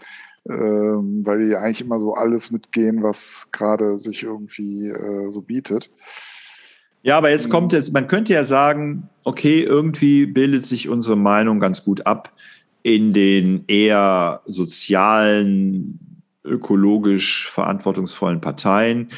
äh, 0.45 0.53
weil 0.53 1.47
die 1.47 1.57
eigentlich 1.57 1.83
immer 1.83 1.99
so 1.99 2.15
alles 2.15 2.51
mitgehen, 2.51 3.03
was 3.03 3.49
gerade 3.53 3.99
sich 3.99 4.23
irgendwie 4.23 4.89
äh, 4.89 5.31
so 5.31 5.43
bietet. 5.43 5.91
Ja, 7.03 7.17
aber 7.17 7.31
jetzt 7.31 7.49
kommt 7.49 7.73
jetzt, 7.73 7.95
man 7.95 8.09
könnte 8.09 8.35
ja 8.35 8.45
sagen, 8.45 9.09
okay, 9.25 9.63
irgendwie 9.63 10.27
bildet 10.27 10.67
sich 10.67 10.89
unsere 10.89 11.17
Meinung 11.17 11.59
ganz 11.59 11.83
gut 11.83 12.07
ab 12.07 12.33
in 12.83 13.13
den 13.13 13.65
eher 13.69 14.43
sozialen, 14.47 16.23
ökologisch 16.45 17.49
verantwortungsvollen 17.49 18.41
Parteien. 18.41 19.09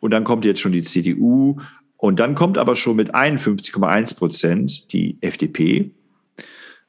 Und 0.00 0.10
dann 0.10 0.24
kommt 0.24 0.44
jetzt 0.44 0.60
schon 0.60 0.72
die 0.72 0.82
CDU. 0.82 1.58
Und 1.96 2.20
dann 2.20 2.34
kommt 2.34 2.58
aber 2.58 2.76
schon 2.76 2.96
mit 2.96 3.14
51,1 3.14 4.16
Prozent 4.16 4.92
die 4.92 5.18
FDP. 5.20 5.92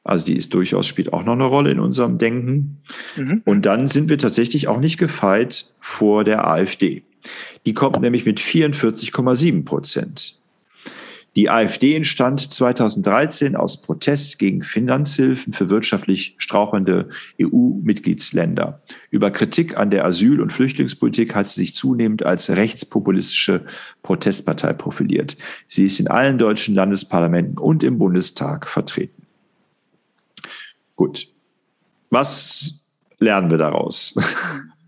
Also 0.04 0.26
die 0.26 0.36
ist 0.36 0.54
durchaus, 0.54 0.86
spielt 0.86 1.12
auch 1.12 1.24
noch 1.24 1.32
eine 1.32 1.44
Rolle 1.44 1.70
in 1.70 1.80
unserem 1.80 2.18
Denken. 2.18 2.82
Mhm. 3.16 3.42
Und 3.44 3.66
dann 3.66 3.88
sind 3.88 4.08
wir 4.08 4.18
tatsächlich 4.18 4.68
auch 4.68 4.80
nicht 4.80 4.98
gefeit 4.98 5.72
vor 5.80 6.24
der 6.24 6.46
AfD. 6.46 7.02
Die 7.66 7.74
kommt 7.74 8.00
nämlich 8.00 8.24
mit 8.24 8.40
44,7 8.40 9.64
Prozent. 9.64 10.38
Die 11.38 11.48
AfD 11.48 11.94
entstand 11.94 12.52
2013 12.52 13.54
aus 13.54 13.80
Protest 13.80 14.40
gegen 14.40 14.64
Finanzhilfen 14.64 15.52
für 15.52 15.70
wirtschaftlich 15.70 16.34
strauchelnde 16.38 17.10
EU-Mitgliedsländer. 17.40 18.82
Über 19.12 19.30
Kritik 19.30 19.76
an 19.76 19.92
der 19.92 20.04
Asyl- 20.04 20.40
und 20.40 20.52
Flüchtlingspolitik 20.52 21.36
hat 21.36 21.46
sie 21.46 21.60
sich 21.60 21.76
zunehmend 21.76 22.26
als 22.26 22.50
rechtspopulistische 22.50 23.64
Protestpartei 24.02 24.72
profiliert. 24.72 25.36
Sie 25.68 25.84
ist 25.84 26.00
in 26.00 26.08
allen 26.08 26.38
deutschen 26.38 26.74
Landesparlamenten 26.74 27.56
und 27.56 27.84
im 27.84 27.98
Bundestag 27.98 28.68
vertreten. 28.68 29.22
Gut. 30.96 31.28
Was 32.10 32.80
lernen 33.20 33.48
wir 33.48 33.58
daraus? 33.58 34.12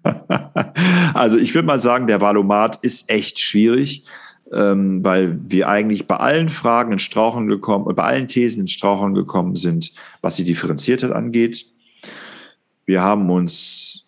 also 1.14 1.38
ich 1.38 1.54
würde 1.54 1.66
mal 1.66 1.80
sagen, 1.80 2.08
der 2.08 2.20
Valomat 2.20 2.82
ist 2.82 3.08
echt 3.08 3.38
schwierig, 3.38 4.04
ähm, 4.52 5.04
weil 5.04 5.38
wir 5.48 5.68
eigentlich 5.68 6.06
bei 6.08 6.16
allen 6.16 6.48
Fragen 6.48 6.92
in 6.92 6.98
Straucheln 6.98 7.48
gekommen, 7.48 7.94
bei 7.94 8.02
allen 8.02 8.28
Thesen 8.28 8.62
in 8.62 8.68
Straucheln 8.68 9.14
gekommen 9.14 9.56
sind, 9.56 9.92
was 10.22 10.36
die 10.36 10.44
Differenziertheit 10.44 11.12
angeht. 11.12 11.66
Wir 12.86 13.02
haben 13.02 13.30
uns 13.30 14.04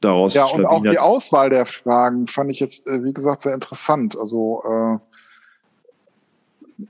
daraus 0.00 0.34
ja 0.34 0.44
und 0.46 0.64
auch 0.64 0.82
die 0.82 0.98
Auswahl 0.98 1.50
der 1.50 1.66
Fragen 1.66 2.26
fand 2.26 2.50
ich 2.50 2.60
jetzt 2.60 2.86
äh, 2.86 3.02
wie 3.04 3.12
gesagt 3.12 3.42
sehr 3.42 3.54
interessant. 3.54 4.18
Also 4.18 4.62
äh, 4.64 4.98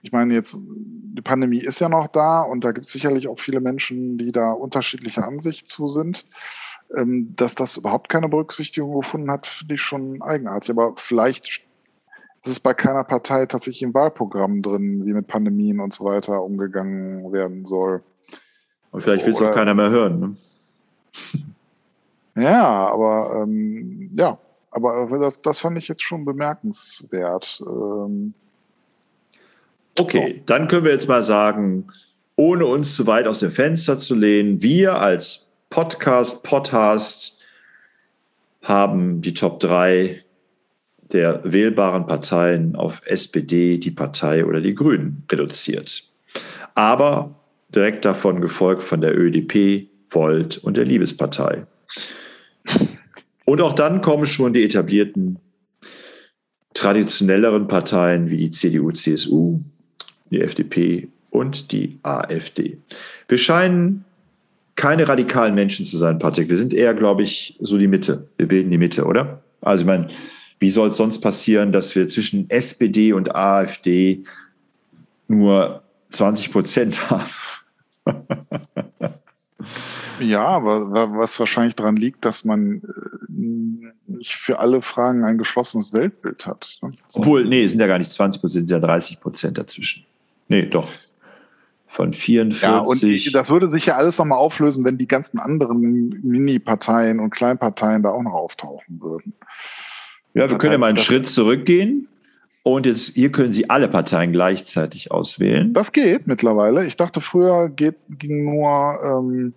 ich 0.02 0.12
meine 0.12 0.34
jetzt 0.34 0.56
die 0.58 1.22
Pandemie 1.22 1.60
ist 1.60 1.80
ja 1.80 1.88
noch 1.88 2.08
da 2.08 2.42
und 2.42 2.64
da 2.64 2.72
gibt 2.72 2.86
es 2.86 2.92
sicherlich 2.92 3.28
auch 3.28 3.38
viele 3.38 3.60
Menschen, 3.60 4.18
die 4.18 4.32
da 4.32 4.52
unterschiedliche 4.52 5.24
Ansicht 5.24 5.68
zu 5.68 5.88
sind. 5.88 6.24
Ähm, 6.96 7.34
dass 7.34 7.54
das 7.54 7.76
überhaupt 7.76 8.08
keine 8.08 8.28
Berücksichtigung 8.28 8.94
gefunden 9.00 9.30
hat, 9.30 9.46
finde 9.46 9.74
ich 9.74 9.82
schon 9.82 10.22
eigenartig. 10.22 10.70
Aber 10.70 10.92
vielleicht 10.96 11.62
ist 12.44 12.50
es 12.50 12.60
bei 12.60 12.74
keiner 12.74 13.04
Partei 13.04 13.46
tatsächlich 13.46 13.82
im 13.82 13.94
Wahlprogramm 13.94 14.60
drin, 14.60 15.06
wie 15.06 15.12
mit 15.12 15.26
Pandemien 15.26 15.80
und 15.80 15.94
so 15.94 16.04
weiter 16.04 16.42
umgegangen 16.42 17.32
werden 17.32 17.64
soll. 17.64 18.02
Und 18.90 19.00
vielleicht 19.00 19.24
will 19.24 19.32
es 19.32 19.42
auch 19.42 19.50
keiner 19.50 19.74
mehr 19.74 19.90
hören. 19.90 20.20
Ne? 20.20 20.36
Ja, 22.36 22.88
aber 22.88 23.42
ähm, 23.42 24.10
ja, 24.12 24.38
aber 24.70 25.06
das, 25.18 25.40
das 25.40 25.60
fand 25.60 25.78
ich 25.78 25.88
jetzt 25.88 26.02
schon 26.02 26.24
bemerkenswert. 26.24 27.62
Ähm, 27.64 28.34
okay, 29.98 30.36
so. 30.38 30.42
dann 30.46 30.68
können 30.68 30.84
wir 30.84 30.92
jetzt 30.92 31.08
mal 31.08 31.22
sagen, 31.22 31.86
ohne 32.36 32.66
uns 32.66 32.96
zu 32.96 33.06
weit 33.06 33.28
aus 33.28 33.40
dem 33.40 33.52
Fenster 33.52 33.98
zu 33.98 34.16
lehnen, 34.16 34.60
wir 34.60 35.00
als 35.00 35.50
Podcast, 35.70 36.42
Podcast 36.42 37.38
haben 38.62 39.22
die 39.22 39.34
Top 39.34 39.60
3 39.60 40.23
der 41.12 41.40
wählbaren 41.44 42.06
Parteien 42.06 42.76
auf 42.76 43.02
SPD, 43.06 43.78
die 43.78 43.90
Partei 43.90 44.44
oder 44.44 44.60
die 44.60 44.74
Grünen 44.74 45.24
reduziert. 45.30 46.08
Aber 46.74 47.34
direkt 47.74 48.04
davon 48.04 48.40
gefolgt 48.40 48.82
von 48.82 49.00
der 49.00 49.16
ÖDP, 49.16 49.88
Volt 50.10 50.58
und 50.58 50.76
der 50.76 50.84
Liebespartei. 50.84 51.66
Und 53.44 53.60
auch 53.60 53.72
dann 53.72 54.00
kommen 54.00 54.26
schon 54.26 54.54
die 54.54 54.64
etablierten 54.64 55.38
traditionelleren 56.72 57.68
Parteien 57.68 58.30
wie 58.30 58.36
die 58.36 58.50
CDU, 58.50 58.90
CSU, 58.90 59.60
die 60.30 60.40
FDP 60.40 61.08
und 61.30 61.72
die 61.72 61.98
AfD. 62.02 62.78
Wir 63.28 63.38
scheinen 63.38 64.04
keine 64.76 65.08
radikalen 65.08 65.54
Menschen 65.54 65.86
zu 65.86 65.96
sein, 65.96 66.18
Patrick. 66.18 66.48
Wir 66.48 66.56
sind 66.56 66.74
eher, 66.74 66.94
glaube 66.94 67.22
ich, 67.22 67.56
so 67.60 67.78
die 67.78 67.86
Mitte. 67.86 68.28
Wir 68.36 68.48
bilden 68.48 68.70
die 68.70 68.78
Mitte, 68.78 69.04
oder? 69.04 69.42
Also, 69.60 69.82
ich 69.82 69.86
meine, 69.86 70.08
wie 70.64 70.70
soll 70.70 70.88
es 70.88 70.96
sonst 70.96 71.20
passieren, 71.20 71.72
dass 71.72 71.94
wir 71.94 72.08
zwischen 72.08 72.48
SPD 72.48 73.12
und 73.12 73.36
AfD 73.36 74.24
nur 75.28 75.82
20 76.08 76.52
Prozent 76.52 77.10
haben? 77.10 77.30
ja, 80.20 80.46
aber 80.46 80.90
was 81.18 81.38
wahrscheinlich 81.38 81.76
daran 81.76 81.96
liegt, 81.96 82.24
dass 82.24 82.46
man 82.46 82.76
äh, 82.76 84.10
nicht 84.10 84.36
für 84.36 84.58
alle 84.58 84.80
Fragen 84.80 85.22
ein 85.24 85.36
geschlossenes 85.36 85.92
Weltbild 85.92 86.46
hat. 86.46 86.78
Ne? 86.80 86.92
Obwohl, 87.12 87.44
nee, 87.44 87.64
es 87.64 87.72
sind 87.72 87.80
ja 87.80 87.86
gar 87.86 87.98
nicht 87.98 88.10
20 88.10 88.40
Prozent, 88.40 88.64
es 88.64 88.68
sind 88.70 88.80
ja 88.80 88.86
30 88.86 89.20
Prozent 89.20 89.58
dazwischen. 89.58 90.06
Nee, 90.48 90.64
doch 90.64 90.88
von 91.94 92.12
44. 92.12 92.62
Ja, 92.62 92.78
und 92.78 93.34
das 93.34 93.48
würde 93.48 93.70
sich 93.70 93.86
ja 93.86 93.96
alles 93.96 94.18
nochmal 94.18 94.38
auflösen, 94.38 94.84
wenn 94.84 94.98
die 94.98 95.06
ganzen 95.06 95.38
anderen 95.38 96.20
Mini-Parteien 96.22 97.20
und 97.20 97.30
Kleinparteien 97.30 98.02
da 98.02 98.10
auch 98.10 98.22
noch 98.22 98.32
auftauchen 98.32 99.00
würden. 99.00 99.32
Ja, 100.34 100.50
wir 100.50 100.58
können 100.58 100.72
ja 100.72 100.78
mal 100.78 100.88
einen 100.88 100.98
Schritt 100.98 101.28
zurückgehen. 101.28 102.08
Und 102.62 102.86
jetzt 102.86 103.14
hier 103.14 103.30
können 103.30 103.52
Sie 103.52 103.68
alle 103.68 103.88
Parteien 103.88 104.32
gleichzeitig 104.32 105.10
auswählen. 105.10 105.74
Das 105.74 105.92
geht 105.92 106.26
mittlerweile. 106.26 106.86
Ich 106.86 106.96
dachte, 106.96 107.20
früher 107.20 107.68
geht, 107.68 107.96
ging 108.08 108.44
nur 108.44 108.98
ähm, 109.04 109.52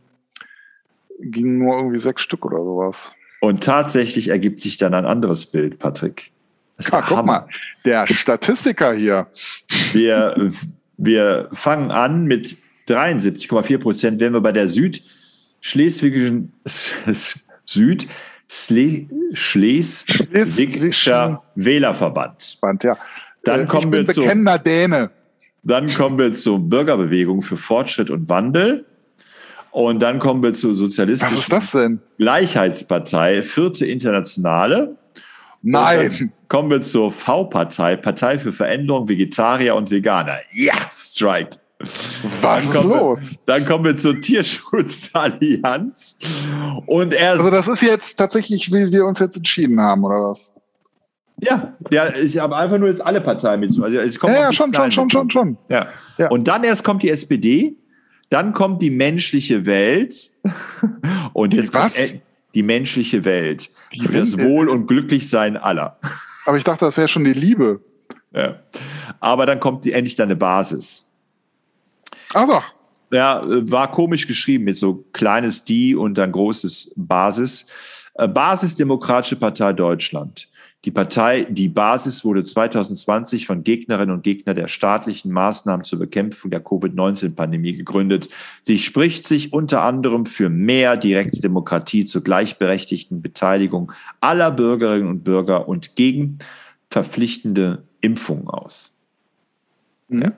ging 1.20 1.58
nur 1.58 1.78
irgendwie 1.78 2.00
sechs 2.00 2.22
Stück 2.22 2.46
oder 2.46 2.58
sowas. 2.58 3.14
Und 3.40 3.64
tatsächlich 3.64 4.28
ergibt 4.30 4.62
sich 4.62 4.78
dann 4.78 4.94
ein 4.94 5.06
anderes 5.06 5.46
Bild, 5.46 5.80
Patrick. 5.80 6.32
Ja, 6.80 7.02
guck 7.02 7.26
mal, 7.26 7.48
der 7.86 8.06
Statistiker 8.08 8.94
hier. 8.94 9.28
Wir 9.94 10.52
wir 10.98 11.50
fangen 11.54 11.92
an 11.92 12.26
mit 12.26 12.58
73,4 12.88 13.78
Prozent, 13.78 14.20
wenn 14.20 14.34
wir 14.34 14.42
bei 14.42 14.52
der 14.52 14.68
Südschleswigischen 14.68 16.54
Süd 17.66 18.08
Schleswigscher 18.48 21.44
Wählerverband. 21.56 22.58
Ja. 22.84 22.98
Dann 23.44 23.62
äh, 23.62 23.66
kommen 23.66 23.92
wir 23.92 24.06
zu, 24.08 24.24
Däne. 24.24 25.12
Dann 25.64 25.94
kommen 25.94 26.18
wir 26.18 26.32
zur 26.34 26.60
Bürgerbewegung 26.60 27.42
für 27.42 27.58
Fortschritt 27.58 28.10
und 28.10 28.30
Wandel. 28.30 28.86
Und 29.72 30.00
dann 30.00 30.20
kommen 30.20 30.42
wir 30.42 30.54
zur 30.54 30.74
sozialistischen 30.74 32.00
Gleichheitspartei, 32.18 33.44
vierte 33.44 33.86
Internationale. 33.86 34.96
Nein. 35.62 36.32
Kommen 36.48 36.72
wir 36.72 36.82
zur 36.82 37.12
V-Partei, 37.12 37.98
Partei 37.98 38.40
für 38.40 38.54
Veränderung, 38.54 39.10
Vegetarier 39.10 39.76
und 39.76 39.92
Veganer. 39.92 40.38
Ja, 40.52 40.76
Strike. 40.94 41.58
Was 42.42 42.70
ist 42.70 42.84
los? 42.84 43.20
Wir, 43.20 43.38
dann 43.46 43.66
kommen 43.66 43.86
wir 43.86 43.96
zur 43.98 44.20
Tierschutzallianz. 44.20 46.18
Und 46.88 47.14
erst. 47.14 47.40
Also, 47.40 47.52
das 47.52 47.68
ist 47.68 47.82
jetzt 47.82 48.06
tatsächlich, 48.16 48.72
wie 48.72 48.92
wir 48.92 49.06
uns 49.06 49.20
jetzt 49.20 49.38
entschieden 49.38 49.80
haben, 49.80 50.04
oder 50.04 50.16
was? 50.16 50.56
Ja, 51.40 51.76
ja, 51.92 52.16
ich 52.16 52.40
habe 52.40 52.56
einfach 52.56 52.80
nur 52.80 52.88
jetzt 52.90 53.06
alle 53.06 53.22
Parteien 53.22 53.60
mit. 53.60 53.70
Also 53.70 54.00
es 54.00 54.18
kommt 54.18 54.34
ja, 54.34 54.40
ja 54.40 54.54
schon, 54.54 54.74
schon, 54.74 54.92
schon, 54.92 55.10
schon, 55.10 55.30
schon. 55.30 55.58
Ja. 55.70 55.88
ja. 56.18 56.30
Und 56.30 56.48
dann 56.48 56.64
erst 56.64 56.84
kommt 56.84 57.04
die 57.04 57.12
SPD, 57.12 57.76
dann 58.30 58.54
kommt 58.54 58.82
die 58.82 58.90
menschliche 58.90 59.68
Welt. 59.68 60.32
Und 61.34 61.54
jetzt 61.54 61.74
was? 61.76 61.96
kommt 61.96 62.22
die 62.56 62.64
menschliche 62.64 63.24
Welt. 63.24 63.70
Die 63.94 64.08
für 64.08 64.14
das 64.14 64.38
Wohl 64.40 64.68
und 64.68 64.88
Glücklichsein 64.88 65.58
aller. 65.58 66.00
Aber 66.46 66.58
ich 66.58 66.64
dachte, 66.64 66.86
das 66.86 66.98
wäre 66.98 67.08
schon 67.08 67.24
die 67.24 67.34
Liebe. 67.34 67.82
Ja. 68.34 68.56
Aber 69.20 69.46
dann 69.46 69.60
kommt 69.60 69.86
die, 69.86 69.94
endlich 69.94 70.16
deine 70.16 70.36
Basis. 70.36 71.07
Ach 72.34 72.48
doch. 72.48 72.64
Ja, 73.12 73.42
war 73.46 73.92
komisch 73.92 74.28
geschrieben 74.28 74.66
mit 74.66 74.78
so 74.78 75.06
kleines 75.14 75.64
Die 75.64 75.96
und 75.96 76.18
dann 76.18 76.32
großes 76.32 76.94
Basis. 76.96 77.66
Äh, 78.16 78.28
Basis 78.28 78.76
Demokratische 78.76 79.38
Partei 79.38 79.74
Deutschland. 79.74 80.50
Die 80.86 80.92
Partei 80.92 81.46
Die 81.50 81.70
Basis 81.70 82.24
wurde 82.24 82.44
2020 82.44 83.46
von 83.46 83.64
Gegnerinnen 83.64 84.14
und 84.14 84.24
Gegnern 84.24 84.56
der 84.56 84.68
staatlichen 84.68 85.32
Maßnahmen 85.32 85.84
zur 85.84 86.00
Bekämpfung 86.00 86.52
der 86.52 86.62
Covid-19-Pandemie 86.62 87.74
gegründet. 87.74 88.30
Sie 88.62 88.78
spricht 88.78 89.28
sich 89.28 89.54
unter 89.54 89.82
anderem 89.82 90.26
für 90.26 90.50
mehr 90.50 90.96
direkte 90.96 91.42
Demokratie 91.42 92.06
zur 92.06 92.24
gleichberechtigten 92.24 93.22
Beteiligung 93.22 93.92
aller 94.22 94.52
Bürgerinnen 94.52 95.08
und 95.08 95.24
Bürger 95.24 95.68
und 95.68 95.96
gegen 95.96 96.40
verpflichtende 96.90 97.84
Impfungen 98.02 98.48
aus. 98.48 98.96
Mhm. 100.10 100.22
Ja. 100.22 100.32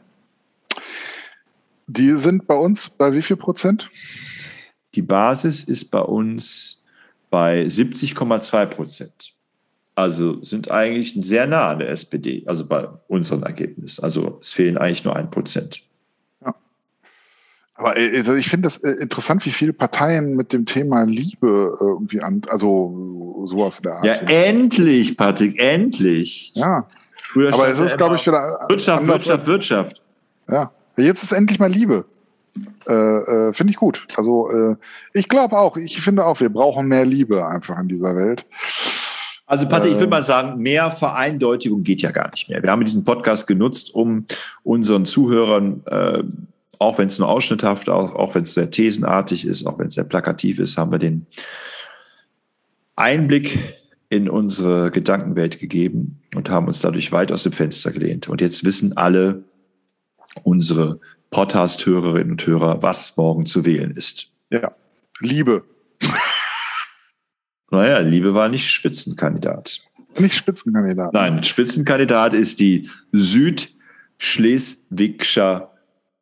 Die 1.89 2.15
sind 2.15 2.45
bei 2.45 2.55
uns 2.55 2.89
bei 2.89 3.11
wie 3.13 3.21
viel 3.23 3.35
Prozent? 3.35 3.89
Die 4.93 5.01
Basis 5.01 5.63
ist 5.63 5.85
bei 5.85 6.01
uns 6.01 6.83
bei 7.31 7.63
70,2 7.63 8.65
Prozent. 8.67 9.33
Also 9.95 10.43
sind 10.43 10.69
eigentlich 10.71 11.15
sehr 11.19 11.47
nah 11.47 11.71
an 11.71 11.79
der 11.79 11.89
SPD, 11.89 12.43
also 12.45 12.65
bei 12.65 12.87
unserem 13.07 13.43
Ergebnis. 13.43 13.99
Also 13.99 14.37
es 14.39 14.51
fehlen 14.51 14.77
eigentlich 14.77 15.03
nur 15.03 15.15
ein 15.15 15.31
Prozent. 15.31 15.81
Ja. 16.45 16.53
Aber 17.73 17.97
äh, 17.97 18.17
also 18.17 18.35
ich 18.35 18.49
finde 18.49 18.67
es 18.67 18.77
äh, 18.77 18.91
interessant, 18.91 19.45
wie 19.45 19.51
viele 19.51 19.73
Parteien 19.73 20.35
mit 20.35 20.53
dem 20.53 20.65
Thema 20.65 21.03
Liebe 21.03 21.47
äh, 21.81 21.83
irgendwie 21.83 22.21
an, 22.21 22.41
also 22.49 23.43
sowas 23.45 23.77
in 23.79 23.83
der 23.83 23.93
Art. 23.95 24.05
Ja, 24.05 24.13
endlich, 24.13 25.17
Patrick, 25.17 25.59
endlich. 25.59 26.53
Ja. 26.53 26.87
Früher 27.31 27.53
Aber 27.53 27.67
es 27.67 27.79
ist, 27.79 27.97
glaube 27.97 28.17
ich, 28.17 28.25
wieder. 28.25 28.65
Wirtschaft, 28.69 29.07
Wirtschaft, 29.07 29.47
Wirtschaft. 29.47 30.01
Ja. 30.49 30.71
Jetzt 30.99 31.23
ist 31.23 31.31
endlich 31.31 31.59
mal 31.59 31.71
Liebe. 31.71 32.05
Äh, 32.87 32.93
äh, 32.93 33.53
finde 33.53 33.71
ich 33.71 33.77
gut. 33.77 34.05
Also 34.15 34.49
äh, 34.49 34.75
ich 35.13 35.29
glaube 35.29 35.57
auch, 35.57 35.77
ich 35.77 36.01
finde 36.01 36.25
auch, 36.25 36.39
wir 36.39 36.49
brauchen 36.49 36.87
mehr 36.87 37.05
Liebe 37.05 37.45
einfach 37.45 37.77
in 37.79 37.87
dieser 37.87 38.15
Welt. 38.15 38.45
Also 39.45 39.67
Patrick, 39.67 39.91
ich 39.91 39.95
würde 39.95 40.05
ähm. 40.05 40.09
mal 40.11 40.23
sagen, 40.23 40.61
mehr 40.61 40.91
Vereindeutigung 40.91 41.83
geht 41.83 42.01
ja 42.01 42.11
gar 42.11 42.29
nicht 42.29 42.49
mehr. 42.49 42.61
Wir 42.61 42.71
haben 42.71 42.83
diesen 42.83 43.03
Podcast 43.03 43.47
genutzt, 43.47 43.93
um 43.93 44.25
unseren 44.63 45.05
Zuhörern, 45.05 45.81
äh, 45.85 46.23
auch 46.79 46.97
wenn 46.97 47.07
es 47.07 47.19
nur 47.19 47.29
ausschnitthaft, 47.29 47.89
auch, 47.89 48.15
auch 48.15 48.35
wenn 48.35 48.43
es 48.43 48.53
sehr 48.53 48.71
thesenartig 48.71 49.45
ist, 49.45 49.65
auch 49.65 49.77
wenn 49.79 49.87
es 49.87 49.95
sehr 49.95 50.03
plakativ 50.03 50.59
ist, 50.59 50.77
haben 50.77 50.91
wir 50.91 50.99
den 50.99 51.25
Einblick 52.95 53.59
in 54.09 54.29
unsere 54.29 54.91
Gedankenwelt 54.91 55.59
gegeben 55.59 56.21
und 56.35 56.49
haben 56.49 56.67
uns 56.67 56.81
dadurch 56.81 57.11
weit 57.11 57.31
aus 57.31 57.43
dem 57.43 57.51
Fenster 57.51 57.91
gelehnt. 57.91 58.27
Und 58.27 58.41
jetzt 58.41 58.63
wissen 58.63 58.97
alle 58.97 59.43
unsere 60.43 60.99
Podcast-Hörerinnen 61.31 62.31
und 62.31 62.45
Hörer, 62.45 62.81
was 62.81 63.17
morgen 63.17 63.45
zu 63.45 63.65
wählen 63.65 63.91
ist. 63.91 64.31
Ja, 64.49 64.71
Liebe. 65.19 65.63
Naja, 67.71 67.99
Liebe 67.99 68.33
war 68.33 68.49
nicht 68.49 68.71
Spitzenkandidat. 68.71 69.79
Nicht 70.17 70.35
Spitzenkandidat. 70.35 71.13
Nein, 71.13 71.43
Spitzenkandidat 71.43 72.33
ist 72.33 72.59
die 72.59 72.89
Südschleswigscher 73.11 75.71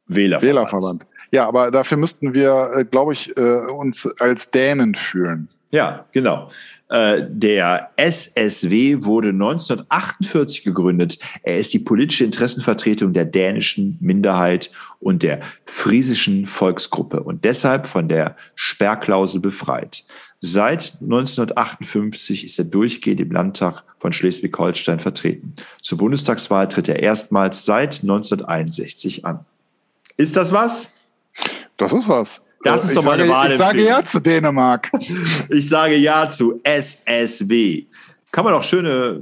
Wählerverband. 0.07 0.43
Wählerverband. 0.43 1.05
Ja, 1.31 1.47
aber 1.47 1.71
dafür 1.71 1.97
müssten 1.97 2.34
wir, 2.34 2.71
äh, 2.75 2.84
glaube 2.85 3.13
ich, 3.13 3.35
äh, 3.38 3.41
uns 3.41 4.05
als 4.19 4.51
Dänen 4.51 4.95
fühlen. 4.95 5.49
Ja, 5.69 6.06
genau. 6.14 6.49
Äh, 6.89 7.23
der 7.27 7.91
SSW 7.98 9.03
wurde 9.03 9.30
1948 9.30 10.64
gegründet. 10.64 11.19
Er 11.44 11.57
ist 11.57 11.73
die 11.73 11.80
politische 11.80 12.23
Interessenvertretung 12.23 13.11
der 13.11 13.26
dänischen 13.26 13.98
Minderheit 13.99 14.72
und 14.99 15.23
der 15.23 15.41
friesischen 15.65 16.45
Volksgruppe 16.48 17.22
und 17.22 17.44
deshalb 17.44 17.88
von 17.88 18.07
der 18.07 18.38
Sperrklausel 18.56 19.41
befreit. 19.41 20.06
Seit 20.39 20.94
1958 21.02 22.45
ist 22.45 22.60
er 22.60 22.65
durchgehend 22.65 23.19
im 23.19 23.31
Landtag 23.31 23.84
von 23.99 24.14
Schleswig-Holstein 24.14 24.99
vertreten. 24.99 25.53
Zur 25.81 25.98
Bundestagswahl 25.98 26.69
tritt 26.69 26.88
er 26.88 26.99
erstmals 27.02 27.65
seit 27.65 28.02
1961 28.03 29.26
an. 29.26 29.45
Ist 30.15 30.38
das 30.38 30.53
was? 30.53 30.99
Das 31.77 31.91
ist 31.91 32.07
was. 32.07 32.44
Das 32.63 32.84
ist 32.84 32.89
ich 32.91 32.95
doch 32.95 33.03
mal 33.03 33.19
eine 33.19 33.29
Wahl. 33.29 33.51
Ich 33.53 33.59
sage 33.59 33.84
ja 33.84 34.03
zu 34.03 34.19
Dänemark. 34.19 34.91
Ich 35.49 35.69
sage 35.69 35.95
ja 35.95 36.27
zu 36.29 36.59
SSW. 36.63 37.85
Kann 38.31 38.43
man 38.43 38.53
doch 38.53 38.63
schöne 38.63 39.21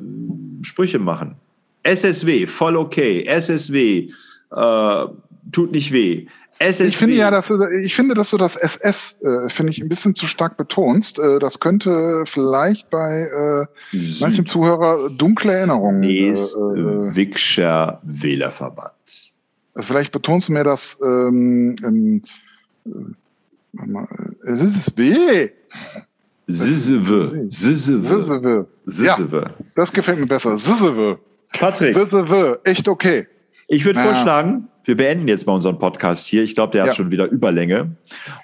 Sprüche 0.62 0.99
machen. 0.99 1.36
SSW, 1.84 2.48
voll 2.48 2.76
okay. 2.76 3.24
SSW, 3.26 4.10
äh, 4.52 5.06
tut 5.52 5.72
nicht 5.72 5.91
weh. 5.91 6.26
SSW. 6.57 6.88
Ich 6.88 6.98
finde 6.98 7.16
ja, 7.16 7.32
dass 7.32 7.45
du, 7.48 7.62
ich 7.82 7.95
finde, 7.95 8.16
dass 8.16 8.32
du 8.32 8.38
das 8.38 8.56
SS 8.56 9.18
äh, 9.22 9.49
finde 9.49 9.72
ich 9.74 9.82
ein 9.82 9.90
bisschen 9.90 10.16
zu 10.16 10.26
stark 10.26 10.56
betonst. 10.57 11.20
Äh, 11.20 11.40
das 11.40 11.60
könnte 11.60 12.24
vielleicht 12.26 12.90
bei 12.90 13.68
äh, 13.91 13.98
manchen 14.22 14.45
Zuhörer 14.45 15.10
dunkle 15.10 15.53
Erinnerungen. 15.53 16.02
Äh, 16.03 16.30
äh, 16.30 17.16
Wigscher 17.16 17.99
Wählerverband. 18.03 18.94
Also 19.74 19.88
vielleicht 19.88 20.14
betonst 20.14 20.48
du 20.48 20.53
mir 20.53 20.64
das. 20.64 20.98
Ähm, 21.03 21.76
ähm, 21.84 22.24
es 24.46 24.62
ist 24.62 24.98
weh. 24.98 25.50
Sisewe. 26.48 27.48
Sisewe. 27.50 28.68
Sisewe. 28.86 29.42
Ja, 29.42 29.66
das 29.76 29.92
gefällt 29.92 30.20
mir 30.20 30.28
besser. 30.28 30.58
Sisewe. 30.58 31.20
Patrick. 31.54 31.96
Sisewe. 31.96 32.60
Echt 32.64 32.88
okay. 32.88 33.28
Ich 33.68 33.84
würde 33.84 34.00
ja. 34.00 34.06
vorschlagen, 34.06 34.68
wir 34.84 34.96
beenden 34.96 35.28
jetzt 35.28 35.48
mal 35.48 35.54
unseren 35.54 35.80
Podcast 35.80 36.28
hier. 36.28 36.44
Ich 36.44 36.54
glaube, 36.54 36.72
der 36.74 36.84
hat 36.84 36.90
ja. 36.90 36.96
schon 36.96 37.10
wieder 37.10 37.28
Überlänge. 37.30 37.96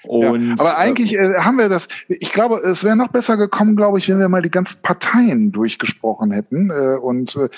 Und, 0.02 0.48
ja. 0.48 0.54
Aber 0.58 0.78
eigentlich 0.78 1.12
äh, 1.12 1.34
haben 1.38 1.58
wir 1.58 1.68
das, 1.68 1.86
ich 2.08 2.32
glaube, 2.32 2.56
es 2.64 2.82
wäre 2.82 2.96
noch 2.96 3.08
besser 3.08 3.36
gekommen, 3.36 3.76
glaube 3.76 3.98
ich, 3.98 4.08
wenn 4.08 4.18
wir 4.18 4.28
mal 4.28 4.42
die 4.42 4.50
ganzen 4.50 4.82
Parteien 4.82 5.52
durchgesprochen 5.52 6.32
hätten 6.32 6.70
äh, 6.70 6.96
und 6.96 7.36
äh, 7.36 7.48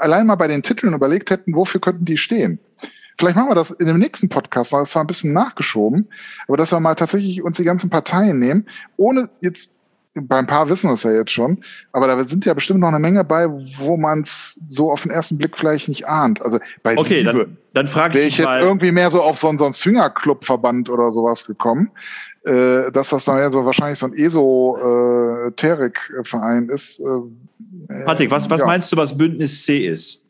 allein 0.00 0.26
mal 0.26 0.36
bei 0.36 0.46
den 0.46 0.62
Titeln 0.62 0.94
überlegt 0.94 1.30
hätten, 1.30 1.54
wofür 1.54 1.80
könnten 1.80 2.04
die 2.04 2.16
stehen. 2.16 2.60
Vielleicht 3.18 3.36
machen 3.36 3.50
wir 3.50 3.54
das 3.54 3.72
in 3.72 3.86
dem 3.86 3.98
nächsten 3.98 4.28
Podcast, 4.28 4.72
das 4.72 4.84
ist 4.84 4.92
zwar 4.92 5.04
ein 5.04 5.08
bisschen 5.08 5.32
nachgeschoben, 5.32 6.08
aber 6.46 6.56
dass 6.56 6.70
wir 6.70 6.80
mal 6.80 6.94
tatsächlich 6.94 7.42
uns 7.42 7.56
die 7.56 7.64
ganzen 7.64 7.90
Parteien 7.90 8.38
nehmen, 8.38 8.66
ohne 8.96 9.28
jetzt 9.40 9.72
bei 10.14 10.36
ein 10.36 10.46
paar 10.46 10.68
wissen 10.68 10.90
wir 10.90 10.94
es 10.94 11.02
ja 11.02 11.12
jetzt 11.12 11.30
schon, 11.30 11.64
aber 11.92 12.06
da 12.06 12.22
sind 12.24 12.44
ja 12.44 12.52
bestimmt 12.54 12.80
noch 12.80 12.88
eine 12.88 12.98
Menge 12.98 13.22
bei, 13.24 13.46
wo 13.48 13.96
man 13.96 14.20
es 14.22 14.60
so 14.68 14.90
auf 14.90 15.02
den 15.02 15.12
ersten 15.12 15.38
Blick 15.38 15.56
vielleicht 15.56 15.88
nicht 15.88 16.08
ahnt. 16.08 16.42
Also 16.42 16.58
bei 16.82 16.98
okay, 16.98 17.20
Liebe 17.20 17.32
dann, 17.32 17.56
dann 17.74 17.86
frage 17.86 18.18
ich, 18.20 18.26
ich 18.28 18.38
jetzt 18.38 18.56
irgendwie 18.56 18.90
mehr 18.90 19.10
so 19.10 19.22
auf 19.22 19.36
so, 19.38 19.48
einen, 19.48 19.58
so 19.58 19.64
einen 19.64 19.74
Swingerclub-Verband 19.74 20.90
oder 20.90 21.12
sowas 21.12 21.44
gekommen, 21.44 21.90
äh, 22.44 22.90
dass 22.90 23.10
das 23.10 23.24
dann 23.24 23.38
ja 23.38 23.52
so 23.52 23.64
wahrscheinlich 23.64 23.98
so 23.98 24.06
ein 24.06 24.14
Esoterik-Verein 24.14 26.68
ist. 26.68 27.00
Äh, 27.00 27.04
Patrick, 28.04 28.30
was, 28.30 28.48
was 28.50 28.60
ja. 28.60 28.66
meinst 28.66 28.92
du, 28.92 28.96
was 28.96 29.16
Bündnis 29.16 29.64
C 29.64 29.86
ist? 29.86 30.24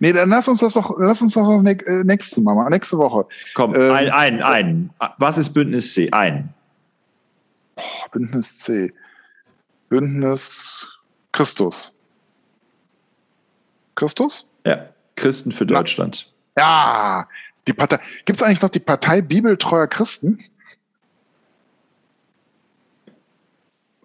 Nee, 0.00 0.12
dann 0.12 0.28
lass 0.28 0.48
uns 0.48 0.60
das 0.60 0.74
doch, 0.74 0.96
lass 0.98 1.22
uns 1.22 1.34
doch 1.34 1.62
ne, 1.62 1.76
nächste 2.04 2.40
Mal, 2.40 2.68
nächste 2.70 2.98
Woche. 2.98 3.26
Komm, 3.54 3.74
ähm, 3.74 3.90
ein, 3.92 4.10
ein, 4.10 4.42
ein. 4.42 4.90
Was 5.18 5.38
ist 5.38 5.50
Bündnis 5.50 5.94
C? 5.94 6.10
Ein. 6.10 6.52
Bündnis 8.12 8.58
C. 8.58 8.92
Bündnis 9.88 10.88
Christus. 11.32 11.92
Christus? 13.94 14.46
Ja, 14.64 14.86
Christen 15.16 15.52
für 15.52 15.66
Deutschland. 15.66 16.30
Ja, 16.56 17.26
die 17.66 17.72
Partei. 17.72 17.98
Gibt 18.24 18.40
es 18.40 18.42
eigentlich 18.42 18.62
noch 18.62 18.70
die 18.70 18.80
Partei 18.80 19.20
Bibeltreuer 19.20 19.86
Christen? 19.86 20.44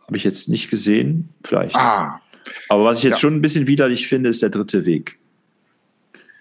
Habe 0.05 0.15
ich 0.15 0.23
jetzt 0.23 0.47
nicht 0.47 0.69
gesehen, 0.69 1.29
vielleicht. 1.43 1.75
Ah. 1.75 2.21
Aber 2.69 2.85
was 2.85 2.99
ich 2.99 3.03
jetzt 3.03 3.15
ja. 3.15 3.19
schon 3.19 3.35
ein 3.35 3.41
bisschen 3.41 3.67
widerlich 3.67 4.07
finde, 4.07 4.29
ist 4.29 4.41
der 4.41 4.49
dritte 4.49 4.85
Weg. 4.85 5.19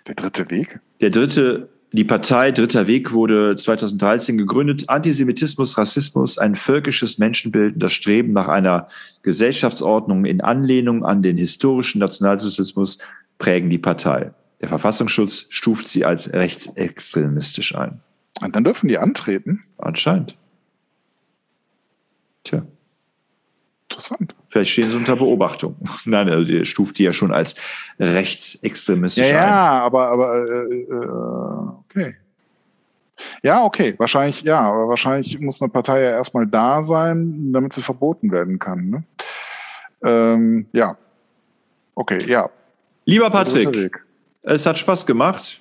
Der 0.06 0.14
dritte 0.14 0.50
Weg? 0.50 0.80
Der 1.00 1.10
dritte 1.10 1.68
die 1.92 2.04
Partei 2.04 2.50
Dritter 2.52 2.86
Weg 2.88 3.12
wurde 3.12 3.56
2013 3.56 4.36
gegründet. 4.36 4.90
Antisemitismus, 4.90 5.78
Rassismus, 5.78 6.36
ein 6.36 6.56
völkisches 6.56 7.16
Menschenbild 7.16 7.74
und 7.74 7.82
das 7.82 7.92
Streben 7.92 8.32
nach 8.32 8.48
einer 8.48 8.88
Gesellschaftsordnung 9.22 10.26
in 10.26 10.40
Anlehnung 10.40 11.04
an 11.06 11.22
den 11.22 11.38
historischen 11.38 12.00
Nationalsozialismus 12.00 12.98
prägen 13.38 13.70
die 13.70 13.78
Partei. 13.78 14.32
Der 14.60 14.68
Verfassungsschutz 14.68 15.46
stuft 15.48 15.88
sie 15.88 16.04
als 16.04 16.32
rechtsextremistisch 16.32 17.74
ein. 17.74 18.00
Und 18.40 18.56
dann 18.56 18.64
dürfen 18.64 18.88
die 18.88 18.98
antreten? 18.98 19.62
Anscheinend. 19.78 20.36
Tja. 22.44 22.66
Interessant. 23.88 24.34
Vielleicht 24.48 24.72
stehen 24.72 24.90
sie 24.90 24.96
unter 24.96 25.16
Beobachtung. 25.16 25.76
Nein, 26.04 26.28
also 26.28 26.44
die 26.44 26.66
stuft 26.66 26.98
die 26.98 27.04
ja 27.04 27.12
schon 27.12 27.32
als 27.32 27.54
rechtsextremistisch 28.00 29.28
ja, 29.28 29.36
ein. 29.36 29.48
Ja, 29.48 29.82
aber, 29.82 30.08
aber 30.08 30.46
äh, 30.46 30.82
äh, 30.82 31.08
okay. 31.84 32.16
Ja, 33.42 33.64
okay. 33.64 33.94
Wahrscheinlich, 33.98 34.42
ja, 34.42 34.60
aber 34.60 34.88
wahrscheinlich 34.88 35.38
muss 35.40 35.62
eine 35.62 35.70
Partei 35.70 36.02
ja 36.02 36.10
erstmal 36.10 36.46
da 36.46 36.82
sein, 36.82 37.52
damit 37.52 37.72
sie 37.72 37.82
verboten 37.82 38.30
werden 38.32 38.58
kann. 38.58 38.90
Ne? 38.90 39.04
Ähm, 40.02 40.66
ja. 40.72 40.96
Okay, 41.94 42.18
ja. 42.26 42.50
Lieber 43.04 43.30
Patrick, 43.30 44.04
es 44.42 44.66
hat 44.66 44.78
Spaß 44.78 45.06
gemacht. 45.06 45.60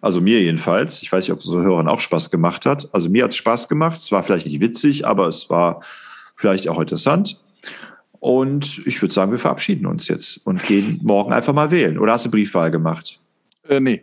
Also 0.00 0.20
mir 0.20 0.40
jedenfalls. 0.40 1.02
Ich 1.02 1.10
weiß 1.10 1.24
nicht, 1.24 1.32
ob 1.32 1.38
es 1.38 1.46
so 1.46 1.60
Hörern 1.60 1.88
auch 1.88 2.00
Spaß 2.00 2.30
gemacht 2.30 2.66
hat. 2.66 2.88
Also 2.92 3.08
mir 3.08 3.24
hat 3.24 3.30
es 3.30 3.36
Spaß 3.36 3.68
gemacht. 3.68 4.00
Es 4.00 4.12
war 4.12 4.22
vielleicht 4.22 4.46
nicht 4.46 4.60
witzig, 4.60 5.06
aber 5.06 5.28
es 5.28 5.48
war 5.48 5.80
vielleicht 6.34 6.68
auch 6.68 6.80
interessant. 6.80 7.40
Und 8.20 8.86
ich 8.86 9.00
würde 9.02 9.12
sagen, 9.12 9.32
wir 9.32 9.38
verabschieden 9.38 9.86
uns 9.86 10.08
jetzt 10.08 10.38
und 10.46 10.66
gehen 10.66 10.98
morgen 11.02 11.32
einfach 11.32 11.52
mal 11.52 11.70
wählen. 11.70 11.98
Oder 11.98 12.12
hast 12.12 12.24
du 12.24 12.30
Briefwahl 12.30 12.70
gemacht? 12.70 13.20
Äh, 13.68 13.80
nee. 13.80 14.02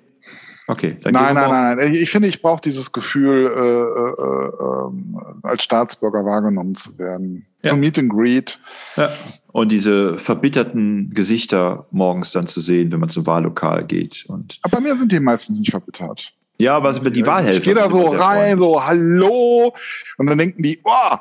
Okay. 0.68 0.98
Dann 1.02 1.14
nein, 1.14 1.34
nein, 1.34 1.50
nein, 1.50 1.78
nein. 1.78 1.96
Ich 1.96 2.12
finde, 2.12 2.28
ich 2.28 2.42
brauche 2.42 2.62
dieses 2.62 2.92
Gefühl, 2.92 3.48
äh, 3.48 3.60
äh, 3.60 5.46
äh, 5.46 5.48
als 5.48 5.64
Staatsbürger 5.64 6.24
wahrgenommen 6.24 6.76
zu 6.76 6.98
werden. 6.98 7.46
Ja. 7.64 7.72
Zum 7.72 7.80
Meet 7.80 8.00
and 8.00 8.10
Greet. 8.10 8.60
Ja. 8.96 9.10
Und 9.52 9.72
diese 9.72 10.18
verbitterten 10.18 11.12
Gesichter 11.14 11.88
morgens 11.92 12.32
dann 12.32 12.48
zu 12.48 12.62
sehen, 12.62 12.92
wenn 12.92 13.00
man 13.00 13.10
zum 13.10 13.26
Wahllokal 13.26 13.86
geht. 13.86 14.26
Und 14.28 14.60
aber 14.62 14.78
bei 14.78 14.82
mir 14.82 14.98
sind 14.98 15.12
die 15.12 15.20
meistens 15.20 15.60
nicht 15.60 15.72
verbittert. 15.72 16.32
Ja, 16.58 16.78
aber 16.78 16.94
die 16.94 17.26
Wahlhelfer. 17.26 17.66
Jeder 17.66 17.90
so 17.90 18.06
rein, 18.06 18.60
so 18.60 18.84
Hallo. 18.84 19.74
Und 20.18 20.28
dann 20.28 20.38
denken 20.38 20.62
die, 20.62 20.80
oh, 20.84 21.18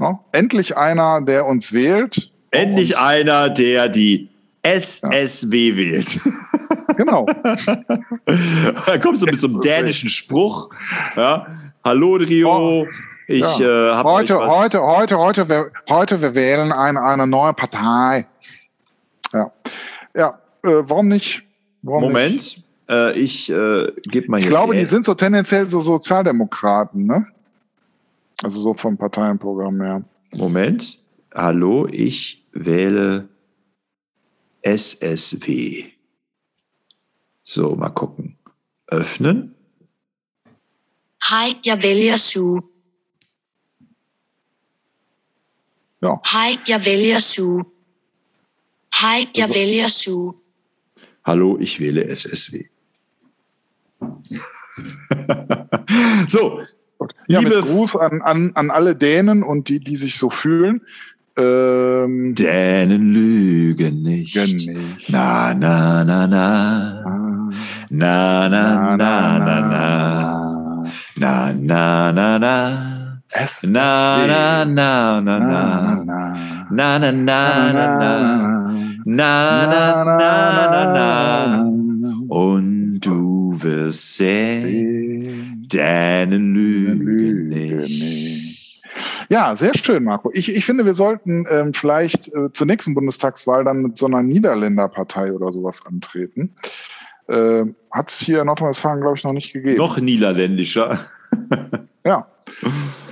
No? 0.00 0.24
Endlich 0.32 0.76
einer, 0.78 1.20
der 1.20 1.46
uns 1.46 1.74
wählt. 1.74 2.30
Endlich 2.50 2.96
uns 2.96 3.02
einer, 3.02 3.50
der 3.50 3.90
die 3.90 4.30
SSW 4.62 5.70
ja. 5.70 5.76
wählt. 5.76 6.20
Genau. 6.96 7.24
da 7.24 8.98
kommst 8.98 9.22
du 9.22 9.26
mit 9.26 9.40
so 9.40 9.46
einem 9.46 9.60
dänischen 9.62 10.10
Spruch. 10.10 10.68
Ja. 11.16 11.46
Hallo 11.82 12.18
Trio. 12.18 12.82
Oh. 12.82 12.86
Ich 13.26 13.58
ja. 13.58 13.92
äh, 13.92 13.94
habe 13.94 14.10
heute, 14.10 14.38
heute, 14.38 14.82
heute, 14.82 15.16
heute, 15.16 15.48
wir, 15.48 15.70
heute, 15.88 16.20
wir 16.20 16.34
wählen 16.34 16.72
eine, 16.72 17.02
eine 17.02 17.26
neue 17.26 17.54
Partei. 17.54 18.26
Ja, 19.32 19.50
ja. 20.14 20.38
Äh, 20.62 20.82
warum 20.82 21.08
nicht? 21.08 21.42
Warum 21.80 22.02
Moment, 22.02 22.34
nicht? 22.34 22.64
Äh, 22.90 23.18
ich 23.18 23.50
äh, 23.50 23.86
gebe 24.02 24.30
mal 24.30 24.38
hier. 24.38 24.48
Ich 24.48 24.50
glaube, 24.50 24.74
die 24.74 24.84
sind 24.84 25.06
so 25.06 25.14
tendenziell 25.14 25.70
so 25.70 25.80
Sozialdemokraten, 25.80 27.06
ne? 27.06 27.26
Also 28.42 28.60
so 28.60 28.74
vom 28.74 28.96
Parteienprogramm 28.96 29.80
her. 29.82 30.04
Moment. 30.32 30.98
Hallo, 31.34 31.86
ich 31.86 32.46
wähle 32.52 33.28
SSW. 34.62 35.84
So, 37.42 37.76
mal 37.76 37.90
gucken. 37.90 38.38
Öffnen. 38.86 39.54
Hej, 41.28 41.54
jeg 41.64 41.82
vælger 41.82 42.16
Sue. 42.16 42.62
Ja. 46.02 46.20
Hej, 46.32 46.56
jeg 46.68 46.84
vælger 46.84 47.18
Sue. 47.18 47.64
Hej, 49.00 49.26
jeg 49.36 49.48
vælger 49.48 49.88
Sue. 49.88 50.34
Hallo, 51.24 51.58
ich 51.58 51.80
wähle 51.80 52.16
SSW. 52.16 52.56
so, 56.28 56.60
ja, 57.30 57.38
Liebe 57.38 57.62
Gruß 57.62 57.94
an, 57.96 58.22
an, 58.22 58.50
an 58.54 58.70
alle 58.70 58.96
Dänen 58.96 59.42
und 59.42 59.68
die, 59.68 59.78
die 59.78 59.96
sich 59.96 60.18
so 60.18 60.30
fühlen. 60.30 60.80
Ähm, 61.36 62.34
Dänen 62.34 63.12
lügen 63.12 64.02
nicht. 64.02 64.34
nicht. 64.34 64.68
Na, 65.08 65.54
na, 65.54 66.04
na, 66.04 66.26
na. 66.26 67.04
Na, 67.88 68.48
na, 68.48 68.96
na, 68.96 69.38
na, 69.38 69.60
na. 69.60 69.86
Na, 71.16 71.52
na, 71.52 72.12
na, 72.12 72.38
na. 72.38 73.20
Es 73.32 73.62
na, 73.70 74.26
na, 74.26 74.64
na, 74.64 75.20
na, 75.20 75.38
na. 75.38 76.04
Na, 76.70 76.98
na, 76.98 77.12
na, 77.12 77.72
na, 77.72 77.86
na. 77.96 78.12
Na, 79.04 79.66
na, 79.66 80.04
na, 80.04 80.68
na, 80.72 80.82
na. 80.92 81.64
Und 82.28 82.79
du 83.00 83.56
wirst 83.62 84.16
sehen. 84.16 85.66
Dänen 85.66 86.54
lügen 86.54 87.48
nicht. 87.48 88.82
Ja, 89.28 89.54
sehr 89.54 89.72
schön, 89.76 90.04
Marco. 90.04 90.30
Ich, 90.34 90.52
ich 90.52 90.64
finde, 90.64 90.84
wir 90.84 90.94
sollten 90.94 91.46
ähm, 91.48 91.72
vielleicht 91.72 92.28
äh, 92.34 92.52
zur 92.52 92.66
nächsten 92.66 92.94
Bundestagswahl 92.94 93.64
dann 93.64 93.82
mit 93.82 93.96
so 93.96 94.06
einer 94.06 94.22
Niederländerpartei 94.22 95.32
oder 95.32 95.52
sowas 95.52 95.86
antreten. 95.86 96.56
Äh, 97.28 97.64
Hat 97.92 98.10
es 98.10 98.18
hier 98.18 98.40
in 98.40 98.46
Nordrhein-Westfalen, 98.46 99.00
glaube 99.00 99.16
ich, 99.16 99.24
noch 99.24 99.32
nicht 99.32 99.52
gegeben. 99.52 99.76
Noch 99.76 99.98
niederländischer. 99.98 100.98
ja. 102.04 102.26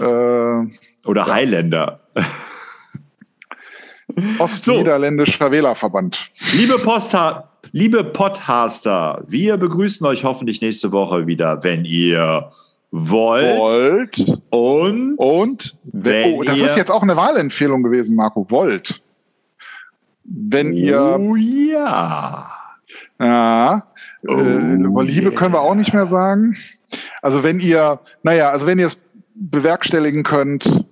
Äh, 0.00 0.02
oder 0.02 1.22
ja. 1.22 1.26
Highlander. 1.28 2.00
Ostniederländischer 4.38 5.46
so. 5.46 5.52
Wählerverband. 5.52 6.30
Liebe 6.52 6.78
Posta 6.78 7.48
Liebe 7.72 8.02
Podcaster, 8.04 9.24
wir 9.26 9.56
begrüßen 9.58 10.06
euch 10.06 10.24
hoffentlich 10.24 10.62
nächste 10.62 10.92
Woche 10.92 11.26
wieder, 11.26 11.62
wenn 11.62 11.84
ihr 11.84 12.50
wollt. 12.90 13.58
Wollt. 13.58 14.16
Und, 14.50 15.16
und 15.16 15.76
wenn 15.84 16.34
oh, 16.34 16.42
das 16.42 16.60
ist 16.60 16.76
jetzt 16.76 16.90
auch 16.90 17.02
eine 17.02 17.16
Wahlempfehlung 17.16 17.82
gewesen, 17.82 18.16
Marco. 18.16 18.50
Wollt. 18.50 19.02
Wenn 20.24 20.72
ihr. 20.72 21.16
Oh 21.18 21.36
ja. 21.36 22.50
Ja. 23.20 23.82
Oh, 24.26 24.34
äh, 24.34 25.02
Liebe 25.02 25.28
yeah. 25.28 25.38
können 25.38 25.52
wir 25.52 25.60
auch 25.60 25.74
nicht 25.74 25.92
mehr 25.92 26.06
sagen. 26.06 26.56
Also 27.20 27.42
wenn 27.42 27.60
ihr, 27.60 28.00
naja, 28.22 28.50
also 28.50 28.66
wenn 28.66 28.78
ihr 28.78 28.86
es 28.86 29.00
bewerkstelligen 29.34 30.22
könnt, 30.22 30.84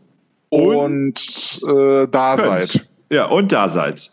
und, 0.49 1.19
äh, 1.67 2.07
da 2.09 2.37
Könnt. 2.37 2.65
seid. 2.65 2.89
Ja, 3.11 3.27
und 3.27 3.53
da 3.53 3.69
seid. 3.69 4.11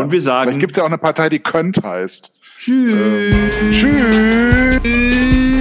Und 0.00 0.12
wir 0.12 0.20
Vielleicht 0.20 0.24
sagen 0.24 0.60
gibt 0.60 0.72
es 0.72 0.78
ja 0.78 0.84
auch 0.84 0.88
eine 0.88 0.98
Partei, 0.98 1.28
die 1.28 1.38
könnt 1.38 1.82
heißt. 1.82 2.32
Tschüss. 2.58 3.34
Tschüss. 3.70 5.55